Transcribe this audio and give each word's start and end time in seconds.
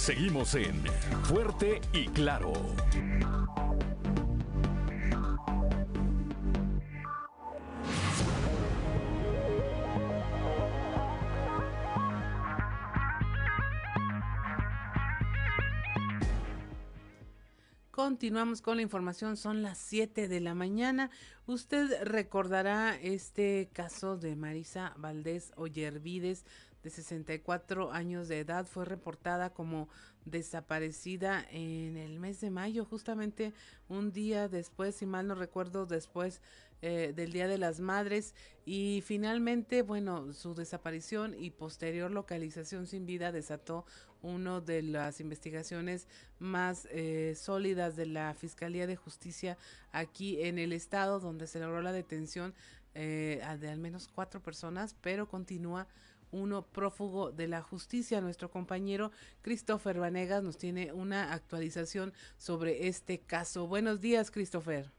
Seguimos 0.00 0.54
en 0.54 0.82
Fuerte 1.24 1.78
y 1.92 2.06
Claro. 2.08 2.54
Continuamos 17.90 18.62
con 18.62 18.76
la 18.76 18.82
información, 18.82 19.36
son 19.36 19.62
las 19.62 19.76
7 19.76 20.26
de 20.26 20.40
la 20.40 20.54
mañana. 20.54 21.10
Usted 21.44 22.02
recordará 22.04 22.96
este 22.96 23.68
caso 23.74 24.16
de 24.16 24.36
Marisa 24.36 24.94
Valdés 24.96 25.52
Ollervides, 25.56 26.46
de 26.82 26.90
64 26.90 27.92
años 27.92 28.28
de 28.28 28.40
edad, 28.40 28.66
fue 28.66 28.84
reportada 28.84 29.52
como 29.52 29.88
desaparecida 30.24 31.46
en 31.50 31.96
el 31.96 32.18
mes 32.20 32.40
de 32.40 32.50
mayo, 32.50 32.84
justamente 32.84 33.52
un 33.88 34.12
día 34.12 34.48
después, 34.48 34.94
si 34.94 35.06
mal 35.06 35.26
no 35.26 35.34
recuerdo, 35.34 35.86
después 35.86 36.40
eh, 36.82 37.12
del 37.14 37.32
Día 37.32 37.46
de 37.46 37.58
las 37.58 37.80
Madres. 37.80 38.34
Y 38.64 39.02
finalmente, 39.04 39.82
bueno, 39.82 40.32
su 40.32 40.54
desaparición 40.54 41.34
y 41.38 41.50
posterior 41.50 42.10
localización 42.10 42.86
sin 42.86 43.04
vida 43.04 43.32
desató 43.32 43.84
una 44.22 44.60
de 44.60 44.82
las 44.82 45.20
investigaciones 45.20 46.08
más 46.38 46.86
eh, 46.90 47.34
sólidas 47.36 47.96
de 47.96 48.06
la 48.06 48.34
Fiscalía 48.34 48.86
de 48.86 48.96
Justicia 48.96 49.58
aquí 49.92 50.42
en 50.42 50.58
el 50.58 50.72
estado, 50.72 51.20
donde 51.20 51.46
se 51.46 51.60
logró 51.60 51.82
la 51.82 51.92
detención 51.92 52.54
eh, 52.94 53.42
de 53.60 53.68
al 53.68 53.78
menos 53.78 54.08
cuatro 54.08 54.42
personas, 54.42 54.96
pero 55.00 55.28
continúa 55.28 55.86
uno 56.30 56.62
prófugo 56.62 57.32
de 57.32 57.48
la 57.48 57.62
justicia. 57.62 58.20
Nuestro 58.20 58.50
compañero 58.50 59.10
Christopher 59.42 59.98
Vanegas 59.98 60.42
nos 60.42 60.58
tiene 60.58 60.92
una 60.92 61.32
actualización 61.32 62.12
sobre 62.36 62.88
este 62.88 63.18
caso. 63.18 63.66
Buenos 63.66 64.00
días, 64.00 64.30
Christopher. 64.30 64.90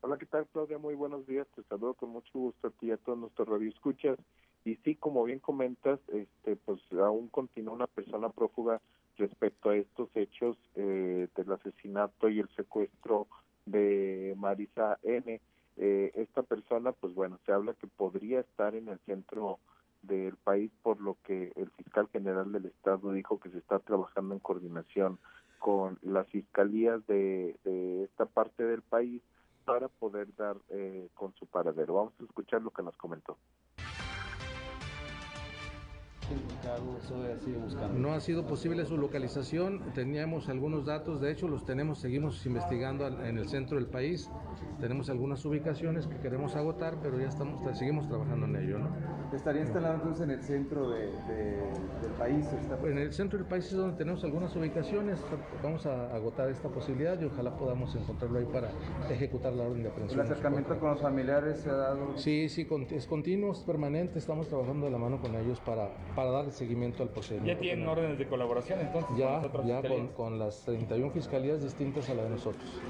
Hola, 0.00 0.18
¿qué 0.18 0.26
tal, 0.26 0.46
Claudia? 0.48 0.78
Muy 0.78 0.94
buenos 0.94 1.26
días. 1.26 1.46
Te 1.54 1.62
saludo 1.62 1.94
con 1.94 2.10
mucho 2.10 2.30
gusto 2.34 2.68
a 2.68 2.70
ti 2.70 2.88
y 2.88 2.90
a 2.90 2.98
todos 2.98 3.18
nuestros 3.18 3.48
radioescuchas. 3.48 4.18
Y 4.64 4.76
sí, 4.76 4.96
como 4.96 5.24
bien 5.24 5.38
comentas, 5.38 5.98
este, 6.12 6.56
pues 6.56 6.80
aún 6.92 7.28
continúa 7.28 7.74
una 7.74 7.86
persona 7.86 8.28
prófuga 8.28 8.80
respecto 9.16 9.70
a 9.70 9.76
estos 9.76 10.08
hechos 10.14 10.58
eh, 10.74 11.28
del 11.34 11.52
asesinato 11.52 12.28
y 12.28 12.40
el 12.40 12.48
secuestro 12.56 13.28
de 13.66 14.34
Marisa 14.36 14.98
N. 15.02 15.40
Eh, 15.76 16.12
esta 16.14 16.42
persona, 16.42 16.92
pues 16.92 17.14
bueno, 17.14 17.38
se 17.44 17.52
habla 17.52 17.74
que 17.74 17.86
podría 17.86 18.40
estar 18.40 18.74
en 18.74 18.88
el 18.88 18.98
centro 19.06 19.58
del 20.06 20.36
país, 20.36 20.70
por 20.82 21.00
lo 21.00 21.16
que 21.24 21.52
el 21.56 21.70
fiscal 21.70 22.08
general 22.12 22.52
del 22.52 22.66
estado 22.66 23.12
dijo 23.12 23.38
que 23.38 23.50
se 23.50 23.58
está 23.58 23.78
trabajando 23.78 24.34
en 24.34 24.40
coordinación 24.40 25.18
con 25.58 25.98
las 26.02 26.26
fiscalías 26.28 27.06
de, 27.06 27.56
esta 28.04 28.26
parte 28.26 28.64
del 28.64 28.82
país 28.82 29.22
para 29.64 29.88
poder 29.88 30.28
dar 30.36 30.56
eh, 30.68 31.08
con 31.14 31.34
su 31.34 31.46
paradero. 31.46 31.94
Vamos 31.94 32.12
a 32.20 32.24
escuchar 32.24 32.60
lo 32.62 32.70
que 32.70 32.82
nos 32.82 32.96
comentó. 32.96 33.38
No 37.96 38.12
ha 38.12 38.20
sido 38.20 38.46
posible 38.46 38.84
su 38.84 38.96
localización, 38.96 39.80
teníamos 39.94 40.48
algunos 40.48 40.84
datos, 40.86 41.20
de 41.20 41.30
hecho 41.30 41.48
los 41.48 41.64
tenemos, 41.64 41.98
seguimos 41.98 42.44
investigando 42.46 43.06
en 43.06 43.38
el 43.38 43.48
centro 43.48 43.76
del 43.76 43.86
país, 43.86 44.30
tenemos 44.80 45.10
algunas 45.10 45.44
ubicaciones 45.44 46.06
que 46.06 46.16
queremos 46.18 46.56
agotar, 46.56 46.96
pero 47.02 47.18
ya 47.18 47.28
estamos, 47.28 47.60
seguimos 47.76 48.08
trabajando 48.08 48.46
en 48.46 48.56
ello. 48.56 48.78
¿no? 48.78 48.88
¿Estaría 49.32 49.62
instalado 49.62 49.94
entonces 49.94 50.22
en 50.22 50.30
el 50.30 50.42
centro 50.42 50.90
del 50.90 51.10
país? 52.18 52.46
En 52.84 52.98
el 52.98 53.12
centro 53.12 53.38
del 53.38 53.48
país 53.48 53.66
es 53.66 53.76
donde 53.76 53.96
tenemos 53.96 54.22
algunas 54.24 54.54
ubicaciones, 54.56 55.20
vamos 55.62 55.86
a 55.86 56.14
agotar 56.14 56.48
esta 56.48 56.68
posibilidad 56.68 57.20
y 57.20 57.24
ojalá 57.26 57.56
podamos 57.56 57.94
encontrarlo 57.96 58.38
ahí 58.38 58.46
para 58.46 58.70
ejecutar 59.10 59.52
la 59.52 59.64
orden 59.64 59.82
de 59.82 59.88
aprehensión. 59.88 60.20
¿El 60.20 60.26
acercamiento 60.26 60.78
con 60.78 60.90
los 60.90 61.00
familiares 61.00 61.60
se 61.60 61.70
ha 61.70 61.74
dado? 61.74 62.16
Sí, 62.16 62.48
sí, 62.48 62.66
es 62.90 63.06
continuo, 63.06 63.52
es 63.52 63.60
permanente, 63.60 64.18
estamos 64.18 64.48
trabajando 64.48 64.86
de 64.86 64.92
la 64.92 64.98
mano 64.98 65.20
con 65.20 65.34
ellos 65.34 65.60
para 65.60 65.90
para 66.14 66.30
dar 66.30 66.50
seguimiento 66.50 67.02
al 67.02 67.10
procedimiento. 67.10 67.54
¿Ya 67.54 67.60
tienen 67.60 67.88
órdenes 67.88 68.18
de 68.18 68.26
colaboración 68.26 68.80
entonces? 68.80 69.16
Ya, 69.16 69.40
con 69.50 69.66
ya 69.66 69.82
con, 69.82 70.08
con, 70.08 70.38
las 70.38 70.64
31 70.64 71.10
fiscalías 71.10 71.62
distintas 71.62 72.08
a 72.10 72.14
la 72.14 72.24
de 72.24 72.30
nosotros. 72.30 72.80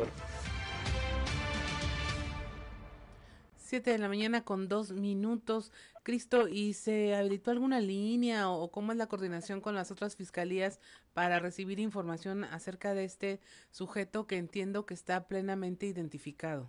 7 3.57 3.91
de 3.91 3.99
la 3.99 4.09
mañana 4.09 4.45
con 4.45 4.69
dos 4.69 4.93
minutos. 4.93 5.73
Cristo, 6.03 6.49
¿y 6.49 6.75
se 6.75 7.17
habilitó 7.17 7.51
alguna 7.51 7.81
línea 7.81 8.51
o 8.51 8.71
cómo 8.71 8.93
es 8.93 8.99
la 8.99 9.07
coordinación 9.07 9.61
con 9.61 9.75
las 9.75 9.91
otras 9.91 10.17
fiscalías 10.17 10.81
para 11.15 11.41
recibir 11.41 11.81
información 11.81 12.45
acerca 12.45 12.95
de 12.95 13.05
este 13.05 13.41
sujeto 13.71 14.27
que 14.27 14.37
entiendo 14.37 14.85
que 14.87 14.95
está 14.95 15.27
plenamente 15.27 15.87
identificado? 15.87 16.69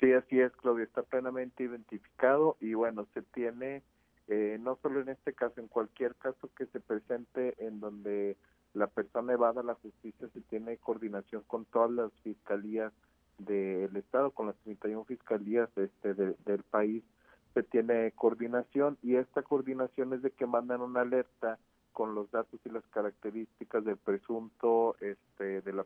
Sí, 0.00 0.12
así 0.12 0.40
es, 0.40 0.50
Claudia, 0.56 0.84
está 0.84 1.02
plenamente 1.04 1.62
identificado 1.62 2.56
y 2.60 2.74
bueno, 2.74 3.06
se 3.14 3.22
tiene 3.22 3.84
eh, 4.28 4.58
no 4.60 4.78
solo 4.82 5.00
en 5.00 5.08
este 5.08 5.32
caso, 5.32 5.60
en 5.60 5.68
cualquier 5.68 6.14
caso 6.16 6.50
que 6.56 6.66
se 6.66 6.80
presente 6.80 7.54
en 7.58 7.80
donde 7.80 8.36
la 8.74 8.86
persona 8.86 9.32
evada 9.32 9.62
la 9.62 9.74
justicia, 9.74 10.28
se 10.32 10.40
tiene 10.42 10.78
coordinación 10.78 11.42
con 11.46 11.64
todas 11.66 11.90
las 11.90 12.12
fiscalías 12.22 12.92
del 13.38 13.94
Estado, 13.96 14.30
con 14.30 14.46
las 14.46 14.56
31 14.64 15.04
fiscalías 15.04 15.68
este, 15.76 16.14
del 16.14 16.62
país, 16.70 17.02
se 17.54 17.62
tiene 17.62 18.12
coordinación 18.12 18.96
y 19.02 19.16
esta 19.16 19.42
coordinación 19.42 20.14
es 20.14 20.22
de 20.22 20.30
que 20.30 20.46
mandan 20.46 20.80
una 20.80 21.02
alerta 21.02 21.58
con 21.92 22.14
los 22.14 22.30
datos 22.30 22.58
y 22.64 22.70
las 22.70 22.86
características 22.86 23.84
del 23.84 23.98
presunto 23.98 24.96
este 25.00 25.60
de 25.60 25.72
la 25.72 25.84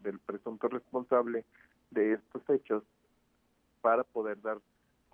del 0.00 0.18
presunto 0.20 0.68
responsable 0.68 1.44
de 1.90 2.14
estos 2.14 2.48
hechos 2.48 2.82
para 3.82 4.04
poder 4.04 4.40
dar 4.40 4.58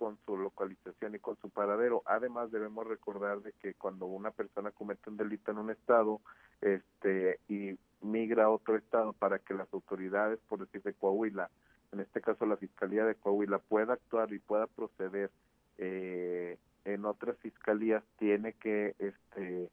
con 0.01 0.17
su 0.25 0.35
localización 0.35 1.13
y 1.13 1.19
con 1.19 1.37
su 1.37 1.51
paradero. 1.51 2.01
Además, 2.07 2.51
debemos 2.51 2.87
recordar 2.87 3.39
de 3.43 3.53
que 3.61 3.75
cuando 3.75 4.07
una 4.07 4.31
persona 4.31 4.71
comete 4.71 5.11
un 5.11 5.17
delito 5.17 5.51
en 5.51 5.59
un 5.59 5.69
estado, 5.69 6.21
este 6.59 7.39
y 7.47 7.77
migra 8.01 8.45
a 8.45 8.49
otro 8.49 8.77
estado 8.77 9.13
para 9.13 9.37
que 9.37 9.53
las 9.53 9.71
autoridades, 9.71 10.39
por 10.49 10.57
decir 10.57 10.81
de 10.81 10.95
Coahuila, 10.95 11.51
en 11.91 11.99
este 11.99 12.19
caso 12.19 12.47
la 12.47 12.57
Fiscalía 12.57 13.05
de 13.05 13.13
Coahuila, 13.13 13.59
pueda 13.59 13.93
actuar 13.93 14.33
y 14.33 14.39
pueda 14.39 14.65
proceder 14.65 15.29
eh, 15.77 16.57
en 16.83 17.05
otras 17.05 17.37
fiscalías, 17.37 18.03
tiene 18.17 18.53
que 18.53 18.95
este 18.97 19.69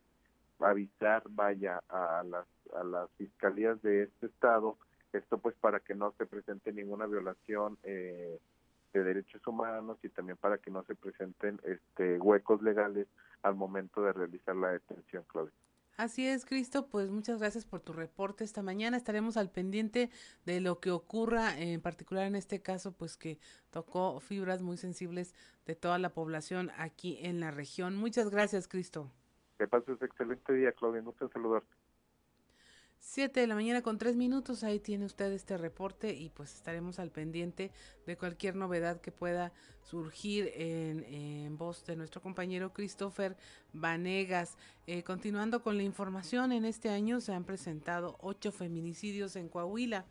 avisar, 0.61 1.23
vaya, 1.31 1.81
a 1.89 2.23
las, 2.23 2.47
a 2.79 2.85
las 2.85 3.11
fiscalías 3.13 3.81
de 3.81 4.03
este 4.03 4.27
estado, 4.27 4.77
esto 5.15 5.39
pues 5.39 5.55
para 5.55 5.81
que 5.81 5.95
no 5.95 6.13
se 6.19 6.27
presente 6.27 6.71
ninguna 6.71 7.07
violación 7.07 7.79
eh, 7.83 8.39
de 8.93 9.05
derechos 9.05 9.47
humanos 9.47 9.99
y 10.03 10.09
también 10.09 10.37
para 10.37 10.59
que 10.59 10.71
no 10.71 10.83
se 10.85 10.95
presenten 10.95 11.61
este 11.65 12.19
huecos 12.19 12.63
legales 12.63 13.07
al 13.43 13.55
momento 13.55 14.03
de 14.03 14.13
realizar 14.13 14.57
la 14.57 14.73
detención, 14.73 15.25
Claudia. 15.29 15.53
Así 15.99 16.29
es, 16.29 16.47
Cristo, 16.47 16.87
pues 16.87 17.11
muchas 17.11 17.41
gracias 17.41 17.65
por 17.65 17.81
tu 17.81 17.93
reporte 17.93 18.45
esta 18.45 18.63
mañana. 18.63 18.97
Estaremos 18.97 19.37
al 19.37 19.51
pendiente 19.51 20.11
de 20.47 20.61
lo 20.61 20.79
que 20.79 20.93
ocurra, 20.93 21.59
en 21.59 21.81
particular 21.81 22.25
en 22.25 22.37
este 22.37 22.63
caso, 22.63 22.93
pues 22.93 23.17
que 23.17 23.41
tocó 23.71 24.21
fibras 24.21 24.63
muy 24.63 24.77
sensibles 24.77 25.35
de 25.67 25.75
toda 25.75 25.99
la 25.99 26.11
población 26.11 26.71
aquí 26.79 27.19
en 27.23 27.41
la 27.41 27.51
región. 27.51 27.97
Muchas 27.97 28.31
gracias, 28.31 28.69
Cristo. 28.69 29.11
Que 29.59 29.67
pases 29.67 30.01
excelente 30.01 30.53
día, 30.53 30.71
Claudia. 30.71 31.01
Gusto 31.01 31.29
saludarte. 31.31 31.75
7 33.01 33.41
de 33.41 33.47
la 33.47 33.55
mañana 33.55 33.83
con 33.83 33.97
tres 33.97 34.17
minutos, 34.17 34.65
ahí 34.65 34.81
tiene 34.81 35.05
usted 35.05 35.33
este 35.33 35.57
reporte 35.57 36.13
y 36.15 36.31
pues 36.31 36.55
estaremos 36.55 36.99
al 36.99 37.11
pendiente 37.11 37.71
de 38.07 38.17
cualquier 38.17 38.57
novedad 38.57 39.01
que 39.01 39.13
pueda 39.13 39.53
surgir 39.83 40.53
en, 40.55 41.57
voz 41.57 41.85
de 41.87 41.97
nuestro 41.97 42.21
compañero 42.21 42.73
Christopher 42.73 43.37
Vanegas. 43.73 44.57
Eh, 44.87 45.03
continuando 45.03 45.63
con 45.63 45.77
la 45.77 45.85
información, 45.85 46.53
en 46.53 46.65
este 46.65 46.91
año 46.91 47.21
se 47.21 47.33
han 47.33 47.45
presentado 47.45 48.17
ocho 48.21 48.53
feminicidios 48.53 49.37
en 49.37 49.49
Coahuila. 49.49 50.05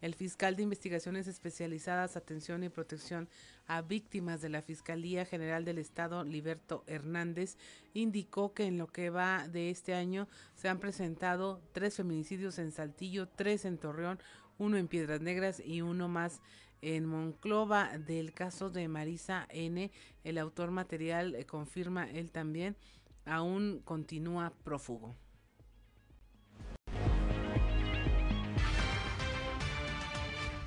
El 0.00 0.14
fiscal 0.14 0.56
de 0.56 0.62
investigaciones 0.62 1.28
especializadas, 1.28 2.16
atención 2.16 2.62
y 2.62 2.68
protección 2.68 3.28
a 3.66 3.80
víctimas 3.80 4.42
de 4.42 4.50
la 4.50 4.60
Fiscalía 4.62 5.24
General 5.24 5.64
del 5.64 5.78
Estado, 5.78 6.24
Liberto 6.24 6.84
Hernández, 6.86 7.56
indicó 7.94 8.52
que 8.52 8.66
en 8.66 8.76
lo 8.76 8.86
que 8.88 9.10
va 9.10 9.48
de 9.48 9.70
este 9.70 9.94
año 9.94 10.28
se 10.54 10.68
han 10.68 10.78
presentado 10.78 11.62
tres 11.72 11.96
feminicidios 11.96 12.58
en 12.58 12.72
Saltillo, 12.72 13.28
tres 13.28 13.64
en 13.64 13.78
Torreón, 13.78 14.18
uno 14.58 14.76
en 14.76 14.88
Piedras 14.88 15.20
Negras 15.20 15.62
y 15.64 15.80
uno 15.80 16.08
más 16.08 16.40
en 16.82 17.06
Monclova 17.06 17.96
del 17.96 18.34
caso 18.34 18.68
de 18.68 18.88
Marisa 18.88 19.46
N. 19.48 19.90
El 20.22 20.38
autor 20.38 20.70
material 20.70 21.34
eh, 21.34 21.46
confirma 21.46 22.10
él 22.10 22.30
también, 22.30 22.76
aún 23.24 23.80
continúa 23.84 24.52
prófugo. 24.64 25.16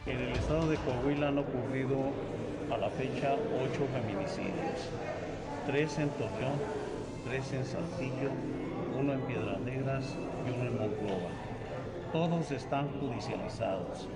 En 0.07 0.21
el 0.21 0.31
estado 0.31 0.69
de 0.69 0.77
Coahuila 0.77 1.27
han 1.27 1.37
ocurrido 1.37 1.97
a 2.73 2.77
la 2.77 2.89
fecha 2.89 3.33
ocho 3.33 3.85
feminicidios, 3.91 4.87
tres 5.65 5.99
en 5.99 6.07
Torreón, 6.11 6.55
tres 7.27 7.51
en 7.51 7.65
Saltillo, 7.65 8.31
uno 8.97 9.13
en 9.13 9.21
Piedras 9.21 9.59
Negras 9.59 10.05
y 10.47 10.51
uno 10.57 10.69
en 10.69 10.77
Monclova. 10.77 11.29
Todos 12.13 12.51
están 12.51 12.87
judicializados. 13.01 14.07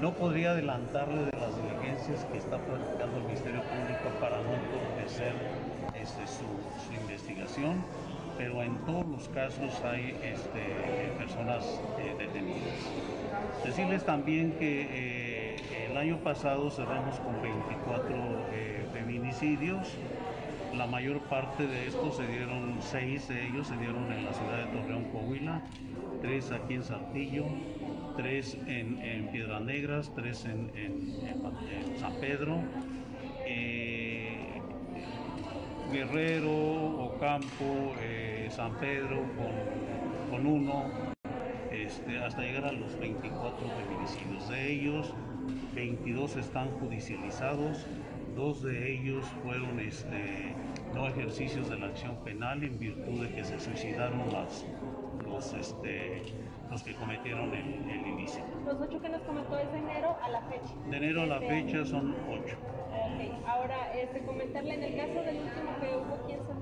No 0.00 0.12
podría 0.12 0.50
adelantarle 0.50 1.24
de 1.24 1.38
las 1.38 1.54
diligencias 1.54 2.24
que 2.24 2.38
está 2.38 2.58
practicando 2.58 3.18
el 3.18 3.24
Ministerio 3.24 3.62
Público 3.62 4.10
para 4.20 4.38
no 4.42 4.54
entorpecer 4.54 5.34
este, 5.94 6.26
su, 6.26 6.50
su 6.82 7.00
investigación, 7.00 7.84
pero 8.36 8.62
en 8.62 8.76
todos 8.84 9.06
los 9.06 9.28
casos 9.28 9.82
hay 9.84 10.14
este, 10.22 11.12
personas 11.18 11.64
eh, 11.98 12.14
detenidas. 12.18 12.76
Decirles 13.64 14.04
también 14.04 14.52
que 14.52 14.86
eh, 14.90 15.56
el 15.90 15.96
año 15.96 16.18
pasado 16.18 16.70
cerramos 16.70 17.18
con 17.20 17.40
24 17.42 18.14
eh, 18.52 18.86
feminicidios. 18.92 19.88
La 20.74 20.86
mayor 20.86 21.20
parte 21.20 21.66
de 21.66 21.86
estos 21.86 22.16
se 22.16 22.26
dieron, 22.26 22.76
seis 22.80 23.28
de 23.28 23.46
ellos 23.46 23.66
se 23.68 23.76
dieron 23.76 24.12
en 24.12 24.26
la 24.26 24.32
ciudad 24.32 24.58
de 24.58 24.78
Torreón, 24.78 25.04
Coahuila, 25.04 25.62
tres 26.20 26.52
aquí 26.52 26.74
en 26.74 26.84
Saltillo, 26.84 27.46
tres 28.16 28.58
en, 28.66 29.00
en 29.02 29.28
Piedras 29.28 29.62
Negras, 29.62 30.12
tres 30.14 30.44
en, 30.44 30.70
San 31.98 32.12
Pedro. 32.20 32.58
eh, 33.46 34.60
Guerrero, 35.92 36.50
Ocampo, 37.06 37.94
eh, 38.00 38.15
San 38.50 38.74
Pedro 38.76 39.16
con, 39.36 40.30
con 40.30 40.46
uno, 40.46 40.84
este, 41.70 42.18
hasta 42.22 42.42
llegar 42.42 42.64
a 42.66 42.72
los 42.72 42.98
24 42.98 43.56
feminicidios. 43.68 44.48
De 44.48 44.72
ellos, 44.72 45.14
22 45.74 46.36
están 46.36 46.70
judicializados, 46.78 47.86
dos 48.34 48.62
de 48.62 48.92
ellos 48.92 49.24
fueron 49.44 49.78
este, 49.80 50.54
no 50.94 51.06
ejercicios 51.08 51.68
de 51.70 51.78
la 51.78 51.86
acción 51.86 52.16
penal 52.24 52.62
en 52.62 52.78
virtud 52.78 53.22
de 53.26 53.34
que 53.34 53.44
se 53.44 53.58
suicidaron 53.60 54.20
las- 54.32 54.64
los, 55.26 55.52
este, 55.54 56.22
los 56.70 56.82
que 56.82 56.94
cometieron 56.94 57.52
el, 57.54 57.90
el 57.90 58.06
ilícito. 58.06 58.44
Los 58.64 58.80
ocho 58.80 59.00
que 59.00 59.08
nos 59.08 59.20
comentó 59.22 59.58
es 59.58 59.70
de 59.72 59.78
enero 59.78 60.16
a 60.22 60.28
la 60.28 60.40
fecha. 60.42 60.72
De 60.90 60.96
enero 60.96 61.22
a 61.22 61.26
la 61.26 61.36
Este 61.36 61.48
fecha 61.48 61.84
son 61.84 62.14
ocho. 62.30 62.56
Ok, 62.90 63.46
ahora 63.46 63.92
este, 63.94 64.20
comentarle 64.20 64.74
en 64.74 64.82
el 64.82 64.96
caso 64.96 65.22
del 65.22 65.36
último 65.36 65.70
que 65.80 65.96
hubo 65.96 66.16
Saltillo, 66.16 66.42
la 66.48 66.55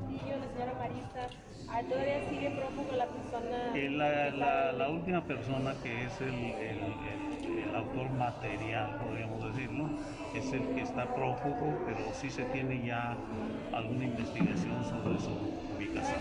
señora 0.55 0.73
Marisa, 0.79 1.27
ah, 1.69 1.83
todavía 1.89 2.21
sigue 2.31 2.51
prófugo 2.51 2.93
la 2.97 3.06
persona. 3.06 3.56
Eh, 3.75 3.91
la, 3.91 4.31
la- 4.31 4.73
la 4.73 4.89
última 4.89 5.21
persona 5.25 5.75
que 5.83 6.05
es 6.05 6.21
el, 6.21 6.29
el- 6.29 6.95
el- 7.11 7.69
el 7.69 7.75
autor 7.75 8.11
material, 8.11 8.97
podríamos 9.03 9.45
decirlo, 9.55 9.89
es 10.35 10.53
el 10.53 10.62
que 10.75 10.83
está 10.83 11.06
prófugo, 11.15 11.83
pero 11.87 12.12
sí 12.15 12.31
se 12.31 12.45
tiene 12.45 12.87
ya 12.87 13.17
alguna 13.73 14.05
investigación 14.05 14.85
sobre 14.85 15.19
su 15.19 15.33
ubicación. 15.77 16.21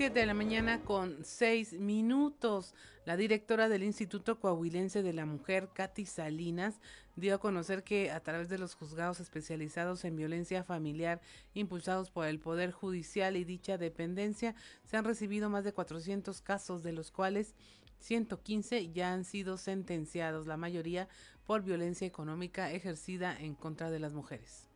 7 0.00 0.18
de 0.18 0.24
la 0.24 0.32
mañana 0.32 0.80
con 0.80 1.22
6 1.22 1.74
minutos. 1.74 2.74
La 3.04 3.18
directora 3.18 3.68
del 3.68 3.82
Instituto 3.82 4.40
Coahuilense 4.40 5.02
de 5.02 5.12
la 5.12 5.26
Mujer, 5.26 5.68
Katy 5.74 6.06
Salinas, 6.06 6.80
dio 7.16 7.34
a 7.34 7.38
conocer 7.38 7.84
que 7.84 8.10
a 8.10 8.20
través 8.20 8.48
de 8.48 8.56
los 8.56 8.74
juzgados 8.74 9.20
especializados 9.20 10.06
en 10.06 10.16
violencia 10.16 10.64
familiar 10.64 11.20
impulsados 11.52 12.10
por 12.10 12.26
el 12.28 12.40
Poder 12.40 12.70
Judicial 12.70 13.36
y 13.36 13.44
dicha 13.44 13.76
dependencia, 13.76 14.54
se 14.84 14.96
han 14.96 15.04
recibido 15.04 15.50
más 15.50 15.64
de 15.64 15.74
400 15.74 16.40
casos, 16.40 16.82
de 16.82 16.92
los 16.92 17.10
cuales 17.10 17.54
115 17.98 18.92
ya 18.92 19.12
han 19.12 19.26
sido 19.26 19.58
sentenciados, 19.58 20.46
la 20.46 20.56
mayoría 20.56 21.10
por 21.44 21.62
violencia 21.62 22.06
económica 22.06 22.72
ejercida 22.72 23.36
en 23.38 23.54
contra 23.54 23.90
de 23.90 23.98
las 23.98 24.14
mujeres. 24.14 24.66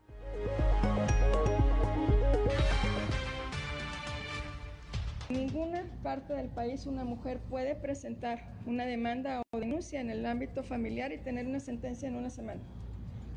Ninguna 5.34 5.82
parte 6.04 6.32
del 6.32 6.48
país 6.48 6.86
una 6.86 7.02
mujer 7.04 7.40
puede 7.40 7.74
presentar 7.74 8.40
una 8.66 8.86
demanda 8.86 9.42
o 9.52 9.58
denuncia 9.58 10.00
en 10.00 10.08
el 10.08 10.24
ámbito 10.26 10.62
familiar 10.62 11.10
y 11.10 11.18
tener 11.18 11.44
una 11.44 11.58
sentencia 11.58 12.06
en 12.06 12.14
una 12.14 12.30
semana. 12.30 12.60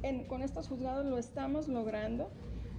En- 0.03 0.27
con 0.27 0.43
estos 0.43 0.67
juzgados 0.67 1.07
lo 1.07 1.17
estamos 1.17 1.67
logrando. 1.67 2.31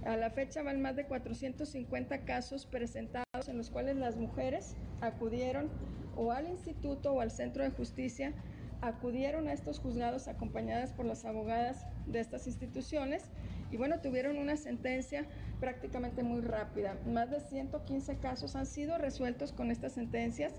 A 0.05 0.15
la 0.15 0.29
fecha 0.29 0.63
van 0.63 0.81
más 0.81 0.95
de 0.95 1.05
450 1.05 2.23
casos 2.23 2.65
presentados 2.65 3.49
en 3.49 3.57
los 3.57 3.69
cuales 3.69 3.97
las 3.97 4.15
mujeres 4.15 4.77
acudieron 5.01 5.69
o 6.15 6.31
al 6.31 6.47
instituto 6.47 7.11
o 7.13 7.19
al 7.19 7.31
centro 7.31 7.65
de 7.65 7.71
justicia, 7.71 8.33
acudieron 8.81 9.47
a 9.47 9.53
estos 9.53 9.79
juzgados 9.79 10.27
acompañadas 10.27 10.93
por 10.93 11.05
las 11.05 11.25
abogadas 11.25 11.85
de 12.05 12.19
estas 12.19 12.47
instituciones 12.47 13.23
y 13.71 13.77
bueno, 13.77 13.99
tuvieron 13.99 14.37
una 14.37 14.57
sentencia 14.57 15.25
prácticamente 15.59 16.23
muy 16.23 16.41
rápida. 16.41 16.97
Más 17.05 17.29
de 17.29 17.39
115 17.39 18.17
casos 18.17 18.55
han 18.55 18.65
sido 18.65 18.97
resueltos 18.97 19.51
con 19.51 19.71
estas 19.71 19.93
sentencias 19.93 20.53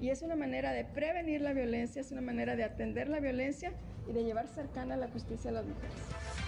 y 0.00 0.08
es 0.08 0.22
una 0.22 0.36
manera 0.36 0.72
de 0.72 0.84
prevenir 0.84 1.40
la 1.40 1.52
violencia, 1.52 2.00
es 2.00 2.12
una 2.12 2.22
manera 2.22 2.56
de 2.56 2.64
atender 2.64 3.08
la 3.08 3.20
violencia 3.20 3.72
y 4.08 4.12
de 4.12 4.24
llevar 4.24 4.48
cercana 4.48 4.96
la 4.96 5.08
justicia 5.08 5.50
a 5.50 5.54
las 5.54 5.66
mujeres. 5.66 6.45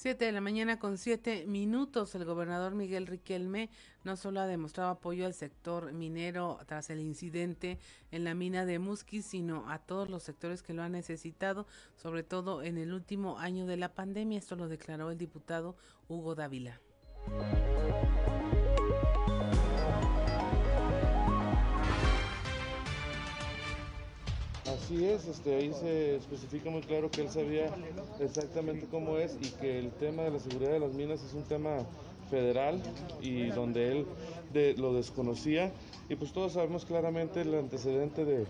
7 0.00 0.24
de 0.24 0.32
la 0.32 0.40
mañana 0.40 0.78
con 0.78 0.96
7 0.96 1.44
minutos. 1.46 2.14
El 2.14 2.24
gobernador 2.24 2.74
Miguel 2.74 3.06
Riquelme 3.06 3.68
no 4.02 4.16
solo 4.16 4.40
ha 4.40 4.46
demostrado 4.46 4.88
apoyo 4.88 5.26
al 5.26 5.34
sector 5.34 5.92
minero 5.92 6.58
tras 6.64 6.88
el 6.88 7.00
incidente 7.00 7.78
en 8.10 8.24
la 8.24 8.32
mina 8.32 8.64
de 8.64 8.78
Musquis, 8.78 9.26
sino 9.26 9.68
a 9.68 9.78
todos 9.78 10.08
los 10.08 10.22
sectores 10.22 10.62
que 10.62 10.72
lo 10.72 10.82
han 10.82 10.92
necesitado, 10.92 11.66
sobre 11.96 12.22
todo 12.22 12.62
en 12.62 12.78
el 12.78 12.94
último 12.94 13.38
año 13.38 13.66
de 13.66 13.76
la 13.76 13.92
pandemia. 13.92 14.38
Esto 14.38 14.56
lo 14.56 14.68
declaró 14.68 15.10
el 15.10 15.18
diputado 15.18 15.76
Hugo 16.08 16.34
Dávila. 16.34 16.80
Así 24.80 25.04
es, 25.04 25.26
este, 25.26 25.54
ahí 25.54 25.74
se 25.74 26.16
especifica 26.16 26.70
muy 26.70 26.80
claro 26.80 27.10
que 27.12 27.20
él 27.20 27.28
sabía 27.28 27.70
exactamente 28.18 28.88
cómo 28.88 29.18
es 29.18 29.36
y 29.36 29.50
que 29.60 29.78
el 29.78 29.90
tema 29.92 30.22
de 30.22 30.30
la 30.30 30.38
seguridad 30.38 30.72
de 30.72 30.80
las 30.80 30.92
minas 30.94 31.22
es 31.22 31.34
un 31.34 31.44
tema 31.44 31.84
federal 32.30 32.80
y 33.20 33.50
donde 33.50 33.92
él 33.92 34.06
lo 34.78 34.94
desconocía 34.94 35.70
y 36.08 36.16
pues 36.16 36.32
todos 36.32 36.54
sabemos 36.54 36.86
claramente 36.86 37.42
el 37.42 37.54
antecedente 37.54 38.24
de, 38.24 38.46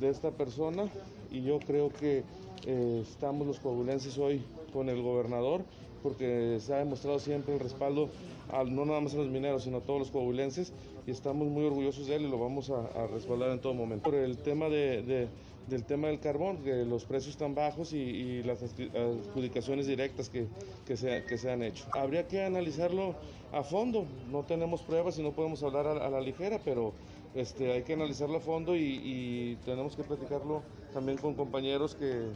de 0.00 0.08
esta 0.08 0.32
persona 0.32 0.90
y 1.30 1.42
yo 1.42 1.60
creo 1.60 1.90
que 1.90 2.24
eh, 2.66 2.98
estamos 3.00 3.46
los 3.46 3.60
coahuilenses 3.60 4.18
hoy 4.18 4.42
con 4.72 4.88
el 4.88 5.00
gobernador 5.00 5.64
porque 6.02 6.58
se 6.60 6.74
ha 6.74 6.78
demostrado 6.78 7.20
siempre 7.20 7.54
el 7.54 7.60
respaldo 7.60 8.10
al, 8.48 8.74
no 8.74 8.84
nada 8.84 9.00
más 9.00 9.14
a 9.14 9.18
los 9.18 9.28
mineros 9.28 9.62
sino 9.62 9.78
a 9.78 9.80
todos 9.80 10.00
los 10.00 10.10
coahuilenses 10.10 10.72
y 11.06 11.12
estamos 11.12 11.46
muy 11.48 11.64
orgullosos 11.64 12.08
de 12.08 12.16
él 12.16 12.22
y 12.22 12.28
lo 12.28 12.38
vamos 12.38 12.70
a, 12.70 13.06
respaldar 13.06 13.50
en 13.50 13.60
todo 13.60 13.74
momento. 13.74 14.04
Por 14.04 14.14
el 14.14 14.38
tema 14.38 14.68
de- 14.68 15.28
del 15.66 15.84
tema 15.84 16.08
del 16.08 16.20
carbón, 16.20 16.58
que 16.58 16.84
los 16.84 17.04
precios 17.04 17.32
están 17.34 17.54
bajos 17.54 17.92
y, 17.92 18.42
las 18.42 18.62
adju- 18.62 18.90
adjudicaciones 18.94 19.86
directas 19.86 20.28
que, 20.28 20.46
que, 20.86 20.96
se, 20.96 21.24
que 21.24 21.38
se 21.38 21.50
han 21.50 21.62
hecho. 21.62 21.84
Habría 21.92 22.26
que 22.26 22.42
analizarlo 22.42 23.14
a 23.52 23.62
fondo, 23.62 24.06
no 24.30 24.42
tenemos 24.42 24.82
pruebas 24.82 25.18
y 25.18 25.22
no 25.22 25.32
podemos 25.32 25.62
hablar 25.62 25.86
a, 25.86 26.10
la 26.10 26.20
ligera, 26.20 26.60
pero 26.64 26.92
este, 27.34 27.72
hay 27.72 27.82
que 27.82 27.94
analizarlo 27.94 28.38
a 28.38 28.40
fondo 28.40 28.74
y, 28.76 29.58
tenemos 29.64 29.94
que 29.96 30.02
platicarlo 30.02 30.62
también 30.92 31.18
con 31.18 31.34
compañeros 31.34 31.94
que, 31.94 32.26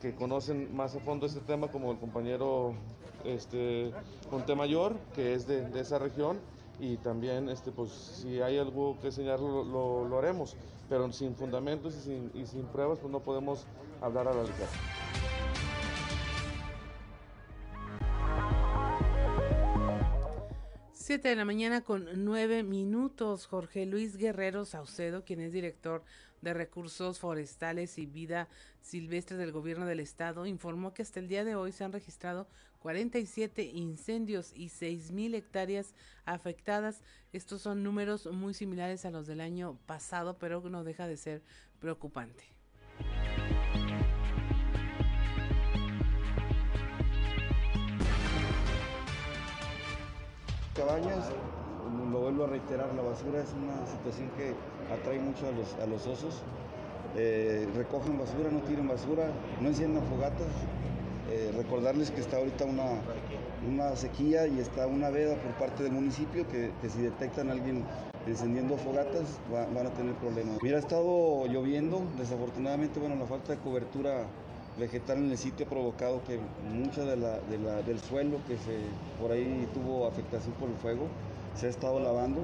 que 0.00 0.14
conocen 0.14 0.74
más 0.76 0.94
a 0.94 1.00
fondo 1.00 1.26
este 1.26 1.40
tema, 1.40 1.68
como 1.68 1.92
el 1.92 1.98
compañero 1.98 2.74
este, 3.24 3.90
Montemayor, 4.30 4.96
que 5.14 5.34
es 5.34 5.46
de, 5.46 5.80
esa 5.80 5.98
región, 5.98 6.38
y 6.78 6.96
también 6.98 7.48
este, 7.48 7.72
pues, 7.72 7.90
si 7.90 8.40
hay 8.40 8.58
algo 8.58 8.98
que 9.00 9.10
señalar 9.10 9.40
lo- 9.40 10.04
lo 10.04 10.18
haremos, 10.18 10.56
pero 10.88 11.10
sin 11.12 11.34
fundamentos 11.34 11.96
y 11.96 12.00
sin, 12.00 12.30
y 12.34 12.46
sin 12.46 12.64
pruebas 12.66 12.98
pues 12.98 13.12
no 13.12 13.20
podemos 13.20 13.66
hablar 14.00 14.28
a 14.28 14.34
la 14.34 14.42
ligera. 14.42 14.68
Siete 20.92 21.28
de 21.28 21.36
la 21.36 21.44
mañana 21.44 21.82
con 21.82 22.24
nueve 22.24 22.64
minutos. 22.64 23.46
Jorge 23.46 23.86
Luis 23.86 24.16
Guerrero 24.16 24.64
Saucedo, 24.64 25.24
quien 25.24 25.40
es 25.40 25.52
director 25.52 26.02
de 26.40 26.52
Recursos 26.52 27.20
Forestales 27.20 27.96
y 27.98 28.06
Vida 28.06 28.48
Silvestre 28.80 29.36
del 29.36 29.52
Gobierno 29.52 29.86
del 29.86 30.00
Estado, 30.00 30.46
informó 30.46 30.94
que 30.94 31.02
hasta 31.02 31.20
el 31.20 31.28
día 31.28 31.44
de 31.44 31.54
hoy 31.54 31.70
se 31.70 31.84
han 31.84 31.92
registrado 31.92 32.48
47 32.86 33.64
incendios 33.64 34.52
y 34.54 34.68
6 34.68 35.10
mil 35.10 35.34
hectáreas 35.34 35.92
afectadas. 36.24 37.02
Estos 37.32 37.60
son 37.60 37.82
números 37.82 38.28
muy 38.30 38.54
similares 38.54 39.04
a 39.04 39.10
los 39.10 39.26
del 39.26 39.40
año 39.40 39.76
pasado, 39.86 40.38
pero 40.38 40.60
no 40.60 40.84
deja 40.84 41.08
de 41.08 41.16
ser 41.16 41.42
preocupante. 41.80 42.44
Cabañas, 50.76 51.32
lo 52.12 52.20
vuelvo 52.20 52.44
a 52.44 52.46
reiterar, 52.46 52.94
la 52.94 53.02
basura 53.02 53.42
es 53.42 53.52
una 53.54 53.84
situación 53.84 54.30
que 54.36 54.54
atrae 54.94 55.18
mucho 55.18 55.48
a 55.48 55.50
los, 55.50 55.74
a 55.74 55.86
los 55.86 56.06
osos. 56.06 56.40
Eh, 57.16 57.68
recogen 57.74 58.16
basura, 58.16 58.48
no 58.48 58.60
tiren 58.60 58.86
basura, 58.86 59.32
no 59.60 59.66
enciendan 59.70 60.04
fogatas. 60.04 60.46
Eh, 61.28 61.50
recordarles 61.56 62.10
que 62.12 62.20
está 62.20 62.36
ahorita 62.36 62.64
una, 62.66 63.00
una 63.66 63.96
sequía 63.96 64.46
y 64.46 64.60
está 64.60 64.86
una 64.86 65.10
veda 65.10 65.34
por 65.36 65.52
parte 65.54 65.82
del 65.82 65.92
municipio 65.92 66.46
que, 66.46 66.70
que 66.80 66.88
si 66.88 67.00
detectan 67.00 67.48
a 67.48 67.52
alguien 67.52 67.82
encendiendo 68.26 68.76
fogatas 68.76 69.24
va- 69.52 69.66
van 69.74 69.86
a 69.88 69.90
tener 69.90 70.14
problemas. 70.14 70.62
Mira, 70.62 70.76
ha 70.76 70.80
estado 70.80 71.46
lloviendo, 71.46 72.02
desafortunadamente, 72.16 73.00
bueno, 73.00 73.16
la 73.16 73.26
falta 73.26 73.52
de 73.52 73.58
cobertura 73.58 74.26
vegetal 74.78 75.18
en 75.18 75.30
el 75.32 75.38
sitio 75.38 75.66
ha 75.66 75.68
provocado 75.68 76.22
que 76.24 76.38
mucha 76.72 77.02
de 77.04 77.16
la, 77.16 77.38
de 77.40 77.58
la- 77.58 77.82
del 77.82 77.98
suelo 78.00 78.38
que 78.46 78.56
se, 78.58 78.78
por 79.20 79.32
ahí 79.32 79.66
tuvo 79.74 80.06
afectación 80.06 80.54
por 80.60 80.68
el 80.68 80.76
fuego 80.76 81.08
se 81.56 81.66
ha 81.66 81.70
estado 81.70 81.98
lavando. 81.98 82.42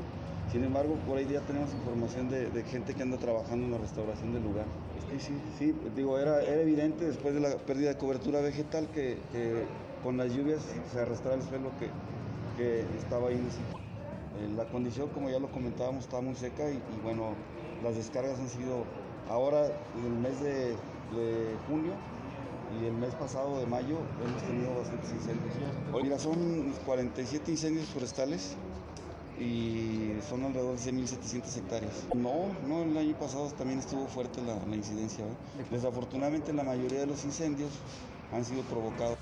Sin 0.53 0.65
embargo, 0.65 0.97
por 1.07 1.17
ahí 1.17 1.27
ya 1.27 1.41
tenemos 1.41 1.73
información 1.73 2.29
de, 2.29 2.51
de 2.51 2.63
gente 2.65 2.95
que 2.95 3.03
anda 3.03 3.17
trabajando 3.17 3.65
en 3.65 3.73
la 3.73 3.79
restauración 3.79 4.35
del 4.35 4.43
lugar. 4.43 4.67
Sí, 5.11 5.19
sí, 5.19 5.33
sí, 5.59 5.75
digo, 5.97 6.19
era, 6.19 6.43
era 6.43 6.61
evidente 6.61 7.07
después 7.07 7.33
de 7.35 7.41
la 7.41 7.57
pérdida 7.57 7.89
de 7.89 7.97
cobertura 7.97 8.41
vegetal 8.43 8.87
que, 8.93 9.17
que 9.33 9.65
con 10.03 10.19
las 10.19 10.31
lluvias 10.35 10.61
se 10.93 11.01
arrastraba 11.01 11.37
el 11.37 11.43
suelo 11.43 11.71
que, 11.81 11.89
que 12.59 12.81
estaba 12.99 13.31
ahí. 13.31 13.37
Eh, 13.37 14.49
la 14.55 14.65
condición, 14.67 15.09
como 15.09 15.31
ya 15.31 15.39
lo 15.39 15.51
comentábamos, 15.51 16.05
estaba 16.05 16.21
muy 16.21 16.35
seca 16.35 16.69
y, 16.71 16.75
y 16.75 17.01
bueno, 17.03 17.31
las 17.83 17.97
descargas 17.97 18.39
han 18.39 18.49
sido 18.49 18.85
ahora 19.31 19.67
en 19.67 20.05
el 20.05 20.19
mes 20.21 20.39
de, 20.41 20.77
de 21.17 21.57
junio 21.67 21.93
y 22.79 22.87
el 22.87 22.95
mes 22.95 23.15
pasado 23.15 23.59
de 23.59 23.67
mayo 23.67 23.97
hemos 24.23 24.43
tenido 24.43 24.75
bastantes 24.75 25.13
incendios. 25.13 25.55
Mira, 26.03 26.19
son 26.19 26.73
47 26.85 27.51
incendios 27.51 27.87
forestales 27.87 28.55
y 29.43 30.19
son 30.29 30.45
alrededor 30.45 30.79
de 30.79 30.93
6.700 30.93 31.57
hectáreas. 31.59 32.07
No, 32.15 32.55
no, 32.67 32.85
el 32.85 32.97
año 32.97 33.19
pasado 33.19 33.51
también 33.51 33.81
estuvo 33.81 34.07
fuerte 34.07 34.41
la, 34.43 34.55
la 34.67 34.77
incidencia. 34.77 35.25
¿eh? 35.25 35.65
Desafortunadamente 35.71 36.53
la 36.53 36.63
mayoría 36.63 37.01
de 37.01 37.07
los 37.07 37.25
incendios 37.25 37.71
han 38.33 38.45
sido 38.45 38.63
provocados. 38.63 39.19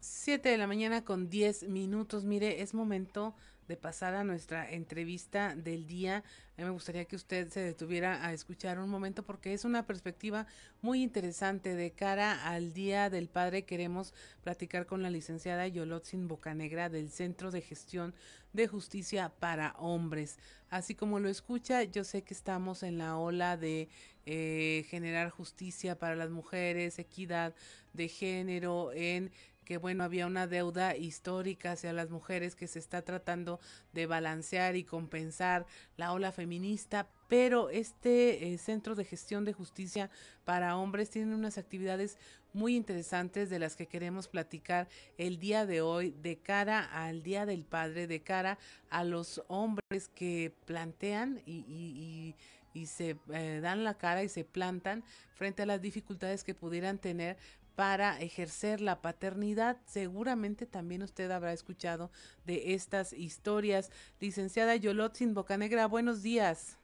Siete 0.00 0.50
de 0.50 0.58
la 0.58 0.66
mañana 0.66 1.04
con 1.04 1.28
10 1.28 1.68
minutos. 1.68 2.24
Mire, 2.24 2.62
es 2.62 2.74
momento 2.74 3.34
de 3.66 3.76
pasar 3.76 4.14
a 4.14 4.24
nuestra 4.24 4.68
entrevista 4.70 5.54
del 5.54 5.86
día. 5.86 6.24
Me 6.64 6.70
gustaría 6.70 7.06
que 7.06 7.16
usted 7.16 7.48
se 7.48 7.60
detuviera 7.60 8.26
a 8.26 8.34
escuchar 8.34 8.78
un 8.78 8.90
momento 8.90 9.22
porque 9.22 9.54
es 9.54 9.64
una 9.64 9.86
perspectiva 9.86 10.46
muy 10.82 11.02
interesante 11.02 11.74
de 11.74 11.90
cara 11.90 12.46
al 12.46 12.74
Día 12.74 13.08
del 13.08 13.28
Padre. 13.28 13.64
Queremos 13.64 14.12
platicar 14.42 14.84
con 14.84 15.02
la 15.02 15.08
licenciada 15.08 15.66
Yolotzin 15.66 16.28
Bocanegra 16.28 16.90
del 16.90 17.10
Centro 17.10 17.50
de 17.50 17.62
Gestión 17.62 18.14
de 18.52 18.68
Justicia 18.68 19.32
para 19.38 19.74
Hombres. 19.78 20.38
Así 20.68 20.94
como 20.94 21.18
lo 21.18 21.30
escucha, 21.30 21.82
yo 21.84 22.04
sé 22.04 22.22
que 22.22 22.34
estamos 22.34 22.82
en 22.82 22.98
la 22.98 23.16
ola 23.16 23.56
de 23.56 23.88
eh, 24.26 24.84
generar 24.88 25.30
justicia 25.30 25.98
para 25.98 26.16
las 26.16 26.30
mujeres, 26.30 26.98
equidad 26.98 27.54
de 27.92 28.08
género, 28.08 28.92
en 28.92 29.30
que 29.70 29.76
bueno, 29.76 30.02
había 30.02 30.26
una 30.26 30.48
deuda 30.48 30.96
histórica 30.96 31.70
hacia 31.70 31.92
las 31.92 32.10
mujeres 32.10 32.56
que 32.56 32.66
se 32.66 32.80
está 32.80 33.02
tratando 33.02 33.60
de 33.92 34.06
balancear 34.06 34.74
y 34.74 34.82
compensar 34.82 35.64
la 35.96 36.12
ola 36.12 36.32
feminista, 36.32 37.08
pero 37.28 37.70
este 37.70 38.52
eh, 38.52 38.58
Centro 38.58 38.96
de 38.96 39.04
Gestión 39.04 39.44
de 39.44 39.52
Justicia 39.52 40.10
para 40.44 40.76
Hombres 40.76 41.10
tiene 41.10 41.36
unas 41.36 41.56
actividades 41.56 42.18
muy 42.52 42.74
interesantes 42.74 43.48
de 43.48 43.60
las 43.60 43.76
que 43.76 43.86
queremos 43.86 44.26
platicar 44.26 44.88
el 45.18 45.38
día 45.38 45.66
de 45.66 45.82
hoy 45.82 46.16
de 46.20 46.36
cara 46.36 46.84
al 46.84 47.22
Día 47.22 47.46
del 47.46 47.64
Padre, 47.64 48.06
de 48.08 48.22
cara 48.22 48.58
a 48.88 49.04
los 49.04 49.42
hombres 49.46 50.08
que 50.14 50.52
plantean 50.64 51.40
y, 51.46 51.64
y, 51.68 51.94
y, 51.96 52.34
y 52.74 52.86
se 52.86 53.16
eh, 53.32 53.60
dan 53.62 53.84
la 53.84 53.94
cara 53.94 54.22
y 54.22 54.28
se 54.28 54.44
plantan 54.44 55.04
frente 55.34 55.62
a 55.62 55.66
las 55.66 55.80
dificultades 55.80 56.44
que 56.44 56.54
pudieran 56.54 56.98
tener 56.98 57.36
para 57.76 58.20
ejercer 58.20 58.80
la 58.80 59.00
paternidad. 59.00 59.78
Seguramente 59.86 60.66
también 60.66 61.02
usted 61.02 61.30
habrá 61.30 61.52
escuchado 61.52 62.10
de 62.44 62.74
estas 62.74 63.12
historias. 63.12 63.90
Licenciada 64.20 64.76
Yolotzin 64.76 65.34
Bocanegra, 65.34 65.86
buenos 65.86 66.22
días. 66.22 66.79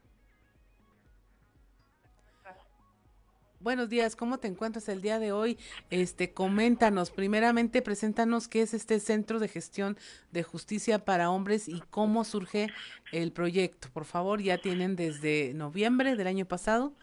Buenos 3.59 3.89
días, 3.89 4.15
¿cómo 4.15 4.37
te 4.37 4.47
encuentras 4.47 4.87
el 4.87 5.01
día 5.01 5.17
de 5.17 5.31
hoy? 5.31 5.57
Este, 5.89 6.31
coméntanos, 6.31 7.09
primeramente, 7.09 7.81
preséntanos 7.81 8.47
qué 8.47 8.61
es 8.61 8.75
este 8.75 8.99
Centro 8.99 9.39
de 9.39 9.47
Gestión 9.47 9.97
de 10.31 10.43
Justicia 10.43 11.03
para 11.03 11.31
Hombres 11.31 11.67
y 11.67 11.81
cómo 11.89 12.23
surge 12.23 12.67
el 13.11 13.31
proyecto. 13.33 13.87
Por 13.91 14.05
favor, 14.05 14.43
ya 14.43 14.59
tienen 14.59 14.95
desde 14.95 15.55
noviembre 15.55 16.15
del 16.15 16.27
año 16.27 16.45
pasado 16.45 16.93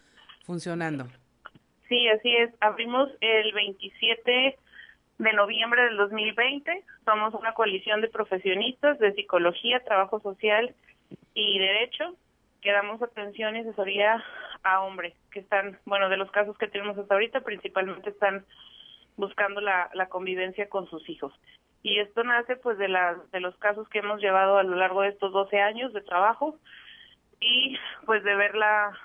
funcionando. 0.45 1.07
Sí, 1.89 2.07
así 2.07 2.33
es. 2.33 2.49
Abrimos 2.61 3.09
el 3.19 3.51
27 3.51 4.57
de 5.17 5.33
noviembre 5.33 5.83
del 5.83 5.97
2020. 5.97 6.85
Somos 7.03 7.33
una 7.33 7.53
coalición 7.53 7.99
de 7.99 8.07
profesionistas 8.07 8.97
de 8.99 9.13
psicología, 9.13 9.83
trabajo 9.83 10.21
social 10.21 10.73
y 11.33 11.59
derecho 11.59 12.15
que 12.65 12.71
damos 12.71 12.99
atención 12.99 13.55
y 13.55 13.59
asesoría 13.59 14.23
a 14.63 14.81
hombres 14.81 15.13
que 15.31 15.39
están, 15.39 15.77
bueno, 15.85 16.09
de 16.09 16.17
los 16.17 16.31
casos 16.31 16.57
que 16.57 16.67
tenemos 16.67 16.97
hasta 16.97 17.13
ahorita, 17.13 17.41
principalmente 17.41 18.09
están 18.09 18.43
buscando 19.17 19.61
la, 19.61 19.87
convivencia 20.09 20.67
con 20.67 20.89
sus 20.89 21.07
hijos. 21.07 21.31
Y 21.83 21.99
esto 21.99 22.23
nace 22.23 22.55
pues 22.55 22.79
de, 22.79 22.87
la, 22.87 23.17
de 23.31 23.39
los 23.39 23.55
casos 23.57 23.87
que 23.89 23.99
hemos 23.99 24.19
llevado 24.19 24.57
a 24.57 24.63
lo 24.63 24.75
largo 24.75 25.03
de 25.03 25.09
estos 25.09 25.31
12 25.31 25.61
años 25.61 25.93
de 25.93 26.01
trabajo 26.01 26.57
y 27.39 27.77
pues 28.07 28.23
de 28.23 28.35
ver 28.35 28.55
la, 28.55 28.97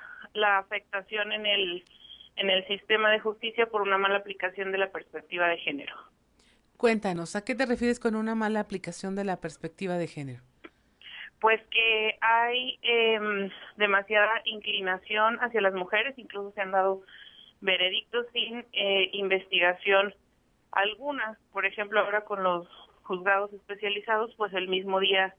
afectación 0.58 1.32
en 1.32 1.44
el 1.44 2.66
sistema 2.66 3.10
de 3.10 3.20
justicia 3.20 3.66
por 3.66 3.82
una 3.82 3.98
mala 3.98 4.16
aplicación 4.16 4.72
de 4.72 4.78
la 4.78 4.90
perspectiva 4.90 5.48
de 5.48 5.58
género. 5.58 5.94
Cuéntanos, 6.78 7.36
¿a 7.36 7.44
qué 7.44 7.54
te 7.54 7.66
refieres 7.66 8.00
con 8.00 8.14
una 8.14 8.34
mala 8.34 8.60
aplicación 8.60 9.14
de 9.14 9.24
la 9.24 9.36
perspectiva 9.36 9.98
de 9.98 10.06
género? 10.06 10.49
Pues 11.40 11.60
que 11.70 12.18
hay 12.20 12.78
eh, 12.82 13.50
demasiada 13.76 14.42
inclinación 14.44 15.38
hacia 15.40 15.60
las 15.60 15.74
mujeres, 15.74 16.18
incluso 16.18 16.52
se 16.52 16.60
han 16.60 16.72
dado 16.72 17.02
veredictos 17.60 18.26
sin 18.32 18.64
eh, 18.72 19.10
investigación 19.12 20.14
alguna. 20.72 21.38
Por 21.52 21.66
ejemplo, 21.66 22.00
ahora 22.00 22.24
con 22.24 22.42
los 22.42 22.68
juzgados 23.02 23.52
especializados, 23.52 24.34
pues 24.36 24.52
el 24.52 24.68
mismo 24.68 25.00
día 25.00 25.34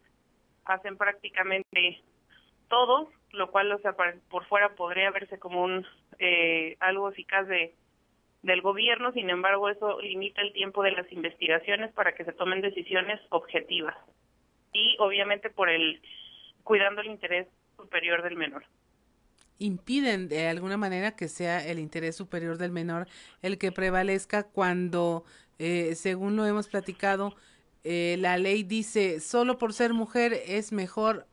hacen 0.66 0.98
prácticamente 0.98 2.02
todo, 2.68 3.12
lo 3.32 3.52
cual 3.52 3.72
o 3.72 3.80
sea, 3.80 3.96
por 4.30 4.46
fuera 4.46 4.76
podría 4.76 5.12
verse 5.12 5.40
como 5.40 5.64
un 5.64 5.86
eh, 6.20 6.78
algo 6.80 7.10
eficaz 7.10 7.48
de 7.48 7.76
del 8.44 8.62
gobierno, 8.64 9.12
sin 9.12 9.30
embargo 9.30 9.70
eso 9.70 10.02
limita 10.02 10.42
el 10.42 10.52
tiempo 10.52 10.82
de 10.82 10.92
las 10.94 11.12
investigaciones 11.12 11.94
para 11.94 12.16
que 12.16 12.26
se 12.26 12.34
tomen 12.34 12.62
decisiones 12.62 13.22
objetivas 13.30 13.96
y 14.74 14.96
obviamente 15.00 15.50
por 15.50 15.70
el 15.70 16.02
cuidando 16.64 17.02
el 17.02 17.08
interés 17.08 17.48
superior 17.78 18.22
del 18.24 18.36
menor. 18.36 18.64
Impiden 19.60 20.28
de 20.28 20.48
alguna 20.48 20.78
manera 20.78 21.16
que 21.16 21.28
sea 21.28 21.66
el 21.66 21.80
interés 21.80 22.16
superior 22.16 22.58
del 22.58 22.72
menor 22.72 23.08
el 23.42 23.58
que 23.58 23.72
prevalezca 23.72 24.44
cuando, 24.44 25.24
eh, 25.60 25.96
según 25.96 26.36
lo 26.36 26.46
hemos 26.46 26.68
platicado, 26.68 27.36
eh, 27.84 28.16
la 28.20 28.38
ley 28.38 28.64
dice 28.64 29.20
solo 29.20 29.58
por 29.58 29.74
ser 29.74 29.94
mujer 29.94 30.34
es 30.46 30.72
mejor 30.72 31.28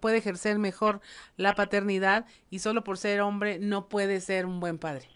puede 0.00 0.18
ejercer 0.18 0.58
mejor 0.58 1.00
la 1.36 1.54
paternidad 1.54 2.24
y 2.50 2.60
solo 2.60 2.84
por 2.84 2.98
ser 2.98 3.20
hombre 3.20 3.58
no 3.58 3.88
puede 3.88 4.20
ser 4.20 4.46
un 4.46 4.60
buen 4.60 4.78
padre. 4.78 5.06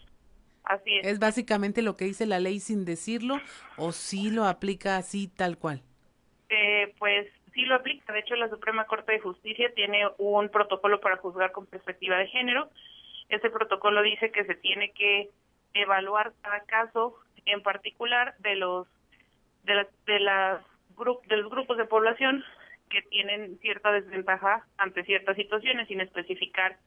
Así 0.65 0.97
es. 0.97 1.07
Es 1.07 1.19
básicamente 1.19 1.81
lo 1.81 1.95
que 1.95 2.05
dice 2.05 2.25
la 2.25 2.39
ley 2.39 2.59
sin 2.59 2.85
decirlo 2.85 3.39
o 3.77 3.91
sí 3.91 4.31
lo 4.31 4.45
aplica 4.45 4.97
así 4.97 5.27
tal 5.27 5.57
cual. 5.57 5.83
Eh, 6.49 6.93
pues 6.99 7.27
sí 7.55 7.65
lo 7.65 7.75
aplica. 7.75 8.13
De 8.13 8.19
hecho, 8.19 8.35
la 8.35 8.49
Suprema 8.49 8.85
Corte 8.85 9.13
de 9.13 9.19
Justicia 9.19 9.71
tiene 9.73 10.07
un 10.19 10.49
protocolo 10.49 10.99
para 10.99 11.17
juzgar 11.17 11.51
con 11.51 11.65
perspectiva 11.65 12.17
de 12.17 12.27
género. 12.27 12.69
Ese 13.29 13.49
protocolo 13.49 14.03
dice 14.03 14.31
que 14.31 14.45
se 14.45 14.53
tiene 14.55 14.91
que 14.91 15.29
evaluar 15.73 16.33
cada 16.41 16.59
caso 16.65 17.15
en 17.45 17.63
particular 17.63 18.35
de 18.39 18.55
los 18.55 18.87
de 19.63 19.75
las 19.75 19.87
de 20.05 20.19
las 20.19 20.61
de 21.27 21.37
los 21.37 21.49
grupos 21.49 21.77
de 21.77 21.85
población 21.85 22.43
que 22.89 23.01
tienen 23.03 23.57
cierta 23.59 23.91
desventaja 23.91 24.65
ante 24.77 25.03
ciertas 25.03 25.35
situaciones 25.35 25.87
sin 25.87 26.01
especificar 26.01 26.77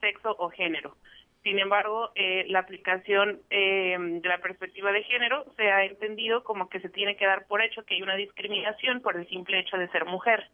sexo 0.00 0.36
o 0.38 0.48
género. 0.50 0.96
Sin 1.44 1.58
embargo, 1.58 2.10
eh, 2.14 2.46
la 2.48 2.60
aplicación 2.60 3.42
eh, 3.50 3.96
de 3.98 4.28
la 4.28 4.40
perspectiva 4.40 4.90
de 4.92 5.02
género 5.02 5.44
se 5.58 5.70
ha 5.70 5.84
entendido 5.84 6.42
como 6.42 6.70
que 6.70 6.80
se 6.80 6.88
tiene 6.88 7.16
que 7.16 7.26
dar 7.26 7.46
por 7.46 7.60
hecho 7.60 7.84
que 7.84 7.94
hay 7.94 8.02
una 8.02 8.16
discriminación 8.16 9.02
por 9.02 9.16
el 9.16 9.28
simple 9.28 9.60
hecho 9.60 9.76
de 9.76 9.88
ser 9.90 10.06
mujer, 10.06 10.48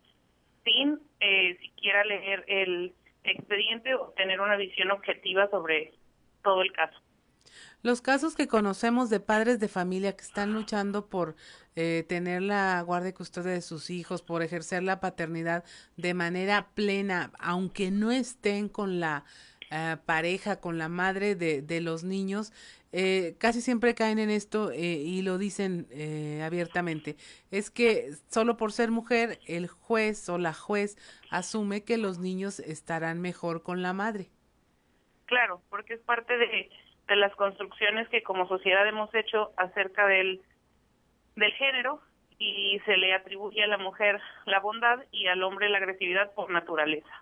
sin 0.64 0.98
eh, 1.20 1.56
siquiera 1.60 2.04
leer 2.04 2.44
el 2.48 2.92
expediente 3.22 3.94
o 3.94 4.12
tener 4.16 4.40
una 4.40 4.56
visión 4.56 4.90
objetiva 4.90 5.48
sobre 5.50 5.92
todo 6.42 6.62
el 6.62 6.72
caso. 6.72 6.98
Los 7.82 8.02
casos 8.02 8.34
que 8.34 8.48
conocemos 8.48 9.10
de 9.10 9.20
padres 9.20 9.60
de 9.60 9.68
familia 9.68 10.16
que 10.16 10.24
están 10.24 10.52
luchando 10.52 11.06
por 11.06 11.36
eh, 11.76 12.04
tener 12.08 12.42
la 12.42 12.82
guardia 12.82 13.10
y 13.10 13.14
custodia 13.14 13.52
de 13.52 13.62
sus 13.62 13.90
hijos, 13.90 14.22
por 14.22 14.42
ejercer 14.42 14.82
la 14.82 15.00
paternidad 15.00 15.64
de 15.96 16.14
manera 16.14 16.68
plena, 16.74 17.30
aunque 17.38 17.90
no 17.90 18.10
estén 18.10 18.68
con 18.68 19.00
la 19.00 19.24
eh, 19.70 19.96
pareja, 20.06 20.60
con 20.60 20.78
la 20.78 20.88
madre 20.88 21.34
de, 21.34 21.62
de 21.62 21.80
los 21.80 22.04
niños, 22.04 22.52
eh, 22.92 23.36
casi 23.38 23.60
siempre 23.60 23.94
caen 23.94 24.18
en 24.18 24.30
esto 24.30 24.72
eh, 24.72 24.78
y 24.78 25.22
lo 25.22 25.38
dicen 25.38 25.86
eh, 25.90 26.42
abiertamente. 26.44 27.16
Es 27.50 27.70
que 27.70 28.10
solo 28.28 28.56
por 28.56 28.72
ser 28.72 28.90
mujer, 28.90 29.38
el 29.46 29.68
juez 29.68 30.28
o 30.28 30.38
la 30.38 30.52
juez 30.52 30.96
asume 31.30 31.84
que 31.84 31.98
los 31.98 32.18
niños 32.18 32.58
estarán 32.58 33.20
mejor 33.20 33.62
con 33.62 33.82
la 33.82 33.92
madre. 33.92 34.30
Claro, 35.26 35.62
porque 35.70 35.94
es 35.94 36.00
parte 36.00 36.36
de, 36.36 36.68
de 37.06 37.16
las 37.16 37.34
construcciones 37.36 38.08
que 38.08 38.24
como 38.24 38.48
sociedad 38.48 38.86
hemos 38.88 39.14
hecho 39.14 39.52
acerca 39.56 40.08
del, 40.08 40.42
del 41.36 41.52
género 41.52 42.00
y 42.38 42.80
se 42.86 42.96
le 42.96 43.14
atribuye 43.14 43.62
a 43.62 43.68
la 43.68 43.78
mujer 43.78 44.20
la 44.46 44.58
bondad 44.58 45.04
y 45.12 45.28
al 45.28 45.44
hombre 45.44 45.68
la 45.68 45.78
agresividad 45.78 46.32
por 46.34 46.50
naturaleza 46.50 47.19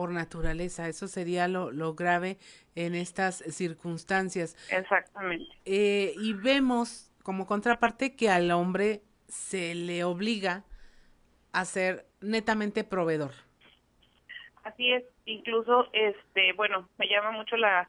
por 0.00 0.12
naturaleza. 0.12 0.88
Eso 0.88 1.08
sería 1.08 1.46
lo, 1.46 1.70
lo 1.70 1.94
grave 1.94 2.38
en 2.74 2.94
estas 2.94 3.44
circunstancias. 3.50 4.56
Exactamente. 4.72 5.44
Eh, 5.66 6.14
y 6.16 6.32
vemos 6.32 7.12
como 7.22 7.46
contraparte 7.46 8.16
que 8.16 8.30
al 8.30 8.50
hombre 8.50 9.02
se 9.28 9.74
le 9.74 10.02
obliga 10.04 10.64
a 11.52 11.66
ser 11.66 12.06
netamente 12.22 12.82
proveedor. 12.82 13.32
Así 14.64 14.90
es, 14.90 15.04
incluso, 15.26 15.90
este, 15.92 16.54
bueno, 16.54 16.88
me 16.96 17.06
llama 17.06 17.32
mucho 17.32 17.58
la, 17.58 17.86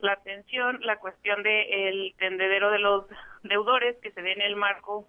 la 0.00 0.12
atención 0.12 0.80
la 0.82 0.98
cuestión 0.98 1.42
de 1.42 1.88
el 1.88 2.14
tendedero 2.18 2.70
de 2.70 2.78
los 2.78 3.06
deudores 3.42 3.96
que 4.02 4.10
se 4.10 4.20
ve 4.20 4.32
en 4.32 4.42
el 4.42 4.54
marco 4.54 5.08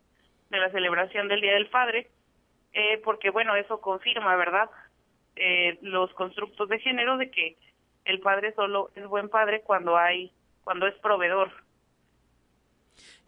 de 0.52 0.60
la 0.60 0.72
celebración 0.72 1.28
del 1.28 1.42
Día 1.42 1.56
del 1.56 1.70
Padre, 1.70 2.10
eh, 2.72 3.02
porque 3.04 3.30
bueno, 3.30 3.58
eso 3.58 3.82
confirma, 3.82 4.38
¿verdad? 4.38 4.70
Eh, 5.36 5.78
los 5.82 6.14
constructos 6.14 6.70
de 6.70 6.80
género 6.80 7.18
de 7.18 7.32
que 7.32 7.58
el 8.06 8.20
padre 8.20 8.54
solo 8.54 8.92
es 8.96 9.08
buen 9.08 9.30
padre 9.30 9.62
cuando 9.62 9.98
hay 9.98 10.32
cuando 10.64 10.88
es 10.88 10.96
proveedor. 10.96 11.52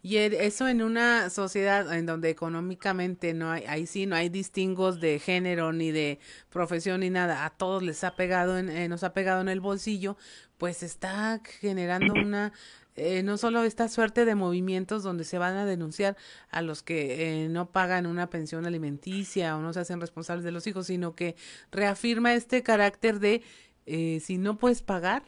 Y 0.02 0.18
eso 0.18 0.68
en 0.68 0.82
una 0.82 1.30
sociedad 1.30 1.92
en 1.92 2.06
donde 2.06 2.30
económicamente 2.30 3.34
no 3.34 3.50
hay, 3.50 3.64
ahí 3.64 3.86
sí 3.86 4.06
no 4.06 4.14
hay 4.14 4.28
distingos 4.28 5.00
de 5.00 5.18
género 5.18 5.72
ni 5.72 5.90
de 5.90 6.20
profesión 6.48 7.00
ni 7.00 7.10
nada, 7.10 7.44
a 7.44 7.50
todos 7.50 7.82
les 7.82 8.04
ha 8.04 8.14
pegado 8.14 8.56
en, 8.56 8.68
eh, 8.68 8.88
nos 8.88 9.02
ha 9.02 9.12
pegado 9.12 9.40
en 9.40 9.48
el 9.48 9.60
bolsillo, 9.60 10.16
pues 10.58 10.84
está 10.84 11.40
generando 11.60 12.14
una 12.14 12.52
eh, 12.96 13.22
no 13.22 13.36
solo 13.36 13.62
esta 13.62 13.88
suerte 13.88 14.24
de 14.24 14.34
movimientos 14.34 15.02
donde 15.02 15.24
se 15.24 15.38
van 15.38 15.56
a 15.56 15.66
denunciar 15.66 16.16
a 16.50 16.62
los 16.62 16.82
que 16.82 17.44
eh, 17.44 17.48
no 17.48 17.70
pagan 17.70 18.06
una 18.06 18.30
pensión 18.30 18.66
alimenticia 18.66 19.56
o 19.56 19.60
no 19.60 19.72
se 19.72 19.80
hacen 19.80 20.00
responsables 20.00 20.44
de 20.44 20.52
los 20.52 20.66
hijos, 20.66 20.86
sino 20.86 21.14
que 21.14 21.34
reafirma 21.70 22.34
este 22.34 22.62
carácter 22.62 23.18
de 23.20 23.42
eh, 23.86 24.20
si 24.20 24.38
no 24.38 24.56
puedes 24.56 24.82
pagar, 24.82 25.22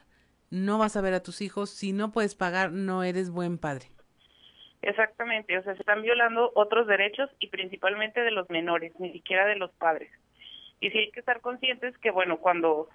no 0.51 0.79
vas 0.79 0.97
a 0.97 1.03
ver 1.03 1.15
a 1.15 1.23
tus 1.23 1.43
hijos, 1.43 1.71
si 1.71 1.93
no 1.93 2.11
puedes 2.11 2.35
pagar, 2.35 2.73
no 2.73 3.03
eres 3.03 3.31
buen 3.31 3.59
padre. 3.59 3.87
Exactamente, 4.81 5.59
o 5.59 5.63
sea, 5.63 5.75
se 5.75 5.81
están 5.81 6.03
violando 6.03 6.53
otros 6.55 6.87
derechos 6.87 7.29
y 7.39 7.49
principalmente 7.49 8.21
de 8.21 8.31
los 8.31 8.49
menores, 8.49 8.93
ni 8.99 9.13
siquiera 9.13 9.47
de 9.47 9.57
los 9.57 9.73
padres. 9.73 10.11
Y 10.81 10.91
sí 10.91 10.99
hay 10.99 11.11
que 11.11 11.21
estar 11.21 11.41
conscientes 11.41 11.99
que, 11.99 12.11
bueno, 12.11 12.39
cuando 12.39 12.89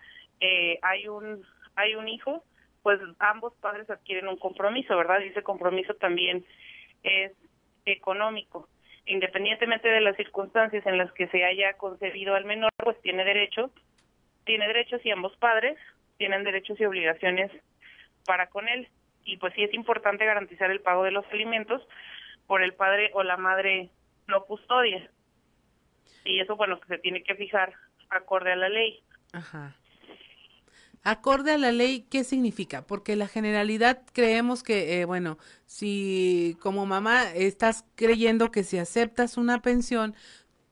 hay 0.81 1.07
un 1.07 1.45
hay 1.75 1.95
un 1.95 2.07
hijo, 2.07 2.43
pues 2.83 2.99
ambos 3.19 3.53
padres 3.55 3.89
adquieren 3.89 4.27
un 4.27 4.37
compromiso, 4.37 4.95
¿verdad? 4.95 5.21
Y 5.21 5.29
ese 5.29 5.41
compromiso 5.41 5.95
también 5.95 6.45
es 7.01 7.31
económico. 7.85 8.67
Independientemente 9.05 9.89
de 9.89 10.01
las 10.01 10.15
circunstancias 10.17 10.85
en 10.85 10.97
las 10.97 11.11
que 11.13 11.27
se 11.27 11.43
haya 11.43 11.73
concebido 11.73 12.35
al 12.35 12.45
menor, 12.45 12.71
pues 12.77 13.01
tiene 13.01 13.23
derecho, 13.25 13.71
tiene 14.45 14.67
derechos 14.67 15.01
y 15.05 15.11
ambos 15.11 15.35
padres 15.37 15.77
tienen 16.17 16.43
derechos 16.43 16.79
y 16.79 16.85
obligaciones 16.85 17.51
para 18.25 18.47
con 18.47 18.67
él. 18.67 18.87
Y 19.25 19.37
pues 19.37 19.53
sí 19.55 19.63
es 19.63 19.73
importante 19.73 20.25
garantizar 20.25 20.69
el 20.69 20.81
pago 20.81 21.03
de 21.03 21.11
los 21.11 21.25
alimentos 21.31 21.81
por 22.47 22.61
el 22.61 22.73
padre 22.73 23.11
o 23.13 23.23
la 23.23 23.37
madre 23.37 23.89
no 24.27 24.43
custodia. 24.43 25.09
Y 26.25 26.39
eso, 26.39 26.55
bueno, 26.55 26.79
que 26.79 26.87
se 26.87 26.97
tiene 26.97 27.23
que 27.23 27.35
fijar 27.35 27.73
acorde 28.09 28.51
a 28.51 28.57
la 28.57 28.69
ley. 28.69 29.01
Ajá. 29.33 29.75
Acorde 31.03 31.51
a 31.51 31.57
la 31.57 31.73
ley, 31.73 32.07
¿qué 32.09 32.23
significa? 32.23 32.87
Porque 32.87 33.17
la 33.17 33.27
generalidad 33.27 34.03
creemos 34.13 34.63
que, 34.63 35.01
eh, 35.01 35.05
bueno, 35.05 35.37
si 35.65 36.57
como 36.61 36.85
mamá 36.85 37.29
estás 37.33 37.83
creyendo 37.95 38.51
que 38.51 38.63
si 38.63 38.77
aceptas 38.77 39.35
una 39.37 39.61
pensión, 39.61 40.15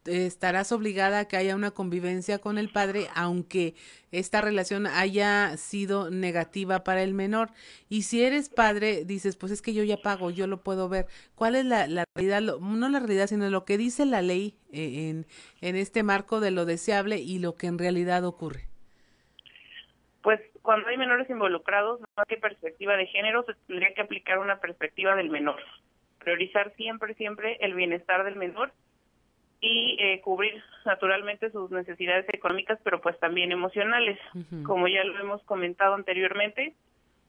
estarás 0.06 0.72
obligada 0.72 1.20
a 1.20 1.26
que 1.26 1.38
haya 1.38 1.56
una 1.56 1.72
convivencia 1.72 2.40
con 2.40 2.58
el 2.58 2.70
padre, 2.70 3.08
aunque 3.14 3.76
esta 4.12 4.42
relación 4.42 4.88
haya 4.88 5.58
sido 5.58 6.10
negativa 6.10 6.84
para 6.86 7.04
el 7.04 7.14
menor. 7.14 7.52
Y 7.90 8.04
si 8.04 8.24
eres 8.24 8.50
padre, 8.50 9.04
dices, 9.06 9.36
pues 9.36 9.52
es 9.52 9.62
que 9.62 9.74
yo 9.74 9.84
ya 9.84 9.98
pago, 9.98 10.32
yo 10.32 10.48
lo 10.48 10.64
puedo 10.64 10.90
ver. 10.90 11.08
¿Cuál 11.36 11.56
es 11.56 11.66
la, 11.66 12.06
realidad? 12.16 12.58
no 12.62 12.90
la 12.90 13.00
realidad, 13.00 13.28
sino 13.28 13.50
lo 13.50 13.66
que 13.66 13.78
dice 13.78 14.06
la 14.06 14.22
ley 14.22 14.58
eh, 14.72 15.10
en, 15.10 15.28
en 15.62 15.76
este 15.76 16.04
marco 16.04 16.40
de 16.40 16.52
lo 16.52 16.66
deseable 16.66 17.20
y 17.20 17.40
lo 17.40 17.56
que 17.56 17.68
en 17.68 17.78
realidad 17.78 18.24
ocurre 18.26 18.71
pues 20.22 20.40
cuando 20.62 20.88
hay 20.88 20.98
menores 20.98 21.30
involucrados, 21.30 22.00
no 22.00 22.24
hay 22.28 22.38
perspectiva 22.38 22.96
de 22.96 23.08
género, 23.08 23.44
se 23.44 23.54
tendría 23.68 23.94
que 23.94 24.02
aplicar 24.02 24.40
una 24.40 24.60
perspectiva 24.60 25.16
del 25.16 25.30
menor. 25.30 25.60
Priorizar 26.20 26.74
siempre, 26.76 27.16
siempre 27.16 27.58
el 27.62 27.74
bienestar 27.74 28.24
del 28.24 28.36
menor 28.36 28.72
y 29.60 29.98
eh, 30.00 30.22
cubrir 30.22 30.62
naturalmente 30.86 31.52
sus 31.52 31.72
necesidades 31.72 32.26
económicas, 32.30 32.80
pero 32.84 33.02
pues 33.02 33.20
también 33.20 33.52
emocionales. 33.52 34.20
Como 34.64 34.88
ya 34.88 35.04
lo 35.04 35.20
hemos 35.20 35.44
comentado 35.44 35.96
anteriormente, 35.96 36.76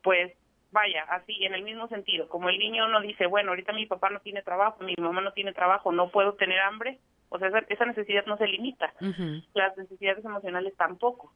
pues 0.03 0.33
vaya, 0.71 1.05
así, 1.11 1.45
en 1.45 1.55
el 1.55 1.63
mismo 1.63 1.87
sentido, 1.89 2.29
como 2.29 2.49
el 2.49 2.59
niño 2.59 2.89
no 2.89 3.01
dice, 3.01 3.27
bueno, 3.27 3.51
ahorita 3.51 3.73
mi 3.75 3.87
papá 3.87 4.09
no 4.11 4.21
tiene 4.21 4.43
trabajo, 4.43 4.83
mi 4.83 4.95
mamá 4.97 5.21
no 5.21 5.33
tiene 5.33 5.53
trabajo, 5.53 5.93
no 5.93 6.11
puedo 6.11 6.35
tener 6.35 6.59
hambre, 6.61 6.99
o 7.29 7.39
sea, 7.39 7.49
esa, 7.69 7.85
necesidad 7.85 8.25
no 8.27 8.37
se 8.37 8.47
limita. 8.47 8.93
Las 9.55 9.77
necesidades 9.77 10.25
emocionales 10.25 10.75
tampoco. 10.77 11.33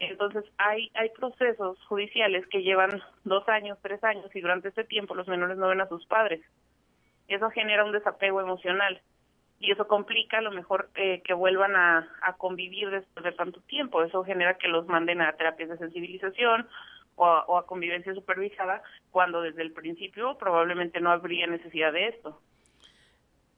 Entonces, 0.00 0.44
hay, 0.58 0.90
hay 0.94 1.08
procesos 1.10 1.78
judiciales 1.86 2.46
que 2.48 2.62
llevan 2.62 3.02
dos 3.24 3.48
años, 3.48 3.78
tres 3.82 4.02
años, 4.04 4.26
y 4.34 4.40
durante 4.40 4.68
ese 4.68 4.84
tiempo 4.84 5.14
los 5.14 5.28
menores 5.28 5.56
no 5.56 5.68
ven 5.68 5.80
a 5.80 5.88
sus 5.88 6.04
padres. 6.06 6.40
Eso 7.28 7.50
genera 7.50 7.84
un 7.84 7.92
desapego 7.92 8.40
emocional 8.40 9.00
y 9.60 9.70
eso 9.70 9.86
complica 9.86 10.38
a 10.38 10.42
lo 10.42 10.50
mejor 10.50 10.90
eh, 10.94 11.22
que 11.24 11.32
vuelvan 11.32 11.74
a, 11.74 12.08
a 12.22 12.34
convivir 12.34 12.90
después 12.90 13.24
de 13.24 13.32
tanto 13.32 13.60
tiempo. 13.62 14.02
Eso 14.02 14.24
genera 14.24 14.58
que 14.58 14.68
los 14.68 14.86
manden 14.86 15.22
a 15.22 15.32
terapias 15.32 15.70
de 15.70 15.78
sensibilización 15.78 16.68
o 17.16 17.26
o 17.46 17.58
a 17.58 17.66
convivencia 17.66 18.12
supervisada 18.12 18.82
cuando 19.10 19.40
desde 19.40 19.62
el 19.62 19.72
principio 19.72 20.36
probablemente 20.36 21.00
no 21.00 21.10
habría 21.10 21.46
necesidad 21.46 21.92
de 21.92 22.08
esto. 22.08 22.40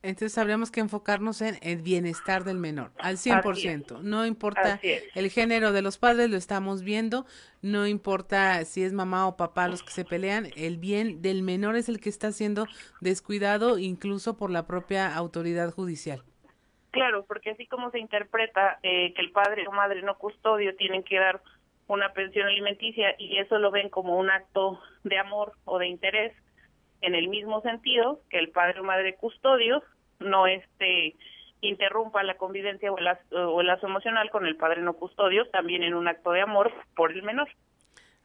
Entonces 0.06 0.38
habríamos 0.38 0.70
que 0.70 0.78
enfocarnos 0.78 1.42
en 1.42 1.56
el 1.62 1.82
bienestar 1.82 2.44
del 2.44 2.58
menor, 2.58 2.92
al 2.98 3.16
100%. 3.16 4.02
No 4.02 4.24
importa 4.24 4.78
el 4.82 5.30
género 5.30 5.72
de 5.72 5.82
los 5.82 5.98
padres, 5.98 6.30
lo 6.30 6.36
estamos 6.36 6.82
viendo, 6.82 7.26
no 7.60 7.88
importa 7.88 8.64
si 8.64 8.84
es 8.84 8.92
mamá 8.92 9.26
o 9.26 9.36
papá 9.36 9.66
los 9.66 9.82
que 9.82 9.90
se 9.90 10.04
pelean, 10.04 10.46
el 10.56 10.78
bien 10.78 11.22
del 11.22 11.42
menor 11.42 11.74
es 11.74 11.88
el 11.88 12.00
que 12.00 12.08
está 12.08 12.30
siendo 12.30 12.66
descuidado 13.00 13.78
incluso 13.78 14.36
por 14.36 14.52
la 14.52 14.68
propia 14.68 15.12
autoridad 15.12 15.72
judicial. 15.72 16.22
Claro, 16.92 17.24
porque 17.26 17.50
así 17.50 17.66
como 17.66 17.90
se 17.90 17.98
interpreta 17.98 18.78
eh, 18.84 19.12
que 19.12 19.22
el 19.22 19.32
padre 19.32 19.66
o 19.66 19.72
madre 19.72 20.02
no 20.02 20.16
custodio 20.16 20.76
tienen 20.76 21.02
que 21.02 21.18
dar 21.18 21.42
una 21.88 22.12
pensión 22.12 22.46
alimenticia 22.46 23.16
y 23.18 23.38
eso 23.38 23.58
lo 23.58 23.72
ven 23.72 23.90
como 23.90 24.16
un 24.16 24.30
acto 24.30 24.80
de 25.02 25.18
amor 25.18 25.52
o 25.64 25.80
de 25.80 25.88
interés, 25.88 26.32
en 27.00 27.16
el 27.16 27.28
mismo 27.28 27.60
sentido 27.62 28.20
que 28.30 28.38
el 28.38 28.50
padre 28.50 28.80
o 28.80 28.84
madre 28.84 29.16
custodio 29.16 29.82
no 30.20 30.46
este 30.46 31.14
interrumpa 31.60 32.22
la 32.22 32.36
convivencia 32.36 32.92
o 32.92 32.98
el, 32.98 33.08
o 33.32 33.60
el 33.60 33.66
lazo 33.66 33.86
emocional 33.86 34.30
con 34.30 34.46
el 34.46 34.56
padre 34.56 34.82
no 34.82 34.94
custodio, 34.94 35.48
también 35.48 35.82
en 35.82 35.94
un 35.94 36.08
acto 36.08 36.32
de 36.32 36.42
amor 36.42 36.72
por 36.94 37.12
el 37.12 37.22
menor. 37.22 37.48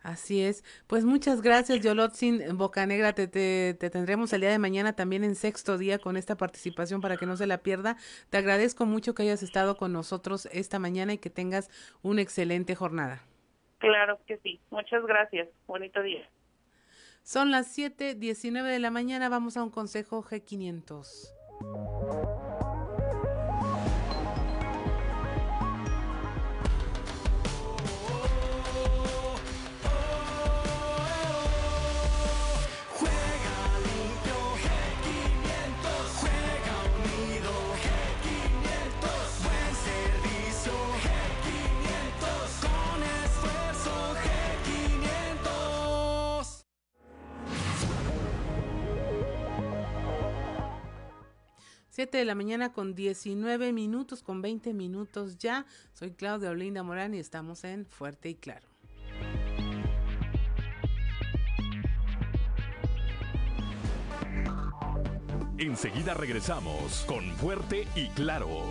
Así 0.03 0.43
es. 0.43 0.63
Pues 0.87 1.05
muchas 1.05 1.41
gracias, 1.41 1.81
Yolotzin 1.81 2.57
Bocanegra. 2.57 3.13
Te, 3.13 3.27
te, 3.27 3.75
te, 3.75 3.89
tendremos 3.91 4.33
el 4.33 4.41
día 4.41 4.49
de 4.49 4.57
mañana 4.57 4.95
también 4.95 5.23
en 5.23 5.35
sexto 5.35 5.77
día 5.77 5.99
con 5.99 6.17
esta 6.17 6.35
participación 6.37 7.01
para 7.01 7.17
que 7.17 7.27
no 7.27 7.37
se 7.37 7.45
la 7.45 7.59
pierda. 7.59 7.97
Te 8.31 8.37
agradezco 8.37 8.85
mucho 8.85 9.13
que 9.13 9.23
hayas 9.23 9.43
estado 9.43 9.77
con 9.77 9.93
nosotros 9.93 10.47
esta 10.51 10.79
mañana 10.79 11.13
y 11.13 11.19
que 11.19 11.29
tengas 11.29 11.69
una 12.01 12.21
excelente 12.21 12.73
jornada. 12.73 13.21
Claro 13.77 14.19
que 14.25 14.37
sí. 14.37 14.59
Muchas 14.71 15.05
gracias. 15.05 15.49
Bonito 15.67 16.01
día. 16.01 16.27
Son 17.23 17.51
las 17.51 17.77
7:19 17.77 18.63
de 18.63 18.79
la 18.79 18.89
mañana. 18.89 19.29
Vamos 19.29 19.55
a 19.55 19.63
un 19.63 19.69
consejo 19.69 20.23
G500. 20.23 21.40
Thank 21.63 22.65
you. 22.65 22.70
7 51.91 52.19
de 52.19 52.23
la 52.23 52.35
mañana 52.35 52.71
con 52.71 52.95
19 52.95 53.73
minutos, 53.73 54.23
con 54.23 54.41
20 54.41 54.73
minutos 54.73 55.37
ya. 55.37 55.65
Soy 55.91 56.11
Claudia 56.11 56.51
Olinda 56.51 56.83
Morán 56.83 57.13
y 57.13 57.19
estamos 57.19 57.65
en 57.65 57.85
Fuerte 57.85 58.29
y 58.29 58.35
Claro. 58.35 58.65
Enseguida 65.57 66.13
regresamos 66.13 67.03
con 67.09 67.29
Fuerte 67.35 67.85
y 67.93 68.07
Claro. 68.11 68.67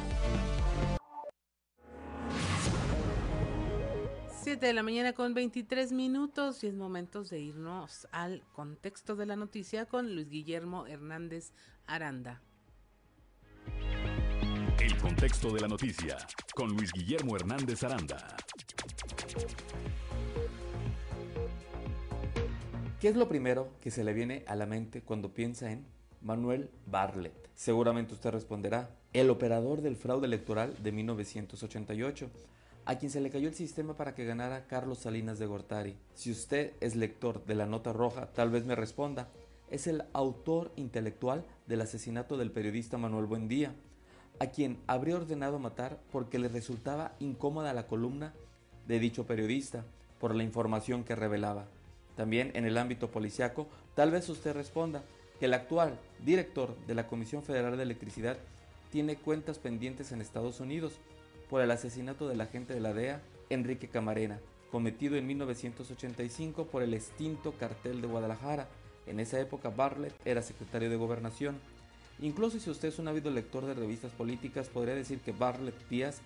7 4.42 4.64
de 4.64 4.72
la 4.72 4.82
mañana 4.82 5.12
con 5.12 5.34
23 5.34 5.92
minutos 5.92 6.64
y 6.64 6.68
es 6.68 6.74
momento 6.74 7.22
de 7.24 7.38
irnos 7.38 8.08
al 8.12 8.42
contexto 8.54 9.14
de 9.14 9.26
la 9.26 9.36
noticia 9.36 9.84
con 9.84 10.14
Luis 10.14 10.30
Guillermo 10.30 10.86
Hernández 10.86 11.52
Aranda. 11.86 12.40
El 14.80 14.96
contexto 14.96 15.52
de 15.52 15.60
la 15.60 15.68
noticia 15.68 16.16
con 16.54 16.70
Luis 16.74 16.90
Guillermo 16.94 17.36
Hernández 17.36 17.84
Aranda. 17.84 18.34
¿Qué 22.98 23.08
es 23.08 23.16
lo 23.16 23.28
primero 23.28 23.68
que 23.82 23.90
se 23.90 24.04
le 24.04 24.14
viene 24.14 24.42
a 24.46 24.56
la 24.56 24.64
mente 24.64 25.02
cuando 25.02 25.34
piensa 25.34 25.70
en 25.70 25.84
Manuel 26.22 26.70
Barlet? 26.86 27.50
Seguramente 27.54 28.14
usted 28.14 28.30
responderá, 28.30 28.88
el 29.12 29.28
operador 29.28 29.82
del 29.82 29.96
fraude 29.96 30.26
electoral 30.26 30.74
de 30.82 30.92
1988, 30.92 32.30
a 32.86 32.96
quien 32.96 33.10
se 33.10 33.20
le 33.20 33.28
cayó 33.28 33.48
el 33.48 33.54
sistema 33.54 33.94
para 33.98 34.14
que 34.14 34.24
ganara 34.24 34.66
Carlos 34.66 35.00
Salinas 35.00 35.38
de 35.38 35.44
Gortari. 35.44 35.96
Si 36.14 36.30
usted 36.30 36.72
es 36.80 36.96
lector 36.96 37.44
de 37.44 37.54
la 37.54 37.66
nota 37.66 37.92
roja, 37.92 38.32
tal 38.32 38.48
vez 38.48 38.64
me 38.64 38.76
responda, 38.76 39.28
es 39.70 39.86
el 39.86 40.04
autor 40.14 40.72
intelectual 40.76 41.44
del 41.66 41.82
asesinato 41.82 42.38
del 42.38 42.50
periodista 42.50 42.96
Manuel 42.96 43.26
Buendía, 43.26 43.74
a 44.40 44.46
quien 44.46 44.78
habría 44.86 45.16
ordenado 45.16 45.58
matar 45.58 46.00
porque 46.10 46.38
le 46.38 46.48
resultaba 46.48 47.12
incómoda 47.20 47.72
la 47.74 47.86
columna 47.86 48.32
de 48.88 48.98
dicho 48.98 49.26
periodista 49.26 49.84
por 50.18 50.34
la 50.34 50.42
información 50.42 51.04
que 51.04 51.14
revelaba. 51.14 51.66
También 52.16 52.50
en 52.54 52.64
el 52.64 52.78
ámbito 52.78 53.10
policiaco, 53.10 53.68
tal 53.94 54.10
vez 54.10 54.28
usted 54.28 54.54
responda 54.54 55.04
que 55.38 55.44
el 55.44 55.54
actual 55.54 55.98
director 56.24 56.74
de 56.86 56.94
la 56.94 57.06
Comisión 57.06 57.42
Federal 57.42 57.76
de 57.76 57.82
Electricidad 57.82 58.38
tiene 58.90 59.16
cuentas 59.16 59.58
pendientes 59.58 60.10
en 60.10 60.20
Estados 60.20 60.58
Unidos 60.58 60.94
por 61.48 61.60
el 61.60 61.70
asesinato 61.70 62.26
del 62.26 62.40
agente 62.40 62.74
de 62.74 62.80
la 62.80 62.92
DEA, 62.92 63.20
Enrique 63.50 63.88
Camarena, 63.88 64.40
cometido 64.70 65.16
en 65.16 65.26
1985 65.26 66.66
por 66.66 66.82
el 66.82 66.94
extinto 66.94 67.52
cartel 67.52 68.00
de 68.00 68.08
Guadalajara. 68.08 68.68
En 69.06 69.20
esa 69.20 69.38
época 69.38 69.70
Bartlett 69.70 70.14
era 70.24 70.42
secretario 70.42 70.88
de 70.88 70.96
gobernación. 70.96 71.58
Incluso 72.22 72.58
si 72.58 72.68
usted 72.68 72.88
es 72.88 72.98
un 72.98 73.08
ávido 73.08 73.30
lector 73.30 73.64
de 73.64 73.72
revistas 73.72 74.12
políticas, 74.12 74.68
podría 74.68 74.94
decir 74.94 75.20
que 75.20 75.32
Bartlett 75.32 75.88
Díaz 75.88 76.20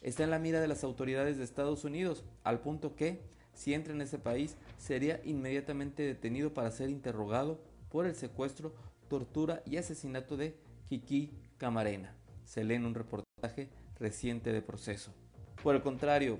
está 0.00 0.22
en 0.22 0.30
la 0.30 0.38
mira 0.38 0.60
de 0.60 0.68
las 0.68 0.84
autoridades 0.84 1.36
de 1.36 1.44
Estados 1.44 1.84
Unidos, 1.84 2.22
al 2.44 2.60
punto 2.60 2.94
que, 2.94 3.20
si 3.52 3.74
entra 3.74 3.92
en 3.92 4.02
ese 4.02 4.18
país, 4.18 4.56
sería 4.78 5.20
inmediatamente 5.24 6.04
detenido 6.04 6.54
para 6.54 6.70
ser 6.70 6.90
interrogado 6.90 7.58
por 7.90 8.06
el 8.06 8.14
secuestro, 8.14 8.72
tortura 9.08 9.62
y 9.66 9.78
asesinato 9.78 10.36
de 10.36 10.56
Kiki 10.88 11.32
Camarena. 11.58 12.14
Se 12.44 12.62
lee 12.62 12.74
en 12.74 12.86
un 12.86 12.94
reportaje 12.94 13.68
reciente 13.98 14.52
de 14.52 14.62
proceso. 14.62 15.12
Por 15.62 15.74
el 15.74 15.82
contrario, 15.82 16.38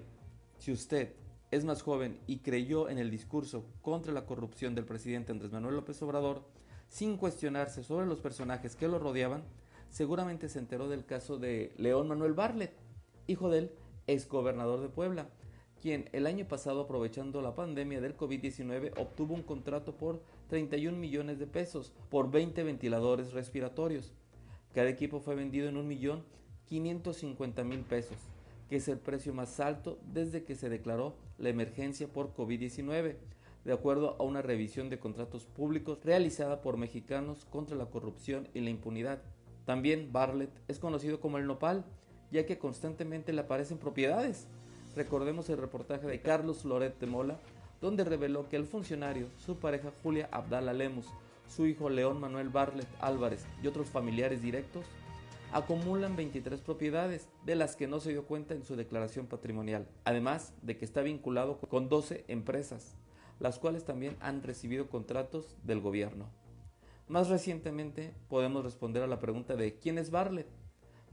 si 0.58 0.70
usted 0.70 1.12
es 1.50 1.64
más 1.64 1.82
joven 1.82 2.18
y 2.28 2.38
creyó 2.38 2.88
en 2.88 2.98
el 2.98 3.10
discurso 3.10 3.64
contra 3.82 4.12
la 4.12 4.26
corrupción 4.26 4.74
del 4.76 4.84
presidente 4.84 5.32
Andrés 5.32 5.52
Manuel 5.52 5.74
López 5.74 6.00
Obrador, 6.02 6.44
sin 6.92 7.16
cuestionarse 7.16 7.82
sobre 7.82 8.04
los 8.04 8.20
personajes 8.20 8.76
que 8.76 8.86
lo 8.86 8.98
rodeaban, 8.98 9.44
seguramente 9.88 10.50
se 10.50 10.58
enteró 10.58 10.90
del 10.90 11.06
caso 11.06 11.38
de 11.38 11.72
León 11.78 12.06
Manuel 12.06 12.34
Barlet, 12.34 12.74
hijo 13.26 13.48
del 13.48 13.72
exgobernador 14.06 14.82
de 14.82 14.90
Puebla, 14.90 15.30
quien 15.80 16.10
el 16.12 16.26
año 16.26 16.46
pasado, 16.46 16.82
aprovechando 16.82 17.40
la 17.40 17.54
pandemia 17.54 18.02
del 18.02 18.14
COVID-19, 18.14 18.92
obtuvo 19.00 19.34
un 19.34 19.42
contrato 19.42 19.96
por 19.96 20.22
31 20.50 20.98
millones 20.98 21.38
de 21.38 21.46
pesos 21.46 21.94
por 22.10 22.30
20 22.30 22.62
ventiladores 22.62 23.32
respiratorios. 23.32 24.12
Cada 24.74 24.90
equipo 24.90 25.20
fue 25.20 25.34
vendido 25.34 25.70
en 25.70 25.78
un 25.78 25.88
millón 25.88 26.22
550 26.66 27.64
mil 27.64 27.80
pesos, 27.80 28.18
que 28.68 28.76
es 28.76 28.86
el 28.88 28.98
precio 28.98 29.32
más 29.32 29.60
alto 29.60 29.98
desde 30.12 30.44
que 30.44 30.56
se 30.56 30.68
declaró 30.68 31.14
la 31.38 31.48
emergencia 31.48 32.06
por 32.06 32.34
COVID-19, 32.34 33.16
de 33.64 33.72
acuerdo 33.72 34.16
a 34.18 34.22
una 34.22 34.42
revisión 34.42 34.90
de 34.90 34.98
contratos 34.98 35.44
públicos 35.46 35.98
realizada 36.04 36.60
por 36.62 36.76
mexicanos 36.76 37.44
contra 37.44 37.76
la 37.76 37.86
corrupción 37.86 38.48
y 38.54 38.60
la 38.60 38.70
impunidad. 38.70 39.22
También 39.64 40.12
Bartlett 40.12 40.50
es 40.68 40.78
conocido 40.78 41.20
como 41.20 41.38
el 41.38 41.46
nopal, 41.46 41.84
ya 42.30 42.46
que 42.46 42.58
constantemente 42.58 43.32
le 43.32 43.42
aparecen 43.42 43.78
propiedades. 43.78 44.48
Recordemos 44.96 45.48
el 45.48 45.58
reportaje 45.58 46.06
de 46.06 46.20
Carlos 46.20 46.64
Loret 46.64 46.98
de 46.98 47.06
Mola, 47.06 47.38
donde 47.80 48.04
reveló 48.04 48.48
que 48.48 48.56
el 48.56 48.66
funcionario, 48.66 49.26
su 49.38 49.56
pareja 49.56 49.92
Julia 50.02 50.28
Abdala 50.32 50.72
Lemus, 50.72 51.06
su 51.48 51.66
hijo 51.66 51.90
León 51.90 52.20
Manuel 52.20 52.48
Bartlett 52.48 52.88
Álvarez 53.00 53.44
y 53.62 53.66
otros 53.66 53.88
familiares 53.88 54.42
directos 54.42 54.86
acumulan 55.52 56.16
23 56.16 56.60
propiedades, 56.60 57.28
de 57.44 57.54
las 57.54 57.76
que 57.76 57.86
no 57.86 58.00
se 58.00 58.10
dio 58.10 58.24
cuenta 58.24 58.54
en 58.54 58.64
su 58.64 58.74
declaración 58.74 59.26
patrimonial, 59.26 59.86
además 60.04 60.54
de 60.62 60.78
que 60.78 60.84
está 60.84 61.02
vinculado 61.02 61.58
con 61.58 61.88
12 61.88 62.24
empresas, 62.28 62.96
las 63.40 63.58
cuales 63.58 63.84
también 63.84 64.16
han 64.20 64.42
recibido 64.42 64.88
contratos 64.88 65.56
del 65.64 65.80
gobierno. 65.80 66.30
Más 67.08 67.28
recientemente 67.28 68.14
podemos 68.28 68.64
responder 68.64 69.02
a 69.02 69.06
la 69.06 69.18
pregunta 69.18 69.56
de 69.56 69.74
¿quién 69.74 69.98
es 69.98 70.10
Barlet? 70.10 70.46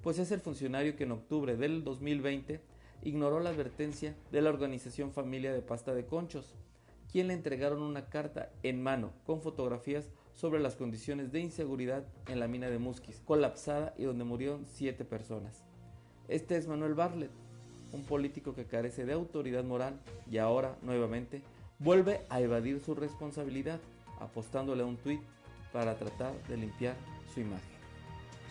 Pues 0.01 0.19
es 0.19 0.31
el 0.31 0.39
funcionario 0.39 0.95
que 0.95 1.03
en 1.03 1.11
octubre 1.11 1.57
del 1.57 1.83
2020 1.83 2.61
ignoró 3.03 3.39
la 3.39 3.49
advertencia 3.49 4.15
de 4.31 4.41
la 4.41 4.49
organización 4.49 5.11
Familia 5.11 5.53
de 5.53 5.61
Pasta 5.61 5.93
de 5.93 6.05
Conchos, 6.05 6.55
quien 7.11 7.27
le 7.27 7.33
entregaron 7.33 7.81
una 7.81 8.05
carta 8.09 8.51
en 8.63 8.81
mano 8.81 9.11
con 9.25 9.41
fotografías 9.41 10.09
sobre 10.35 10.61
las 10.61 10.75
condiciones 10.75 11.31
de 11.31 11.41
inseguridad 11.41 12.05
en 12.27 12.39
la 12.39 12.47
mina 12.47 12.69
de 12.69 12.79
Musquis, 12.79 13.21
colapsada 13.25 13.93
y 13.97 14.03
donde 14.03 14.23
murieron 14.23 14.65
siete 14.65 15.03
personas. 15.03 15.65
Este 16.29 16.55
es 16.55 16.67
Manuel 16.67 16.93
Barlet, 16.93 17.31
un 17.91 18.03
político 18.03 18.53
que 18.53 18.65
carece 18.65 19.05
de 19.05 19.13
autoridad 19.13 19.63
moral 19.63 19.99
y 20.29 20.37
ahora, 20.37 20.77
nuevamente, 20.81 21.41
vuelve 21.79 22.25
a 22.29 22.41
evadir 22.41 22.81
su 22.81 22.93
responsabilidad, 22.93 23.79
apostándole 24.19 24.83
a 24.83 24.85
un 24.85 24.97
tuit 24.97 25.21
para 25.71 25.97
tratar 25.97 26.33
de 26.47 26.57
limpiar 26.57 26.95
su 27.33 27.39
imagen. 27.39 27.79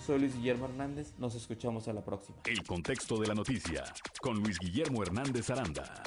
Soy 0.04 0.18
Luis 0.20 0.34
Guillermo 0.34 0.64
Hernández, 0.64 1.12
nos 1.18 1.34
escuchamos 1.34 1.86
a 1.88 1.92
la 1.92 2.02
próxima. 2.02 2.38
El 2.46 2.62
contexto 2.64 3.18
de 3.18 3.26
la 3.26 3.34
noticia 3.34 3.84
con 4.20 4.40
Luis 4.40 4.58
Guillermo 4.58 5.02
Hernández 5.02 5.50
Aranda. 5.50 6.02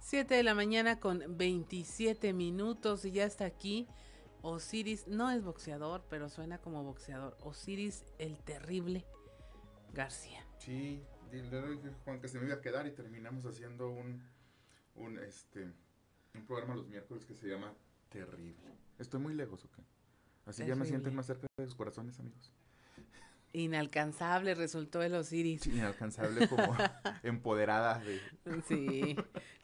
7 0.00 0.34
de 0.34 0.42
la 0.42 0.54
mañana 0.54 0.98
con 0.98 1.22
27 1.28 2.32
minutos 2.32 3.04
y 3.04 3.12
ya 3.12 3.24
está 3.24 3.44
aquí 3.44 3.86
Osiris, 4.50 5.06
no 5.08 5.30
es 5.30 5.42
boxeador, 5.42 6.04
pero 6.08 6.28
suena 6.28 6.58
como 6.58 6.84
boxeador. 6.84 7.36
Osiris 7.40 8.04
el 8.18 8.38
Terrible 8.38 9.04
García. 9.92 10.44
Sí, 10.58 11.02
le 11.30 11.42
dije 11.42 11.90
Juan 12.04 12.20
que 12.20 12.28
se 12.28 12.38
me 12.38 12.46
iba 12.46 12.56
a 12.56 12.60
quedar 12.60 12.86
y 12.86 12.92
terminamos 12.92 13.46
haciendo 13.46 13.90
un, 13.90 14.22
un, 14.94 15.18
este, 15.18 15.72
un 16.34 16.46
programa 16.46 16.74
los 16.74 16.88
miércoles 16.88 17.24
que 17.24 17.34
se 17.34 17.48
llama 17.48 17.74
Terrible. 18.08 18.76
¿Estoy 18.98 19.20
muy 19.20 19.34
lejos 19.34 19.64
o 19.64 19.70
qué? 19.70 19.82
Así 20.46 20.66
ya 20.66 20.74
me 20.74 20.86
sienten 20.86 21.14
más 21.14 21.26
cerca 21.26 21.46
de 21.58 21.66
sus 21.66 21.74
corazones, 21.74 22.18
amigos. 22.18 22.52
Inalcanzable 23.52 24.54
resultó 24.54 25.02
el 25.02 25.14
Osiris. 25.14 25.66
inalcanzable 25.66 26.48
como 26.48 26.62
empoderada 27.22 27.98
de... 28.00 28.20
Sí. 28.66 29.16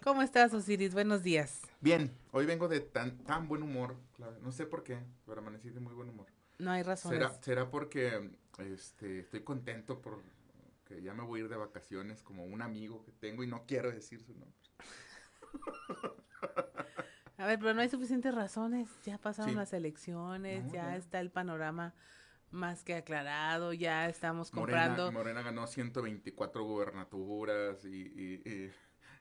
¿Cómo 0.03 0.23
estás, 0.23 0.55
Osiris? 0.55 0.95
Buenos 0.95 1.23
días. 1.23 1.61
Bien, 1.81 2.17
hoy 2.33 2.47
vengo 2.47 2.69
de 2.69 2.81
tan, 2.81 3.19
tan 3.25 3.47
buen 3.47 3.63
humor. 3.63 3.97
No 4.43 4.53
sé 4.53 4.67
por 4.67 4.85
qué, 4.85 4.99
pero 5.27 5.41
amanecí 5.41 5.71
de 5.71 5.81
muy 5.81 5.93
buen 5.95 6.09
humor. 6.09 6.27
No 6.59 6.71
hay 6.71 6.83
razón. 6.83 7.13
¿Será, 7.13 7.31
será 7.43 7.71
porque 7.71 8.31
este, 8.59 9.21
estoy 9.21 9.41
contento 9.41 10.01
por 10.01 10.23
que 10.85 11.03
ya 11.03 11.15
me 11.15 11.23
voy 11.23 11.41
a 11.41 11.45
ir 11.45 11.49
de 11.49 11.57
vacaciones 11.57 12.23
como 12.23 12.45
un 12.45 12.63
amigo 12.63 13.03
que 13.05 13.13
tengo 13.13 13.43
y 13.43 13.47
no 13.47 13.65
quiero 13.67 13.91
decir 13.91 14.23
su 14.23 14.35
nombre. 14.35 14.55
A 17.37 17.47
ver, 17.47 17.59
pero 17.59 17.75
no 17.75 17.81
hay 17.81 17.89
suficientes 17.89 18.35
razones. 18.35 18.89
Ya 19.05 19.19
pasaron 19.19 19.57
las 19.57 19.73
elecciones, 19.73 20.71
ya 20.71 20.97
está 20.97 21.21
el 21.21 21.31
panorama 21.31 21.95
más 22.55 22.85
que 22.85 22.95
aclarado, 22.95 23.73
ya 23.73 24.09
estamos 24.09 24.51
comprando. 24.51 25.11
Morena, 25.13 25.43
ganó 25.43 25.67
124 25.67 26.65
gubernaturas 26.65 27.85
y, 27.85 28.73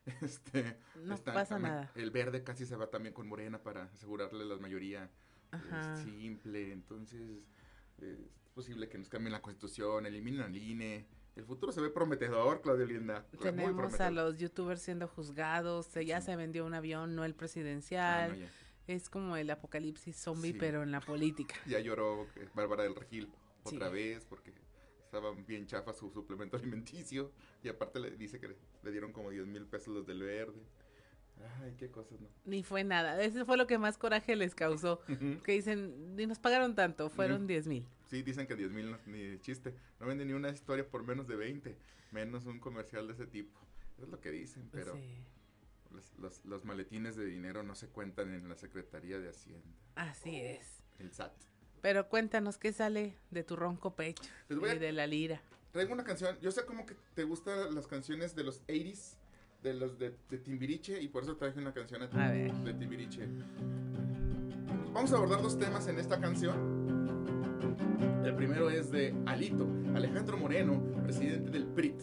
este 0.22 0.78
no 1.04 1.18
pasa 1.18 1.60
nada. 1.60 1.92
El 1.96 2.12
verde 2.12 2.44
casi 2.44 2.66
se 2.66 2.76
va 2.76 2.88
también 2.90 3.14
con 3.14 3.28
Morena 3.28 3.62
para 3.62 3.84
asegurarle 3.96 4.46
la 4.46 4.58
mayoría 4.58 5.10
eh, 5.52 6.04
simple, 6.04 6.72
entonces 6.72 7.44
es 8.00 8.18
posible 8.54 8.90
que 8.90 8.98
nos 8.98 9.10
cambien 9.10 9.32
la 9.32 9.42
constitución, 9.42 10.06
eliminen 10.06 10.42
al 10.42 10.56
INE, 10.56 11.08
el 11.36 11.46
futuro 11.46 11.72
se 11.72 11.82
ve 11.82 11.90
prometedor, 11.90 12.62
Claudia 12.62 12.86
Linda. 12.86 13.26
Tenemos 13.42 14.00
a 14.00 14.12
los 14.12 14.38
youtubers 14.38 14.82
siendo 14.82 15.08
juzgados, 15.08 15.92
ya 15.94 16.22
se 16.22 16.36
vendió 16.36 16.66
un 16.66 16.76
avión, 16.76 17.16
no 17.16 17.26
el 17.26 17.34
presidencial. 17.34 18.38
Ah, 18.40 18.48
es 18.88 19.10
como 19.10 19.38
el 19.38 19.50
apocalipsis 19.50 20.16
zombie, 20.16 20.54
pero 20.54 20.84
en 20.84 20.92
la 20.92 21.02
política. 21.02 21.56
Ya 21.68 21.80
lloró 21.80 22.28
eh, 22.36 22.48
Bárbara 22.54 22.84
del 22.84 22.96
Regil 22.96 23.30
otra 23.64 23.90
vez 23.90 24.26
porque 24.26 24.54
estaba 25.04 25.32
bien 25.32 25.68
chafa 25.68 25.94
su 25.94 26.10
suplemento 26.10 26.58
alimenticio 26.58 27.32
y 27.64 27.70
aparte 27.70 28.00
le 28.00 28.12
dice 28.12 28.40
que 28.40 28.56
le, 28.84 28.92
dieron 28.92 29.14
como 29.14 29.30
10 29.30 29.46
mil 29.48 29.66
pesos 29.66 29.94
los 29.94 30.06
del 30.06 30.22
verde. 30.24 30.62
Ay, 31.62 31.74
qué 31.78 31.90
cosas, 31.90 32.22
¿no? 32.22 32.28
Ni 32.46 32.64
fue 32.64 32.84
nada. 32.84 33.22
Eso 33.22 33.46
fue 33.46 33.58
lo 33.58 33.66
que 33.66 33.78
más 33.78 33.98
coraje 33.98 34.36
les 34.36 34.54
causó. 34.54 35.02
Que 35.44 35.54
dicen, 35.54 36.16
ni 36.16 36.28
nos 36.28 36.40
pagaron 36.40 36.76
tanto, 36.76 37.10
fueron 37.10 37.48
10 37.48 37.68
mil. 37.68 37.88
Sí, 38.10 38.22
dicen 38.22 38.48
que 38.48 38.56
10 38.56 38.72
mil 38.72 38.96
ni 39.08 39.40
chiste. 39.40 39.74
No 40.00 40.06
venden 40.08 40.28
ni 40.28 40.34
una 40.34 40.50
historia 40.50 40.88
por 40.88 41.04
menos 41.04 41.28
de 41.28 41.36
20, 41.36 41.76
menos 42.12 42.46
un 42.46 42.60
comercial 42.60 43.08
de 43.08 43.14
ese 43.14 43.26
tipo. 43.26 43.60
es 44.02 44.10
lo 44.10 44.20
que 44.20 44.32
dicen, 44.32 44.70
pero 44.72 44.98
los, 46.18 46.44
los, 46.46 46.66
maletines 46.66 47.16
de 47.16 47.26
dinero 47.26 47.64
no 47.64 47.76
se 47.76 47.88
cuentan 47.88 48.34
en 48.34 48.50
la 48.50 48.56
Secretaría 48.56 49.20
de 49.20 49.30
Hacienda. 49.30 49.68
Así 49.96 50.36
es. 50.38 50.84
El 51.00 51.12
SAT. 51.12 51.34
Pero 51.82 52.08
cuéntanos 52.08 52.58
qué 52.58 52.72
sale 52.72 53.18
de 53.32 53.44
tu 53.44 53.56
ronco 53.56 53.96
pecho 53.96 54.24
y 54.50 54.56
de 54.56 54.92
la 54.92 55.06
lira. 55.06 55.42
Traigo 55.72 55.94
una 55.94 56.04
canción, 56.04 56.40
yo 56.40 56.52
sé 56.52 56.66
como 56.66 56.86
que 56.86 56.96
te 57.14 57.24
gustan 57.24 57.74
las 57.76 57.88
canciones 57.88 58.36
de 58.36 58.44
los 58.44 58.66
80s, 58.68 59.16
de 59.64 59.74
los 59.74 59.98
de, 59.98 60.12
Timbiriche, 60.44 61.02
y 61.02 61.08
por 61.08 61.24
eso 61.24 61.36
traje 61.36 61.60
una 61.60 61.74
canción 61.74 62.02
de 62.02 62.74
Timbiriche. 62.74 63.28
Vamos 64.94 65.12
a 65.12 65.16
abordar 65.16 65.42
dos 65.42 65.58
temas 65.58 65.88
en 65.88 65.98
esta 65.98 66.22
canción. 66.22 66.84
El 68.24 68.36
primero 68.36 68.70
es 68.70 68.92
de 68.92 69.16
Alito, 69.26 69.68
Alejandro 69.96 70.38
Moreno, 70.38 70.82
presidente 71.04 71.50
del 71.50 71.66
PRIT. 71.66 71.96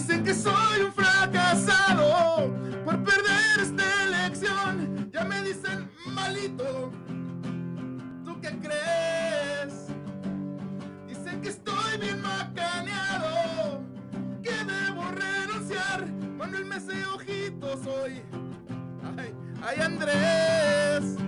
Dicen 0.00 0.24
que 0.24 0.32
soy 0.32 0.80
un 0.86 0.92
fracasado 0.94 2.50
por 2.86 3.04
perder 3.04 3.60
esta 3.60 4.04
elección. 4.04 5.10
Ya 5.12 5.24
me 5.24 5.42
dicen 5.42 5.90
malito. 6.06 6.90
¿Tú 8.24 8.40
qué 8.40 8.48
crees? 8.60 9.88
Dicen 11.06 11.42
que 11.42 11.50
estoy 11.50 11.98
bien 12.00 12.22
macaneado, 12.22 13.82
que 14.42 14.54
debo 14.64 15.02
renunciar. 15.10 16.10
Manuel 16.38 16.64
Mese 16.64 17.04
Ojitos 17.04 17.80
soy. 17.84 18.22
Ay, 19.18 19.34
ay 19.62 19.80
Andrés, 19.82 21.18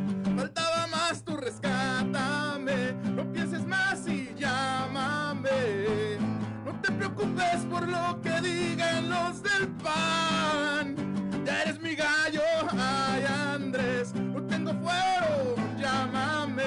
preocupes 7.52 7.66
por 7.70 7.88
lo 7.88 8.20
que 8.20 8.40
digan 8.40 9.08
los 9.08 9.42
del 9.42 9.68
pan. 9.82 10.96
Ya 11.44 11.62
eres 11.62 11.80
mi 11.80 11.94
gallo, 11.94 12.42
ay 12.78 13.24
Andrés. 13.54 14.14
No 14.14 14.42
tengo 14.44 14.72
fuero, 14.72 15.56
llámame. 15.78 16.62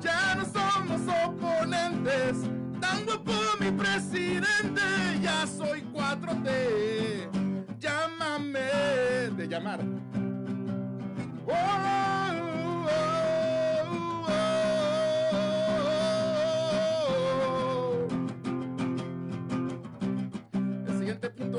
Ya 0.00 0.34
no 0.36 0.44
somos 0.44 1.00
oponentes. 1.24 2.48
Tan 2.80 3.04
guapo 3.04 3.32
mi 3.60 3.70
presidente, 3.70 4.82
ya 5.22 5.46
soy 5.46 5.82
4T. 5.92 7.28
Llámame 7.78 8.60
de 9.36 9.48
llamar. 9.48 9.80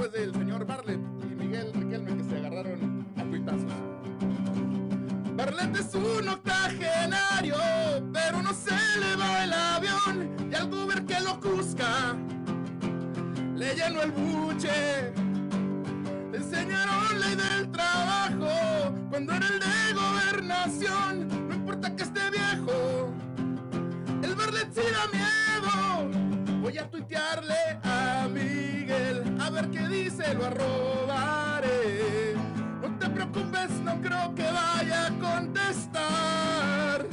Es 0.06 0.12
del 0.14 0.34
señor 0.34 0.66
Barlet 0.66 1.00
y 1.24 1.36
Miguel 1.36 1.72
Riquelme 1.74 2.18
que 2.18 2.24
se 2.24 2.38
agarraron 2.38 3.06
a 3.18 3.24
tuitazos. 3.24 3.74
Barlet 5.36 5.76
es 5.76 5.94
un 5.94 6.28
octogenario, 6.28 7.56
pero 8.12 8.42
no 8.42 8.54
se 8.54 8.72
le 8.72 9.16
va 9.16 9.44
el 9.44 9.54
avión 9.54 10.50
y 10.52 10.56
al 10.56 10.74
Uber 10.74 11.06
que 11.06 11.20
lo 11.20 11.40
cusca 11.40 12.16
le 13.62 13.76
llenó 13.76 14.02
el 14.02 14.12
buche. 14.12 15.14
Le 16.32 16.38
enseñaron 16.38 17.20
ley 17.20 17.36
del 17.36 17.72
trabajo 17.72 18.96
cuando 19.12 19.34
era 19.34 19.48
el 19.48 19.60
de 19.60 19.94
gobernación. 19.94 21.28
No 21.48 21.54
importa 21.54 21.96
que 21.96 22.02
esté 22.02 22.22
viejo, 22.32 23.14
el 24.24 24.34
Barlet 24.34 24.74
sí 24.74 24.82
da 24.82 25.08
miedo. 25.14 26.62
Voy 26.62 26.78
a 26.80 26.90
tuitearle 26.90 27.80
a 27.84 28.21
Qué 29.70 29.88
dice, 29.88 30.34
lo 30.34 30.46
arrobaré. 30.46 32.36
No 32.82 32.98
te 32.98 33.10
preocupes, 33.10 33.70
no 33.84 34.02
creo 34.02 34.34
que 34.34 34.44
vaya 34.44 35.08
a 35.08 35.10
contestar. 35.20 37.06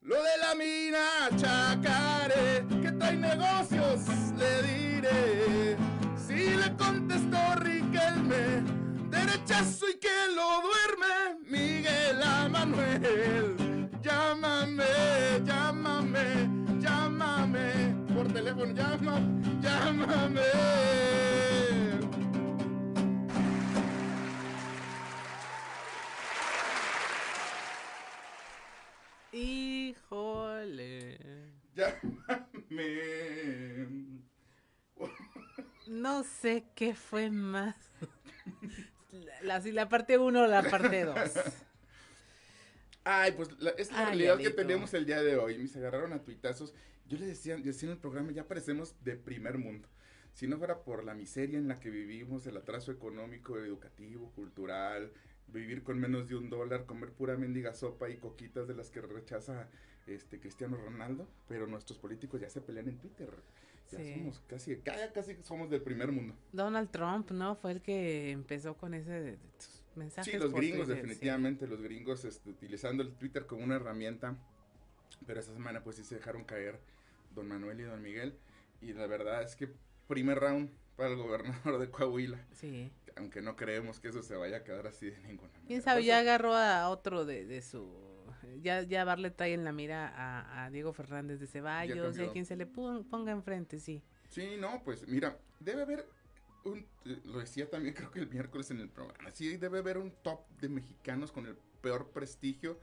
Lo 0.00 0.16
de 0.16 0.36
la 0.40 0.54
mina 0.54 1.28
chacaré, 1.36 2.64
que 2.80 2.92
trae 2.92 3.16
negocios, 3.16 4.00
le 4.36 4.62
diré. 4.62 5.76
Si 6.16 6.56
le 6.56 6.74
contestó 6.76 7.38
Riquelme, 7.56 8.62
derechazo 9.10 9.88
y 9.90 9.98
que 9.98 10.28
lo 10.34 10.62
duerme, 10.62 11.38
Miguel 11.48 12.18
Manuel. 12.50 13.90
Llámame, 14.02 14.84
llámame, 15.44 16.61
teléfono, 18.42 18.72
llámame, 18.74 19.62
llámame. 19.62 20.42
Híjole. 29.32 31.18
Llámame. 31.74 33.12
No 35.86 36.24
sé 36.24 36.64
qué 36.74 36.94
fue 36.94 37.30
más. 37.30 37.76
La, 39.42 39.60
la 39.60 39.88
parte 39.88 40.18
1 40.18 40.42
o 40.42 40.46
la 40.46 40.62
parte 40.62 41.04
2. 41.04 41.16
Ay, 43.04 43.32
pues 43.32 43.50
la, 43.60 43.70
es 43.70 43.92
la 43.92 44.06
realidad 44.06 44.38
que 44.38 44.50
tenemos 44.50 44.94
el 44.94 45.06
día 45.06 45.22
de 45.22 45.36
hoy. 45.36 45.58
Me 45.58 45.68
se 45.68 45.78
agarraron 45.78 46.12
a 46.12 46.22
tuitazos. 46.22 46.72
Yo 47.12 47.18
le 47.18 47.26
decía, 47.26 47.58
decía 47.58 47.90
en 47.90 47.92
el 47.92 47.98
programa, 47.98 48.32
ya 48.32 48.48
parecemos 48.48 48.94
de 49.04 49.16
primer 49.16 49.58
mundo. 49.58 49.86
Si 50.32 50.46
no 50.46 50.56
fuera 50.56 50.82
por 50.82 51.04
la 51.04 51.12
miseria 51.12 51.58
en 51.58 51.68
la 51.68 51.78
que 51.78 51.90
vivimos, 51.90 52.46
el 52.46 52.56
atraso 52.56 52.90
económico, 52.90 53.58
educativo, 53.58 54.32
cultural, 54.34 55.12
vivir 55.48 55.82
con 55.82 55.98
menos 55.98 56.26
de 56.26 56.36
un 56.36 56.48
dólar, 56.48 56.86
comer 56.86 57.12
pura 57.12 57.36
mendiga 57.36 57.74
sopa 57.74 58.08
y 58.08 58.16
coquitas 58.16 58.66
de 58.66 58.74
las 58.74 58.88
que 58.88 59.02
rechaza 59.02 59.68
este 60.06 60.40
Cristiano 60.40 60.78
Ronaldo, 60.78 61.28
pero 61.48 61.66
nuestros 61.66 61.98
políticos 61.98 62.40
ya 62.40 62.48
se 62.48 62.62
pelean 62.62 62.88
en 62.88 62.96
Twitter. 62.96 63.28
Ya 63.90 63.98
somos 64.14 64.40
casi, 64.48 64.76
casi 65.12 65.36
somos 65.42 65.68
del 65.68 65.82
primer 65.82 66.10
mundo. 66.10 66.34
Donald 66.50 66.90
Trump, 66.90 67.30
¿no? 67.32 67.56
Fue 67.56 67.72
el 67.72 67.82
que 67.82 68.30
empezó 68.30 68.74
con 68.78 68.94
ese 68.94 69.36
mensaje. 69.96 70.30
Sí, 70.30 70.38
los 70.38 70.54
gringos, 70.54 70.88
definitivamente, 70.88 71.66
los 71.66 71.82
gringos 71.82 72.24
este, 72.24 72.48
utilizando 72.48 73.02
el 73.02 73.12
Twitter 73.16 73.44
como 73.44 73.64
una 73.64 73.76
herramienta. 73.76 74.34
Pero 75.26 75.40
esta 75.40 75.52
semana, 75.52 75.84
pues 75.84 75.96
sí 75.96 76.04
se 76.04 76.14
dejaron 76.14 76.44
caer 76.44 76.80
don 77.34 77.48
Manuel 77.48 77.80
y 77.80 77.84
don 77.84 78.02
Miguel. 78.02 78.38
Y 78.80 78.92
la 78.92 79.06
verdad 79.06 79.42
es 79.42 79.56
que 79.56 79.72
primer 80.08 80.38
round 80.38 80.70
para 80.96 81.10
el 81.10 81.16
gobernador 81.16 81.78
de 81.78 81.90
Coahuila. 81.90 82.44
Sí. 82.52 82.90
Aunque 83.16 83.42
no 83.42 83.56
creemos 83.56 84.00
que 84.00 84.08
eso 84.08 84.22
se 84.22 84.36
vaya 84.36 84.58
a 84.58 84.64
quedar 84.64 84.86
así 84.86 85.10
de 85.10 85.18
ninguna 85.18 85.52
manera. 85.52 85.66
¿Quién 85.66 85.82
sabe? 85.82 86.04
Ya 86.04 86.18
agarró 86.18 86.54
a 86.54 86.88
otro 86.88 87.24
de, 87.24 87.44
de 87.44 87.60
su 87.62 88.12
ya, 88.60 88.82
ya 88.82 89.04
Barle 89.04 89.30
trae 89.30 89.54
en 89.54 89.64
la 89.64 89.72
mira 89.72 90.08
a, 90.08 90.64
a 90.64 90.70
Diego 90.70 90.92
Fernández 90.92 91.40
de 91.40 91.46
Ceballos, 91.46 92.18
a 92.18 92.32
quien 92.32 92.46
se 92.46 92.56
le 92.56 92.66
ponga 92.66 93.32
enfrente, 93.32 93.78
sí. 93.78 94.02
Sí, 94.28 94.56
no, 94.58 94.82
pues 94.84 95.06
mira, 95.08 95.38
debe 95.60 95.82
haber 95.82 96.08
un, 96.64 96.86
lo 97.24 97.38
decía 97.38 97.68
también 97.68 97.94
creo 97.94 98.10
que 98.10 98.20
el 98.20 98.28
miércoles 98.28 98.70
en 98.70 98.80
el 98.80 98.88
programa, 98.88 99.30
sí 99.30 99.56
debe 99.56 99.78
haber 99.78 99.98
un 99.98 100.12
top 100.22 100.48
de 100.60 100.68
mexicanos 100.68 101.32
con 101.32 101.46
el 101.46 101.56
peor 101.80 102.10
prestigio 102.10 102.78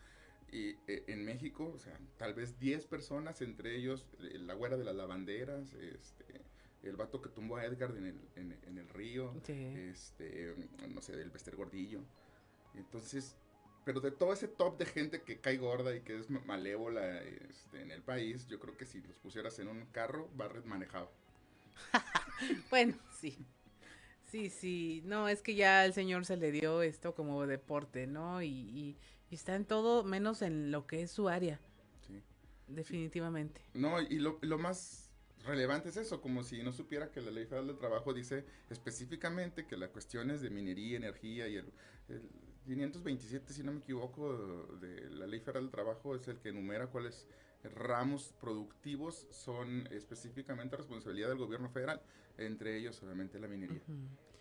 y, 0.52 0.78
e, 0.88 1.04
en 1.08 1.26
México, 1.26 1.72
o 1.74 1.80
sea, 1.80 1.98
tal 2.18 2.34
vez 2.34 2.60
10 2.60 2.86
personas, 2.86 3.42
entre 3.42 3.76
ellos 3.76 4.06
la 4.20 4.54
güera 4.54 4.78
de 4.78 4.84
las 4.84 4.96
lavanderas, 4.96 5.74
este, 5.74 6.42
el 6.84 6.96
vato 6.96 7.22
que 7.22 7.30
tumbó 7.30 7.58
a 7.58 7.66
Edgar 7.66 7.92
en 7.96 8.06
el, 8.06 8.20
en, 8.36 8.78
el 8.78 8.90
río, 8.90 9.34
este, 9.48 10.56
no 10.88 11.02
sé, 11.02 11.16
del 11.16 11.30
Bester 11.30 11.56
Gordillo. 11.56 12.02
Entonces, 12.76 13.36
pero 13.84 14.00
de 14.00 14.12
todo 14.12 14.34
ese 14.34 14.48
top 14.48 14.78
de 14.78 14.86
gente 14.86 15.22
que 15.24 15.40
cae 15.40 15.58
gorda 15.58 15.96
y 15.96 16.02
que 16.02 16.18
es 16.18 16.30
malévola 16.30 17.22
este, 17.22 17.82
en 17.82 17.92
el 17.92 18.02
país, 18.02 18.48
yo 18.48 18.60
creo 18.60 18.78
que 18.78 18.86
si 18.86 19.02
los 19.02 19.18
pusieras 19.18 19.60
en 19.60 19.68
un 19.68 19.86
carro, 19.88 20.30
Barrett 20.36 20.66
manejaba. 20.66 21.10
bueno, 22.70 22.96
sí. 23.20 23.46
Sí, 24.32 24.50
sí. 24.50 25.02
No, 25.06 25.28
es 25.28 25.42
que 25.42 25.56
ya 25.56 25.82
al 25.82 25.94
señor 25.94 26.26
se 26.26 26.38
le 26.38 26.52
dio 26.52 26.84
esto 26.84 27.16
como 27.16 27.48
deporte, 27.48 28.06
¿no? 28.06 28.42
Y, 28.44 28.48
y, 28.48 28.98
está 29.36 29.56
en 29.56 29.66
todo 29.66 30.04
menos 30.04 30.42
en 30.42 30.72
lo 30.72 30.88
que 30.88 31.04
es 31.04 31.12
su 31.12 31.30
área. 31.30 31.60
Sí. 32.08 32.22
definitivamente. 32.68 33.62
No, 33.74 34.02
y 34.02 34.20
lo, 34.20 34.40
lo 34.42 34.58
más 34.58 35.10
relevante 35.46 35.90
es 35.90 35.98
eso, 35.98 36.22
como 36.22 36.44
si 36.44 36.62
no 36.64 36.72
supiera 36.72 37.12
que 37.12 37.22
la 37.22 37.32
Ley 37.32 37.46
Federal 37.46 37.68
del 37.68 37.78
Trabajo 37.78 38.14
dice 38.14 38.46
específicamente 38.70 39.66
que 39.66 39.78
las 39.78 39.90
cuestiones 39.90 40.42
de 40.42 40.50
minería, 40.50 40.98
energía 40.98 41.48
y 41.48 41.56
el, 41.56 41.72
el 42.10 42.30
527, 42.66 43.54
si 43.54 43.64
no 43.64 43.72
me 43.72 43.80
equivoco, 43.80 44.78
de 44.80 45.10
la 45.10 45.26
Ley 45.26 45.40
Federal 45.40 45.64
del 45.64 45.72
Trabajo 45.72 46.16
es 46.16 46.28
el 46.28 46.40
que 46.40 46.50
enumera 46.50 46.88
cuáles 46.88 47.28
ramos 47.64 48.34
productivos 48.40 49.28
son 49.32 49.88
específicamente 49.92 50.78
responsabilidad 50.78 51.30
del 51.30 51.38
gobierno 51.38 51.70
federal, 51.70 52.02
entre 52.38 52.78
ellos 52.78 53.02
obviamente 53.04 53.40
la 53.40 53.48
minería. 53.48 53.82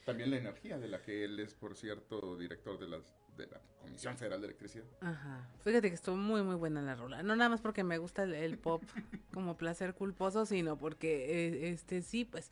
También 0.04 0.30
la 0.30 0.38
energía, 0.38 0.78
de 0.78 0.88
la 0.88 1.02
que 1.02 1.24
él 1.24 1.38
es, 1.40 1.54
por 1.54 1.76
cierto, 1.76 2.36
director 2.36 2.78
de, 2.78 2.88
las, 2.88 3.14
de 3.38 3.46
la 3.46 3.60
Comisión 3.80 4.16
Federal 4.18 4.40
de 4.40 4.48
Electricidad. 4.48 4.84
Ajá. 5.00 5.48
Fíjate 5.64 5.88
que 5.88 5.94
estuvo 5.94 6.16
muy, 6.16 6.42
muy 6.42 6.56
buena 6.56 6.82
la 6.82 6.94
rola. 6.94 7.22
No 7.22 7.36
nada 7.36 7.48
más 7.48 7.60
porque 7.60 7.84
me 7.84 7.96
gusta 7.98 8.24
el, 8.24 8.34
el 8.34 8.58
pop 8.58 8.82
como 9.32 9.56
placer 9.56 9.94
culposo, 9.94 10.44
sino 10.44 10.76
porque, 10.76 11.46
eh, 11.46 11.70
este 11.70 12.02
sí, 12.02 12.24
pues, 12.24 12.50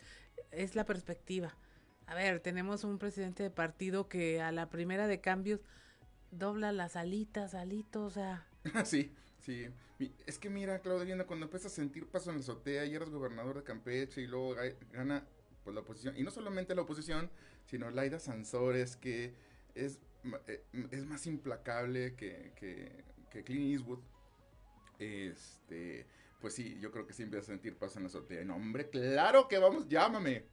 es 0.51 0.75
la 0.75 0.87
perspectiva. 0.87 1.55
A 2.07 2.14
ver, 2.14 2.40
tenemos 2.40 2.85
un 2.85 2.99
presidente 2.99 3.42
de 3.42 3.51
partido 3.51 4.09
que 4.09 4.40
a 4.40 4.53
la 4.53 4.70
primera 4.70 5.07
de 5.07 5.20
cambios 5.20 5.61
dobla 6.31 6.72
las 6.72 6.96
alitas, 6.96 7.55
alitos, 7.55 8.05
o 8.05 8.11
sea... 8.11 8.46
sí, 8.85 9.12
sí. 9.40 9.68
Es 10.27 10.38
que 10.38 10.51
mira, 10.51 10.79
Claudia 10.81 11.05
Vienda, 11.05 11.27
cuando 11.27 11.46
empiezas 11.46 11.72
a 11.72 11.75
sentir 11.75 12.07
paso 12.07 12.31
en 12.31 12.37
la 12.37 12.42
azotea 12.42 12.85
y 12.85 12.94
eres 12.94 13.11
gobernador 13.11 13.57
de 13.57 13.62
Campeche 13.62 14.20
y 14.20 14.27
luego 14.27 14.55
gana 14.92 15.25
pues 15.64 15.75
la 15.75 15.81
oposición, 15.81 16.16
y 16.16 16.22
no 16.22 16.31
solamente 16.31 16.77
la 16.77 16.83
oposición, 16.83 17.29
sino 17.64 17.90
Laida 17.90 18.20
Sansores, 18.20 18.94
que 18.96 19.35
es, 19.75 19.99
es 20.91 21.07
más 21.07 21.27
implacable 21.27 22.15
que, 22.15 22.53
que, 22.57 23.05
que 23.31 23.45
Clint 23.45 23.73
Eastwood. 23.73 24.01
Este, 24.99 26.07
pues 26.41 26.55
sí, 26.55 26.79
yo 26.81 26.91
creo 26.91 27.07
que 27.07 27.12
sí 27.12 27.23
empieza 27.23 27.45
a 27.45 27.55
sentir 27.55 27.77
paso 27.77 27.99
en 27.99 28.05
la 28.05 28.09
azotea. 28.09 28.45
No, 28.45 28.57
hombre, 28.57 28.89
claro 28.89 29.49
que 29.49 29.59
vamos, 29.59 29.89
llámame. 29.89 30.47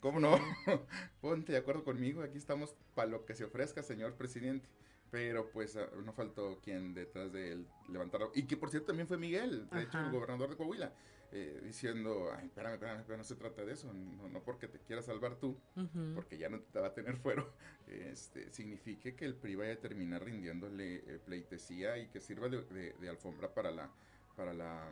¿Cómo 0.00 0.18
no? 0.18 0.38
Ponte 1.20 1.52
de 1.52 1.58
acuerdo 1.58 1.84
conmigo, 1.84 2.22
aquí 2.22 2.38
estamos 2.38 2.74
para 2.94 3.08
lo 3.08 3.26
que 3.26 3.34
se 3.34 3.44
ofrezca, 3.44 3.82
señor 3.82 4.14
presidente. 4.14 4.68
Pero 5.10 5.50
pues 5.50 5.76
ah, 5.76 5.88
no 6.04 6.12
faltó 6.12 6.60
quien 6.62 6.94
detrás 6.94 7.32
de 7.32 7.52
él 7.52 7.66
levantara. 7.88 8.26
Y 8.34 8.44
que 8.44 8.56
por 8.56 8.70
cierto 8.70 8.88
también 8.88 9.08
fue 9.08 9.18
Miguel, 9.18 9.68
de 9.70 9.82
hecho, 9.82 9.98
el 9.98 10.12
gobernador 10.12 10.50
de 10.50 10.56
Coahuila 10.56 10.92
eh, 11.32 11.60
diciendo, 11.64 12.30
ay, 12.36 12.46
espérame, 12.46 12.74
espérame, 12.74 12.98
espérame, 13.00 13.18
no 13.18 13.24
se 13.24 13.36
trata 13.36 13.64
de 13.64 13.72
eso, 13.72 13.92
no, 13.92 14.28
no 14.28 14.42
porque 14.42 14.66
te 14.66 14.80
quieras 14.80 15.06
salvar 15.06 15.36
tú, 15.36 15.56
uh 15.76 15.80
-huh. 15.80 16.14
porque 16.14 16.38
ya 16.38 16.48
no 16.48 16.58
te 16.60 16.80
va 16.80 16.88
a 16.88 16.94
tener 16.94 17.16
fuero, 17.18 17.52
este, 17.86 18.50
signifique 18.50 19.14
que 19.14 19.26
el 19.26 19.34
PRI 19.34 19.54
vaya 19.54 19.74
a 19.74 19.76
terminar 19.76 20.24
rindiéndole 20.24 20.96
eh, 20.96 21.20
pleitesía 21.24 21.98
y 21.98 22.08
que 22.08 22.20
sirva 22.20 22.48
de, 22.48 22.62
de, 22.62 22.94
de, 22.94 23.08
alfombra 23.08 23.54
para 23.54 23.70
la, 23.70 23.88
para 24.36 24.52
la, 24.52 24.90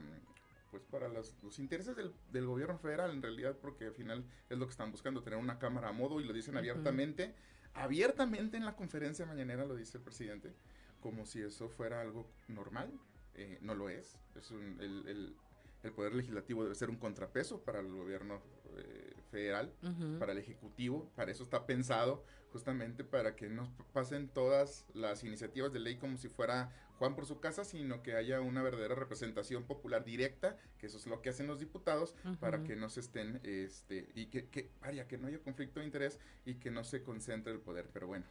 pues 0.70 0.84
para 0.84 1.08
los, 1.08 1.34
los 1.42 1.58
intereses 1.58 1.96
del, 1.96 2.12
del, 2.30 2.46
gobierno 2.46 2.78
federal 2.78 3.10
en 3.10 3.22
realidad, 3.22 3.56
porque 3.60 3.86
al 3.86 3.94
final 3.94 4.24
es 4.48 4.58
lo 4.58 4.66
que 4.66 4.72
están 4.72 4.92
buscando, 4.92 5.22
tener 5.22 5.40
una 5.40 5.58
cámara 5.58 5.88
a 5.88 5.92
modo 5.92 6.20
y 6.20 6.24
lo 6.24 6.32
dicen 6.32 6.54
uh 6.54 6.58
-huh. 6.58 6.60
abiertamente, 6.60 7.34
abiertamente 7.74 8.56
en 8.56 8.64
la 8.64 8.76
conferencia 8.76 9.26
mañanera 9.26 9.64
lo 9.64 9.74
dice 9.74 9.98
el 9.98 10.04
presidente, 10.04 10.52
como 11.00 11.26
si 11.26 11.40
eso 11.40 11.68
fuera 11.68 12.00
algo 12.00 12.30
normal, 12.46 12.92
eh, 13.34 13.58
no 13.60 13.74
lo 13.74 13.88
es, 13.88 14.20
es 14.36 14.50
un, 14.52 14.80
el, 14.80 15.06
el 15.08 15.36
el 15.82 15.92
poder 15.92 16.14
legislativo 16.14 16.62
debe 16.62 16.74
ser 16.74 16.90
un 16.90 16.96
contrapeso 16.96 17.62
para 17.62 17.80
el 17.80 17.88
gobierno 17.88 18.40
eh, 18.76 19.14
federal, 19.30 19.72
uh 19.82 19.86
-huh. 19.86 20.18
para 20.18 20.32
el 20.32 20.38
ejecutivo, 20.38 21.10
para 21.14 21.30
eso 21.30 21.42
está 21.42 21.66
pensado 21.66 22.24
justamente 22.52 23.04
para 23.04 23.36
que 23.36 23.48
no 23.48 23.70
pasen 23.92 24.28
todas 24.28 24.86
las 24.94 25.22
iniciativas 25.22 25.72
de 25.72 25.80
ley 25.80 25.96
como 25.96 26.16
si 26.16 26.28
fuera 26.28 26.72
Juan 26.98 27.14
por 27.14 27.26
su 27.26 27.38
casa, 27.38 27.64
sino 27.64 28.02
que 28.02 28.16
haya 28.16 28.40
una 28.40 28.62
verdadera 28.62 28.94
representación 28.94 29.64
popular 29.64 30.04
directa, 30.04 30.56
que 30.78 30.86
eso 30.86 30.96
es 30.96 31.06
lo 31.06 31.22
que 31.22 31.28
hacen 31.28 31.46
los 31.46 31.60
diputados, 31.60 32.14
uh 32.24 32.28
-huh. 32.30 32.38
para 32.38 32.64
que 32.64 32.74
no 32.74 32.88
se 32.88 33.00
estén, 33.00 33.40
este, 33.44 34.08
y 34.14 34.26
que, 34.26 34.46
que, 34.48 34.70
vaya, 34.80 35.06
que 35.06 35.18
no 35.18 35.28
haya 35.28 35.38
conflicto 35.38 35.80
de 35.80 35.86
interés 35.86 36.18
y 36.44 36.54
que 36.54 36.70
no 36.70 36.82
se 36.82 37.02
concentre 37.02 37.52
el 37.52 37.60
poder, 37.60 37.88
pero 37.92 38.08
bueno, 38.08 38.24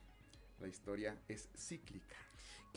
la 0.59 0.67
historia 0.67 1.17
es 1.27 1.49
cíclica. 1.55 2.15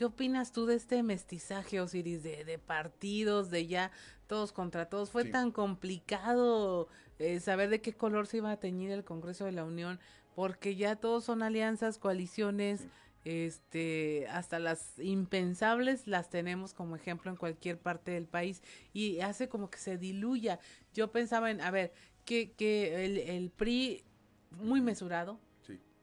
¿Qué 0.00 0.06
opinas 0.06 0.50
tú 0.52 0.64
de 0.64 0.76
este 0.76 1.02
mestizaje, 1.02 1.78
Osiris, 1.78 2.22
de, 2.22 2.46
de 2.46 2.58
partidos, 2.58 3.50
de 3.50 3.66
ya 3.66 3.90
todos 4.28 4.50
contra 4.50 4.88
todos? 4.88 5.10
¿Fue 5.10 5.24
sí. 5.24 5.30
tan 5.30 5.50
complicado 5.50 6.88
eh, 7.18 7.38
saber 7.38 7.68
de 7.68 7.82
qué 7.82 7.92
color 7.92 8.26
se 8.26 8.38
iba 8.38 8.50
a 8.50 8.58
teñir 8.58 8.92
el 8.92 9.04
Congreso 9.04 9.44
de 9.44 9.52
la 9.52 9.62
Unión? 9.62 10.00
Porque 10.34 10.74
ya 10.74 10.96
todos 10.96 11.24
son 11.24 11.42
alianzas, 11.42 11.98
coaliciones, 11.98 12.80
sí. 12.80 12.88
este, 13.26 14.26
hasta 14.30 14.58
las 14.58 14.98
impensables 14.98 16.06
las 16.06 16.30
tenemos 16.30 16.72
como 16.72 16.96
ejemplo 16.96 17.30
en 17.30 17.36
cualquier 17.36 17.78
parte 17.78 18.12
del 18.12 18.24
país 18.24 18.62
y 18.94 19.20
hace 19.20 19.50
como 19.50 19.68
que 19.68 19.76
se 19.76 19.98
diluya. 19.98 20.60
Yo 20.94 21.12
pensaba 21.12 21.50
en, 21.50 21.60
a 21.60 21.70
ver, 21.70 21.92
que, 22.24 22.52
que 22.52 23.04
el, 23.04 23.18
el 23.18 23.50
PRI 23.50 24.02
muy 24.50 24.80
mesurado, 24.80 25.38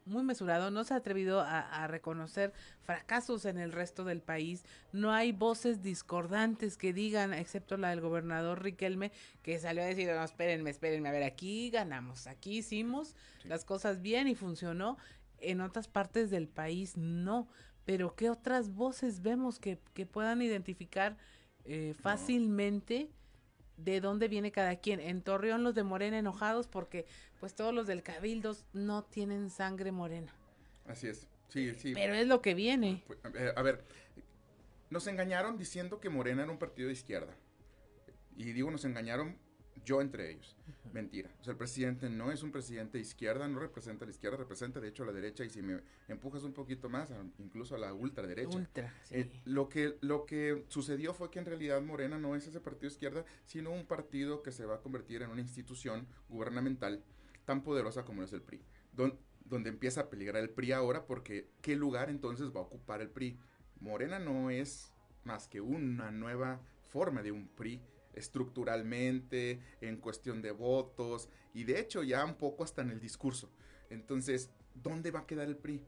muy 0.08 0.24
mesurado, 0.24 0.72
no 0.72 0.84
se 0.84 0.94
ha 0.94 0.98
atrevido 0.98 1.42
a, 1.42 1.60
a, 1.60 1.88
reconocer 1.88 2.54
fracasos 2.82 3.46
en 3.46 3.58
el 3.58 3.72
resto 3.72 4.04
del 4.04 4.22
país, 4.22 4.64
no 4.92 5.12
hay 5.12 5.32
voces 5.32 5.82
discordantes 5.82 6.78
que 6.78 6.94
digan, 6.94 7.34
excepto 7.34 7.78
la 7.78 7.90
del 7.90 8.02
gobernador 8.02 8.64
Riquelme, 8.64 9.12
que 9.42 9.60
salió 9.60 9.84
a 9.84 9.86
decir, 9.86 10.10
no, 10.10 10.24
espérenme, 10.24 10.70
espérenme, 10.70 11.10
a 11.10 11.12
ver, 11.12 11.24
aquí 11.24 11.70
ganamos, 11.70 12.28
aquí 12.28 12.58
hicimos 12.58 13.16
sí. 13.42 13.48
las 13.48 13.66
cosas 13.66 14.02
bien 14.02 14.28
y 14.28 14.36
funcionó, 14.36 14.98
en 15.40 15.62
otras 15.62 15.88
partes 15.88 16.30
del 16.30 16.48
país 16.48 16.98
no, 16.98 17.48
pero 17.86 18.16
¿qué 18.16 18.30
otras 18.30 18.74
voces 18.74 19.22
vemos 19.22 19.60
que, 19.60 19.80
que 19.94 20.06
puedan 20.06 20.42
identificar 20.42 21.18
eh, 21.64 21.94
fácilmente? 22.02 23.10
De 23.78 24.02
dónde 24.02 24.28
viene 24.28 24.52
cada 24.52 24.76
quien. 24.78 25.00
En 25.00 25.22
Torreón 25.22 25.64
los 25.64 25.76
de 25.76 25.84
Morena 25.84 26.20
enojados 26.20 26.68
porque 26.68 27.06
pues 27.40 27.56
todos 27.56 27.74
los 27.74 27.88
del 27.88 28.04
Cabildo 28.04 28.56
no 28.74 29.04
tienen 29.04 29.50
sangre 29.50 29.92
morena. 29.92 30.34
Así 30.88 31.08
es, 31.08 31.28
sí, 31.50 31.74
sí. 31.76 31.94
Pero 31.94 32.14
es 32.14 32.28
lo 32.28 32.42
que 32.42 32.54
viene. 32.54 33.04
Pues, 33.08 33.20
a 33.56 33.62
ver, 33.62 33.84
nos 34.90 35.08
engañaron 35.08 35.58
diciendo 35.58 36.00
que 36.00 36.10
Morena 36.10 36.44
era 36.44 36.52
un 36.52 36.58
partido 36.58 36.88
de 36.88 36.94
izquierda. 36.94 37.36
Y 38.36 38.52
digo, 38.54 38.72
nos 38.72 38.86
engañaron 38.86 39.38
yo 39.88 40.02
entre 40.02 40.32
ellos. 40.32 40.56
Mentira. 40.92 41.30
O 41.40 41.44
sea, 41.44 41.54
el 41.54 41.58
presidente 41.58 42.10
no 42.10 42.30
es 42.30 42.44
un 42.44 42.52
presidente 42.52 42.98
de 42.98 43.02
izquierda, 43.02 43.48
no 43.48 43.60
representa 43.60 44.04
a 44.04 44.08
la 44.08 44.12
izquierda, 44.12 44.36
representa 44.36 44.82
de 44.82 44.90
hecho 44.90 45.04
a 45.04 45.06
la 45.06 45.14
derecha 45.14 45.46
y 45.46 45.50
si 45.50 45.62
me 45.62 45.82
empujas 46.10 46.44
un 46.44 46.52
poquito 46.52 46.90
más, 46.90 47.10
a, 47.12 47.24
incluso 47.40 47.76
a 47.76 47.78
la 47.78 47.94
ultraderecha. 47.94 48.58
Ultra, 48.58 48.94
sí. 49.04 49.16
eh, 49.16 49.42
lo, 49.46 49.70
que, 49.70 49.98
lo 50.02 50.26
que 50.26 50.66
sucedió 50.68 51.14
fue 51.14 51.32
que 51.32 51.40
en 51.40 51.46
realidad 51.46 51.82
Morena 51.82 52.20
no 52.20 52.36
es 52.36 52.46
ese 52.46 52.60
partido 52.60 52.90
de 52.90 52.96
izquierda, 52.96 53.26
sino 53.46 53.72
un 53.72 53.86
partido 53.86 54.44
que 54.44 54.52
se 54.52 54.66
va 54.66 54.76
a 54.76 54.82
convertir 54.82 55.22
en 55.22 55.30
una 55.30 55.42
institución 55.42 56.06
gubernamental 56.28 57.02
tan 57.46 57.64
poderosa 57.64 58.04
como 58.04 58.24
es 58.24 58.34
el 58.34 58.42
PRI. 58.42 58.62
Don, 58.92 59.18
donde 59.46 59.70
empieza 59.70 60.02
a 60.02 60.10
peligrar 60.10 60.44
el 60.44 60.50
PRI 60.50 60.74
ahora 60.74 61.06
porque 61.06 61.50
¿qué 61.62 61.78
lugar 61.78 62.10
entonces 62.10 62.54
va 62.54 62.60
a 62.60 62.64
ocupar 62.64 63.00
el 63.02 63.10
PRI? 63.10 63.40
Morena 63.80 64.20
no 64.20 64.50
es 64.50 64.92
más 65.24 65.48
que 65.48 65.62
una 65.62 66.12
nueva 66.12 66.60
forma 66.82 67.24
de 67.24 67.32
un 67.32 67.48
PRI 67.48 67.82
estructuralmente, 68.18 69.60
en 69.82 69.98
cuestión 69.98 70.42
de 70.42 70.52
votos 70.52 71.30
y 71.54 71.64
de 71.64 71.80
hecho 71.80 72.04
ya 72.04 72.26
un 72.26 72.36
poco 72.36 72.64
hasta 72.64 72.82
en 72.82 72.92
el 72.92 73.00
discurso. 73.00 73.50
Entonces, 73.90 74.50
¿dónde 74.76 75.12
va 75.12 75.22
a 75.22 75.28
quedar 75.28 75.48
el 75.48 75.58
PRI? 75.58 75.82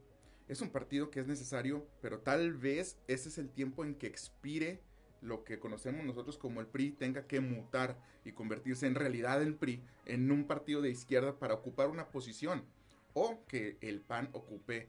Es 0.48 0.60
un 0.60 0.70
partido 0.70 1.10
que 1.10 1.20
es 1.20 1.26
necesario, 1.26 1.86
pero 2.00 2.20
tal 2.20 2.54
vez 2.54 2.98
ese 3.06 3.28
es 3.28 3.38
el 3.38 3.50
tiempo 3.50 3.84
en 3.84 3.94
que 3.94 4.06
expire 4.06 4.82
lo 5.20 5.44
que 5.44 5.58
conocemos 5.58 6.04
nosotros 6.04 6.38
como 6.38 6.60
el 6.60 6.66
PRI 6.66 6.92
tenga 6.92 7.26
que 7.26 7.40
mutar 7.40 7.98
y 8.24 8.32
convertirse 8.32 8.86
en 8.86 8.94
realidad 8.94 9.42
el 9.42 9.54
PRI 9.54 9.82
en 10.06 10.30
un 10.30 10.46
partido 10.46 10.80
de 10.80 10.90
izquierda 10.90 11.38
para 11.38 11.54
ocupar 11.54 11.88
una 11.88 12.08
posición 12.08 12.64
o 13.12 13.44
que 13.46 13.76
el 13.80 14.00
PAN 14.00 14.30
ocupe 14.32 14.88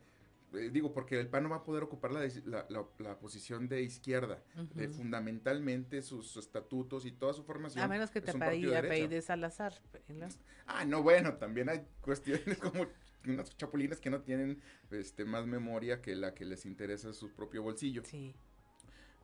eh, 0.54 0.70
digo, 0.72 0.93
porque 0.93 1.20
el 1.20 1.28
PAN 1.28 1.43
no 1.43 1.49
va 1.49 1.58
a 1.58 1.64
poder 1.64 1.84
ocupar 1.84 2.12
la, 2.12 2.22
la, 2.45 2.66
la, 2.70 2.86
la 2.99 3.20
posición 3.20 3.70
de 3.70 3.82
izquierda, 3.82 4.43
uh 4.56 4.62
-huh. 4.62 4.74
de 4.74 4.89
fundamentalmente 4.89 6.02
sus 6.02 6.36
estatutos 6.38 7.06
y 7.06 7.12
toda 7.12 7.34
su 7.34 7.43
formación. 7.43 7.84
A 7.84 7.88
menos 7.88 8.12
que 8.12 8.22
te 8.22 8.32
apellides 8.32 9.26
Salazar. 9.26 9.74
¿no? 10.10 10.28
Ah, 10.66 10.86
no, 10.86 11.04
bueno, 11.04 11.36
también 11.36 11.70
hay 11.70 11.86
cuestiones 12.02 12.58
como 12.60 12.88
unas 13.26 13.56
chapulines 13.56 13.99
que 13.99 14.10
no 14.10 14.22
tienen 14.22 14.62
este, 14.89 15.26
más 15.26 15.45
memoria 15.45 16.02
que 16.02 16.16
la 16.16 16.34
que 16.34 16.45
les 16.45 16.66
interesa 16.66 17.14
su 17.14 17.34
propio 17.34 17.64
bolsillo. 17.64 18.04
Sí. 18.04 18.36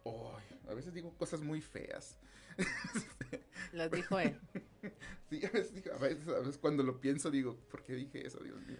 Oh, 0.03 0.37
a 0.69 0.73
veces 0.73 0.93
digo 0.93 1.13
cosas 1.17 1.41
muy 1.41 1.61
feas. 1.61 2.17
Las 3.73 3.91
dijo 3.91 4.19
él. 4.19 4.39
sí, 5.29 5.45
a 5.45 5.49
veces, 5.49 5.83
a 5.91 5.97
veces, 5.97 6.27
a 6.29 6.39
veces 6.39 6.57
cuando 6.57 6.83
lo 6.83 7.01
pienso 7.01 7.29
digo, 7.29 7.57
¿por 7.69 7.83
qué 7.83 7.93
dije 7.95 8.25
eso, 8.25 8.39
Dios 8.39 8.59
mío? 8.65 8.77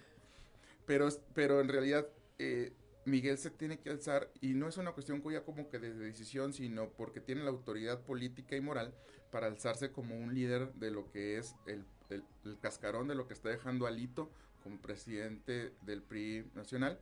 Pero, 0.85 1.09
pero 1.33 1.59
en 1.59 1.67
realidad 1.67 2.07
eh, 2.39 2.73
Miguel 3.05 3.37
se 3.37 3.49
tiene 3.49 3.79
que 3.79 3.89
alzar 3.89 4.29
y 4.41 4.53
no 4.53 4.67
es 4.67 4.77
una 4.77 4.91
cuestión 4.91 5.23
ya 5.31 5.43
como 5.43 5.69
que 5.69 5.79
de 5.79 5.93
decisión, 5.93 6.53
sino 6.53 6.89
porque 6.89 7.21
tiene 7.21 7.43
la 7.43 7.49
autoridad 7.49 8.01
política 8.01 8.55
y 8.55 8.61
moral 8.61 8.93
para 9.31 9.47
alzarse 9.47 9.91
como 9.91 10.17
un 10.17 10.33
líder 10.33 10.73
de 10.73 10.91
lo 10.91 11.09
que 11.09 11.37
es 11.37 11.55
el, 11.67 11.85
el, 12.09 12.23
el 12.45 12.59
cascarón 12.59 13.07
de 13.07 13.15
lo 13.15 13.27
que 13.27 13.33
está 13.33 13.49
dejando 13.49 13.87
Alito 13.87 14.29
como 14.63 14.81
presidente 14.81 15.73
del 15.83 16.01
PRI 16.01 16.51
nacional, 16.53 16.99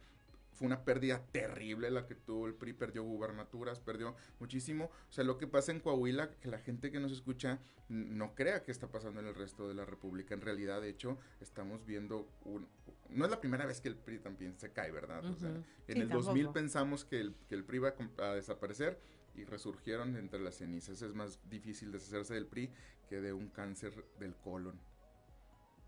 fue 0.55 0.67
una 0.67 0.85
pérdida 0.85 1.21
terrible 1.31 1.91
la 1.91 2.07
que 2.07 2.15
tuvo 2.15 2.47
el 2.47 2.53
PRI, 2.53 2.73
perdió 2.73 3.03
gubernaturas, 3.03 3.79
perdió 3.81 4.15
muchísimo. 4.39 4.89
O 5.09 5.11
sea, 5.11 5.25
lo 5.25 5.37
que 5.37 5.47
pasa 5.47 5.71
en 5.71 5.81
Coahuila, 5.81 6.31
que 6.31 6.47
la 6.47 6.59
gente 6.59 6.91
que 6.91 6.99
nos 6.99 7.11
escucha 7.11 7.59
no 7.89 8.33
crea 8.35 8.63
que 8.63 8.71
está 8.71 8.87
pasando 8.87 9.19
en 9.19 9.27
el 9.27 9.35
resto 9.35 9.67
de 9.67 9.73
la 9.73 9.83
República. 9.83 10.33
En 10.33 10.41
realidad, 10.41 10.81
de 10.81 10.89
hecho, 10.89 11.17
estamos 11.41 11.85
viendo 11.85 12.27
un... 12.45 12.67
No 13.09 13.25
es 13.25 13.31
la 13.31 13.39
primera 13.39 13.65
vez 13.65 13.81
que 13.81 13.87
el 13.87 13.95
PRI 13.95 14.19
también 14.19 14.57
se 14.57 14.71
cae, 14.71 14.91
¿verdad? 14.91 15.23
o 15.25 15.35
sea, 15.35 15.51
en 15.87 16.01
el 16.01 16.09
2000 16.09 16.49
pensamos 16.49 17.05
que 17.05 17.19
el, 17.19 17.35
que 17.47 17.55
el 17.55 17.63
PRI 17.63 17.77
iba 17.77 17.93
a 18.19 18.33
desaparecer 18.33 18.99
y 19.35 19.43
resurgieron 19.45 20.15
entre 20.15 20.39
las 20.39 20.55
cenizas. 20.55 21.01
Es 21.01 21.13
más 21.13 21.39
difícil 21.49 21.91
deshacerse 21.91 22.33
del 22.33 22.47
PRI 22.47 22.71
que 23.07 23.21
de 23.21 23.33
un 23.33 23.49
cáncer 23.49 23.93
del 24.19 24.35
colon. 24.35 24.79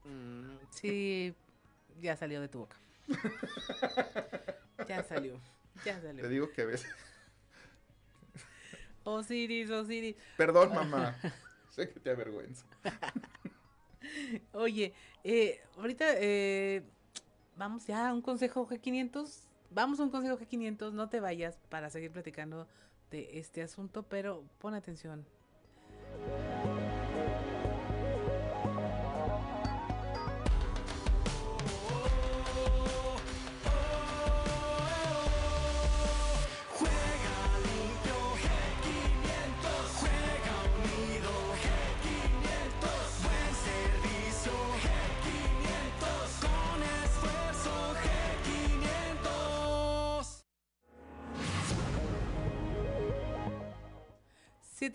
Mm, 0.03 0.57
sí, 0.69 1.35
ya 1.99 2.15
salió 2.15 2.39
de 2.39 2.47
tu 2.47 2.59
boca. 2.59 2.77
ya 4.87 5.03
salió, 5.03 5.39
ya 5.83 5.99
salió. 6.01 6.23
Te 6.23 6.29
digo 6.29 6.51
que 6.51 6.61
a 6.61 6.65
veces... 6.65 6.89
Osiris, 9.03 9.69
Osiris. 9.69 10.15
Perdón, 10.35 10.73
mamá. 10.73 11.15
sé 11.69 11.89
que 11.89 11.99
te 11.99 12.09
avergüenza. 12.09 12.65
Oye, 14.53 14.93
eh, 15.23 15.61
ahorita 15.77 16.05
eh, 16.17 16.83
vamos 17.57 17.87
ya 17.87 18.09
a 18.09 18.13
un 18.13 18.21
consejo 18.21 18.67
G500. 18.67 19.47
Vamos 19.71 19.99
a 19.99 20.03
un 20.03 20.09
consejo 20.09 20.37
G500. 20.37 20.93
No 20.93 21.09
te 21.09 21.19
vayas 21.19 21.57
para 21.69 21.89
seguir 21.89 22.11
platicando 22.11 22.67
de 23.11 23.39
este 23.39 23.61
asunto, 23.61 24.03
pero 24.03 24.43
pon 24.59 24.73
atención. 24.73 25.25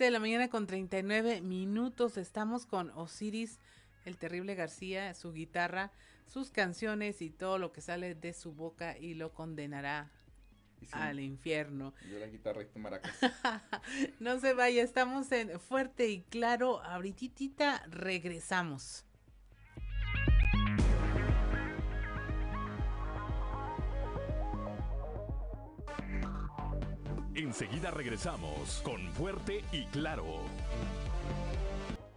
7 0.02 0.06
de 0.06 0.10
la 0.10 0.18
mañana 0.18 0.50
con 0.50 0.66
39 0.66 1.42
minutos. 1.42 2.16
Estamos 2.16 2.66
con 2.66 2.90
Osiris, 2.90 3.60
el 4.04 4.16
terrible 4.16 4.56
García, 4.56 5.14
su 5.14 5.32
guitarra, 5.32 5.92
sus 6.26 6.50
canciones 6.50 7.22
y 7.22 7.30
todo 7.30 7.56
lo 7.58 7.70
que 7.70 7.82
sale 7.82 8.16
de 8.16 8.32
su 8.32 8.50
boca 8.52 8.98
y 8.98 9.14
lo 9.14 9.32
condenará 9.32 10.10
al 10.90 11.20
infierno. 11.20 11.94
Yo 12.10 12.18
la 12.18 12.26
guitarra 12.26 12.62
y 12.62 12.66
tu 12.66 12.80
maracas. 12.80 13.14
no 14.18 14.40
se 14.40 14.54
vaya, 14.54 14.82
estamos 14.82 15.30
en 15.30 15.60
Fuerte 15.60 16.08
y 16.08 16.22
Claro. 16.22 16.82
Ahorita 16.82 17.86
regresamos. 17.86 19.04
Enseguida 27.34 27.90
regresamos 27.90 28.82
con 28.82 29.10
Fuerte 29.12 29.64
y 29.72 29.86
Claro. 29.86 30.26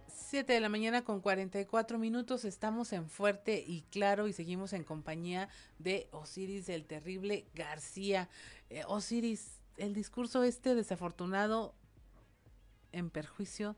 7 0.08 0.52
de 0.52 0.60
la 0.60 0.68
mañana 0.68 1.04
con 1.04 1.20
44 1.22 1.98
minutos. 1.98 2.44
Estamos 2.44 2.92
en 2.92 3.08
Fuerte 3.08 3.64
y 3.66 3.82
Claro 3.90 4.28
y 4.28 4.34
seguimos 4.34 4.74
en 4.74 4.84
compañía 4.84 5.48
de 5.78 6.08
Osiris 6.10 6.68
el 6.68 6.84
Terrible 6.84 7.46
García. 7.54 8.28
Eh, 8.68 8.82
Osiris, 8.88 9.60
el 9.78 9.94
discurso 9.94 10.42
este 10.44 10.74
desafortunado 10.74 11.74
en 12.92 13.08
perjuicio 13.08 13.74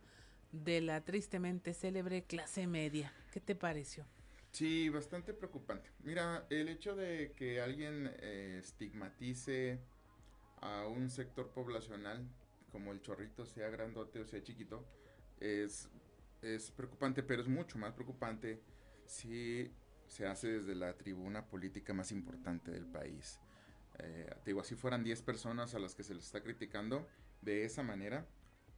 de 0.51 0.81
la 0.81 1.03
tristemente 1.03 1.73
célebre 1.73 2.25
clase 2.25 2.67
media. 2.67 3.13
¿Qué 3.33 3.41
te 3.41 3.55
pareció? 3.55 4.07
Sí, 4.51 4.89
bastante 4.89 5.35
preocupante. 5.35 5.91
Mira, 6.03 6.47
el 6.51 6.69
hecho 6.69 6.97
de 6.97 7.33
que 7.37 7.61
alguien 7.61 8.11
eh, 8.19 8.59
estigmatice 8.61 9.79
a 10.61 10.87
un 10.87 11.11
sector 11.11 11.51
poblacional 11.51 12.27
como 12.71 12.93
el 12.93 13.01
chorrito, 13.01 13.47
sea 13.47 13.69
grandote 13.71 14.21
o 14.21 14.27
sea 14.27 14.43
chiquito, 14.43 14.87
es, 15.41 15.89
es 16.43 16.71
preocupante, 16.71 17.23
pero 17.23 17.43
es 17.43 17.49
mucho 17.49 17.79
más 17.79 17.93
preocupante 17.93 18.63
si 19.07 19.73
se 20.07 20.27
hace 20.27 20.49
desde 20.49 20.75
la 20.75 20.97
tribuna 20.97 21.47
política 21.47 21.93
más 21.93 22.13
importante 22.13 22.71
del 22.71 22.87
país. 22.87 23.41
Eh, 23.99 24.31
digo, 24.45 24.61
así 24.61 24.75
fueran 24.75 25.03
10 25.03 25.23
personas 25.23 25.75
a 25.75 25.79
las 25.79 25.95
que 25.95 26.03
se 26.03 26.15
les 26.15 26.25
está 26.25 26.43
criticando 26.43 27.07
de 27.43 27.65
esa 27.65 27.83
manera, 27.83 28.27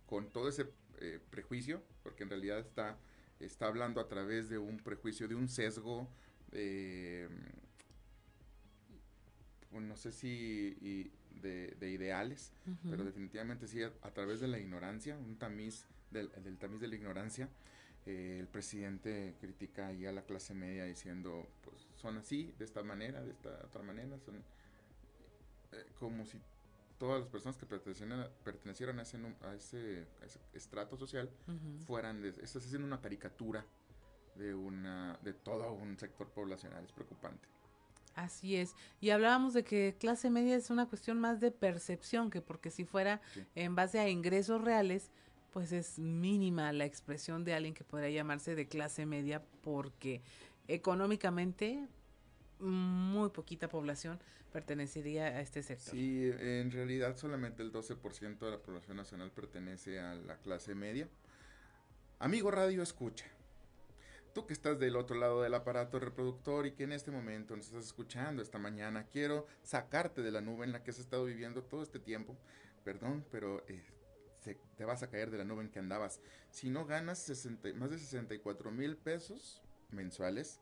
con 0.06 0.30
todo 0.30 0.48
ese 0.48 0.72
eh, 0.98 1.20
prejuicio, 1.30 1.82
porque 2.02 2.24
en 2.24 2.30
realidad 2.30 2.58
está, 2.58 2.98
está 3.38 3.66
hablando 3.66 4.00
a 4.00 4.08
través 4.08 4.48
de 4.48 4.58
un 4.58 4.78
prejuicio, 4.78 5.28
de 5.28 5.34
un 5.34 5.48
sesgo, 5.48 6.08
eh, 6.52 7.28
no 9.72 9.96
sé 9.96 10.12
si 10.12 11.10
de, 11.40 11.90
ideales, 11.90 12.52
pero 12.88 13.04
definitivamente 13.04 13.66
sí 13.66 13.82
a, 13.82 14.10
través 14.12 14.40
de 14.40 14.48
la 14.48 14.58
ignorancia, 14.58 15.16
un 15.16 15.36
tamiz 15.36 15.86
del, 16.10 16.30
tamiz 16.58 16.80
de 16.80 16.88
la 16.88 16.96
ignorancia, 16.96 17.48
eh, 18.06 18.38
el 18.40 18.48
presidente 18.48 19.36
critica 19.40 19.88
ahí 19.88 20.06
a 20.06 20.12
la 20.12 20.22
clase 20.22 20.54
media 20.54 20.84
diciendo, 20.84 21.48
pues 21.62 21.86
son 21.96 22.18
así, 22.18 22.54
de 22.58 22.64
esta 22.64 22.82
manera, 22.82 23.22
de 23.22 23.30
esta 23.30 23.50
otra 23.64 23.82
manera, 23.82 24.18
son 24.18 24.36
eh, 25.72 25.86
como 25.98 26.24
si 26.24 26.40
todas 26.98 27.20
las 27.20 27.28
personas 27.28 27.56
que 27.56 27.66
pertenecieran, 27.66 28.28
pertenecieran 28.44 28.98
a, 28.98 29.02
ese, 29.02 29.18
a, 29.42 29.54
ese, 29.54 30.06
estrato 30.52 30.96
social 30.96 31.30
fueran, 31.86 32.20
de, 32.20 32.28
estás 32.28 32.64
haciendo 32.64 32.86
una 32.86 33.00
caricatura 33.00 33.64
de, 34.36 34.54
una, 34.54 35.18
de 35.22 35.32
todo 35.32 35.72
un 35.72 35.98
sector 35.98 36.28
poblacional, 36.28 36.84
es 36.84 36.92
preocupante. 36.92 37.48
Así 38.14 38.56
es. 38.56 38.74
Y 39.00 39.10
hablábamos 39.10 39.54
de 39.54 39.64
que 39.64 39.96
clase 39.98 40.30
media 40.30 40.56
es 40.56 40.70
una 40.70 40.86
cuestión 40.86 41.18
más 41.20 41.40
de 41.40 41.50
percepción, 41.50 42.30
que 42.30 42.42
porque 42.42 42.70
si 42.70 42.84
fuera 42.84 43.20
en 43.54 43.74
base 43.74 43.98
a 43.98 44.08
ingresos 44.08 44.62
reales, 44.62 45.10
pues 45.52 45.72
es 45.72 45.98
mínima 45.98 46.72
la 46.72 46.84
expresión 46.84 47.44
de 47.44 47.54
alguien 47.54 47.74
que 47.74 47.84
podría 47.84 48.10
llamarse 48.10 48.54
de 48.54 48.68
clase 48.68 49.06
media, 49.06 49.42
porque 49.62 50.22
económicamente 50.68 51.88
muy 52.58 53.30
poquita 53.30 53.68
población 53.68 54.20
pertenecería 54.52 55.26
a 55.26 55.40
este 55.40 55.62
sector. 55.62 55.94
Sí, 55.94 56.30
en 56.38 56.70
realidad 56.70 57.16
solamente 57.16 57.62
el 57.62 57.72
12% 57.72 58.38
de 58.38 58.50
la 58.50 58.58
población 58.58 58.96
nacional 58.96 59.30
pertenece 59.30 60.00
a 60.00 60.14
la 60.14 60.36
clase 60.38 60.74
media. 60.74 61.08
Amigo 62.18 62.50
Radio 62.50 62.82
Escucha, 62.82 63.24
Tú 64.34 64.46
que 64.46 64.52
estás 64.52 64.78
del 64.78 64.96
otro 64.96 65.16
lado 65.16 65.42
del 65.42 65.54
aparato 65.54 65.98
reproductor 65.98 66.66
y 66.66 66.72
que 66.72 66.84
en 66.84 66.92
este 66.92 67.10
momento 67.10 67.56
nos 67.56 67.66
estás 67.66 67.84
escuchando 67.84 68.42
esta 68.42 68.58
mañana, 68.58 69.06
quiero 69.08 69.46
sacarte 69.62 70.22
de 70.22 70.30
la 70.30 70.40
nube 70.40 70.64
en 70.64 70.72
la 70.72 70.82
que 70.82 70.92
has 70.92 71.00
estado 71.00 71.24
viviendo 71.24 71.64
todo 71.64 71.82
este 71.82 71.98
tiempo. 71.98 72.36
Perdón, 72.84 73.24
pero 73.30 73.64
eh, 73.66 73.82
te 74.76 74.84
vas 74.84 75.02
a 75.02 75.10
caer 75.10 75.30
de 75.30 75.38
la 75.38 75.44
nube 75.44 75.62
en 75.62 75.70
que 75.70 75.78
andabas. 75.78 76.20
Si 76.50 76.70
no 76.70 76.86
ganas 76.86 77.28
más 77.74 77.90
de 77.90 77.98
64 77.98 78.70
mil 78.70 78.96
pesos 78.96 79.62
mensuales 79.90 80.60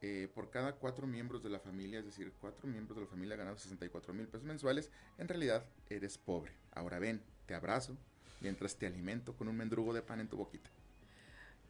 eh, 0.00 0.28
por 0.34 0.50
cada 0.50 0.74
cuatro 0.74 1.06
miembros 1.06 1.42
de 1.42 1.50
la 1.50 1.58
familia, 1.58 1.98
es 1.98 2.04
decir, 2.04 2.32
cuatro 2.40 2.68
miembros 2.68 2.96
de 2.96 3.04
la 3.04 3.10
familia 3.10 3.36
ganando 3.36 3.58
64 3.58 4.14
mil 4.14 4.28
pesos 4.28 4.44
mensuales, 4.44 4.90
en 5.16 5.26
realidad 5.26 5.64
eres 5.88 6.18
pobre. 6.18 6.52
Ahora 6.72 6.98
ven, 6.98 7.22
te 7.46 7.54
abrazo 7.54 7.96
mientras 8.40 8.76
te 8.76 8.86
alimento 8.86 9.36
con 9.36 9.48
un 9.48 9.56
mendrugo 9.56 9.92
de 9.92 10.02
pan 10.02 10.20
en 10.20 10.28
tu 10.28 10.36
boquita. 10.36 10.70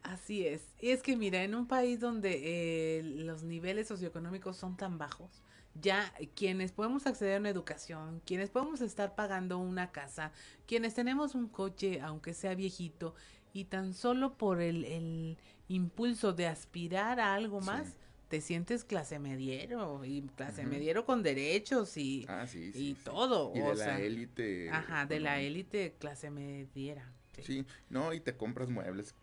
Así 0.03 0.47
es. 0.47 0.61
Y 0.79 0.89
es 0.89 1.01
que 1.03 1.17
mira, 1.17 1.43
en 1.43 1.55
un 1.55 1.67
país 1.67 1.99
donde 1.99 2.99
eh, 2.99 3.03
los 3.03 3.43
niveles 3.43 3.87
socioeconómicos 3.87 4.57
son 4.57 4.77
tan 4.77 4.97
bajos, 4.97 5.43
ya 5.75 6.13
quienes 6.35 6.71
podemos 6.71 7.05
acceder 7.05 7.35
a 7.35 7.39
una 7.39 7.49
educación, 7.49 8.21
quienes 8.25 8.49
podemos 8.49 8.81
estar 8.81 9.15
pagando 9.15 9.57
una 9.57 9.91
casa, 9.91 10.31
quienes 10.65 10.93
tenemos 10.93 11.35
un 11.35 11.47
coche, 11.47 12.01
aunque 12.01 12.33
sea 12.33 12.55
viejito, 12.55 13.15
y 13.53 13.65
tan 13.65 13.93
solo 13.93 14.37
por 14.37 14.61
el, 14.61 15.37
impulso 15.67 16.33
de 16.33 16.47
aspirar 16.47 17.19
a 17.19 17.35
algo 17.35 17.61
más, 17.61 17.95
te 18.27 18.41
sientes 18.41 18.83
clase 18.83 19.19
mediero, 19.19 20.03
y 20.03 20.21
clase 20.35 20.65
mediero 20.65 21.05
con 21.05 21.21
derechos 21.21 21.95
y, 21.97 22.25
ah, 22.27 22.47
y 22.53 22.95
todo. 22.95 23.51
Y 23.55 23.59
de 23.59 23.75
la 23.75 23.99
élite. 23.99 24.69
Ajá, 24.71 25.05
de 25.05 25.19
la 25.19 25.39
élite 25.39 25.95
clase 25.99 26.31
mediera. 26.31 27.13
Sí. 27.41 27.65
no, 27.89 28.13
y 28.13 28.19
te 28.19 28.35
compras 28.35 28.69
muebles 28.69 29.13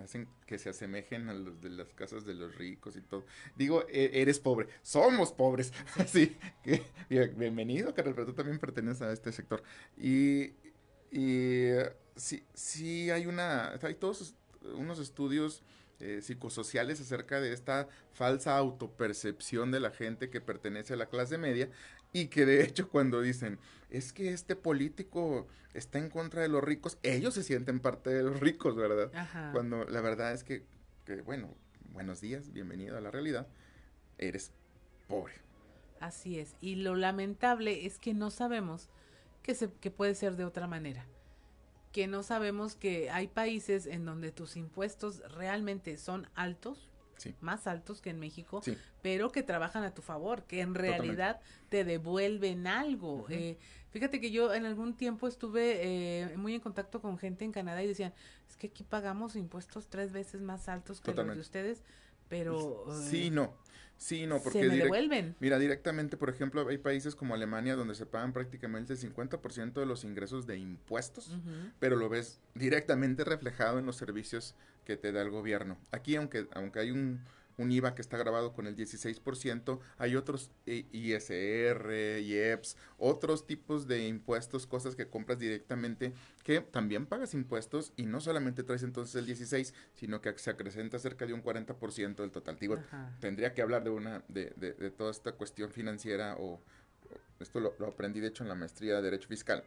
hacen 0.00 0.28
que 0.46 0.58
se 0.58 0.68
asemejen 0.68 1.28
a 1.28 1.34
los 1.34 1.60
de 1.60 1.70
las 1.70 1.92
casas 1.94 2.24
de 2.24 2.34
los 2.34 2.54
ricos 2.56 2.96
y 2.96 3.00
todo. 3.00 3.24
Digo, 3.56 3.84
e, 3.88 4.10
eres 4.22 4.40
pobre, 4.40 4.68
somos 4.82 5.32
pobres. 5.32 5.72
Sí, 6.06 6.36
bienvenido, 7.08 7.94
Carol, 7.94 8.14
pero 8.14 8.26
tú 8.26 8.32
también 8.34 8.58
perteneces 8.58 9.02
a 9.02 9.12
este 9.12 9.32
sector. 9.32 9.62
Y, 9.96 10.52
y 11.10 11.70
sí, 12.16 12.44
sí 12.54 13.10
hay 13.10 13.26
una, 13.26 13.78
hay 13.82 13.94
todos 13.94 14.34
unos 14.74 14.98
estudios 14.98 15.62
eh, 15.98 16.20
psicosociales 16.20 17.00
acerca 17.00 17.40
de 17.40 17.54
esta 17.54 17.88
falsa 18.12 18.56
autopercepción 18.58 19.70
de 19.70 19.80
la 19.80 19.90
gente 19.90 20.28
que 20.28 20.42
pertenece 20.42 20.92
a 20.92 20.96
la 20.96 21.06
clase 21.06 21.38
media 21.38 21.70
y 22.12 22.26
que 22.28 22.46
de 22.46 22.64
hecho 22.64 22.88
cuando 22.88 23.20
dicen, 23.20 23.58
es 23.90 24.12
que 24.12 24.32
este 24.32 24.56
político 24.56 25.46
está 25.74 25.98
en 25.98 26.08
contra 26.08 26.42
de 26.42 26.48
los 26.48 26.62
ricos, 26.62 26.98
ellos 27.02 27.34
se 27.34 27.42
sienten 27.42 27.80
parte 27.80 28.10
de 28.10 28.22
los 28.22 28.40
ricos, 28.40 28.76
¿verdad? 28.76 29.10
Cuando 29.52 29.84
la 29.84 30.00
verdad 30.00 30.32
es 30.32 30.44
que, 30.44 30.64
que, 31.04 31.20
bueno, 31.20 31.54
buenos 31.92 32.20
días, 32.20 32.52
bienvenido 32.52 32.96
a 32.96 33.00
la 33.00 33.10
realidad, 33.10 33.46
eres 34.18 34.52
pobre. 35.08 35.34
Así 36.00 36.38
es, 36.38 36.56
y 36.60 36.76
lo 36.76 36.94
lamentable 36.94 37.86
es 37.86 37.98
que 37.98 38.14
no 38.14 38.30
sabemos 38.30 38.88
que, 39.42 39.54
se, 39.54 39.72
que 39.72 39.90
puede 39.90 40.14
ser 40.14 40.36
de 40.36 40.44
otra 40.44 40.66
manera 40.66 41.06
que 41.96 42.06
no 42.06 42.22
sabemos 42.22 42.76
que 42.76 43.08
hay 43.08 43.26
países 43.26 43.86
en 43.86 44.04
donde 44.04 44.30
tus 44.30 44.58
impuestos 44.58 45.22
realmente 45.32 45.96
son 45.96 46.28
altos, 46.34 46.90
más 47.40 47.66
altos 47.66 48.00
que 48.00 48.10
en 48.10 48.18
México, 48.18 48.62
pero 49.02 49.32
que 49.32 49.42
trabajan 49.42 49.84
a 49.84 49.94
tu 49.94 50.02
favor, 50.02 50.44
que 50.44 50.60
en 50.60 50.74
realidad 50.74 51.40
te 51.68 51.84
devuelven 51.84 52.66
algo. 52.66 53.26
eh, 53.28 53.58
fíjate 53.90 54.20
que 54.20 54.30
yo 54.30 54.52
en 54.52 54.66
algún 54.66 54.94
tiempo 54.94 55.26
estuve 55.26 55.80
eh, 55.82 56.36
muy 56.36 56.54
en 56.54 56.60
contacto 56.60 57.00
con 57.00 57.18
gente 57.18 57.44
en 57.44 57.52
Canadá 57.52 57.82
y 57.82 57.86
decían, 57.86 58.12
es 58.48 58.56
que 58.56 58.68
aquí 58.68 58.84
pagamos 58.84 59.36
impuestos 59.36 59.88
tres 59.88 60.12
veces 60.12 60.42
más 60.42 60.68
altos 60.68 61.00
que 61.00 61.14
los 61.14 61.34
de 61.34 61.40
ustedes, 61.40 61.82
pero... 62.28 62.86
sí, 63.08 63.28
eh, 63.28 63.30
no. 63.30 63.54
Sí, 63.98 64.26
no, 64.26 64.42
porque... 64.42 64.60
Se 64.60 64.68
me 64.68 64.76
devuelven. 64.76 65.36
Mira, 65.40 65.58
directamente, 65.58 66.16
por 66.16 66.28
ejemplo, 66.28 66.66
hay 66.68 66.78
países 66.78 67.14
como 67.14 67.34
Alemania 67.34 67.76
donde 67.76 67.94
se 67.94 68.04
pagan 68.04 68.32
prácticamente 68.32 68.92
el 68.92 68.98
50% 68.98 69.72
de 69.72 69.86
los 69.86 70.04
ingresos 70.04 70.46
de 70.46 70.58
impuestos, 70.58 71.34
pero 71.78 71.96
lo 71.96 72.08
ves 72.08 72.38
directamente 72.54 73.24
reflejado 73.24 73.78
en 73.78 73.86
los 73.86 73.96
servicios 73.96 74.54
que 74.86 74.96
te 74.96 75.12
da 75.12 75.20
el 75.20 75.30
gobierno. 75.30 75.76
Aquí, 75.90 76.16
aunque, 76.16 76.48
aunque 76.54 76.78
hay 76.78 76.92
un, 76.92 77.20
un 77.58 77.72
IVA 77.72 77.94
que 77.94 78.02
está 78.02 78.16
grabado 78.16 78.52
con 78.52 78.66
el 78.66 78.76
16%, 78.76 79.80
hay 79.98 80.16
otros 80.16 80.50
ISR, 80.66 82.20
IEPS, 82.20 82.76
otros 82.98 83.46
tipos 83.46 83.86
de 83.86 84.06
impuestos, 84.06 84.66
cosas 84.66 84.94
que 84.94 85.08
compras 85.08 85.38
directamente, 85.38 86.14
que 86.42 86.60
también 86.60 87.06
pagas 87.06 87.34
impuestos 87.34 87.92
y 87.96 88.06
no 88.06 88.20
solamente 88.20 88.62
traes 88.62 88.84
entonces 88.84 89.14
el 89.16 89.26
16, 89.26 89.74
sino 89.94 90.20
que 90.20 90.38
se 90.38 90.50
acrecenta 90.50 90.98
cerca 90.98 91.26
de 91.26 91.32
un 91.32 91.42
40% 91.42 92.16
del 92.16 92.30
total. 92.30 92.56
Digo, 92.58 92.78
tendría 93.20 93.52
que 93.52 93.62
hablar 93.62 93.84
de 93.84 93.90
una, 93.90 94.22
de, 94.28 94.52
de, 94.56 94.72
de, 94.72 94.90
toda 94.90 95.10
esta 95.10 95.32
cuestión 95.32 95.70
financiera 95.70 96.36
o, 96.38 96.60
esto 97.40 97.60
lo, 97.60 97.74
lo, 97.78 97.88
aprendí 97.88 98.20
de 98.20 98.28
hecho 98.28 98.44
en 98.44 98.48
la 98.48 98.54
maestría 98.54 98.96
de 98.96 99.02
Derecho 99.02 99.28
Fiscal 99.28 99.62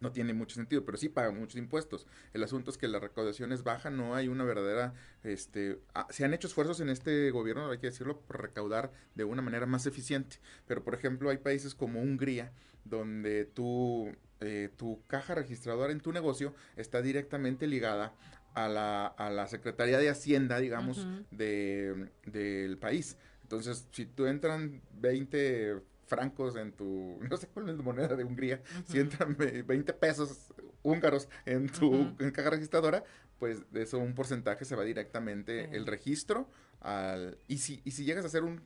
no 0.00 0.12
tiene 0.12 0.34
mucho 0.34 0.54
sentido, 0.54 0.84
pero 0.84 0.98
sí 0.98 1.08
pagan 1.08 1.38
muchos 1.38 1.56
impuestos. 1.56 2.06
El 2.32 2.42
asunto 2.42 2.70
es 2.70 2.78
que 2.78 2.88
la 2.88 2.98
recaudación 2.98 3.52
es 3.52 3.62
baja, 3.62 3.90
no 3.90 4.14
hay 4.14 4.28
una 4.28 4.44
verdadera, 4.44 4.94
este, 5.22 5.78
ah, 5.94 6.06
se 6.10 6.24
han 6.24 6.34
hecho 6.34 6.48
esfuerzos 6.48 6.80
en 6.80 6.88
este 6.88 7.30
gobierno, 7.30 7.70
hay 7.70 7.78
que 7.78 7.88
decirlo, 7.88 8.20
por 8.20 8.40
recaudar 8.40 8.92
de 9.14 9.24
una 9.24 9.42
manera 9.42 9.66
más 9.66 9.86
eficiente. 9.86 10.38
Pero, 10.66 10.82
por 10.82 10.94
ejemplo, 10.94 11.30
hay 11.30 11.38
países 11.38 11.74
como 11.74 12.00
Hungría, 12.00 12.52
donde 12.84 13.44
tu, 13.44 14.14
eh, 14.40 14.70
tu 14.76 15.02
caja 15.06 15.34
registradora 15.34 15.92
en 15.92 16.00
tu 16.00 16.12
negocio 16.12 16.54
está 16.76 17.02
directamente 17.02 17.66
ligada 17.66 18.14
a 18.54 18.68
la, 18.68 19.06
a 19.06 19.30
la 19.30 19.46
Secretaría 19.46 19.98
de 19.98 20.08
Hacienda, 20.08 20.58
digamos, 20.58 21.06
de, 21.30 22.08
del 22.24 22.78
país. 22.78 23.16
Entonces, 23.42 23.86
si 23.92 24.06
tú 24.06 24.26
entran 24.26 24.80
20 25.00 25.82
francos 26.10 26.56
en 26.56 26.72
tu, 26.72 27.18
no 27.30 27.36
sé 27.36 27.46
cuál 27.46 27.70
es 27.70 27.76
la 27.76 27.82
moneda 27.82 28.16
de 28.16 28.24
Hungría, 28.24 28.60
si 28.84 28.98
entran 28.98 29.36
20 29.36 29.92
pesos 29.94 30.52
húngaros 30.82 31.28
en 31.46 31.68
tu 31.68 32.14
caja 32.34 32.50
registradora, 32.50 33.04
pues 33.38 33.70
de 33.72 33.82
eso 33.82 33.98
un 33.98 34.14
porcentaje 34.14 34.64
se 34.64 34.76
va 34.76 34.84
directamente 34.84 35.76
el 35.76 35.86
registro 35.86 36.50
al, 36.80 37.38
y 37.46 37.58
si, 37.58 37.80
y 37.84 37.92
si 37.92 38.04
llegas 38.04 38.24
a 38.24 38.26
hacer 38.26 38.42
un, 38.42 38.60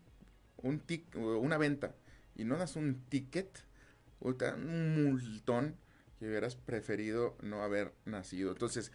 un 0.56 0.80
tic, 0.80 1.14
una 1.16 1.58
venta 1.58 1.94
y 2.34 2.44
no 2.44 2.56
das 2.56 2.76
un 2.76 3.04
ticket, 3.08 3.64
un 4.20 5.04
multón 5.04 5.76
que 6.18 6.26
hubieras 6.26 6.56
preferido 6.56 7.36
no 7.42 7.62
haber 7.62 7.92
nacido. 8.06 8.52
Entonces, 8.52 8.90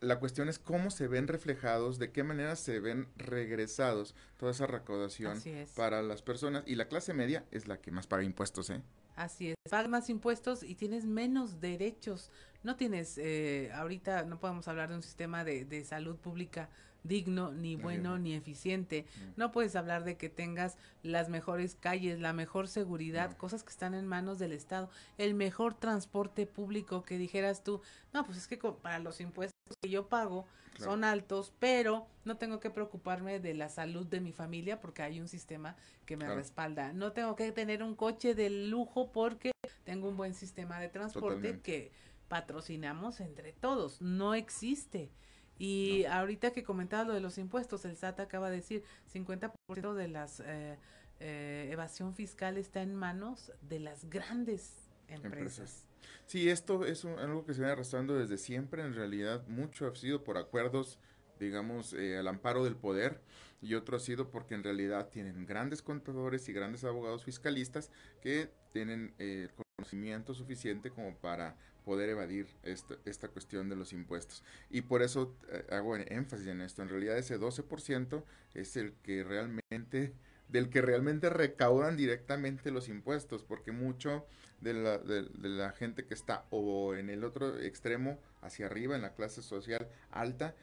la 0.00 0.18
cuestión 0.18 0.48
es 0.48 0.58
cómo 0.58 0.90
se 0.90 1.08
ven 1.08 1.28
reflejados, 1.28 1.98
de 1.98 2.12
qué 2.12 2.22
manera 2.22 2.56
se 2.56 2.80
ven 2.80 3.08
regresados 3.16 4.14
toda 4.36 4.52
esa 4.52 4.66
recaudación 4.66 5.40
para 5.74 6.02
las 6.02 6.22
personas. 6.22 6.64
Y 6.66 6.74
la 6.74 6.88
clase 6.88 7.14
media 7.14 7.44
es 7.50 7.66
la 7.68 7.80
que 7.80 7.90
más 7.90 8.06
paga 8.06 8.22
impuestos, 8.22 8.70
¿eh? 8.70 8.82
Así 9.16 9.48
es, 9.48 9.54
pagas 9.70 9.88
más 9.88 10.10
impuestos 10.10 10.62
y 10.62 10.74
tienes 10.74 11.06
menos 11.06 11.60
derechos. 11.60 12.30
No 12.62 12.76
tienes, 12.76 13.16
eh, 13.16 13.70
ahorita 13.72 14.24
no 14.24 14.38
podemos 14.38 14.68
hablar 14.68 14.90
de 14.90 14.96
un 14.96 15.02
sistema 15.02 15.42
de, 15.42 15.64
de 15.64 15.84
salud 15.84 16.16
pública 16.16 16.68
digno, 17.06 17.52
ni 17.52 17.76
bueno, 17.76 18.18
ni 18.18 18.34
eficiente. 18.34 19.06
No 19.36 19.52
puedes 19.52 19.76
hablar 19.76 20.04
de 20.04 20.16
que 20.16 20.28
tengas 20.28 20.78
las 21.02 21.28
mejores 21.28 21.74
calles, 21.74 22.20
la 22.20 22.32
mejor 22.32 22.68
seguridad, 22.68 23.36
cosas 23.36 23.62
que 23.62 23.70
están 23.70 23.94
en 23.94 24.06
manos 24.06 24.38
del 24.38 24.52
Estado, 24.52 24.90
el 25.18 25.34
mejor 25.34 25.74
transporte 25.74 26.46
público 26.46 27.02
que 27.02 27.18
dijeras 27.18 27.62
tú, 27.62 27.80
no, 28.12 28.24
pues 28.24 28.38
es 28.38 28.46
que 28.46 28.56
para 28.56 28.98
los 28.98 29.20
impuestos 29.20 29.56
que 29.80 29.90
yo 29.90 30.08
pago 30.08 30.46
son 30.78 31.04
altos, 31.04 31.52
pero 31.58 32.06
no 32.24 32.36
tengo 32.36 32.60
que 32.60 32.70
preocuparme 32.70 33.40
de 33.40 33.54
la 33.54 33.68
salud 33.68 34.06
de 34.06 34.20
mi 34.20 34.32
familia 34.32 34.80
porque 34.80 35.02
hay 35.02 35.20
un 35.20 35.28
sistema 35.28 35.76
que 36.04 36.16
me 36.16 36.32
respalda. 36.34 36.92
No 36.92 37.12
tengo 37.12 37.36
que 37.36 37.50
tener 37.52 37.82
un 37.82 37.94
coche 37.94 38.34
de 38.34 38.50
lujo 38.50 39.10
porque 39.12 39.52
tengo 39.84 40.08
un 40.08 40.16
buen 40.16 40.34
sistema 40.34 40.78
de 40.80 40.88
transporte 40.88 41.60
que 41.60 41.92
patrocinamos 42.28 43.20
entre 43.20 43.52
todos. 43.52 44.00
No 44.02 44.34
existe. 44.34 45.10
Y 45.58 46.04
ahorita 46.04 46.50
que 46.50 46.62
comentaba 46.62 47.04
lo 47.04 47.14
de 47.14 47.20
los 47.20 47.38
impuestos, 47.38 47.84
el 47.84 47.96
SAT 47.96 48.20
acaba 48.20 48.50
de 48.50 48.56
decir 48.56 48.82
50% 49.12 49.94
de 49.94 50.08
las 50.08 50.40
eh, 50.40 50.78
eh, 51.20 51.68
evasión 51.70 52.14
fiscal 52.14 52.58
está 52.58 52.82
en 52.82 52.94
manos 52.94 53.52
de 53.62 53.80
las 53.80 54.10
grandes 54.10 54.90
empresas. 55.08 55.86
Sí, 56.26 56.50
esto 56.50 56.84
es 56.84 57.04
algo 57.04 57.46
que 57.46 57.54
se 57.54 57.60
viene 57.60 57.72
arrastrando 57.72 58.16
desde 58.16 58.36
siempre. 58.36 58.82
En 58.82 58.94
realidad, 58.94 59.46
mucho 59.46 59.86
ha 59.86 59.94
sido 59.94 60.24
por 60.24 60.36
acuerdos, 60.36 60.98
digamos, 61.38 61.94
eh, 61.94 62.18
al 62.18 62.28
amparo 62.28 62.64
del 62.64 62.76
poder 62.76 63.22
y 63.62 63.74
otro 63.74 63.96
ha 63.96 64.00
sido 64.00 64.30
porque 64.30 64.54
en 64.54 64.62
realidad 64.62 65.08
tienen 65.08 65.46
grandes 65.46 65.82
contadores 65.82 66.48
y 66.48 66.52
grandes 66.52 66.84
abogados 66.84 67.24
fiscalistas 67.24 67.90
que 68.20 68.50
tienen 68.72 69.14
el 69.18 69.50
conocimiento 69.76 70.34
suficiente 70.34 70.90
como 70.90 71.16
para 71.16 71.56
poder 71.86 72.08
evadir 72.08 72.48
esta, 72.64 72.96
esta 73.04 73.28
cuestión 73.28 73.68
de 73.68 73.76
los 73.76 73.92
impuestos. 73.92 74.42
Y 74.70 74.82
por 74.82 75.02
eso 75.02 75.36
eh, 75.48 75.64
hago 75.70 75.94
énfasis 75.94 76.48
en 76.48 76.60
esto. 76.60 76.82
En 76.82 76.88
realidad 76.88 77.16
ese 77.16 77.38
12% 77.38 78.24
es 78.54 78.76
el 78.76 78.92
que 79.04 79.22
realmente, 79.22 80.12
del 80.48 80.68
que 80.68 80.82
realmente 80.82 81.30
recaudan 81.30 81.96
directamente 81.96 82.72
los 82.72 82.88
impuestos, 82.88 83.44
porque 83.44 83.70
mucho 83.70 84.26
de 84.60 84.74
la, 84.74 84.98
de, 84.98 85.28
la 85.48 85.70
gente 85.70 86.04
que 86.04 86.14
está 86.14 86.44
o 86.50 86.96
en 86.96 87.08
el 87.08 87.22
otro 87.22 87.56
extremo, 87.60 88.18
hacia 88.42 88.66
arriba, 88.66 88.96
en 88.96 89.02
la 89.02 89.14
clase 89.14 89.40
social 89.40 89.88
alta, 90.10 90.56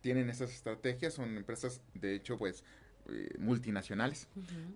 tienen 0.00 0.30
esas 0.30 0.50
estrategias, 0.50 1.12
son 1.12 1.36
empresas 1.36 1.82
de 1.92 2.14
hecho 2.14 2.38
pues 2.38 2.64
eh, 3.10 3.34
multinacionales. 3.38 4.28